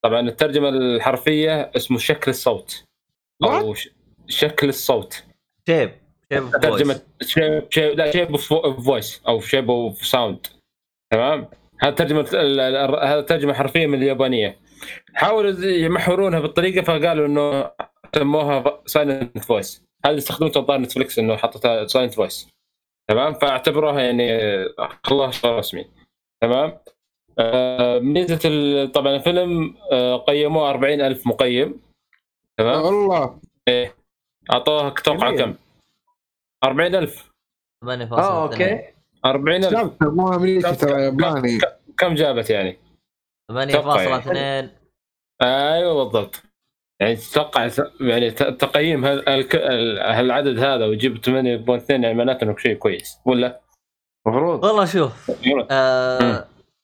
طبعا 0.03 0.19
الترجمة 0.19 0.69
الحرفية 0.69 1.71
اسمه 1.75 1.97
شكل 1.97 2.31
الصوت. 2.31 2.83
أو. 3.43 3.75
شكل 4.27 4.69
الصوت. 4.69 5.23
shape 5.69 5.91
shape 6.33 6.51
ترجمة 6.51 6.93
voice. 6.93 7.03
shape 7.33 7.63
shape 7.69 7.97
لا 7.97 8.11
shape 8.11 8.31
of 8.31 8.53
voice 8.85 9.21
أو 9.27 9.39
shape 9.39 9.69
of 9.69 10.05
sound 10.05 10.47
تمام؟ 11.11 11.47
هذا 11.79 11.91
ترجمة 11.91 12.29
ال- 12.33 12.59
ال- 12.59 13.05
هذا 13.07 13.21
ترجمة 13.21 13.53
حرفية 13.53 13.87
من 13.87 13.97
اليابانية. 13.97 14.57
حاولوا 15.13 15.65
يمحورونها 15.65 16.39
بالطريقة 16.39 16.83
فقالوا 16.83 17.27
إنه 17.27 17.71
سموها 18.15 18.81
Silent 18.85 19.37
Voice 19.45 19.83
هذه 20.05 20.17
استخدمتها 20.17 20.59
الظاهر 20.59 20.79
Netflix 20.79 21.19
إنه 21.19 21.35
حطتها 21.37 21.87
Silent 21.87 22.13
Voice 22.13 22.49
تمام؟ 23.09 23.33
فأعتبروها 23.33 24.01
يعني 24.01 24.29
خلاها 25.03 25.31
شيء 25.31 25.49
رسمي. 25.49 25.85
تمام؟ 26.43 26.77
آه 27.39 27.99
ميزة 27.99 28.39
ال- 28.45 28.91
طبعا 28.91 29.15
الفيلم 29.15 29.75
آه 29.91 30.17
قيموه 30.17 30.69
40 30.69 31.01
ألف 31.01 31.27
مقيم. 31.27 31.81
تمام؟ 32.59 32.81
والله 32.81 33.39
أعطوها 34.53 34.89
توقع 34.89 35.29
جميل. 35.31 35.39
كم؟ 35.45 35.55
40 36.63 36.95
ألف. 36.95 37.31
8.2 37.85 38.11
آه 38.13 38.43
okay. 38.43 38.93
40 39.25 39.63
ألف. 39.63 39.71
شاب 39.73 40.03
مو 40.03 40.33
امريكي 40.33 40.75
ترى 40.75 41.03
ياباني. 41.03 41.59
كم 41.97 42.13
جابت 42.15 42.49
يعني؟ 42.49 42.77
8.2 43.51 44.69
أيوه 45.41 46.03
بالضبط. 46.03 46.43
يعني 47.01 47.15
تتوقع 47.15 47.69
يعني 48.01 48.31
ت- 48.31 48.43
تقييم 48.43 49.05
هال- 49.05 49.29
الك- 49.29 49.55
ال- 49.55 49.99
هالعدد 49.99 50.59
هذا 50.59 50.85
ويجيب 50.85 51.17
8.2 51.17 51.89
يعني 52.03 52.13
معناته 52.13 52.43
إنه 52.43 52.57
شيء 52.57 52.75
كويس 52.75 53.17
ولا؟ 53.25 53.61
المفروض 54.27 54.63
والله 54.65 54.85
شوف. 54.85 55.31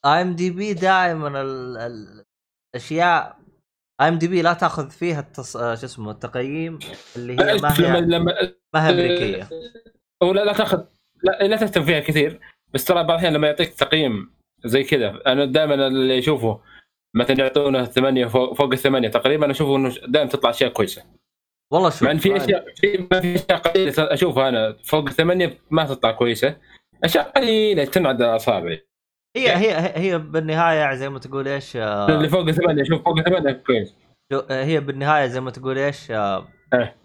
IMDb 0.06 0.74
دائما 0.74 1.28
ال- 1.42 1.78
ال- 1.78 2.24
الأشياء 2.76 3.38
اي 4.02 4.08
ام 4.08 4.18
دي 4.18 4.28
بي 4.28 4.42
لا 4.42 4.54
تأخذ 4.54 4.90
فيها 4.90 5.20
التص... 5.20 5.58
آه، 5.58 5.76
شو 5.76 5.86
اسمه 5.86 6.12
التقييم 6.12 6.80
اللي 7.16 7.34
هي 7.34 7.38
ما 7.54 7.74
لما 7.80 7.96
هي 7.96 8.02
لما 8.02 8.34
ما 8.74 8.88
هي 8.88 8.90
أمريكية 8.90 9.50
ولا 10.24 10.46
لا 10.46 10.54
تاخذ 10.54 10.84
لا, 11.24 11.48
لا 11.48 11.56
تهتم 11.58 11.84
فيها 11.86 12.00
كثير 12.00 12.40
بس 12.74 12.86
ترى 12.86 12.96
بعض 12.96 13.10
الأحيان 13.10 13.34
لما 13.34 13.48
يعطيك 13.48 13.74
تقييم 13.74 14.34
زي 14.66 14.84
كذا 14.84 15.22
أنا 15.28 15.46
دائما 15.46 15.88
اللي 15.88 16.20
أشوفه 16.20 16.60
مثلا 17.18 17.40
يعطونه 17.40 17.86
ثمانية 17.86 18.26
فوق, 18.26 18.54
فوق 18.54 18.72
الثمانية 18.72 19.10
تقريبا 19.10 19.46
أنا 19.46 19.54
أشوفه 19.54 19.76
إنه 19.76 19.96
دائما 20.08 20.30
تطلع 20.30 20.50
أشياء 20.50 20.72
كويسة. 20.72 21.04
والله 21.74 21.90
شوف 21.90 22.04
مع 22.04 22.12
ان 22.12 22.18
في 22.18 22.38
اشياء 22.38 22.66
في 22.76 23.08
ما 23.12 23.22
في 23.22 23.36
أشياء 23.36 23.58
قليلة 23.58 23.94
أشوفها 23.98 24.50
أنا. 24.50 24.78
فوق 24.84 25.08
الثمانية 25.08 25.58
ما 25.70 25.86
تطلع 25.86 26.12
كويسة. 26.12 26.58
أشياء 27.04 27.30
قليلة 27.30 27.86
تنعد 27.86 28.22
اصابعي 28.22 28.88
هي 29.38 29.56
هي 29.56 29.94
هي 29.96 30.18
بالنهاية 30.18 30.96
زي 30.96 31.10
ما 31.10 31.20
تقول 31.20 31.48
إيش 31.48 31.76
آه، 31.76 32.08
اللي 32.10 32.30
فوق 32.30 32.48
الثمانية 32.48 32.84
شوف 32.84 33.04
فوق 33.04 33.18
الثمانية 33.18 33.52
كويس. 33.52 33.96
آه، 34.34 34.64
هي 34.64 34.80
بالنهاية 34.80 35.28
زي 35.28 35.42
ما 35.42 35.52
تقول 35.52 35.78
إيش 35.78 36.12
آه، 36.12 36.48
إيه. 36.74 36.96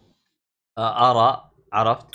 آراء 0.79 1.51
عرفت؟ 1.73 2.07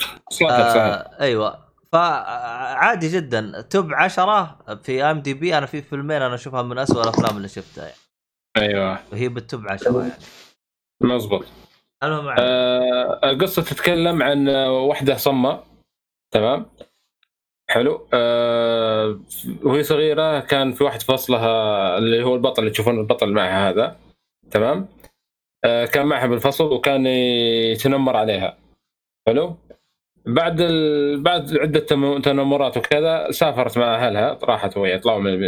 آه 0.41 1.21
أيوه. 1.21 1.66
فعادي 1.91 3.07
جدا. 3.07 3.61
top 3.61 3.93
10 3.93 4.57
في 4.83 5.03
IMDb 5.03 5.57
أنا 5.57 5.65
في 5.65 5.81
فيلمين 5.81 6.21
أنا 6.21 6.35
أشوفها 6.35 6.61
من 6.61 6.77
أسوأ 6.77 7.03
الأفلام 7.03 7.37
اللي 7.37 7.47
شفتها 7.47 7.83
يعني. 7.83 7.97
أيوه. 8.57 8.99
وهي 9.11 9.29
بال 9.29 9.44
top 9.44 9.67
10 9.67 10.01
يعني. 10.01 10.13
مزبوط 11.01 11.45
المهم 12.03 12.35
آه 12.39 13.19
القصة 13.23 13.61
تتكلم 13.61 14.23
عن 14.23 14.49
واحدة 14.67 15.15
صمة 15.17 15.63
تمام؟ 16.31 16.65
حلو. 17.69 18.07
آه 18.13 19.19
وهي 19.63 19.83
صغيرة 19.83 20.39
كان 20.39 20.73
في 20.73 20.83
واحد 20.83 21.01
فصلها 21.01 21.97
اللي 21.97 22.23
هو 22.23 22.35
البطل 22.35 22.61
اللي 22.61 22.71
تشوفون 22.71 22.99
البطل 22.99 23.33
معها 23.33 23.69
هذا 23.69 23.97
تمام؟ 24.51 24.87
آه 25.65 25.85
كان 25.85 26.05
معها 26.05 26.27
بالفصل 26.27 26.63
وكان 26.73 27.05
يتنمر 27.05 28.17
عليها. 28.17 28.57
حلو؟ 29.27 29.57
بعد 30.27 30.61
ال... 30.61 31.21
بعد 31.23 31.57
عدة 31.57 31.79
تنمرات 32.19 32.77
وكذا 32.77 33.31
سافرت 33.31 33.77
مع 33.77 33.95
أهلها 33.95 34.39
راحت 34.43 34.77
وهي 34.77 34.99
طلعوا 34.99 35.19
من 35.19 35.43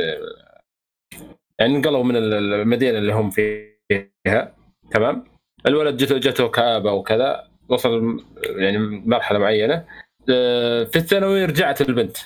يعني 1.59 1.75
انقلوا 1.75 2.03
من 2.03 2.15
المدينة 2.15 2.97
اللي 2.97 3.13
هم 3.13 3.29
فيها 3.29 4.55
تمام؟ 4.91 5.23
الولد 5.65 5.97
جته 5.97 6.17
جته 6.17 6.47
كآبة 6.47 6.91
وكذا 6.91 7.47
وصل 7.69 8.23
يعني 8.45 8.77
مرحلة 9.05 9.39
معينة. 9.39 9.85
آه، 10.29 10.83
في 10.83 10.95
الثانوي 10.95 11.45
رجعت 11.45 11.81
البنت. 11.81 12.17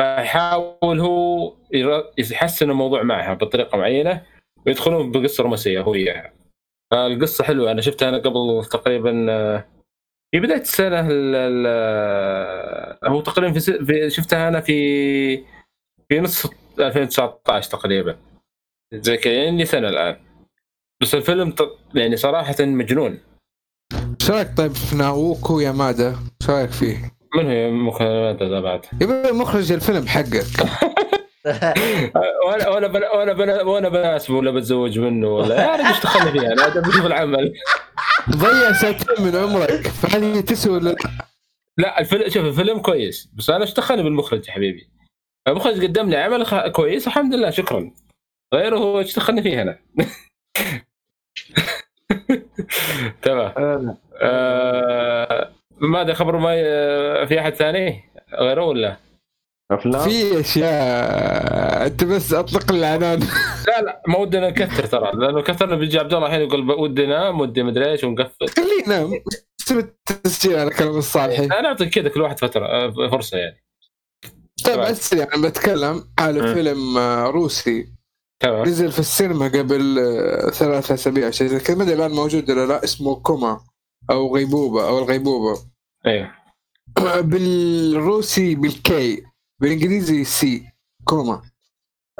فيحاول 0.00 1.00
هو 1.00 1.52
يحسن 2.18 2.70
الموضوع 2.70 3.02
معها 3.02 3.34
بطريقة 3.34 3.78
معينة 3.78 4.22
ويدخلون 4.66 5.10
بقصة 5.10 5.42
رومانسية 5.42 5.80
هو 5.80 5.90
وياها. 5.90 6.32
فالقصة 6.90 7.44
حلوة. 7.44 7.70
أنا 7.70 7.80
شفتها 7.80 8.08
أنا 8.08 8.18
قبل 8.18 8.64
تقريبا 8.70 9.26
آه، 9.30 9.64
في 10.32 10.40
بداية 10.40 10.60
السنة 10.60 11.06
ال- 11.10 12.98
هو 13.08 13.20
تقريبا 13.20 13.52
في, 13.52 13.60
س- 13.60 13.70
في 13.70 14.10
شفتها 14.10 14.48
أنا 14.48 14.60
في 14.60 15.36
في 16.08 16.20
نص 16.20 16.46
2019 16.78 17.70
تقريبا. 17.70 18.16
زي 18.94 19.16
كذا 19.16 19.32
يعني 19.32 19.64
سنة 19.64 19.88
الآن. 19.88 20.16
بس 21.02 21.14
الفيلم 21.14 21.50
ط- 21.50 21.78
يعني 21.94 22.16
صراحة 22.16 22.54
مجنون. 22.60 23.18
إيش 24.20 24.30
رأيك 24.30 24.48
طيب 24.56 24.72
في 24.72 24.96
ناوكو 24.96 25.60
يامادا؟ 25.60 26.08
إيش 26.08 26.50
رأيك 26.50 26.70
فيه؟ 26.70 26.96
من 27.36 27.46
هي 27.46 27.70
مكالمات 27.70 28.42
هذا 28.42 28.60
بعد. 28.60 28.80
يبقى 29.00 29.32
مخرج 29.32 29.72
الفيلم 29.72 30.06
حقك. 30.06 30.44
وأنا 32.46 32.68
وانا 32.68 32.86
بنا 32.86 33.10
وانا 33.10 33.32
بنا 33.32 33.62
وأنا 33.62 33.88
بناسبه 33.88 34.34
ولا 34.36 34.50
بتزوج 34.50 34.98
منه 34.98 35.28
ولا 35.28 35.74
رجل 35.76 35.86
إيش 35.86 36.00
دخلني 36.02 36.40
فيها؟ 36.40 36.52
أنا 36.52 36.80
بشوف 36.80 37.06
العمل. 37.06 37.52
ضيع 38.30 38.72
ساعتين 38.72 39.24
من 39.24 39.36
عمرك. 39.36 39.86
فهل 39.88 40.22
هي 40.24 40.42
تسوى 40.42 40.76
ولا 40.76 40.90
لا؟ 40.90 40.96
لا 41.78 42.00
الفيلم 42.00 42.28
شوف 42.30 42.44
الفيلم 42.44 42.78
كويس. 42.78 43.28
بس 43.34 43.50
أنا 43.50 43.62
إيش 43.62 43.74
دخلني 43.74 44.02
بالمخرج 44.02 44.48
يا 44.48 44.52
حبيبي؟ 44.52 44.88
المخرج 45.48 45.82
قدم 45.84 46.10
لي 46.10 46.16
عمل 46.16 46.46
خ- 46.46 46.68
كويس 46.68 47.06
الحمد 47.06 47.34
لله 47.34 47.50
شكرا. 47.50 47.90
غيره 48.54 48.76
هو 48.78 48.98
إيش 48.98 49.16
دخلني 49.16 49.42
فيه 49.42 49.62
أنا؟ 49.62 49.78
تمام. 53.22 53.96
آه 54.22 55.50
ماذا 55.80 56.14
خبر 56.14 56.36
ما 56.36 56.54
في 57.26 57.40
أحد 57.40 57.54
ثاني؟ 57.54 58.04
غيره 58.34 58.64
ولا؟ 58.64 58.96
أفلام؟ 59.70 60.08
في 60.08 60.40
أشياء. 60.40 61.86
أنت 61.86 62.04
بس 62.04 62.32
أطلق 62.32 62.72
العنان. 62.72 63.20
لا 63.68 63.82
لا 63.82 64.02
ما 64.08 64.18
ودنا 64.18 64.50
نكثر 64.50 64.86
ترى 64.86 65.10
لأنه 65.14 65.42
كثرنا 65.42 65.76
بيجي 65.76 65.98
عبد 65.98 66.14
الله 66.14 66.26
الحين 66.26 66.40
يقول 66.40 66.70
ودي 66.70 67.04
انام 67.04 67.40
ودي 67.40 67.62
مدري 67.62 67.90
إيش 67.90 68.04
ونقفل. 68.04 68.48
خلينا 68.48 69.10
التسجيل 69.70 70.58
على 70.58 70.70
كلام 70.70 70.96
الصالحي 70.96 71.44
أنا 71.44 71.68
اعطي 71.68 71.86
كذا 71.86 72.08
كل 72.08 72.20
واحد 72.20 72.38
فترة 72.38 72.66
آه، 72.66 73.08
فرصة 73.10 73.38
يعني. 73.38 73.64
طيب 74.64 74.80
السريع 74.80 75.26
أنا 75.34 75.48
بتكلم 75.48 76.04
على. 76.18 76.54
فيلم 76.54 76.98
آه، 76.98 77.26
روسي. 77.26 77.92
تمام. 78.40 78.62
نزل 78.62 78.92
في 78.92 78.98
السينما 78.98 79.48
قبل 79.48 79.98
آه، 79.98 80.50
ثلاثة 80.50 80.94
أسابيع 80.94 81.30
شيء 81.30 81.46
زي 81.46 81.60
كذا. 81.60 81.76
ما 81.76 81.82
أدري 81.82 81.94
الآن 81.94 82.10
موجود 82.10 82.50
ولا 82.50 82.66
لا 82.66 82.84
اسمه 82.84 83.14
كوما 83.14 83.60
أو 84.10 84.36
غيبوبة 84.36 84.88
أو 84.88 84.98
الغيبوبة. 84.98 85.60
أيوه 86.06 86.30
بالروسي 87.20 88.54
بالكي. 88.54 89.29
بالإنجليزي 89.60 90.24
سي 90.24 90.66
كوما. 91.04 91.42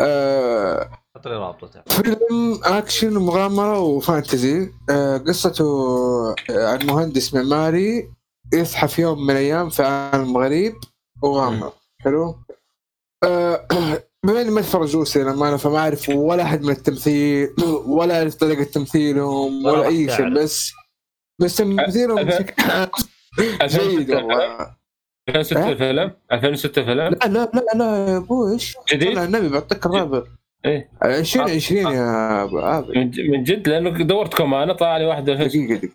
آه 0.00 0.90
حط 1.16 1.28
لي 1.28 1.36
رابطته 1.36 1.82
فيلم 1.86 2.60
أكشن 2.64 3.16
ومغامره 3.16 3.78
و 3.78 3.89
fantasy. 3.89 4.72
آه 4.90 5.16
قصته 5.18 5.64
عن 6.50 6.86
مهندس 6.86 7.34
معماري 7.34 8.10
يصحى 8.52 8.88
في 8.88 9.02
يوم 9.02 9.22
من 9.26 9.30
الأيام 9.30 9.68
في 9.70 9.82
عالم 9.82 10.36
غريب. 10.36 10.74
وغامض 11.22 11.72
حلو؟ 12.00 12.38
آه 13.24 13.66
بما 14.24 14.40
اني 14.42 14.50
ما 14.50 14.60
اتفرج 14.60 14.96
روسي 14.96 15.22
أنا 15.22 15.32
ما 15.34 15.48
أنا 15.48 15.56
فما 15.56 15.78
أعرف 15.78 16.08
ولا 16.08 16.42
أحد 16.42 16.62
من 16.62 16.70
التمثيل 16.70 17.54
ولا 17.96 18.18
أعرف 18.18 18.34
طريقة 18.34 18.64
تمثيلهم 18.64 19.64
ولا 19.64 19.86
أي 19.86 20.16
شيء. 20.16 20.34
بس 20.34 20.72
بس 21.40 21.56
تمثيلهم 21.56 22.22
بشكل 22.22 22.62
جيد 23.66 24.10
والله. 24.10 24.79
2006 25.36 25.74
فيلم 25.74 26.12
2006 26.32 26.84
فيلم 26.84 26.98
لا 27.00 27.08
لا 27.08 27.50
لا 27.54 27.64
لا 27.74 28.08
يا 28.08 28.16
أبوي 28.16 28.52
إيش؟ 28.52 28.76
جديد؟ 28.92 29.18
النبي 29.18 29.48
بعطيك 29.48 29.86
الرابع. 29.86 30.22
إيه. 30.64 30.90
2020 31.04 31.86
آه. 31.86 31.92
يا 31.92 32.42
أبو 32.44 32.58
عابد. 32.58 32.96
من 33.30 33.42
جد 33.44 33.68
لأنه 33.68 33.90
دورت 33.90 34.34
كمان 34.34 34.72
طلع 34.72 34.96
لي 34.96 35.04
واحد 35.04 35.24
دقيقة 35.24 35.46
دقيقة. 35.46 35.88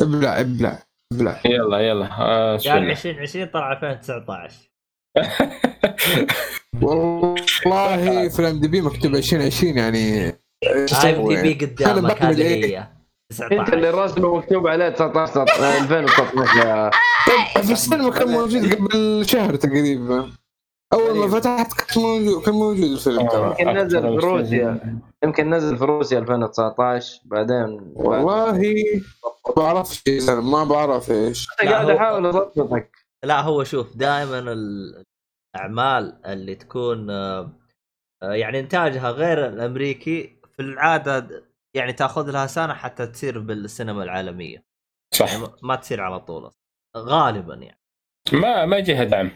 ابلع 0.00 0.40
ابلع 0.40 0.82
ابلع. 1.12 1.40
يلا 1.44 1.78
يلا. 1.78 2.08
آه 2.20 2.58
يعني 2.64 2.90
2020 2.90 3.46
طلع 3.46 3.72
2019 3.72 4.70
والله 6.82 8.28
في 8.28 8.38
ال 8.40 8.60
IMDb 8.60 8.80
مكتوب 8.80 9.14
2020 9.14 9.78
يعني. 9.78 10.26
IMDb 11.04 11.66
قدامك 11.66 12.22
هذه 12.22 12.42
هي. 12.42 12.99
19 13.30 13.60
انت 13.60 13.72
اللي 13.72 13.90
راسمه 13.90 14.36
مكتوب 14.36 14.66
عليه 14.66 14.88
19 14.88 15.42
2019 15.42 16.90
في 17.62 17.72
السينما 17.72 18.10
كان 18.10 18.28
موجود 18.28 18.74
قبل 18.74 19.22
شهر 19.26 19.56
تقريبا. 19.56 20.30
أول 20.92 21.16
ما 21.16 21.28
فتحت 21.28 21.72
كان 21.72 22.02
موجود 22.02 22.42
كان 22.42 22.54
موجود 22.54 22.84
الفيلم 22.84 23.28
ترى. 23.28 23.56
يمكن 23.60 23.68
نزل 23.78 24.02
في 24.20 24.26
روسيا 24.26 24.58
يعني. 24.58 24.98
يمكن 25.24 25.50
نزل 25.54 25.76
في 25.78 25.84
روسيا 25.84 26.18
2019 26.18 27.20
بعدين 27.24 27.92
والله 27.94 28.52
ما 29.46 29.54
بعرفش 29.56 30.02
ما 30.28 30.64
بعرف 30.64 31.10
إيش. 31.10 31.46
أنا 31.62 31.70
قاعد 31.70 31.90
أحاول 31.90 32.26
أضبطك. 32.26 32.90
لا 33.24 33.40
هو 33.40 33.64
شوف 33.64 33.96
دائما 33.96 34.38
الأعمال 35.56 36.20
اللي 36.26 36.54
تكون 36.54 37.10
آه، 37.10 37.50
يعني 38.22 38.60
إنتاجها 38.60 39.10
غير 39.10 39.46
الأمريكي 39.46 40.36
في 40.56 40.62
العادة 40.62 41.49
يعني 41.74 41.92
تاخذ 41.92 42.30
لها 42.30 42.46
سنة 42.46 42.74
حتى 42.74 43.06
تصير 43.06 43.38
بالسينما 43.38 44.02
العالمية. 44.02 44.64
صح. 45.14 45.32
يعني 45.32 45.46
ما 45.62 45.76
تصير 45.76 46.00
على 46.00 46.20
طول 46.20 46.50
غالبا 46.96 47.54
يعني. 47.54 47.80
ما 48.32 48.66
ما 48.66 48.76
يجيها 48.76 49.04
دعم. 49.04 49.30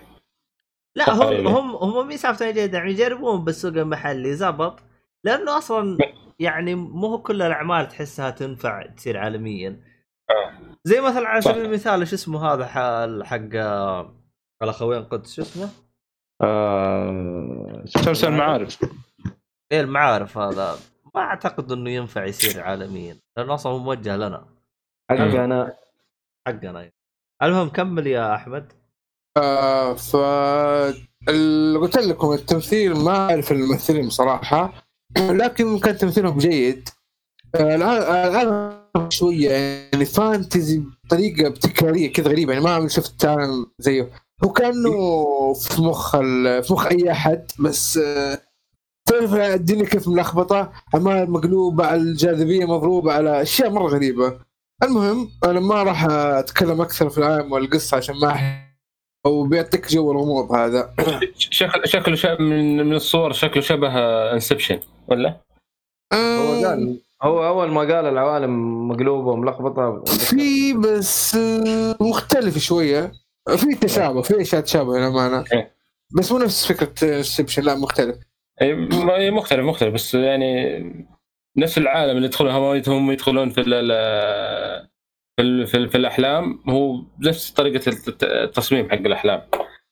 لا 0.96 1.10
هم 1.10 1.18
تقريباً. 1.18 1.50
هم 1.50 1.76
هم 1.76 2.08
مي 2.08 2.16
سالفه 2.16 2.50
جيدة 2.50 2.78
يعني 2.78 2.90
يجربون 2.90 3.44
بالسوق 3.44 3.72
المحلي 3.72 4.34
زبط 4.34 4.82
لأنه 5.24 5.58
أصلا 5.58 5.98
يعني 6.38 6.74
مو 6.74 7.06
هو 7.06 7.22
كل 7.22 7.42
الأعمال 7.42 7.88
تحسها 7.88 8.30
تنفع 8.30 8.86
تصير 8.86 9.18
عالميا. 9.18 9.80
آه. 10.30 10.76
زي 10.84 11.00
مثلا 11.00 11.28
على. 11.28 11.40
سبيل 11.40 11.64
المثال 11.64 12.08
شو 12.08 12.14
اسمه 12.14 12.52
هذا 12.52 12.66
حق 13.24 13.48
آه، 13.54 14.14
الاخوين 14.62 15.04
قدس 15.04 15.34
شو 15.34 15.42
اسمه؟ 15.42 15.68
آه، 16.42 17.82
مسلسل 17.84 18.28
المعارف. 18.28 18.78
إيه 19.72 19.80
المعارف 19.80 20.38
هذا. 20.38 20.76
ما 21.14 21.20
أعتقد 21.22 21.72
إنه 21.72 21.90
ينفع 21.90 22.24
يصير 22.24 22.60
عالميا 22.62 23.16
لأنه 23.36 23.54
أصلا 23.54 23.72
هو 23.72 23.78
موجه 23.78 24.16
لنا. 24.16 24.44
حق 25.10 25.16
أنا 25.16 25.76
حقنا 26.48 26.90
المهم 27.42 27.68
كمل 27.68 28.06
يا 28.06 28.34
أحمد. 28.34 28.72
آه 29.36 29.94
ف 29.94 30.16
ال- 31.28 31.80
قلت 31.80 31.96
لكم 31.98 32.32
التمثيل 32.32 32.94
ما 32.96 33.16
أعرف 33.16 33.52
الممثلين 33.52 34.06
بصراحة 34.06 34.72
لكن 35.18 35.78
كان 35.78 35.96
تمثيلهم 35.98 36.38
جيد. 36.38 36.88
آه، 37.54 37.74
العالم 37.74 38.80
شوية 39.08 39.50
يعني 39.50 40.04
فانتزي 40.04 40.82
بطريقة 41.04 41.46
ابتكاريه 41.46 42.12
كذا 42.12 42.28
غريبة 42.28 42.52
يعني 42.52 42.64
ما 42.64 42.70
عمري 42.74 42.88
شفت 42.88 43.24
عالم 43.24 43.66
زيه. 43.78 44.10
هو 44.44 44.52
كأنه 44.52 44.92
في 45.54 45.82
مخ 45.82 46.14
ال- 46.14 46.62
في 46.64 46.72
مخ 46.72 46.86
أي 46.86 47.10
أحد 47.12 47.46
بس 47.60 47.96
آه، 47.98 48.38
تعرف 49.14 49.34
الدنيا 49.34 49.84
كيف 49.84 50.08
ملخبطة. 50.08 50.72
اعمال 50.94 51.30
مقلوبة 51.30 51.86
على 51.86 52.00
الجاذبية 52.00 52.64
مضروبة 52.64 53.12
على 53.12 53.42
أشياء 53.42 53.70
مرة 53.70 53.88
غريبة. 53.88 54.38
المهم 54.82 55.30
أنا 55.44 55.60
ما 55.60 55.82
راح 55.82 56.04
أتكلم 56.10 56.80
أكثر 56.80 57.10
في 57.10 57.18
العالم 57.18 57.52
والقصة 57.52 57.96
عشان 57.96 58.14
ما 58.16 58.64
أو 59.26 59.46
بيعطيك 59.46 59.92
جو 59.92 60.12
الغموض 60.12 60.52
هذا. 60.52 60.94
شكل 61.38 61.88
شكله 61.88 62.14
شبه 62.16 62.38
من 62.38 62.86
من 62.86 62.94
الصور 62.94 63.32
شكله 63.32 63.62
شبه 63.62 63.88
Inception 64.32 64.80
ولا؟ 65.08 65.40
هو 66.14 66.64
قال 66.66 67.00
هو 67.22 67.46
أول 67.46 67.70
ما 67.70 67.80
قال 67.80 68.06
العوالم 68.06 68.88
مقلوبة 68.88 69.30
وملخبطة. 69.30 70.04
في 70.04 70.72
بس 70.72 71.34
آه، 71.34 71.96
مختلف 72.00 72.58
شوية. 72.58 73.12
في 73.56 73.74
تشابه 73.74 74.22
في 74.22 74.40
أشياء 74.40 74.60
تشابه 74.60 74.98
للأمانة. 74.98 75.44
إيه. 75.52 75.74
بس 76.18 76.32
مو 76.32 76.38
نفس 76.38 76.72
فكرة 76.72 77.16
Inception 77.18 77.62
لا 77.62 77.74
مختلف. 77.74 78.16
إيه، 78.62 78.88
إيه، 79.16 79.30
مختلف 79.30 79.60
مختلف. 79.64 79.94
بس 79.94 80.14
يعني 80.14 80.80
نفس 81.56 81.78
العالم 81.78 82.16
اللي 82.16 82.26
يدخلون 82.26 82.50
هم 82.88 83.10
يدخلون 83.10 83.50
في 83.50 83.62
في 85.36 85.66
في, 85.66 85.88
في 85.88 85.96
الأحلام 85.96 86.62
هو 86.68 86.96
نفس 87.20 87.50
طريقة 87.50 87.88
الت- 87.88 88.22
التصميم 88.24 88.90
حق 88.90 88.94
الأحلام. 88.96 89.42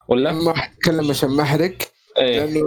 ولا؟ 0.09 0.33
ما 0.33 0.55
حتكلم 0.57 1.11
عشان 1.11 1.29
ما 1.31 1.43
أحرق 1.43 1.73
إيه 2.19 2.45
لأنه 2.45 2.61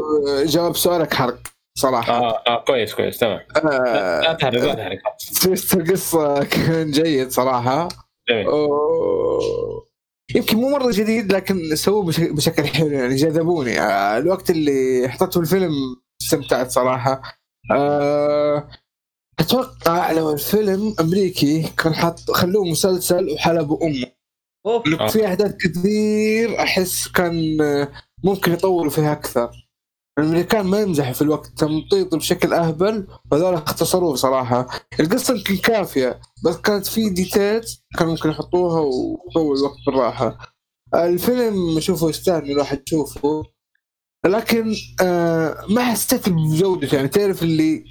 جواب 0.45 0.75
سؤالك 0.75 1.13
حرق 1.13 1.37
صراحة. 1.77 2.13
آه 2.13 2.43
آه 2.47 2.63
كويس 2.63 2.93
كويس 2.95 3.17
تمام. 3.17 3.39
لا 3.55 3.61
لا 3.69 4.29
آه 4.31 4.33
تحرق 4.33 4.63
لا 4.63 4.73
تحرق. 4.73 4.99
تويست 5.43 5.73
القصة 5.77 6.43
كان 6.43 6.91
جيد 6.91 7.29
صراحة. 7.29 7.87
جميل. 8.29 8.45
أوه. 8.47 9.84
يمكن 10.35 10.57
مو 10.57 10.69
مرة 10.69 10.91
جديد 10.91 11.33
لكن 11.33 11.75
سووه 11.75 12.05
بش- 12.05 12.19
بشكل 12.19 12.67
حلو 12.67 12.87
يعني 12.89 13.15
جذبوني. 13.15 13.79
آه، 13.81 14.17
الوقت 14.17 14.49
اللي 14.49 15.09
حطيته 15.09 15.39
الفيلم 15.39 15.71
استمتعت 16.21 16.71
صراحة. 16.71 17.21
آه، 17.71 18.69
أتوقع 19.39 20.11
لو 20.11 20.31
الفيلم 20.33 20.95
أمريكي 20.99 21.63
كان 21.77 21.93
حط 21.93 22.19
خلوه 22.31 22.63
مسلسل 22.65 23.29
وحلبوا 23.29 23.77
أمه. 23.87 24.11
في 25.07 25.27
أحداث 25.27 25.55
كثير 25.55 26.59
أحس 26.59 27.07
كان 27.07 27.61
آه، 27.61 27.91
ممكن 28.23 28.51
يطولوا 28.53 28.91
فيها 28.91 29.11
أكثر. 29.11 29.64
الامريكان 30.19 30.65
ما 30.65 30.79
يمزحوا 30.81 31.13
في 31.13 31.21
الوقت 31.21 31.47
تمطيط 31.47 32.15
بشكل 32.15 32.53
أهبل 32.53 33.07
وهذول 33.31 33.53
اختصروه 33.53 34.15
صراحة 34.15 34.67
القصة 34.99 35.33
يمكن 35.35 35.57
كافية 35.57 36.19
بس 36.45 36.57
كانت 36.57 36.85
في 36.85 37.09
ديتيلز 37.09 37.83
كان 37.97 38.07
ممكن 38.07 38.29
يحطوها 38.29 38.79
وطول 38.79 39.57
الوقت 39.57 39.77
بالراحة. 39.87 40.37
الفيلم 40.95 41.77
اشوفه 41.77 42.09
يستاهل 42.09 42.51
الواحد 42.51 42.81
يشوفه. 42.87 43.43
لكن 44.25 44.75
آه 45.01 45.65
ما 45.69 45.81
حسيت 45.83 46.29
بجودته 46.29 46.95
يعني 46.95 47.07
تعرف 47.07 47.43
اللي 47.43 47.85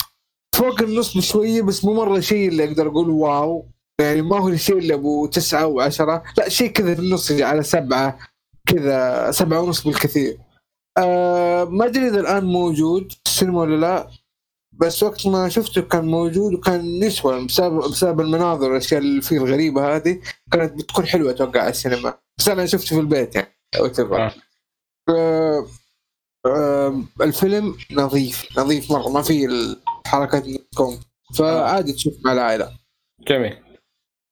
فوق 0.54 0.82
النص 0.82 1.16
بشويه 1.16 1.62
بس 1.62 1.84
مو 1.84 1.94
مرة 1.94 2.20
شيء 2.20 2.48
اللي 2.48 2.64
أقدر 2.64 2.88
أقول 2.88 3.10
واو. 3.10 3.70
يعني 4.00 4.22
ما 4.22 4.38
هو 4.38 4.48
الشيء 4.48 4.78
اللي 4.78 4.94
أبو 4.94 5.26
تسعة 5.26 5.66
وعشرة 5.66 6.22
لا 6.38 6.48
شيء 6.48 6.70
كذا 6.70 6.94
في 6.94 7.00
النص 7.00 7.32
على 7.32 7.62
سبعة 7.62 8.18
كذا 8.68 9.30
سبعة 9.30 9.60
ونص 9.60 9.84
بالكثير. 9.86 10.38
آه 10.98 11.64
ما 11.64 11.84
أدري 11.84 12.08
إذا 12.08 12.20
الآن 12.20 12.44
موجود 12.44 13.12
السينما 13.26 13.60
ولا 13.60 13.76
لا 13.76 14.10
بس 14.72 15.02
وقت 15.02 15.26
ما 15.26 15.48
شفته 15.48 15.82
كان 15.82 16.04
موجود 16.04 16.54
وكان 16.54 16.84
يسوى 16.84 17.44
بسبب 17.46 17.78
بسبب 17.78 18.20
المناظر 18.20 18.68
والاشياء 18.70 19.00
اللي 19.00 19.22
فيه 19.22 19.36
الغريبة 19.36 19.96
هذه 19.96 20.20
كانت 20.52 20.72
بتكون 20.72 21.06
حلوة 21.06 21.30
أتوقع 21.30 21.60
على 21.60 21.70
السينما. 21.70 22.18
بس 22.38 22.48
أنا 22.48 22.66
شفته 22.66 22.96
في 22.96 23.00
البيت 23.00 23.34
يعني 23.34 23.54
whatever. 23.76 24.12
آه. 24.12 24.34
آه 25.08 25.66
آه 26.46 27.02
الفيلم 27.20 27.76
نظيف 27.90 28.58
نظيف 28.58 28.90
مرة 28.90 29.08
ما 29.08 29.22
فيه 29.22 29.46
حركاتكم 29.46 31.00
فعادي 31.34 31.92
تشوف 31.92 32.14
مع 32.24 32.32
العائلة. 32.32 32.78
جميل. 33.28 33.58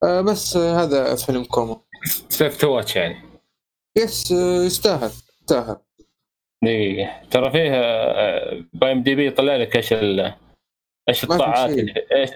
آه 0.05 0.21
بس 0.21 0.57
آه 0.57 0.83
هذا 0.83 1.15
فيلم 1.15 1.45
Coma. 1.45 1.81
safe 2.29 2.57
to 2.57 2.71
watch 2.71 2.97
يعني. 2.97 3.23
yes 3.97 4.33
آه 4.33 4.65
يستاهل 4.65 5.11
يستاهل. 5.41 5.77
دقيقة 6.63 7.11
ترى 7.31 7.51
فيه 7.51 7.71
ب 8.73 8.93
IMDb 8.93 9.27
يطلع 9.27 9.57
لك 9.57 9.77
إيش 9.77 9.93
ال 9.93 10.35
إيش 11.09 11.25
الطاعات. 11.25 11.71
اللي 11.71 11.95
إيش 12.13 12.31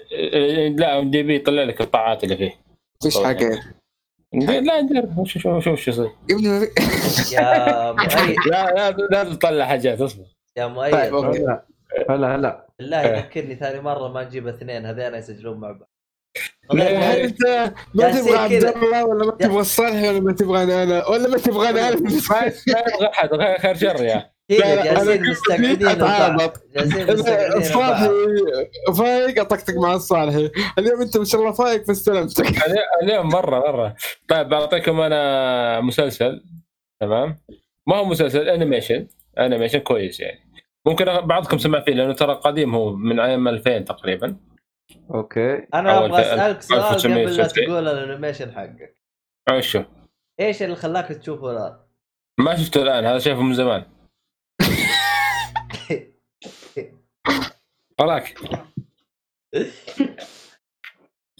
لا 0.80 0.98
IMDb 0.98 1.36
يطلع 1.36 1.62
لك 1.62 1.80
الطاعات 1.80 2.24
اللي 2.24 2.36
فيه. 2.36 2.54
فيش. 3.02 3.18
حاجة. 3.18 3.62
لا 4.32 4.80
نجرب 4.80 5.26
شوف 5.26 5.42
شوف 5.42 5.64
شوف 5.64 5.80
شو 5.80 5.90
يصير. 5.90 6.10
يا 7.32 7.92
مؤيد. 7.92 8.36
لا 8.50 8.70
لا 8.70 8.90
لا 8.90 9.24
تطلع 9.24 9.64
حاجات 9.64 10.00
اصبر. 10.00 10.24
يا 10.56 10.66
طيب، 10.66 10.74
مؤيد 10.74 10.94
أوكي. 10.94 11.60
هلا 12.10 12.36
هلا. 12.36 12.66
بالله. 12.78 13.02
يذكرني 13.02 13.54
ثاني 13.54 13.80
مرة 13.80 14.08
ما 14.08 14.24
نجيب 14.24 14.48
اثنين 14.48 14.86
هذين 14.86 15.14
يسجلون 15.14 15.60
مع 15.60 15.72
بعض. 15.72 15.90
هل 16.72 16.80
انت 17.18 17.72
ما 17.94 18.10
تبغى 18.20 18.36
عبد. 18.36 18.64
الله 18.64 19.04
ولا 19.04 19.26
ما 19.26 19.32
تبغى 19.32 19.60
الصالحي 19.60 20.08
ولا 20.08 20.20
ما 20.20 20.32
تبغاني 20.32 20.82
أنا 20.82 21.06
ولا 21.08 21.28
ما 21.28 21.38
تبغاني 21.38 21.88
أنا 21.88 21.96
ما 21.96 22.10
ما 22.30 22.52
يبغى 22.66 23.06
احد 23.14 23.34
غير 23.34 23.58
خير 23.58 23.74
شر 23.76 24.04
يا. 24.04 24.30
جالسين 24.50 24.96
أنا 24.96 25.30
مستقعدين 25.30 25.88
الصالحي. 27.56 28.08
فايق 28.98 29.40
اطقطق 29.40 29.74
مع 29.74 29.94
الصالحي 29.94 30.50
اليوم 30.78 31.00
أنت 31.02 31.16
ما 31.16 31.24
شاء 31.24 31.40
الله 31.40 31.52
فايق 31.52 31.84
فاستلمتك 31.86 32.46
اليوم- 32.48 32.78
اليوم 33.02 33.28
مرة 33.28 33.58
مرة. 33.58 33.94
طيب 34.28 34.48
بعطيكم 34.48 35.00
أنا 35.00 35.80
مسلسل 35.80 36.44
تمام؟ 37.00 37.38
ما 37.86 37.96
هو 37.96 38.04
مسلسل 38.04 38.48
animation 38.48 39.06
animation 39.38 39.78
كويس 39.78 40.20
يعني. 40.20 40.38
ممكن 40.86 41.04
بعضكم 41.04 41.58
سمع 41.58 41.80
فيه 41.80 41.92
لأنه 41.92 42.12
ترى 42.12 42.34
قديم 42.34 42.74
هو 42.74 42.92
من 42.96 43.20
عام 43.20 43.48
2000 43.48 43.78
تقريبا. 43.78 44.36
okay. 45.14 45.66
أنا 45.74 46.04
أبغى 46.04 46.20
أسألك 46.20 46.62
سؤال 46.62 46.80
قبل 46.82 46.90
لا 46.90 46.94
1960. 46.94 47.64
تقول 47.64 47.88
ال 47.88 47.95
animation 47.95 48.52
حقك 48.52 48.96
عشو 49.48 49.82
إيش 50.40 50.62
اللي 50.62 50.76
خلاك 50.76 51.08
تشوفه 51.08 51.50
الان؟ 51.50 51.76
ما 52.40 52.56
شفته 52.56 52.82
الآن 52.82 53.04
هذا 53.04 53.18
شايفه 53.18 53.42
من 53.42 53.54
زمان. 53.54 53.84
وراك. 58.00 58.34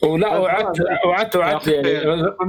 ولا 0.03 0.37
وعدت 0.39 0.81
وعدت 1.05 1.37
وعدت 1.37 1.69
يعني. 1.69 1.93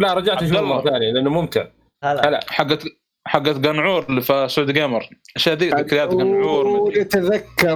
لا 0.01 0.13
رجعت 0.13 0.43
أشوفه 0.43 0.61
مرة 0.61 0.81
ثانية 0.81 1.11
لأنه 1.11 1.29
ممتع. 1.29 1.67
هلا. 2.03 2.39
حقت 2.49 2.83
حقت 3.27 3.65
قنعور 3.67 4.05
اللي 4.09 4.21
في 4.21 4.47
سعود 4.49 4.71
جيمر 4.71 5.09
اشياء 5.35 5.55
ذي 5.55 5.69
ذكريات 5.69 6.09
قنعور. 6.09 6.97
يتذكر. 6.97 7.75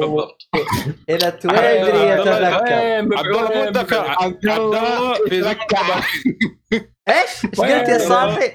بالضبط. 0.00 0.38
إلى 1.10 1.30
تويدري 1.30 2.08
يتذكر. 2.08 2.74
عبد 2.74 3.12
الله 3.26 3.48
مو 3.54 3.64
ذكر. 3.64 4.04
عبد 4.08 4.48
الله 4.48 5.14
في 5.14 5.42
زمن 5.42 5.56
إيش؟ 6.72 6.80
إيش 7.08 7.60
قلت 7.60 7.88
يا 7.88 7.98
صالحي؟ 7.98 8.52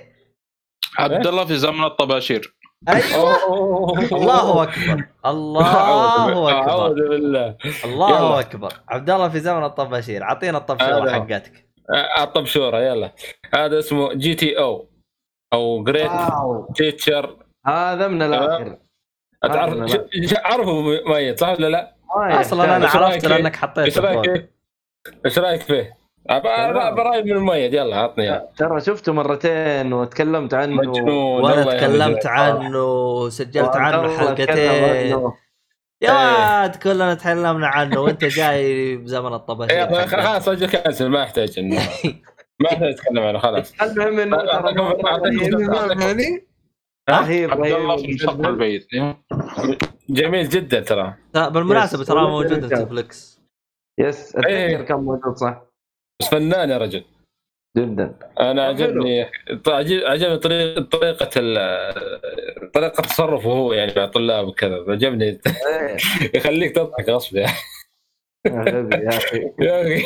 عبد 0.99 1.27
الله 1.27 1.45
في 1.45 1.57
زمن 1.57 1.83
الطباشير. 1.83 2.55
أيوه. 2.89 3.99
الله 4.13 4.63
أكبر. 4.63 5.05
الله 5.25 6.49
أكبر. 6.49 6.69
أعوذ 6.69 6.93
بالله. 6.93 7.55
الله. 7.85 8.39
أكبر. 8.39 8.73
عبد 8.89 9.09
الله 9.09 9.29
في 9.29 9.39
زمن 9.39 9.63
الطباشير. 9.63 10.23
اعطينا 10.23 10.57
الطبشورة. 10.57 11.11
حقتك. 11.11 11.67
الطبشورة 12.19 12.81
يلا. 12.81 13.11
هذا 13.55 13.79
اسمه 13.79 14.13
GTO. 14.13 14.92
أو 15.53 15.83
Great 15.83 16.11
Teacher 16.75 17.37
هذا 17.67 18.07
من 18.07 18.21
الآخر. 18.21 18.77
تعرف 19.41 19.97
عرفه 20.45 20.81
ميت 21.07 21.39
صح 21.39 21.49
ولا 21.49 21.67
لا؟ 21.67 21.95
أصلا 22.15 22.63
أنا 22.63 22.87
عرفت 22.87 22.95
رأيك 22.95 23.25
لأنك 23.25 23.55
حطيت 23.55 23.85
إيش 23.85 23.97
رأيك؟ 23.97 24.49
إيش 25.25 25.39
رأيك 25.39 25.61
فيه؟ 25.61 25.97
برايي 26.95 27.23
من 27.23 27.31
الميت. 27.31 27.73
يلا 27.73 27.95
عطني. 27.95 28.23
إياه. 28.23 28.49
ترى 28.57 28.81
شفته 28.81 29.13
مرتين 29.13 29.93
وتكلمت 29.93 30.53
عنه. 30.53 30.75
مجنون. 30.75 31.43
وأنا 31.43 31.63
تكلمت 31.63 32.25
يهديه. 32.25 32.29
عنه 32.29 32.83
وسجلت 32.83 33.75
عنه 33.75 34.17
حلقتين. 34.17 35.31
يا 36.01 36.11
واد 36.11 36.75
كلنا 36.75 37.13
تكلمنا 37.13 37.67
عنه 37.67 37.99
وأنت 37.99 38.25
جاي 38.25 38.95
بزمن 38.97 39.33
الطباشير. 39.33 39.87
حقك. 39.87 40.07
خلاص 40.07 40.47
أجل 40.47 40.69
كنسل 40.69 41.09
ما 41.09 41.21
يحتاج 41.21 41.59
ما 42.61 42.69
يحتاج 42.71 42.93
أتكلم 42.93 43.23
عنه 43.23 43.39
خلاص. 43.39 43.81
المهم 43.81 44.19
إنه 44.19 44.37
يعني 47.09 47.45
رهيب 47.45 47.53
المستقبل 47.53 48.49
البعيد. 48.49 48.87
جميل 50.09 50.49
جدا 50.49 50.79
ترى. 50.79 51.13
بالمناسبة. 51.33 52.03
ترى 52.03 52.21
موجود 52.21 52.65
في 52.67 52.75
نتفلكس 52.75 53.41
يس 53.99 54.35
إيه. 54.35 54.67
اتذكر 54.67 54.83
كان 54.83 54.97
موجود 54.97 55.35
صح. 55.35 55.61
بس 56.21 56.27
فنان 56.27 56.69
يا 56.69 56.77
رجل. 56.77 57.03
جدا. 57.77 58.19
أنا. 58.39 58.65
عجبني 58.65 59.21
عجب- 59.67 60.03
عجبني 60.05 60.37
طريقه 60.37 60.81
طريقة 60.81 61.29
ال- 61.37 62.71
طريقة 62.71 63.01
تصرفه 63.01 63.49
هو 63.49 63.73
يعني 63.73 63.93
مع 63.97 64.03
الطلاب 64.03 64.47
وكذا. 64.47 64.85
عجبني. 64.87 65.25
إيه. 65.25 65.97
يخليك 66.35 66.75
تضحك 66.75 67.09
غصب 67.09 67.35
يعني. 67.35 67.57
يا 68.45 69.09
أخي. 69.09 69.37
يا 69.59 69.81
أخي. 69.81 70.03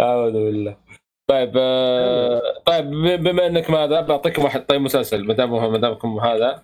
أعوذ 0.00 0.32
بالله. 0.32 0.76
طيب 1.30 1.52
آه 1.56 2.42
طيب 2.66 2.90
بما 3.22 3.46
انك 3.46 3.70
ما 3.70 3.84
هذا 3.84 4.00
بعطيكم 4.00 4.44
واحد 4.44 4.66
طيب 4.66 4.80
مسلسل 4.80 5.26
ما 5.26 5.34
دام 5.34 5.72
ما 5.72 5.78
دامكم 5.78 6.20
هذا. 6.20 6.62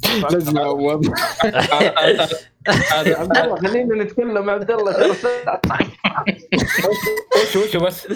لازم 0.32 0.58
اعوض 0.58 1.06
عبد 2.68 3.36
الله 3.36 3.56
خلينا 3.56 4.04
نتكلم 4.04 4.50
عبد 4.50 4.70
الله. 4.70 5.10
وش 7.36 7.56
وش 7.56 7.76
بس؟ 7.76 8.08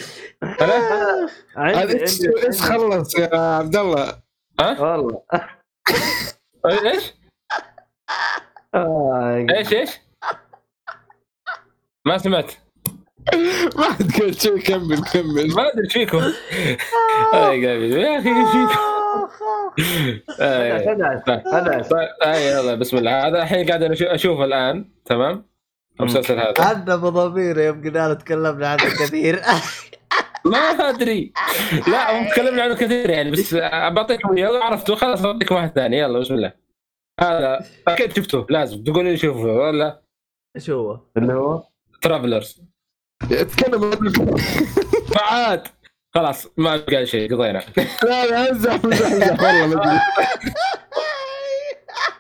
هذا 1.57 2.01
إيش 2.03 2.21
إيش 2.47 2.63
خلص 2.63 3.19
يا 3.19 3.37
عبد 3.37 3.77
الله؟ 3.77 4.23
ها؟ 4.61 4.81
والله. 4.81 5.23
إيش؟ 6.93 7.15
آه، 8.75 9.47
إيش 9.51 9.73
إيش؟ 9.73 9.91
ما 12.07 12.19
سمعت. 12.19 12.53
ما 13.79 13.85
حد 13.85 14.11
قال 14.21 14.41
شيء 14.41 14.59
كمل 14.59 15.03
كمل. 15.13 15.55
ما 15.55 15.69
أدري 15.73 15.85
إيش 15.85 15.93
فيكم. 15.93 16.19
أي 17.35 17.63
يا 17.63 18.19
أخي 18.19 18.29
إيش 18.29 18.49
فيكم 18.49 18.95
خدعت 21.53 21.91
طيب. 21.91 22.09
آي 22.25 22.47
يلا 22.47 22.75
بسم 22.75 22.97
الله. 22.97 23.27
هذا 23.27 23.43
الحين 23.43 23.69
قاعد 23.69 23.83
اشوفه 23.83 24.45
الآن 24.45 24.85
تمام؟ 25.05 25.47
المسلسل 26.01 26.39
هذا. 26.39 26.55
عندنا 26.59 26.95
أبو 26.95 27.09
ضمير 27.09 27.59
يوم 27.59 27.83
قلنا 27.85 28.15
تكلمنا 28.15 28.69
عنه 28.69 28.85
كثير. 28.85 29.41
ما 30.45 30.59
أدري. 30.59 31.33
لا 31.89 32.21
هم 32.21 32.29
تكلمنا 32.29 32.63
عنه 32.63 32.75
كثير 32.75 33.11
يعني 33.11 33.31
بس 33.31 33.55
بعطيكم 33.55 34.39
يلا 34.39 34.65
عرفته 34.65 34.95
خلاص 34.95 35.23
بعطيكم 35.23 35.55
واحد 35.55 35.73
ثاني. 35.75 35.99
يلا 35.99 36.19
بسم 36.19 36.35
الله. 36.35 36.53
هذا 37.21 37.61
أكيد 37.89 38.17
شفته 38.17 38.47
لازم 38.51 38.85
تقولوا 38.85 39.11
لي 39.11 39.17
شوفه 39.17 39.41
ولا؟ 39.41 40.03
إيش 40.57 40.71
هو؟ 40.71 41.01
اللي 41.17 41.33
هو؟ 41.33 41.63
ترافلرز 42.03 42.64
اتكلم 43.33 43.85
عن- 43.85 44.35
ما 45.15 45.23
عاد 45.23 45.69
خلاص 46.15 46.49
ما 46.57 46.77
بقى 46.77 47.07
شيء 47.07 47.35
قضينا. 47.35 47.63
لا 48.03 48.27
لا 48.27 48.51
امزح 48.51 48.73
امزح 48.85 49.07
امزح 49.07 49.43
والله 49.43 49.67
ما 49.67 49.83
أدري. 49.83 50.01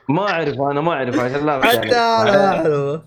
ما 0.08 0.22
أعرف 0.30 0.60
أنا 0.60 0.80
ما 0.80 0.92
أعرف 0.92 1.18
عشان 1.20 1.46
لا 1.46 1.64
حتى 1.66 3.02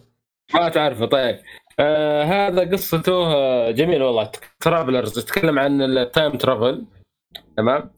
ما 0.53 0.69
تعرفه 0.69 1.05
طيب. 1.05 1.39
آه 1.79 2.23
هذا 2.23 2.71
قصته 2.71 3.13
آه، 3.35 3.71
جميل 3.71 4.03
والله. 4.03 4.31
Travelers 4.59 5.19
يتكلم 5.19 5.59
عن 5.59 5.81
ال 5.81 5.93
time 5.93 6.37
travel 6.37 6.85
تمام؟ 7.57 7.91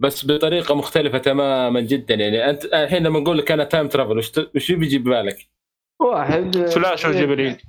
بس 0.00 0.26
بطريقة 0.26 0.74
مختلفة 0.74 1.18
تماما 1.18 1.80
جدا 1.80 2.14
يعني. 2.14 2.50
أنت 2.50 2.64
الحين 2.64 3.02
لما 3.02 3.20
نقول 3.20 3.38
لك 3.38 3.50
أنا 3.52 3.64
time 3.64 3.88
travel 3.88 4.18
وش 4.18 4.32
وش 4.56 4.72
بيجي 4.72 4.98
ببالك؟ 4.98 5.36
واحد 6.00 6.56
فلاش 6.66 7.04
وجبريل 7.04 7.62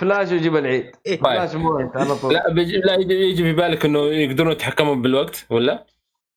فلاش 0.00 0.32
وجيب 0.32 0.56
العيد. 0.56 0.90
فلاش 1.20 1.54
موت 1.54 1.96
على 1.96 2.14
طول. 2.16 2.34
لا 2.34 2.50
بيجي 2.52 2.76
لا 2.76 2.94
يجي 2.94 3.14
يجي 3.14 3.42
في 3.42 3.52
بالك 3.52 3.84
إنه 3.84 3.98
يقدرون 3.98 4.52
يتحكمون 4.52 5.02
بالوقت 5.02 5.46
ولا؟ 5.50 5.86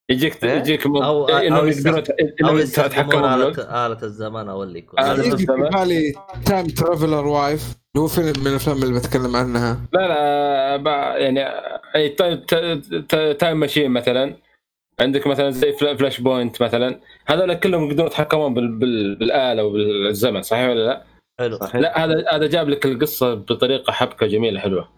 يجيك 0.09 0.43
إيه؟ 0.43 0.51
يجيك 0.51 0.87
مو... 0.87 0.99
أو- 1.01 1.29
إيه، 1.29 1.47
إنهم 1.47 1.67
يقدرون 1.67 2.03
أو 2.43 2.57
يتحكمون 2.57 3.21
بالوقت. 3.21 3.59
آلة, 3.59 3.85
آلة 3.85 4.03
الزمن 4.03 4.49
أو 4.49 4.63
اللي 4.63 4.79
يكون. 4.79 4.99
آلة 4.99 5.11
يجي 5.25 5.29
في 5.45 5.51
الزمن. 5.51 5.69
بالي 5.69 6.13
Time 6.45 6.67
Traveler 6.67 7.27
Wife 7.27 7.61
اللي 7.63 8.03
هو 8.03 8.07
فيلم 8.07 8.33
من 8.39 8.47
الأفلام 8.47 8.83
اللي 8.83 8.99
بتكلم 8.99 9.35
عنها. 9.35 9.77
لا 9.93 10.07
لا 10.07 10.77
ب- 10.77 11.19
يعني 11.21 11.45
أي 11.95 12.09
ti- 12.09 12.35
ti- 12.35 12.81
ti- 13.09 13.33
time 13.33 13.59
machine 13.59 13.91
مثلا. 13.91 14.35
عندك 14.99 15.27
مثلا 15.27 15.49
زي 15.49 15.71
Fla- 15.73 15.95
Flashpoint 15.95 16.61
مثلا. 16.63 16.99
هذول 17.25 17.53
كلهم 17.53 17.83
يقدرون 17.89 18.07
يتحكمون 18.07 18.53
بال... 18.53 18.67
بال... 18.79 19.15
بالآلة 19.15 19.63
وبالزمن 19.63 20.41
صحيح 20.41 20.69
ولا 20.69 20.85
لا؟ 20.85 21.03
حلو. 21.39 21.59
لا 21.73 22.03
هذا 22.05 22.25
هذا 22.31 22.47
جاب 22.47 22.69
لك 22.69 22.85
القصة 22.85 23.33
بطريقة 23.33 23.91
حبكة 23.93 24.27
جميلة 24.27 24.59
حلوة. 24.59 24.89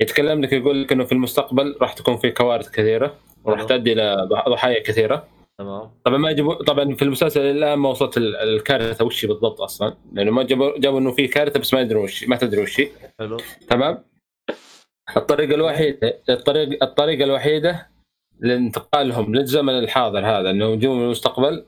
يتكلم 0.00 0.40
لك 0.40 0.52
يقول 0.52 0.82
لك 0.82 0.92
إنه 0.92 1.04
في 1.04 1.12
المستقبل 1.12 1.76
راح 1.80 1.92
تكون 1.92 2.16
في 2.16 2.30
كوارث 2.30 2.70
كثيرة 2.70 3.14
وراح. 3.44 3.62
تؤدي 3.64 3.92
إلى 3.92 4.26
ضح- 4.30 4.48
ضحايا 4.48 4.82
كثيرة. 4.82 5.28
تمام. 5.58 5.90
طبعا 6.04 6.18
ما 6.18 6.32
جابوا 6.32 6.54
طبعا 6.64 6.94
في 6.94 7.02
المسلسل 7.02 7.40
الآن 7.40 7.78
ما 7.78 7.88
وصلت 7.88 8.16
ال- 8.16 8.36
الكارثة 8.36 9.04
وش 9.04 9.24
هي 9.24 9.28
بالضبط 9.28 9.60
أصلا؟ 9.60 9.94
لأنه 10.12 10.30
ما 10.30 10.42
جابوا 10.42 10.78
جابوا 10.78 10.98
إنه 10.98 11.12
في 11.12 11.28
كارثة 11.28 11.60
بس 11.60 11.74
ما 11.74 11.80
يدرون 11.80 12.04
وش 12.04 12.24
ما 12.28 12.36
تدري 12.36 12.62
وش 12.62 12.80
هي. 12.80 12.88
حلو. 13.18 13.36
تمام؟ 13.68 14.04
الطريقة 15.16 15.54
الوحيدة 15.54 16.18
الطريق 16.28 16.82
الطريقة 16.84 17.24
الوحيدة 17.24 17.86
لانتقالهم 18.40 19.34
للزمن 19.34 19.78
الحاضر 19.78 20.18
هذا 20.26 20.50
انه 20.50 20.64
يجون 20.72 20.96
من 20.98 21.04
المستقبل 21.04 21.64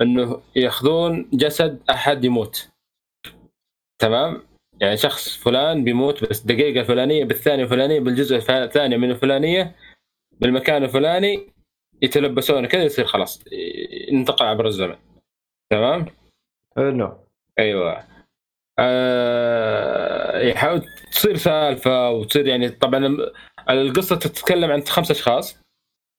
إنه 0.00 0.40
ياخذون 0.56 1.28
جسد 1.32 1.78
أحد 1.90 2.24
يموت. 2.24 2.68
تمام؟ 4.00 4.42
يعني 4.80 4.96
شخص 4.96 5.36
فلان 5.36 5.84
بيموت 5.84 6.24
بس 6.24 6.40
دقيقة 6.40 6.84
فلانية 6.84 7.24
بالثانية 7.24 7.64
الفلانيه 7.64 8.00
بالجزء 8.00 8.36
الثاني 8.36 8.96
من 8.98 9.10
الفلانيه 9.10 9.76
بالمكان 10.32 10.84
الفلاني 10.84 11.46
يتلبسونه 12.02 12.68
كذا 12.68 12.82
يصير 12.82 13.04
خلاص 13.04 13.44
ينتقل 14.10 14.46
عبر 14.46 14.66
الزمن. 14.66 14.96
تمام؟ 15.70 16.06
حلو 16.76 17.18
أيوه. 17.58 18.04
آه 18.78 20.40
يحاول 20.40 20.82
تصير 21.12 21.36
سالفة 21.36 22.10
وتصير 22.10 22.46
يعني 22.46 22.68
طبعا 22.68 23.16
القصة 23.70 24.16
تتكلم 24.16 24.70
عن 24.70 24.82
خمس 24.82 25.10
أشخاص 25.10 25.58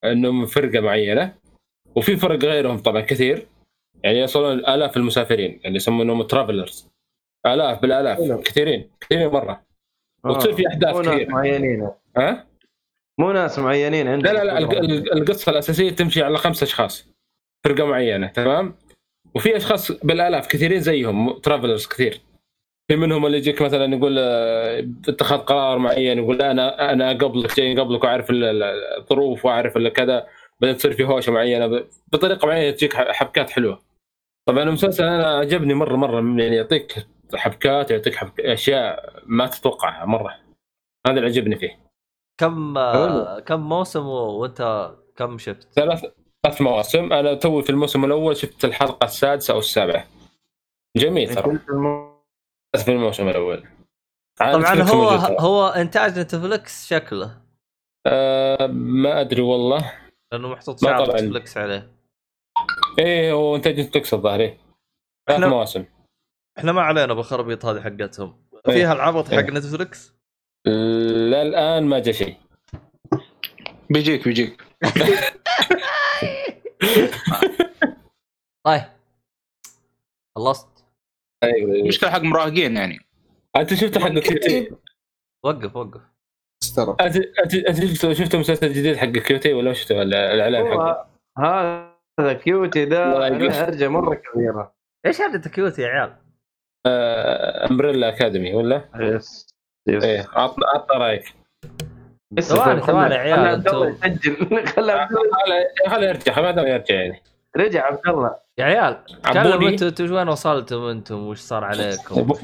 إنهم 0.04 0.46
فرقة 0.46 0.80
معينة 0.80 1.36
وفي 1.96 2.18
فرق 2.18 2.46
غيرهم 2.46 2.78
طبعا 2.78 3.02
كثير 3.02 3.48
يعني 4.04 4.20
يصلون 4.20 4.60
آلاف 4.60 4.98
المسافرين 4.98 5.62
اللي 5.66 5.76
يسمونهم 5.76 6.22
ترافلرز 6.24 6.91
آلاف 7.46 7.82
بالآلاف. 7.82 8.20
كثيرين 8.42 8.90
كثيرين 9.02 9.28
مرة. 9.28 9.62
وتصير 10.24 10.54
في 10.54 10.68
أحداث 10.68 10.96
مو 10.96 11.02
ناس. 11.02 11.28
معينين. 11.28 11.90
ها؟ 12.18 12.48
مو 13.20 13.32
ناس 13.32 13.60
معينين 13.60 14.06
لا 14.06 14.12
عندهم 14.12 14.34
لا 14.34 14.44
لا 14.44 14.58
الق- 14.58 15.14
القصة 15.16 15.50
الأساسية 15.52 15.90
تمشي 15.90 16.24
على 16.24 16.38
خمس 16.38 16.64
أشخاص 16.64 17.08
فرقة 17.66 17.86
معينة 17.86 18.28
تمام؟ 18.28 18.76
وفي 19.36 19.58
أشخاص 19.58 19.92
بالآلاف 19.92 20.48
كثيرين 20.48 20.80
زيهم 20.82 21.34
ترافلرز 21.40 21.88
كثير. 21.88 22.22
في 22.88 22.96
منهم 22.98 23.26
اللي 23.26 23.38
يجيك 23.38 23.62
مثلا 23.62 23.96
يقول 23.96 24.16
آه، 24.20 24.86
اتخذ 25.08 25.38
قرار 25.38 25.78
معين 25.78 26.18
يقول 26.18 26.38
لا 26.38 26.52
أنا 26.52 26.92
أنا 26.94 27.10
قبلك 27.14 27.58
جاي 27.58 27.76
قبلك 27.80 28.04
وأعرف 28.04 28.30
ال- 28.30 28.44
ال- 28.44 28.64
الظروف 28.98 29.46
وأعرف 29.46 29.78
كذا. 29.78 30.28
بعدين 30.60 30.78
تصير 30.78 30.94
في 30.94 31.04
هوشة 31.04 31.32
معينة 31.32 31.84
بطريقة 32.14 32.48
معينة 32.48 32.72
تجيك 32.76 32.94
حبكات 32.96 33.50
حلوة. 33.50 33.82
طبعا 34.48 34.64
المسلسل 34.64 35.04
أنا 35.04 35.28
عجبني 35.38 35.74
مرة 35.74 35.96
مرة 35.96 36.16
يعني 36.44 36.56
يعطيك 36.56 36.96
حبكات 37.36 37.92
يعطيك 37.92 38.16
حبك... 38.16 38.40
أشياء 38.40 39.22
ما 39.26 39.48
تتوقعها 39.48 40.06
مرة. 40.06 40.40
هذا 41.08 41.18
اللي 41.18 41.26
عجبني 41.26 41.56
فيه. 41.56 41.80
كم 42.40 42.78
آه 42.78 43.40
كم 43.40 43.60
موسم 43.70 44.06
وأنت 44.06 44.92
كم 45.16 45.38
شفت؟ 45.38 45.74
ثلاث 45.74 46.06
ثلاث 46.44 46.62
مواسم. 46.62 47.14
أنا 47.14 47.34
توي 47.34 47.64
في 47.64 47.70
الموسم 47.70 48.06
الأول 48.06 48.38
شفت 48.38 48.66
الحلقة 48.66 49.06
السادسة 49.06 49.54
أو 49.54 49.60
السابعة. 49.60 50.08
جميل 50.98 51.36
ترى. 51.36 51.60
بس 52.76 52.84
في 52.84 52.92
الموسم 52.92 53.30
الأول. 53.30 53.68
طبعا 54.40 54.82
هو. 54.82 55.10
هو 55.40 55.68
إنتاج 55.68 56.20
Netflix 56.20 56.88
شكله. 56.88 57.42
آه 58.08 58.68
ما 58.68 59.22
أدري 59.22 59.42
والله. 59.42 59.94
لأنه 60.32 60.50
محطوط 60.50 60.86
عندي. 60.86 61.14
Netflix 61.14 61.58
عليه. 61.58 61.92
إيه 63.00 63.32
هو 63.32 63.56
إنتاج 63.56 63.80
Netflix 63.80 64.14
الظاهر 64.14 64.40
إيه. 64.40 64.58
ثلاث 65.30 65.50
مواسم. 65.50 65.86
إحنا 66.58 66.72
ما 66.72 66.82
علينا 66.82 67.14
بالخرابيط 67.14 67.66
هذه 67.66 67.82
حقتهم. 67.82 68.44
إيه. 68.68 68.74
فيها 68.74 68.94
العبط 68.94 69.28
حق 69.28 69.34
إيه. 69.34 69.52
نتفلكس 69.52 70.14
لا 70.66 71.42
الآن 71.42 71.84
ما 71.84 72.00
جاء 72.00 72.14
شيء. 72.14 72.36
بيجيك 73.90 74.28
بيجيك. 74.28 74.64
طيب. 78.66 78.82
خلصت. 80.36 80.68
أيوه 81.44 81.88
مشكلة 81.88 82.10
حق 82.10 82.22
مراهقين 82.22 82.78
يعني. 82.78 83.00
أنت 83.56 83.74
شفت 83.74 83.98
حق 83.98 84.10
كيوتي؟ 84.10 84.72
وقف 85.46 85.76
وقف. 85.76 86.02
ترى 86.76 86.96
أنت 87.02 87.16
أنت 87.70 87.86
شفت 87.86 88.12
شفت 88.12 88.36
المسلسل 88.36 88.68
الجديد 88.68 88.96
حق 88.96 89.08
Cuties 89.08 89.54
ولا 89.54 89.74
شفت 89.74 89.92
الإعلان 89.92 90.68
حقه؟ 90.68 91.08
هذا 92.20 92.34
Cuties 92.34 92.86
ده. 92.86 93.28
هرجه 93.28 93.88
مرة 93.88 94.16
كبيرة. 94.16 94.76
إيش 95.06 95.22
هذا 95.22 95.50
cute 95.50 95.80
يا 95.80 95.88
عيال؟ 95.88 96.16
Umbrella 96.88 98.10
Academy 98.10 98.54
ولا؟ 98.54 98.86
يس 99.00 99.48
يس 99.88 100.04
إيه 100.04 100.28
عطنا 100.34 100.68
عطنا 100.76 100.98
رأيك 100.98 101.34
ثواني، 102.42 102.82
ثواني 102.82 103.16
عيال، 103.16 103.36
خلي 103.38 103.48
عبد 103.50 103.68
الله 103.68 103.96
أنتم- 104.04 104.06
يسجل 104.06 104.68
خلي 104.76 104.92
عبد 104.92 105.12
الله 105.12 105.32
خله 105.46 105.90
خله 105.96 106.08
يرجع 106.08 106.42
ما 106.42 106.52
دام 106.52 106.68
يرجع 106.68 106.96
يعني 106.96 107.24
رجع 107.58 107.86
عبد 107.86 108.00
الله 108.08 108.36
يا 108.58 108.66
عيال 108.66 108.98
عبوني. 109.26 109.68
أنتم 109.68 109.86
أنتم 109.86 110.14
وين 110.14 110.28
وصلتم 110.30 110.84
أنتم 110.84 111.28
وش 111.28 111.40
صار 111.40 111.64
عليكم؟ 111.64 112.34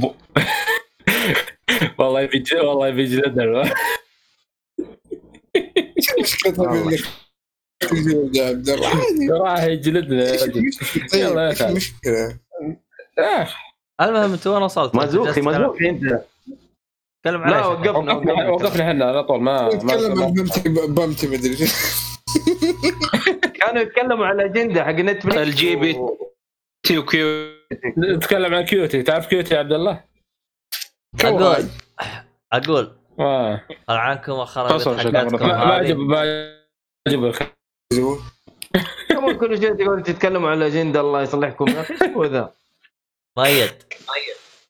والله 2.00 2.22
يبي 2.22 2.40
ج- 2.40 2.56
والله 2.56 2.88
يبي 2.88 3.06
جلدنا 3.06 3.64
إيش 5.56 6.08
مشكلتها 6.22 6.74
منك 6.74 7.00
تجلد 7.80 8.36
يا 8.36 8.48
عبد 8.48 8.70
الله 8.70 8.88
عادي 8.90 9.30
راح 9.32 9.64
يجلدنا 9.64 10.24
يا 10.24 10.32
إيش 10.32 10.44
رجل. 10.44 10.58
المشكلة؟ 10.60 11.20
يلا 11.22 11.54
طيب 11.54 11.70
يا 11.70 11.70
إيش 11.76 11.94
أخي. 13.20 13.56
المهم 14.02 14.34
أنتم 14.34 14.52
وين 14.52 14.62
وصلتم؟ 14.62 14.98
مازوخي 14.98 15.42
مازوخي 15.42 15.90
انت 15.90 16.22
تكلم 17.24 17.42
على 17.42 17.56
لا؟ 17.56 17.66
وقفنا 17.66 18.50
وقفنا 18.50 18.92
إحنا 18.92 19.06
على 19.06 19.24
طول 19.24 19.42
ما 19.42 19.70
نتكلم 19.76 20.24
عن 20.24 20.34
بمتي 20.34 20.70
بمتي 20.70 21.28
مدري 21.28 21.68
كانوا 23.60 23.82
يتكلموا 23.82 24.26
على 24.26 24.46
الاجنده 24.46 24.84
حق 24.84 24.92
نتفلكس 24.92 25.38
الجي 25.38 25.76
بي 25.76 25.98
تي 26.84 26.98
وكيو 26.98 27.52
نتكلم 27.98 28.56
عن 28.56 28.66
كيوتي 28.66 29.04
تعرف 29.04 29.28
كيوتي 29.28 29.54
يا 29.54 29.60
عبد 29.60 29.74
الله؟ 29.74 30.04
أقول. 31.24 31.66
أقول. 32.54 32.96
فصل 34.70 35.00
شكله 35.00 35.20
حقتكم 35.20 35.48
ما. 35.48 35.54
عجب 35.54 35.98
ما 35.98 36.20
عجب 37.08 37.34
كل 39.40 39.58
شيء 39.60 39.74
تقول 39.74 40.04
تتكلموا 40.04 40.50
على 40.50 40.68
الاجنده 40.68 41.00
الله 41.02 41.22
يصلحكم؟ 41.22 41.68
يا 41.68 41.82
أخي 41.82 41.94
إيش 41.94 42.04
هو 42.04 42.26
ذا؟ 42.26 42.54
ميت. 43.38 43.94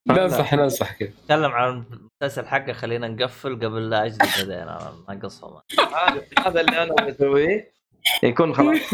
ننصح 0.08 0.54
ننصح 0.54 0.94
كذا 0.94 1.10
تكلم 1.26 1.52
عن 1.52 1.84
المسلسل 2.22 2.48
حقه 2.48 2.74
خلينا 2.74 3.08
نقفل 3.08 3.56
قبل 3.56 3.90
لا 3.90 4.06
يدين 4.06 4.52
أنا 4.52 4.94
ناقصهم 5.10 5.62
هذا 5.80 6.22
هذا 6.46 6.62
اللي 6.62 6.84
أنا 6.84 7.06
بسويه. 7.08 7.72
يكون 8.24 8.54
خلاص. 8.56 8.94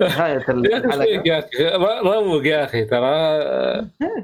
يا 0.00 0.36
أخي 0.36 0.52
روق 2.04 2.46
يا 2.46 2.64
أخي 2.64 2.84
ترى. 2.84 3.06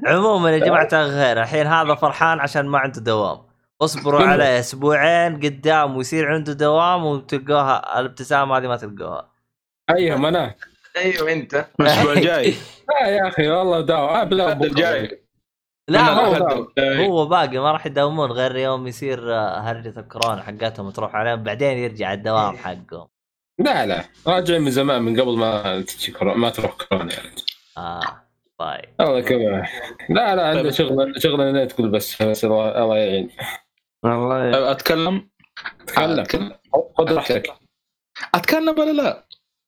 عموما 0.06 0.50
يا 0.50 0.58
جماعة 0.58 0.88
الخير. 1.06 1.42
الحين 1.42 1.66
هذا 1.66 1.94
فرحان 1.94 2.40
عشان 2.40 2.66
ما 2.66 2.78
عنده 2.78 3.00
دوام. 3.00 3.38
اصبروا. 3.82 4.22
عليه 4.22 4.58
أسبوعين 4.60 5.36
قدام 5.36 5.96
ويصير 5.96 6.32
عنده 6.32 6.52
دوام 6.52 7.04
وتلقوها 7.04 8.00
الابتسامة 8.00 8.58
هذه 8.58 8.66
ما 8.66 8.76
تلقوها. 8.76 9.28
ايهم 9.90 10.26
أنا 10.26 10.54
أيوه 10.96 11.32
أنت. 11.32 11.66
الأسبوع 11.80 12.12
الجاي. 12.18 12.54
لا 12.88 13.06
يا 13.08 13.28
أخي 13.28 13.48
والله 13.48 13.80
داو. 13.80 14.06
آه 14.06 14.24
بلا 14.24 14.46
الحد 14.46 14.64
الجاي. 14.64 15.22
لا 15.88 16.00
هو 16.08 16.34
الجاي. 16.76 17.06
هو 17.08 17.26
باقي 17.26 17.58
ما 17.58 17.72
راح 17.72 17.86
يداومون 17.86 18.30
غير 18.32 18.56
يوم 18.56 18.86
يصير 18.86 19.34
آه، 19.34 19.58
هرجه 19.60 20.00
الكورونا 20.00 20.42
حقتهم 20.42 20.90
تروح 20.90 21.14
عليهم 21.14 21.42
بعدين 21.42 21.78
يرجع 21.78 22.12
الدوام 22.12 22.56
حقهم. 22.56 23.08
لا 23.58 23.86
لا. 23.86 24.04
راجع 24.26 24.58
من 24.58 24.70
زمان 24.70 25.02
من 25.02 25.20
قبل 25.20 25.36
ما 25.36 25.84
ما 26.22 26.50
تروح 26.50 26.76
كورونا 26.76 27.14
يعني 27.14 27.30
آه 27.78 28.00
طيب. 28.58 28.84
الله 29.00 29.20
كذا 29.20 29.66
لا 30.08 30.34
لا 30.36 30.48
عنده. 30.48 30.70
شغل 30.70 31.14
شغل 31.22 31.68
تقول 31.68 31.88
بس 31.90 32.22
بس 32.22 32.44
الله 32.44 32.82
الله 32.84 32.96
يعين 32.96 33.30
والله. 34.02 34.70
أتكلم؟ 34.70 35.28
تكلم 35.86 36.20
أتكلم. 36.20 36.52
خذ 36.98 37.12
راحتك. 37.14 37.52
أتكلم 38.34 38.78
ولا 38.78 38.92
لا؟ 39.02 39.25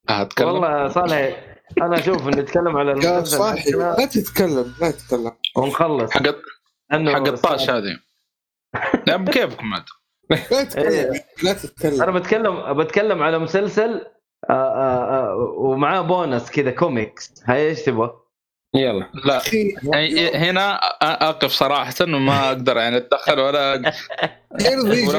أتكلم؟ 0.09 0.49
والله 0.49 0.89
صالح 0.89 1.45
أنا 1.83 1.99
أشوف 1.99 2.29
نتكلم 2.29 2.77
على 2.77 2.93
المسلسل 2.93 3.27
صاحي. 3.27 3.71
لا 3.71 4.07
تتكلم 4.07 4.75
لا 4.81 4.91
تتكلم. 4.91 5.33
ونخلص. 5.57 6.11
حق 6.11 6.27
حق 6.93 7.29
الطاش 7.29 7.71
هذه. 7.71 7.99
لا 9.07 9.17
بكيفكم 9.17 9.75
عاد 9.75 9.85
لا 10.31 10.65
تتكلم. 10.65 11.23
لا 11.43 11.53
أنا 12.05 12.19
تتكلم 12.19 12.19
بتكلم 12.19 12.75
بتكلم 12.83 13.23
على 13.23 13.39
مسلسل 13.39 14.07
آه، 14.51 14.53
آه، 14.53 15.31
آه، 15.31 15.35
ومعاه 15.59 16.01
بونس 16.01 16.51
كذا 16.51 16.71
كوميكس. 16.71 17.43
هاي 17.45 17.69
إيش 17.69 17.83
تبغى؟ 17.83 18.28
يلا. 18.75 19.11
لا 19.25 19.43
يعني 19.85 20.31
هنا 20.37 20.75
أقف 21.03 21.53
صراحة 21.53 21.95
وما 22.01 22.49
أقدر 22.49 22.77
يعني 22.77 22.97
أتدخل 22.97 23.41
ولا 23.41 23.93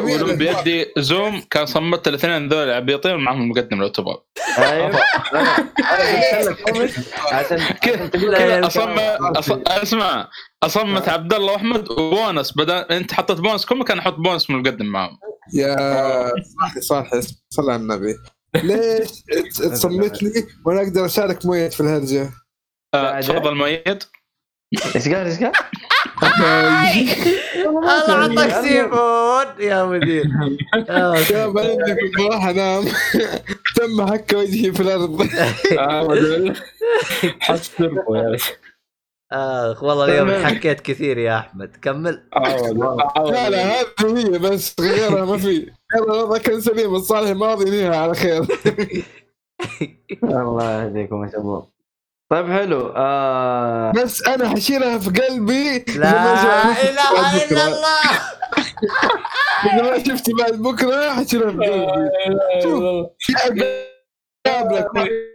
ولو 0.03 0.35
بيدي 0.35 0.85
زوم 0.97 1.41
كان 1.51 1.65
صمت 1.65 2.07
الاثنين 2.07 2.47
ذول 2.47 2.71
عبيطين 2.71 3.15
معهم 3.15 3.41
المقدم 3.41 3.81
لو 3.81 3.87
تبغى 3.87 4.17
كذا 8.31 8.67
أصمت 8.67 9.67
اسمع 9.67 10.27
أصمت 10.63 11.09
عبد 11.09 11.33
الله 11.33 11.53
واحمد 11.53 11.91
وبونس 11.91 12.57
بدل 12.57 12.73
أنت 12.73 13.13
حطيت 13.13 13.37
بونس 13.37 13.65
كم 13.65 13.83
كان 13.83 13.99
أحط 13.99 14.13
بونس 14.13 14.49
من 14.49 14.55
المقدم 14.55 14.85
معهم. 14.85 15.17
يا 15.53 15.75
صاحي 16.59 16.81
صاحي 16.81 17.21
صلى 17.49 17.73
على 17.73 17.81
النبي. 17.81 18.15
ليش 18.63 19.09
تصمت 19.57 20.23
لي؟ 20.23 20.47
وأنا 20.65 20.81
أقدر 20.81 21.05
أشارك 21.05 21.45
مؤيد 21.45 21.71
في 21.71 21.79
الهرجة. 21.81 22.21
آه،. 22.21 22.48
تفضل 23.21 23.55
مؤيد. 23.55 24.03
إيش 24.95 25.07
قال 25.07 25.27
إيش 25.27 25.39
قال؟ 25.39 25.51
الله 27.65 28.13
عطاك 28.13 28.65
سيفون. 28.65 29.67
يا 29.67 29.85
مدير. 29.85 30.25
يا 31.31 31.47
بلدك 31.47 31.97
بروح 32.17 32.45
أنام. 32.45 32.83
تم 33.75 34.07
حك 34.07 34.33
وجهي 34.33 34.73
في 34.73 34.79
الأرض. 34.79 35.27
آه، 35.79 36.03
ودول. 36.03 36.57
حس 37.39 37.75
تربو 37.75 38.15
يا. 38.15 38.37
آخ 39.31 39.83
والله 39.83 40.05
اليوم 40.05 40.45
حكيت 40.45 40.81
كثير 40.81 41.17
يا 41.17 41.39
أحمد. 41.39 41.75
كمل. 41.81 42.29
عوض 42.33 43.01
عوض. 43.17 43.31
لا 43.31 43.49
لا 43.49 43.81
هذه 43.81 44.33
هي 44.33 44.39
بس 44.39 44.75
غيرها 44.79 45.25
ما 45.25 45.37
في. 45.37 45.71
يلا 45.95 46.37
كان 46.37 46.61
سليم. 46.61 46.95
الصالح 46.95 47.29
ماضي 47.29 47.65
نهاية 47.65 47.97
على 47.97 48.13
خير. 48.13 48.45
الله 50.23 50.83
يهديكم 50.83 51.23
يا 51.23 51.31
شباب. 51.31 51.78
طيب 52.31 52.51
حلو. 52.51 52.93
آه... 52.95 53.91
بس 53.91 54.27
أنا 54.27 54.49
حشيلها 54.49 54.97
في 54.97 55.09
قلبي 55.09 55.85
لا 55.97 56.11
ما 56.11 56.71
إله 56.71 57.43
إلا. 57.43 57.67
الله. 57.67 58.01
اذا 59.65 59.81
ما 59.81 60.03
شفت 60.03 60.29
بعد 60.39 60.53
بكرة 60.53 61.13
حشيلها 61.13 61.51
في 61.51 61.57
قلبي. 61.57 61.87
شوف 62.63 62.83
قابلك 64.45 64.87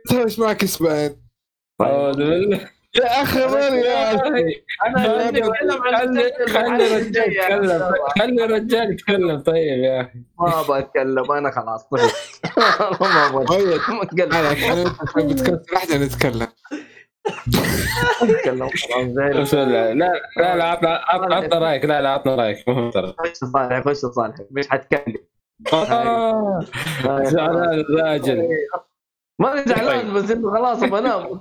تهوش 0.08 0.38
معك 0.38 0.62
أسبوعين 0.64 1.24
أعوذ 1.80 2.16
بالله 2.16 2.70
يا 2.96 3.22
أخي 3.22 3.46
مالي 3.46 3.80
يا 3.80 4.12
أنا 4.86 5.28
اتكلم 5.28 5.82
خلي 5.82 6.32
خلي 6.48 6.86
الرجال 6.86 7.32
يتكلم. 7.32 7.90
خلي 8.18 8.44
الرجال 8.44 8.92
يتكلم. 8.92 9.40
طيب 9.40 9.78
يا 9.84 10.00
أخي. 10.00 10.22
ما 10.40 10.62
بتكلم. 10.80 11.32
أنا 11.32 11.50
خلاص. 11.50 11.88
طفت 11.88 12.42
ما 13.02 13.26
أبغى 13.26 13.44
طيب. 13.44 13.80
اتكلم 14.02 14.32
أنا 14.32 14.52
إحنا 14.52 14.84
نتكلم 15.96 16.48
اتكلم 18.22 18.68
لا 19.14 20.12
لا 20.36 20.56
لا 20.56 21.04
عطنا 21.36 21.58
رأيك. 21.58 21.84
لا 21.84 22.00
لا 22.02 22.08
عطنا 22.08 22.34
رأيك. 22.34 22.68
مهم 22.68 22.90
ترى. 22.90 23.14
خش 23.18 23.36
صالح 23.36 23.84
خش 23.84 23.96
صالح. 23.96 24.34
مش 24.50 24.68
حتكلم. 24.68 25.16
آه، 25.72 26.60
زعلان 27.22 27.80
الراجل 27.80 28.48
ما 29.38 29.64
زعلان 29.66 30.14
بس 30.14 30.30
إنه 30.30 30.50
خلاص 30.52 30.82
أبغى 30.82 30.98
انام 31.00 31.40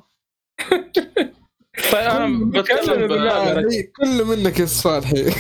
طيب 1.92 1.96
أنا 2.10 2.46
بتكلم 2.62 3.08
بالله. 3.08 3.54
ب- 3.54 3.58
يعني 3.58 3.84
كل 3.84 4.26
منك 4.26 4.60
يا 4.60 4.66
صالحي. 4.66 5.34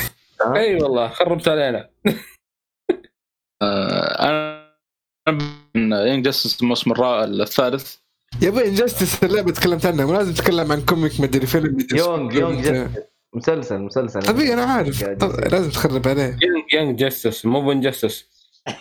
أي 0.55 0.75
والله 0.75 1.07
خربت 1.09 1.47
علينا. 1.47 1.89
آه، 3.61 4.29
أنا 5.75 6.05
ينج 6.05 6.25
جاستس 6.25 6.61
الموسم 6.61 6.91
الثالث. 7.41 7.95
يا 8.41 8.49
بي 8.49 8.67
انجستس 8.67 9.23
اللعبه 9.23 9.51
تكلمت 9.51 9.85
عنها 9.85 10.05
مو 10.05 10.13
لازم 10.13 10.33
تتكلم 10.33 10.71
عن 10.71 10.81
كوميك 10.81 11.19
مدري 11.19 11.47
فيلم 11.47 11.73
مدري 11.75 11.99
يونج 11.99 12.33
يونج 12.33 12.61
جستس. 12.63 13.01
مسلسل 13.33 13.77
مسلسل. 13.79 14.29
أبي 14.29 14.53
أنا 14.53 14.63
عارف. 14.63 15.03
لازم 15.51 15.69
تخرب 15.69 16.07
عليه. 16.07 16.37
Young 16.73 16.99
Justice 16.99 17.45
مو 17.45 17.61
ب 17.61 17.68
Injustice 17.68 18.25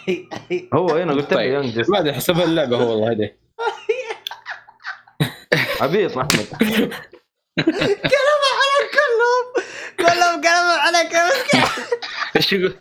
هو 0.74 0.88
هنا 0.90 1.12
قلت 1.12 1.30
له 1.30 1.36
طيب. 1.36 1.52
Young 1.52 1.74
Justice 1.78 1.90
ما 1.90 1.98
ادري 1.98 2.12
حسبها 2.12 2.44
اللعبة 2.44 2.76
هو 2.76 2.90
والله 2.90 3.10
هذه. 3.12 3.30
عبيط 5.82 6.18
احمد 6.18 6.92
كلام 7.56 8.42
على 8.58 8.78
كلهم 8.92 9.46
كلهم 9.96 10.40
كلام 10.40 10.80
على 10.80 11.08
كلام 11.08 11.32
إيش 12.36 12.52
يقول؟ 12.52 12.74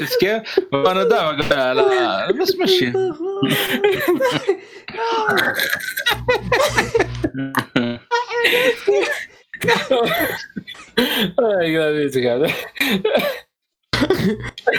شفت 0.00 0.20
كيف؟ 0.20 0.60
وأنا 0.72 1.04
دائما 1.04 1.30
أقول 1.30 1.48
لا 1.48 1.74
لا 1.74 2.32
بس 2.32 2.56
مشي 2.56 2.92
اي 11.40 11.78
قاعد 11.78 12.16
هذا 12.26 12.52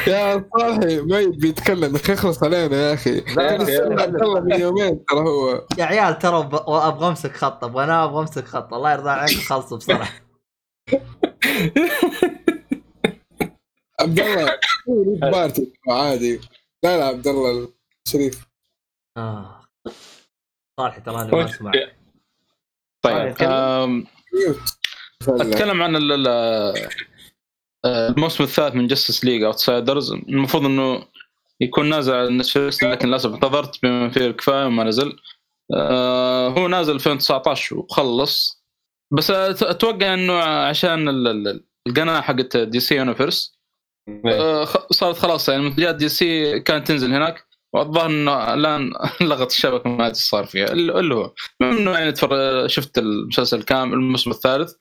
يا 0.08 0.50
صالحي 0.54 1.02
mute 1.02 1.30
بيتكلم 1.30 1.96
يا 1.96 2.02
أخي 2.02 2.14
اخلص 2.14 2.44
علينا 2.44 2.76
يا 2.76 2.94
أخي. 2.94 3.20
الله 3.20 4.40
من 4.40 4.60
يومين 4.60 5.06
ترى 5.06 5.20
هو. 5.20 5.68
يا 5.78 5.86
عيال 5.86 6.20
ترى 6.20 6.38
أبغى 6.68 7.08
أمسك 7.08 7.36
خط 7.36 7.64
أبغى 7.64 7.84
انام 7.84 8.00
أبغى 8.10 8.20
أمسك 8.20 8.46
خط. 8.46 8.74
الله 8.74 8.92
يرضى 8.92 9.10
عليك 9.10 9.38
خلصوا 9.38 9.78
بسرعة. 9.78 10.10
عبد 14.00 14.20
الله 14.20 14.60
party 15.22 15.74
عادي. 15.90 16.42
لا 16.84 16.98
لا 16.98 17.06
عبد 17.06 17.28
الله 17.28 17.70
الشريف. 18.08 18.48
آه. 19.18 19.62
صالح 20.80 20.98
تراني 20.98 21.32
ما 21.32 21.46
أسمع. 21.46 21.72
طيب 23.02 23.16
اتكلم. 23.18 24.08
mute. 24.34 24.58
أتكلم 25.42 25.84
عن 25.84 25.96
ال- 25.96 26.28
ال- 26.28 26.90
الموسم 27.86 28.44
الثالث 28.44 28.76
من 28.76 28.88
Justice 28.88 29.26
League 29.26 29.44
Outsiders 29.44 30.12
المفروض 30.12 30.66
إنه 30.66 31.08
يكون 31.62 31.90
نازل 31.90 32.14
على 32.14 32.30
Netflix 32.30 32.84
لكن 32.84 33.08
للأسف 33.08 33.34
انتظرت 33.34 33.80
بما 33.84 34.10
فيه 34.10 34.26
الكفاية 34.28 34.66
وما 34.66 34.84
نزل. 34.84 35.18
آه، 35.76 36.48
هو 36.50 36.68
نازل 36.68 36.96
2019 36.96 37.78
وخلص. 37.78 38.64
بس 39.14 39.32
أتوقع 39.32 40.14
إنه 40.14 40.34
عشان 40.44 41.10
ال- 41.10 41.28
ال- 41.28 41.64
القناة 41.88 42.22
حقت 42.22 42.58
DC 42.58 42.96
Universe 42.96 43.60
صارت 44.92 45.18
خلاص 45.18 45.50
يعني 45.50 45.62
منتجات 45.64 45.96
DC 45.96 46.60
كانت 46.60 46.88
تنزل 46.88 47.14
هناك. 47.14 47.46
والظاهر 47.74 48.10
إنه 48.10 48.54
الآن 48.54 48.94
لغت 49.22 49.52
الشبكة 49.52 49.90
ما 49.90 50.06
أدري 50.06 50.16
صار 50.16 50.46
فيها. 50.46 50.66
اللي 50.72 51.16
هو 51.16 51.34
إنه 51.62 51.92
يعني 51.92 52.14
شفت 52.70 52.98
المسلسل 52.98 53.64
كامل 53.64 53.94
الموسم 53.94 54.32
الثالث. 54.32 54.74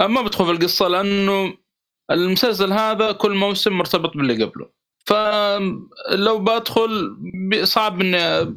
ما 0.00 0.22
بدخل 0.22 0.44
في 0.44 0.50
القصة 0.50 0.88
لأنه 0.88 1.63
المسلسل 2.10 2.72
هذا 2.72 3.12
كل 3.12 3.34
موسم 3.34 3.72
مرتبط 3.72 4.16
باللي 4.16 4.44
قبله. 4.44 4.70
فلو 5.06 6.38
بدخل 6.38 7.16
صعب 7.64 8.02
لا- 8.02 8.52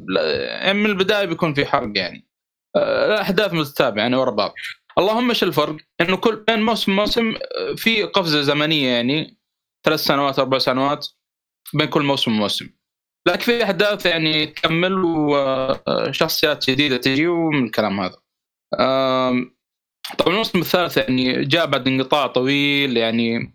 يعني 0.62 0.78
من 0.78 0.86
البداية 0.86 1.24
بيكون 1.24 1.54
في 1.54 1.66
حرق 1.66 1.92
يعني. 1.96 2.28
أه، 2.76 3.06
الأحداث 3.06 3.52
متتابعة 3.52 4.02
يعني 4.02 4.16
ورا 4.16 4.30
بعض. 4.30 4.54
اللهم 4.98 5.28
إيش 5.28 5.42
الفرق؟ 5.42 5.76
إنه 6.00 6.16
كل 6.16 6.44
بين 6.48 6.62
موسم 6.62 6.96
موسم 6.96 7.34
أه، 7.34 7.74
في 7.76 8.02
قفزة 8.02 8.40
زمنية 8.42 8.88
يعني 8.88 9.38
ثلاث 9.84 10.00
سنوات 10.00 10.38
أربع 10.38 10.58
سنوات 10.58 11.08
بين 11.74 11.88
كل 11.88 12.02
موسم 12.02 12.32
وموسم. 12.32 12.68
لكن 13.28 13.42
في 13.42 13.64
أحداث 13.64 14.06
يعني 14.06 14.46
تكمل 14.46 15.04
وشخصيات 15.04 16.70
جديدة 16.70 16.96
تجي 16.96 17.26
ومن 17.26 17.64
الكلام 17.64 18.00
هذا. 18.00 18.16
طبعا 20.18 20.32
الموسم 20.32 20.58
الثالث 20.58 20.96
يعني 20.96 21.44
جاء 21.44 21.66
بعد 21.66 21.88
انقطاع 21.88 22.26
طويل 22.26 22.96
يعني 22.96 23.54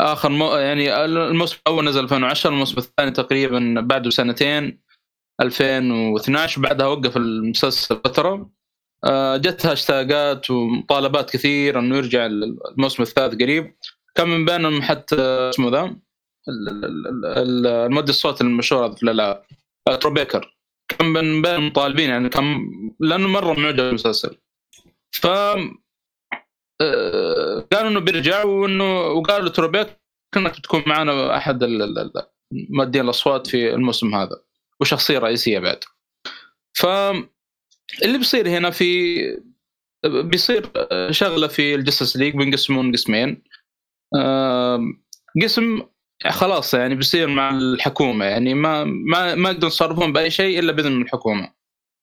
آخر 0.00 0.28
مو 0.28 0.56
يعني 0.56 1.04
الموسم 1.04 1.56
الأول 1.66 1.84
نزل 1.84 2.00
2010 2.00 2.50
الموسم 2.50 2.78
الثاني 2.78 3.10
تقريبا 3.10 3.80
بعده 3.80 4.10
سنتين 4.10 4.80
2012 5.40 6.60
بعدها 6.62 6.86
وقف 6.86 7.16
المسلسل 7.16 7.96
فترة. 7.96 8.50
آه، 9.04 9.36
جت 9.36 9.66
هاشتاجات 9.66 10.50
ومطالبات 10.50 11.30
كثير 11.30 11.78
إنه 11.78 11.96
يرجع 11.96 12.26
الموسم 12.26 13.02
الثالث 13.02 13.42
قريب. 13.42 13.74
كان 14.14 14.28
من 14.28 14.44
بينهم 14.44 14.82
حتى 14.82 15.16
اسمه 15.20 15.70
ذا؟ 15.70 15.84
ال- 16.48 16.68
ال- 16.68 16.84
ال- 17.06 17.26
ال- 17.26 17.66
المؤدي 17.66 18.10
الصوت 18.10 18.40
المشهور 18.40 18.92
في 18.96 19.02
الالعاب 19.02 19.42
آه، 19.88 19.96
تروبيكر 19.96 20.56
كان 20.88 21.08
من 21.08 21.42
بين 21.42 21.54
المطالبين 21.54 22.10
يعني 22.10 22.28
كان 22.28 22.70
لأنه 23.00 23.28
مرة 23.28 23.52
معجب 23.60 23.76
بالمسلسل. 23.76 24.36
ف 25.12 25.26
قالوا 27.72 27.90
إنه 27.90 28.00
بيرجع 28.00 28.44
وانه 28.44 29.00
وقالوا 29.00 29.48
لتروبيكر 29.48 29.96
انك 30.36 30.58
بتكون 30.58 30.82
معنا 30.86 31.36
أحد 31.36 31.64
مؤدين 32.52 33.04
الأصوات 33.04 33.46
في 33.46 33.74
الموسم 33.74 34.14
هذا 34.14 34.42
وشخصية 34.80 35.18
رئيسية 35.18 35.58
بعد. 35.58 35.84
ف 36.74 36.86
اللي 38.02 38.18
بيصير 38.18 38.48
هنا 38.48 38.70
في 38.70 39.16
بيصير 40.06 40.70
شغلة 41.10 41.46
في 41.46 41.74
ال 41.74 41.79
Justice 41.79 42.16
League 42.16 42.36
بينقسمون 42.36 42.92
قسمين 42.92 43.42
قسم 45.42 45.82
خلاص 46.28 46.74
يعني 46.74 46.94
بيصير 46.94 47.28
مع 47.28 47.50
الحكومة 47.50 48.24
يعني 48.24 48.54
ما 48.54 48.84
ما 48.84 49.34
ما 49.34 49.50
يقدرون 49.50 49.70
يتصرفون 49.70 50.12
بأي 50.12 50.30
شيء 50.30 50.58
إلا 50.58 50.72
بإذن 50.72 51.02
الحكومة. 51.02 51.54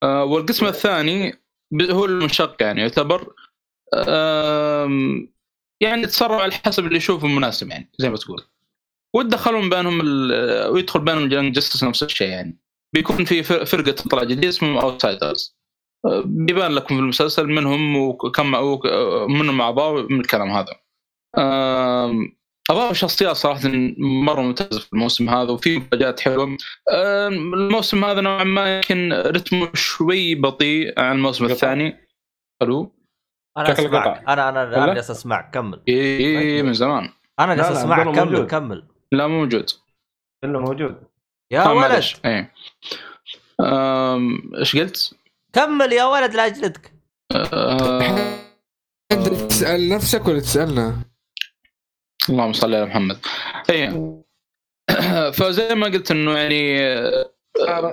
آه، 0.04 0.24
والقسم 0.24 0.66
الثاني 0.66 1.34
هو 1.82 2.06
المنشق 2.06 2.56
يعني 2.60 2.82
يعتبر 2.82 3.34
يعني 5.82 6.02
يتصرف 6.04 6.42
على 6.42 6.52
حسب 6.52 6.86
اللي 6.86 6.98
يشوفه 6.98 7.28
مناسب 7.28 7.70
يعني 7.70 7.92
زي 7.98 8.10
ما 8.10 8.18
تقول. 8.18 8.44
وتدخلون 9.16 9.70
بينهم 9.70 10.00
ويدخل 10.74 11.00
بينهم 11.00 11.24
ال 11.24 11.29
Young 11.29 11.56
Justice 11.56 11.84
نفس 11.84 12.04
الشيء 12.04 12.28
يعني. 12.30 12.58
بيكون 12.96 13.26
في 13.26 13.44
فر- 13.44 13.66
فرقة 13.66 13.92
تطلع 13.92 14.24
جديد 14.24 14.46
اسمهم 14.46 14.78
Outsiders 14.78 15.58
بيبان 16.26 16.72
لكم 16.72 16.96
في 16.96 17.02
المسلسل 17.02 17.48
منهم 17.48 17.96
وكم 17.98 18.54
وك- 18.54 18.86
منهم 19.30 19.62
اعضاء 19.62 20.12
من 20.12 20.20
الكلام 20.20 20.50
هذا. 20.52 20.76
اضافوا 22.70 22.94
شخصيات 22.94 23.36
صراحة 23.36 23.62
مرة 23.98 24.42
ممتازة 24.42 24.80
في 24.80 24.94
الموسم 24.94 25.30
هذا 25.30 25.52
وفي 25.52 25.78
مفاجآت 25.78 26.20
حلوة. 26.20 26.58
الموسم 27.54 28.06
هذا 28.06 28.22
نوعا 28.22 28.44
ما 28.44 28.76
يمكن 28.76 29.14
رتمه 29.14 29.70
شوي 29.74 30.36
بطيء 30.36 31.00
عن 31.00 31.16
الموسم. 31.16 31.46
الثاني. 31.46 32.08
ألو 32.62 32.97
أنا 33.58 33.72
أسمعك. 33.72 34.24
أنا 34.30 34.50
أنا 34.50 34.94
جالس 34.94 35.12
أسمعك. 35.12 35.52
كمل. 35.54 35.82
اي 35.88 36.18
إي، 36.18 36.64
من 36.64 36.74
زمان. 36.74 37.10
أنا 37.40 37.56
جالس 37.56 37.68
أسمعك. 37.68 38.06
كمل 38.06 38.16
موجود. 38.16 38.48
كمل. 38.48 38.88
لا 39.12 39.28
مو 39.28 39.40
موجود. 39.40 39.70
كله 40.44 40.60
موجود. 40.60 41.04
يا 41.52 41.68
ولد. 41.68 42.04
آم، 43.62 44.52
إيش 44.60 44.76
قلت؟ 44.76 45.14
كمل 45.54 45.94
يا 45.94 46.04
ولد 46.04 46.34
لا 46.34 46.46
اجلدك 46.46 46.94
آه، 47.36 48.16
انت 49.12 49.28
تسأل 49.28 49.90
نفسك 49.90 50.28
ولا 50.28 50.40
تسألنا؟ 50.40 50.96
اللهم 52.30 52.54
صل 52.54 52.76
على 52.76 52.86
محمد. 52.86 53.20
إيه. 53.70 54.24
فزي 55.32 55.76
ما 55.76 55.86
قلت 55.88 56.12
إنه 56.12 56.38
يعني 56.38 56.80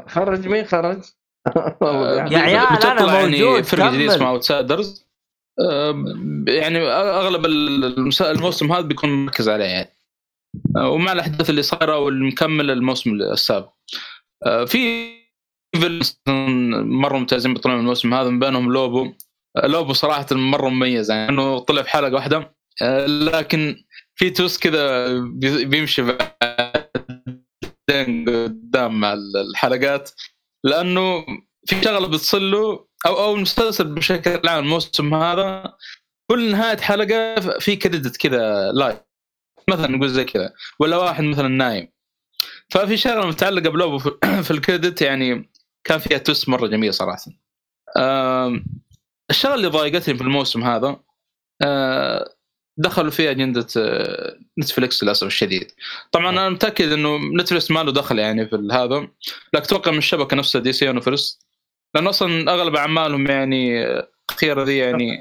خرج 0.08 0.48
مين 0.48 0.64
خرج؟ 0.64 1.02
يا 2.32 2.38
عيال 2.38 2.66
أنا 2.66 2.76
بتطلع 2.76 3.20
موجود. 3.20 3.34
يعني 3.34 3.62
فرقة 3.62 3.90
جديدة 3.90 4.14
اسمها 4.14 4.28
اوتسايدرز 4.28 5.03
يعني 6.48 6.78
أغلب 6.88 7.46
الموسم 7.46 8.72
هذا 8.72 8.80
بيكون 8.80 9.24
مركز 9.26 9.48
عليه 9.48 9.64
يعني. 9.64 9.90
آه، 10.76 10.88
ومع 10.88 11.12
الأحداث 11.12 11.50
اللي 11.50 11.62
صايرة 11.62 11.98
والمكمل 11.98 12.70
الموسم 12.70 13.10
السابق. 13.14 13.70
آه، 14.46 14.64
في 14.64 15.10
مرة 16.28 17.18
ممتازين 17.18 17.54
بيطلعون 17.54 17.80
الموسم 17.80 18.14
هذا 18.14 18.28
من 18.30 18.38
بينهم 18.38 18.72
لوبو. 18.72 19.12
آه، 19.56 19.66
لوبو 19.66 19.92
صراحة 19.92 20.26
مرة 20.32 20.68
مميز 20.68 21.10
يعني 21.10 21.28
إنه 21.28 21.58
طلع 21.58 21.82
في 21.82 21.90
حلقة 21.90 22.14
واحدة. 22.14 22.54
لكن 23.06 23.84
في 24.14 24.30
توست 24.30 24.62
كذا 24.62 25.08
بي- 25.18 25.64
بيمشي 25.64 26.02
بعدين 26.02 26.24
قدام 28.28 29.00
مع 29.00 29.12
الحلقات. 29.12 30.10
لأنه 30.64 31.24
في 31.66 31.82
شغلة 31.84 32.08
بتصل 32.08 32.50
له 32.50 32.86
أو 33.06 33.24
أو 33.24 33.34
المسلسل 33.34 33.84
بشكل 33.84 34.48
عام 34.48 34.64
الموسم 34.64 35.14
هذا. 35.14 35.74
كل 36.30 36.50
نهاية 36.52 36.76
حلقة 36.76 37.34
في 37.58 37.76
credit 37.76 38.16
كذا 38.16 38.72
live 38.72 38.98
مثلا 39.70 39.86
نقول 39.88 40.08
زي 40.08 40.24
كذا. 40.24 40.52
ولا 40.78 40.96
واحد 40.96 41.24
مثلا 41.24 41.48
نايم. 41.48 41.88
ففي 42.70 42.96
شغلة 42.96 43.26
متعلقة 43.26 43.70
ب 43.70 43.76
Lobo 43.76 43.98
في- 43.98 44.50
ال 44.50 44.58
credit 44.58 45.02
يعني 45.02 45.50
كان 45.84 45.98
فيها 45.98 46.18
twist 46.18 46.48
مرة 46.48 46.66
جميل 46.66 46.94
صراحة. 46.94 47.24
الشغلة 49.30 49.54
اللي 49.54 49.66
ضايقتني 49.66 50.14
في 50.16 50.22
الموسم 50.22 50.64
هذا 50.64 50.96
آه، 51.62 52.34
دخلوا 52.76 53.10
فيها 53.10 53.30
أجندة 53.30 53.66
آه، 53.76 54.38
Netflix 54.58 55.02
للأسف 55.04 55.26
الشديد. 55.26 55.70
طبعا 56.12 56.28
أنا 56.30 56.48
متأكد 56.48 56.92
إنه 56.92 57.18
Netflix 57.18 57.70
ما 57.70 57.82
له 57.82 57.92
دخل 57.92 58.18
يعني 58.18 58.48
في 58.48 58.68
هذا. 58.72 58.96
لكن 59.54 59.64
أتوقع 59.64 59.90
من 59.90 59.98
الشبكة 59.98 60.36
نفسها 60.36 60.60
DC 60.60 60.84
Universe 60.86 61.43
لأن 61.94 62.06
أصلا 62.06 62.54
أغلب 62.54 62.76
أعمالهم 62.76 63.26
يعني 63.26 63.84
الاخيره 64.30 64.62
ذي 64.62 64.76
يعني. 64.76 65.20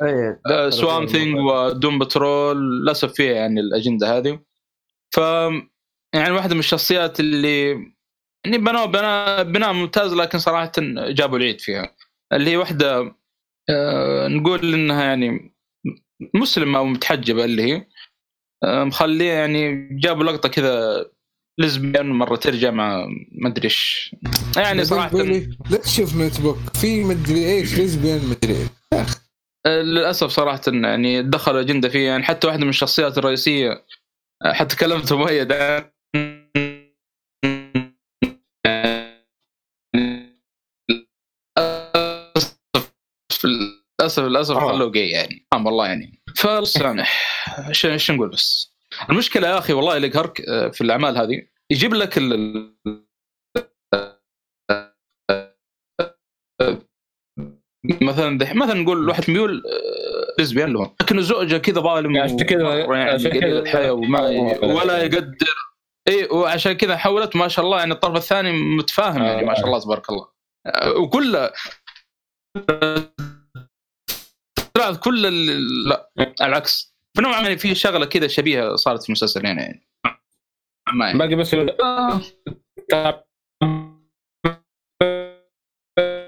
سوام 0.70 1.06
ثينج 1.06 1.38
ودوم 1.40 2.00
بترول 2.00 2.82
للأسف 2.82 3.14
فيها 3.14 3.34
يعني 3.34 3.60
الأجندة 3.60 4.18
هذه 4.18 4.40
ف 5.16 5.18
يعني 6.16 6.32
واحدة 6.32 6.54
من 6.54 6.60
الشخصيات 6.60 7.20
اللي 7.20 7.70
يعني 8.45 8.58
بنوا 8.58 8.86
بناء 8.86 9.44
بناء 9.44 9.74
ممتاز 9.74 10.14
لكن 10.14 10.40
صراحة 10.40 10.72
جابوا 11.10 11.38
العيد 11.38 11.62
فيها 11.62 11.95
اللي 12.34 12.52
هي 12.52 12.58
واحدة 12.58 13.16
آه 13.70 14.28
نقول 14.28 14.74
إنها 14.74 15.04
يعني 15.04 15.56
مسلمة 16.34 16.80
أو 16.80 16.86
متحجبة 16.86 17.45
اللي 17.45 17.64
هي 17.64 17.88
آه 18.64 18.84
مخليه 18.84 19.32
يعني 19.32 19.90
جابوا 19.91 20.24
لقطة 20.24 20.50
كذا 20.50 21.06
لزبيان 21.59 22.05
مرة 22.05 22.35
ترجع 22.35 22.71
مع 22.71 23.05
ما 23.31 23.49
أدري 23.49 23.63
إيش. 23.63 24.15
يعني 24.57 24.85
صراحة. 24.85 25.17
لا 25.69 25.77
تشوف 25.77 26.15
notebook 26.15 26.57
في 26.81 27.03
مدري 27.03 27.45
إيش 27.51 27.77
lesbian 27.77 28.22
مدري 28.25 28.57
إيش. 28.93 29.09
آه، 29.65 29.81
للأسف 29.81 30.30
صراحة 30.30 30.61
يعني 30.67 31.23
دخل 31.23 31.57
أجندة 31.57 31.89
فيه 31.89 32.07
يعني 32.07 32.23
حتى 32.23 32.47
واحدة 32.47 32.63
من 32.63 32.69
الشخصيات 32.69 33.17
الرئيسية 33.17 33.85
آه، 34.45 34.53
حتى 34.53 34.75
كلمت 34.75 35.13
مؤيد. 35.13 35.51
للاسف 44.03 44.23
للاسف 44.23 44.55
آه. 44.55 44.71
خلوه 44.71 44.91
جاي 44.91 45.09
يعني. 45.09 45.45
سبحان 45.53 45.67
الله 45.67 45.88
يعني. 45.88 46.23
إيش 47.69 47.85
إيش 47.85 48.11
نقول 48.11 48.30
بس؟ 48.30 48.73
المشكلة 49.10 49.48
يا 49.48 49.57
أخي 49.57 49.74
والله 49.74 49.98
اللي 49.98 50.07
يقهرك 50.07 50.41
آه، 50.41 50.68
في 50.70 50.82
الأعمال 50.82 51.18
هذه 51.18 51.48
يجيب 51.72 51.94
لك 51.94 52.18
ال- 52.18 52.34
ال- 52.34 53.03
مثلا 58.02 58.38
دح- 58.38 58.56
مثلا 58.56 58.74
نقول 58.74 59.10
واحد 59.10 59.32
ميول 59.32 59.64
آه، 59.65 60.36
ليزبيان 60.40 60.74
له 60.74 60.94
لكن 61.02 61.22
زوجه 61.22 61.57
كذا 61.57 61.82
ظالم 61.82 62.18
عشان 62.18 62.38
كذا- 62.38 62.74
يعني 62.95 63.11
قليل 63.30 63.57
الحياة 63.57 63.91
وما 63.94 64.22
ولا 64.61 65.03
يقدر. 65.03 65.36
إي 66.07 66.26
وعشان 66.32 66.74
كذا 66.74 66.98
حولت 66.98 67.36
ما 67.36 67.48
شاء 67.48 67.65
الله 67.65 67.80
يعني 67.80 67.94
الطرف 67.94 68.15
الثاني 68.15 68.52
متفاهم 68.52 69.24
يعني 69.24 69.45
ما 69.45 69.53
شاء 69.53 69.65
الله 69.65 69.80
تبارك 69.80 70.10
الله. 70.10 70.28
آه، 70.68 70.91
وكل 70.98 71.49
كل 75.03 75.22
لا 75.90 76.10
العكس. 76.41 76.93
فنوعا 77.18 77.41
ما 77.41 77.56
في 77.56 77.76
شغلة 77.76 78.06
كذا 78.06 78.27
شبيهة 78.27 78.76
صارت 78.76 79.03
في 79.03 79.10
المسلسل 79.10 79.45
يعني 79.45 79.88
ما 80.94 81.06
يعني. 81.06 81.18
باقي 81.18 81.35
بس. 81.35 81.56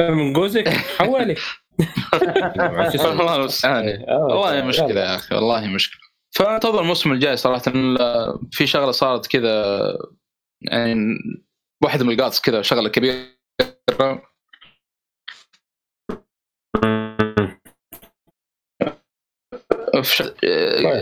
من 0.10 0.34
جوزك 0.34 0.70
حولي 0.70 1.36
الله 2.96 3.36
المستعان 3.36 4.06
والله 4.10 4.62
مشكلة 4.68 5.02
يا 5.02 5.16
أخي 5.16 5.36
والله 5.36 5.68
مشكلة 5.68 6.02
فانتظر 6.36 6.82
الموسم 6.82 7.12
الجاي 7.12 7.38
صراحة 7.38 7.72
في 8.52 8.68
شغلة 8.68 8.92
صارت 8.92 9.28
كذا 9.28 9.78
يعني 10.62 11.18
واحدة 11.84 12.06
من 12.06 12.14
القاص 12.14 12.42
كذا 12.42 12.62
شغلة 12.62 12.90
كبيرة 12.90 13.26
في 19.95 19.95
ش- 20.14 20.22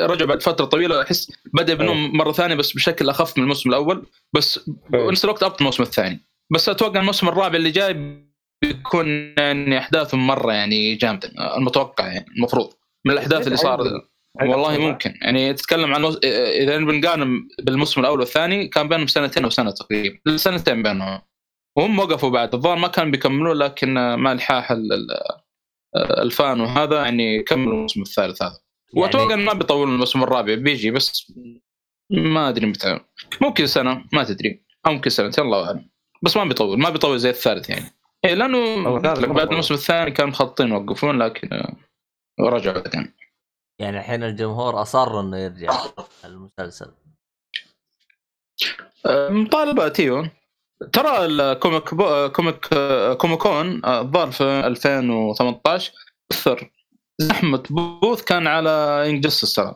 رجع 0.01 0.25
بعد 0.25 0.41
فترة 0.43 0.65
طويلة 0.65 1.01
أحس 1.01 1.31
بدأ 1.53 1.73
بنوم 1.73 2.17
مرة 2.17 2.31
ثانية 2.31 2.55
بس 2.55 2.73
بشكل 2.73 3.09
أخف 3.09 3.37
من 3.37 3.43
الموسم 3.43 3.69
الأول 3.69 4.05
بس 4.33 4.69
ونفس 4.93 5.25
الوقت 5.25 5.43
أبطأ 5.43 5.59
الموسم 5.59 5.83
الثاني. 5.83 6.25
بس 6.53 6.69
أتوقع 6.69 6.99
الموسم 6.99 7.27
الرابع 7.27 7.55
اللي 7.55 7.71
جاي 7.71 8.23
بيكون 8.63 9.33
يعني 9.37 9.77
أحداثه 9.77 10.17
مرة 10.17 10.53
يعني 10.53 10.95
جامدة 10.95 11.31
المتوقع 11.57 12.07
يعني 12.07 12.25
المفروض 12.37 12.73
من 13.05 13.11
الأحداث 13.13 13.45
اللي 13.47 13.57
صار 13.57 14.01
والله 14.41 14.77
ممكن. 14.77 15.13
يعني 15.21 15.53
تتكلم 15.53 15.93
عن 15.93 16.01
موس... 16.01 16.17
إذا 16.61 16.77
بنقارن 16.77 17.47
بالموسم 17.63 18.01
الأول 18.01 18.19
والثاني 18.19 18.67
كان 18.67 18.89
بينهم 18.89 19.07
سنتين 19.07 19.43
أو 19.43 19.49
سنة 19.49 19.71
تقريبا. 19.71 20.17
سنتين 20.35 20.83
بينهم. 20.83 21.21
وهم 21.77 21.99
وقفوا 21.99 22.29
بعد. 22.29 22.53
الظاهر 22.55 22.77
ما 22.77 22.87
كانوا 22.87 23.11
بيكملوا 23.11 23.53
لكن 23.53 23.93
مع 24.15 24.31
الحاح 24.31 24.71
ال- 24.71 24.93
ال- 24.93 25.11
ال 26.19 26.30
fan 26.30 26.61
وهذا 26.61 26.95
يعني 27.03 27.43
كملوا 27.43 27.73
الموسم 27.73 28.01
الثالث 28.01 28.41
هذا. 28.41 28.59
يعني- 28.93 29.05
وأتوقع 29.05 29.35
ما 29.35 29.53
بيطولوا 29.53 29.93
الموسم 29.93 30.23
الرابع 30.23 30.55
بيجي 30.55 30.91
بس 30.91 31.33
ما 32.09 32.49
أدري 32.49 32.65
متى. 32.65 32.99
ممكن 33.41 33.67
سنة 33.67 34.03
ما 34.13 34.23
تدري. 34.23 34.63
أو 34.85 34.91
ممكن 34.93 35.09
سنتين 35.09 35.43
الله 35.43 35.65
اعلم 35.65 35.89
بس 36.21 36.37
ما 36.37 36.43
بيطول 36.45 36.79
ما 36.79 36.89
بيطول 36.89 37.19
زي 37.19 37.29
الثالث 37.29 37.69
يعني. 37.69 37.85
إيه 38.25 38.33
لأنه 38.33 38.99
بعد. 38.99 39.49
الموسم 39.49 39.73
الثاني 39.73 40.11
كانوا 40.11 40.31
مخططين 40.31 40.67
يوقفون 40.67 41.17
لكن 41.17 41.53
آه، 41.53 41.75
رجعوا 42.39 42.79
بعدين. 42.79 43.13
يعني 43.79 43.97
الحين 43.97 44.23
الجمهور 44.23 44.81
أصر 44.81 45.19
إنه 45.19 45.37
يرجع 45.37 45.69
المسلسل. 46.25 46.91
آه، 49.05 49.29
مطالبات 49.29 49.99
إيوه. 49.99 50.31
ترى 50.93 51.25
ال 51.25 51.37
comic 51.37 51.93
bo... 51.93 52.03
آه، 52.03 52.27
comic 52.27 52.67
كوميكون 53.17 53.85
الظاهر 53.85 54.31
في 54.31 54.43
2018 54.43 55.91
أثر. 56.31 56.69
زحمه 57.27 57.63
بوث 57.69 58.23
كان 58.23 58.47
على 58.47 58.69
انجستس 59.09 59.53
ترى. 59.53 59.75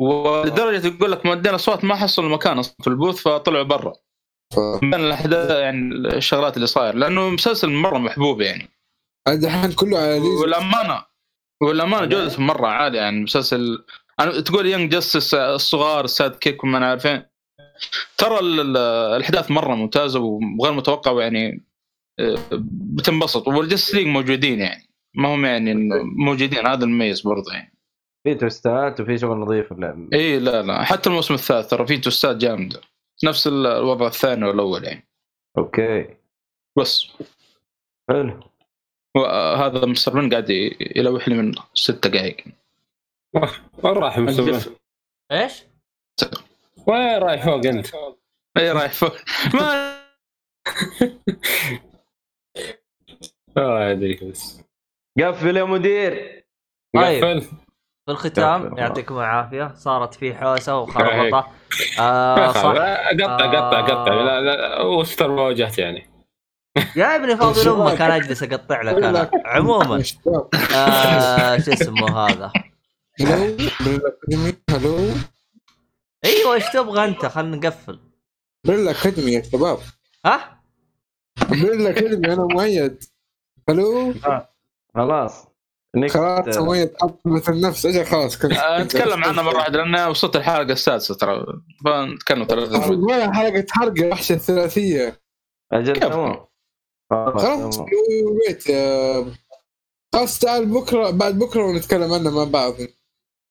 ولدرجة 0.00 0.86
يقول 0.86 1.12
لك 1.12 1.26
مؤدين 1.26 1.54
أصوات 1.54 1.84
ما 1.84 1.94
حصلوا 1.94 2.28
مكان 2.28 2.58
أصلا 2.58 2.74
في 2.82 2.86
البوث 2.86 3.22
فطلعوا 3.22 3.62
برا. 3.64 3.92
ف- 4.54 4.82
من 4.82 4.94
الأحداث 4.94 5.50
يعني 5.50 5.94
الشغلات 5.94 6.56
اللي 6.56 6.66
صاير 6.66 6.94
لأنه 6.94 7.28
مسلسل 7.30 7.70
مرة 7.70 7.98
محبوب 7.98 8.40
يعني. 8.40 8.68
الحين 9.28 9.72
كله 9.72 9.98
على 9.98 10.18
ليز 10.18 10.40
والأمانة 10.40 11.04
والأمانة 11.62 12.04
جودته 12.06 12.42
مرة 12.42 12.66
عالية 12.66 12.98
يعني 13.00 13.20
مسلسل. 13.22 13.84
أنا 14.20 14.40
تقول 14.40 14.66
يانج 14.66 14.90
جاستس 14.92 15.34
الصغار 15.34 16.04
الساد 16.04 16.36
كيك 16.36 16.64
وما 16.64 16.78
أنا 16.78 16.90
عارفين. 16.90 17.22
ترى 18.18 18.38
ال- 18.38 18.60
ال- 18.60 18.76
الأحداث 19.16 19.50
مرة 19.50 19.74
ممتازة 19.74 20.20
وغير 20.20 20.72
متوقعة 20.72 21.12
ويعني 21.12 21.64
آه، 22.20 22.38
بتنبسط. 22.70 23.48
وال 23.48 23.58
Justice 23.58 23.94
League 23.94 24.06
موجودين 24.06 24.60
يعني. 24.60 24.88
ما 25.16 25.34
هم 25.34 25.44
يعني 25.44 25.74
موجودين 26.16 26.66
هذا 26.66 26.84
المميز 26.84 27.20
برضه 27.20 27.52
يعني. 27.52 27.72
في 28.26 28.34
twist 28.34 28.89
ات 28.89 29.00
وفي 29.00 29.18
شغل 29.18 29.36
نظيف. 29.38 29.72
إي 30.12 30.38
لا 30.38 30.62
لا. 30.62 30.84
حتى 30.84 31.08
الموسم 31.10 31.34
الثالث 31.34 31.70
ترى 31.70 31.86
فيه 31.86 32.00
twist 32.00 32.30
ات 32.30 32.36
جامدة. 32.36 32.80
نفس 33.24 33.46
ال- 33.46 33.66
الوضع 33.66 34.06
الثاني 34.06 34.44
والأول 34.44 34.84
يعني. 34.84 35.08
okay. 35.58 36.16
بس. 36.78 37.06
حلو. 38.10 38.40
وهذا 39.16 39.86
مستر 39.86 40.16
من 40.16 40.30
قاعد 40.30 40.50
يلوح 40.96 41.28
لي 41.28 41.34
من 41.34 41.52
ست 41.74 42.06
دقائق 42.06 42.44
وين 43.84 43.94
راح 43.94 44.18
مسوي؟ 44.18 44.60
إيش؟ 45.32 45.62
وين 46.86 47.18
رايح 47.18 47.44
فوق 47.44 47.66
أنت؟ 47.66 47.86
إي 48.58 48.72
رايح 48.72 48.92
فوق. 48.92 49.12
ما 49.54 49.96
ما 53.56 53.92
ادري 53.92 54.14
بس. 54.14 54.65
قفل 55.18 55.56
يا 55.56 55.64
مدير. 55.64 56.44
طيب. 56.96 57.24
قفل. 57.24 57.40
في 58.06 58.12
الختام. 58.12 58.78
يعطيكم 58.78 59.18
العافية. 59.18 59.74
صارت 59.74 60.14
في 60.14 60.34
حوسة 60.34 60.78
وخربطة. 60.78 61.50
آه. 62.00 62.52
صح. 62.52 62.62
قطع 62.62 63.46
قطع 63.52 63.80
قطع. 63.80 64.12
آه. 64.12 64.24
لا 64.24 64.40
لا 64.40 64.82
واستر 64.82 65.28
ما 65.28 65.42
واجهت 65.42 65.78
يعني. 65.78 66.10
يا 66.96 67.16
ابني 67.16 67.36
فاضي 67.36 67.68
أمك 67.70 68.00
أنا 68.00 68.16
أجلس 68.16 68.42
أقطع 68.42 68.82
لك 68.82 68.94
أنا. 69.02 69.30
عموما 69.54 70.02
آه 70.74 71.58
شو 71.64 71.72
اسمه 71.72 72.18
هذا؟ 72.18 72.52
هلو؟ 74.70 74.96
أيوه 76.24 76.54
إيش 76.54 76.64
تبغى 76.72 77.04
أنت؟ 77.04 77.26
خلينا 77.26 77.56
نقفل. 77.56 78.00
بريل 78.66 78.88
اكاديمي 78.88 79.32
يا 79.32 79.42
شباب. 79.42 79.78
ها؟ 80.26 80.60
بريل 81.48 81.86
اكاديمي 81.86 82.32
أنا 82.32 82.44
مؤيد. 82.44 83.04
هلو؟ 83.68 84.14
خلاص. 84.96 85.46
خلاص 86.08 86.58
مؤيد 86.58 86.90
حطمت 87.00 87.48
النفس 87.48 87.86
أجل 87.86 88.04
خلاص 88.04 88.38
كنت 88.38 88.52
آه، 88.52 88.82
نتكلم 88.82 89.24
عنها 89.24 89.42
مرة 89.42 89.56
واحدة 89.56 89.82
لأن 89.84 90.08
وصلت 90.10 90.36
الحلقة 90.36 90.72
السادسة 90.72 91.14
ترى. 91.14 91.46
فنتكلم 91.84 92.44
ثلاث 92.44 92.90
وين 92.90 93.34
حلقة 93.34 93.66
حرق 93.70 93.92
وحشة 94.12 94.32
الثلاثية؟ 94.32 95.20
أجل؟ 95.72 95.96
تمام. 95.96 96.46
خلاص. 97.12 97.78
wait 97.78 98.62
تعال 100.42 100.66
بكرة 100.66 101.10
بعد 101.10 101.38
بكرة 101.38 101.62
ونتكلم 101.64 102.12
عنها 102.12 102.30
مع 102.30 102.44
بعض. 102.44 102.74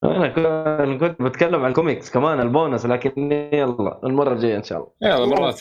أنا 0.03 0.27
كنت- 0.27 0.99
كنت 1.03 1.21
بتكلم 1.21 1.63
عن 1.63 1.69
الكوميكس 1.69 2.09
كمان 2.11 2.39
البونس 2.39 2.85
لكن 2.85 3.31
يلا 3.53 3.99
المرة 4.03 4.33
الجاية 4.33 4.57
إن 4.57 4.63
شاء 4.63 4.77
الله. 4.77 5.15
يلا 5.15 5.25
مرات. 5.25 5.59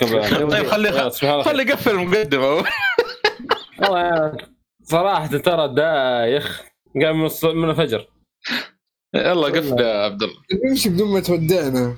طيب 0.00 0.66
خلي. 0.66 1.10
خلي 1.42 1.62
يقفل 1.62 1.90
المقدمة. 1.90 2.64
صراحة 4.82 5.26
ترى 5.26 5.74
دايخ 5.74 6.62
قام 7.02 7.20
من 7.22 7.28
الص- 7.28 7.44
من 7.44 7.70
الفجر. 7.70 8.06
يلا 9.14 9.46
قفل 9.46 9.80
يا 9.80 10.04
عبد 10.04 10.22
الله. 10.22 10.36
نمشي 10.70 10.88
بدون 10.88 11.12
ما 11.12 11.20
تودعنا. 11.20 11.96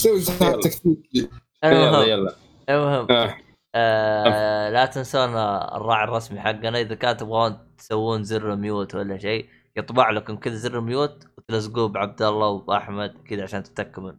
سوي 0.00 0.20
يلا. 0.40 0.60
تكتيكي 0.60 1.28
يلا 1.64 1.88
المهم 1.88 2.08
يلا 2.08 2.34
المهم 2.70 3.06
آه. 3.10 3.36
آه 3.74 4.70
لا 4.70 4.86
تنسون 4.86 5.36
الراعي 5.36 6.04
الرسمي 6.04 6.40
حقنا. 6.40 6.80
إذا 6.80 6.94
كان 6.94 7.16
تبغون 7.16 7.58
تسوون 7.78 8.24
زر 8.24 8.56
ميوت 8.56 8.94
ولا 8.94 9.18
شيء 9.18 9.48
يطبع 9.76 10.10
لكم 10.10 10.36
كذا 10.36 10.54
زر 10.54 10.80
ميوت 10.80 11.24
وتلزقوه 11.38 11.88
بعبد 11.88 12.22
الله 12.22 12.46
وباحمد 12.48 13.14
كذا 13.28 13.42
عشان 13.42 13.62
تتكمل 13.62 14.18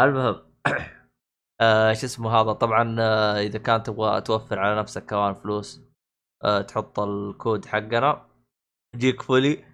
المهم 0.00 0.36
آه 1.60 1.92
شو 1.92 2.06
اسمه 2.06 2.30
هذا؟ 2.30 2.52
طبعا 2.52 2.96
آه 3.00 3.40
إذا 3.40 3.58
كان 3.58 3.82
تبغى 3.82 4.20
توفر 4.20 4.58
على 4.58 4.80
نفسك 4.80 5.06
كمان 5.06 5.34
فلوس 5.34 5.80
آه 6.44 6.62
تحط 6.62 7.00
الكود 7.00 7.64
حقنا 7.66 8.28
يجيك 8.94 9.22
فولي 9.22 9.64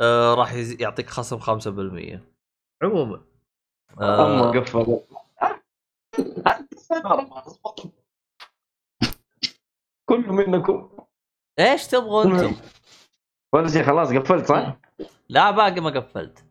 آه 0.00 0.34
راح 0.34 0.52
يز- 0.52 0.80
يعطيك 0.80 1.10
خصم 1.10 1.38
5% 1.38 2.20
عموما. 2.82 3.24
آه 4.00 4.50
قفل. 4.50 5.00
كل 10.08 10.28
منكم. 10.32 10.90
إيش 11.58 11.86
تبغوا 11.86 12.24
أنتم؟ 12.24 12.56
ولا 13.54 13.68
شيء 13.68 13.82
خلاص 13.82 14.12
قفلت 14.12 14.46
صح؟ 14.46 14.76
لا 15.28 15.50
باقي 15.50 15.80
ما 15.80 15.90
قفلت. 15.90 16.45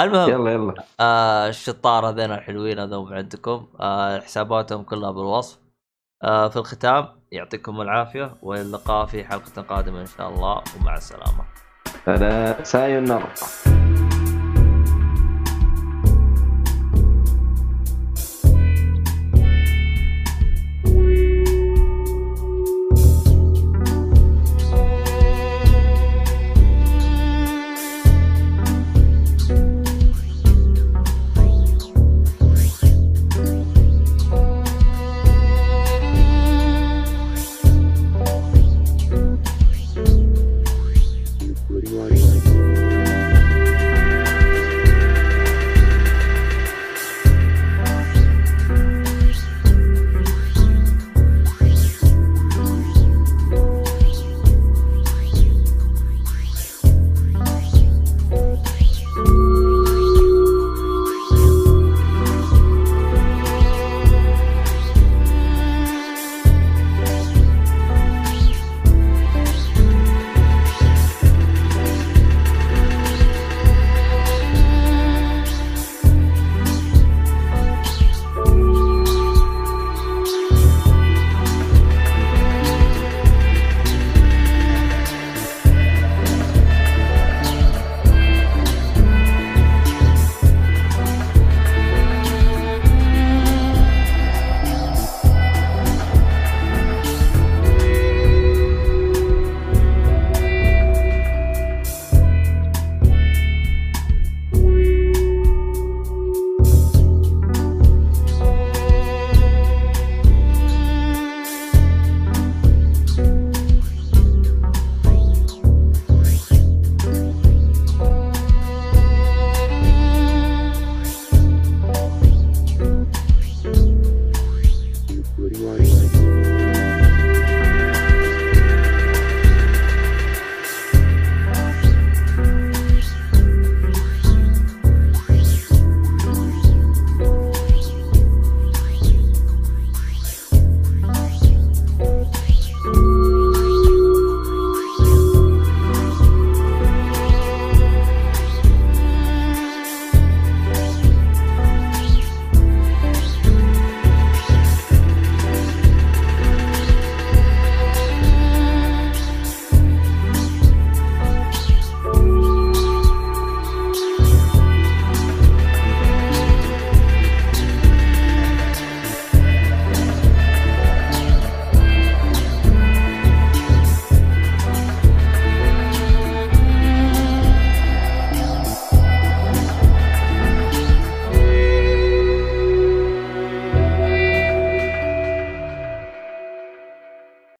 المهم 0.00 0.30
يلا 0.30 0.52
يلا. 0.52 0.74
آه 1.00 1.48
الشطار 1.48 2.08
هذين 2.08 2.32
الحلوين 2.32 2.78
هذول 2.78 3.14
عندكم. 3.14 3.66
آه 3.80 4.20
حساباتهم 4.20 4.82
كلها 4.82 5.10
بالوصف. 5.10 5.58
آه 6.24 6.48
في 6.48 6.56
الختام 6.56 7.08
يعطيكم 7.32 7.80
العافية 7.80 8.34
والى 8.42 8.62
اللقاء 8.62 9.06
في 9.06 9.24
حلقة 9.24 9.62
قادمة 9.62 10.00
إن 10.00 10.06
شاء 10.06 10.28
الله 10.28 10.62
ومع 10.80 10.96
السلامة. 10.96 11.44
هذا 12.06 12.62
سايو 12.62 13.00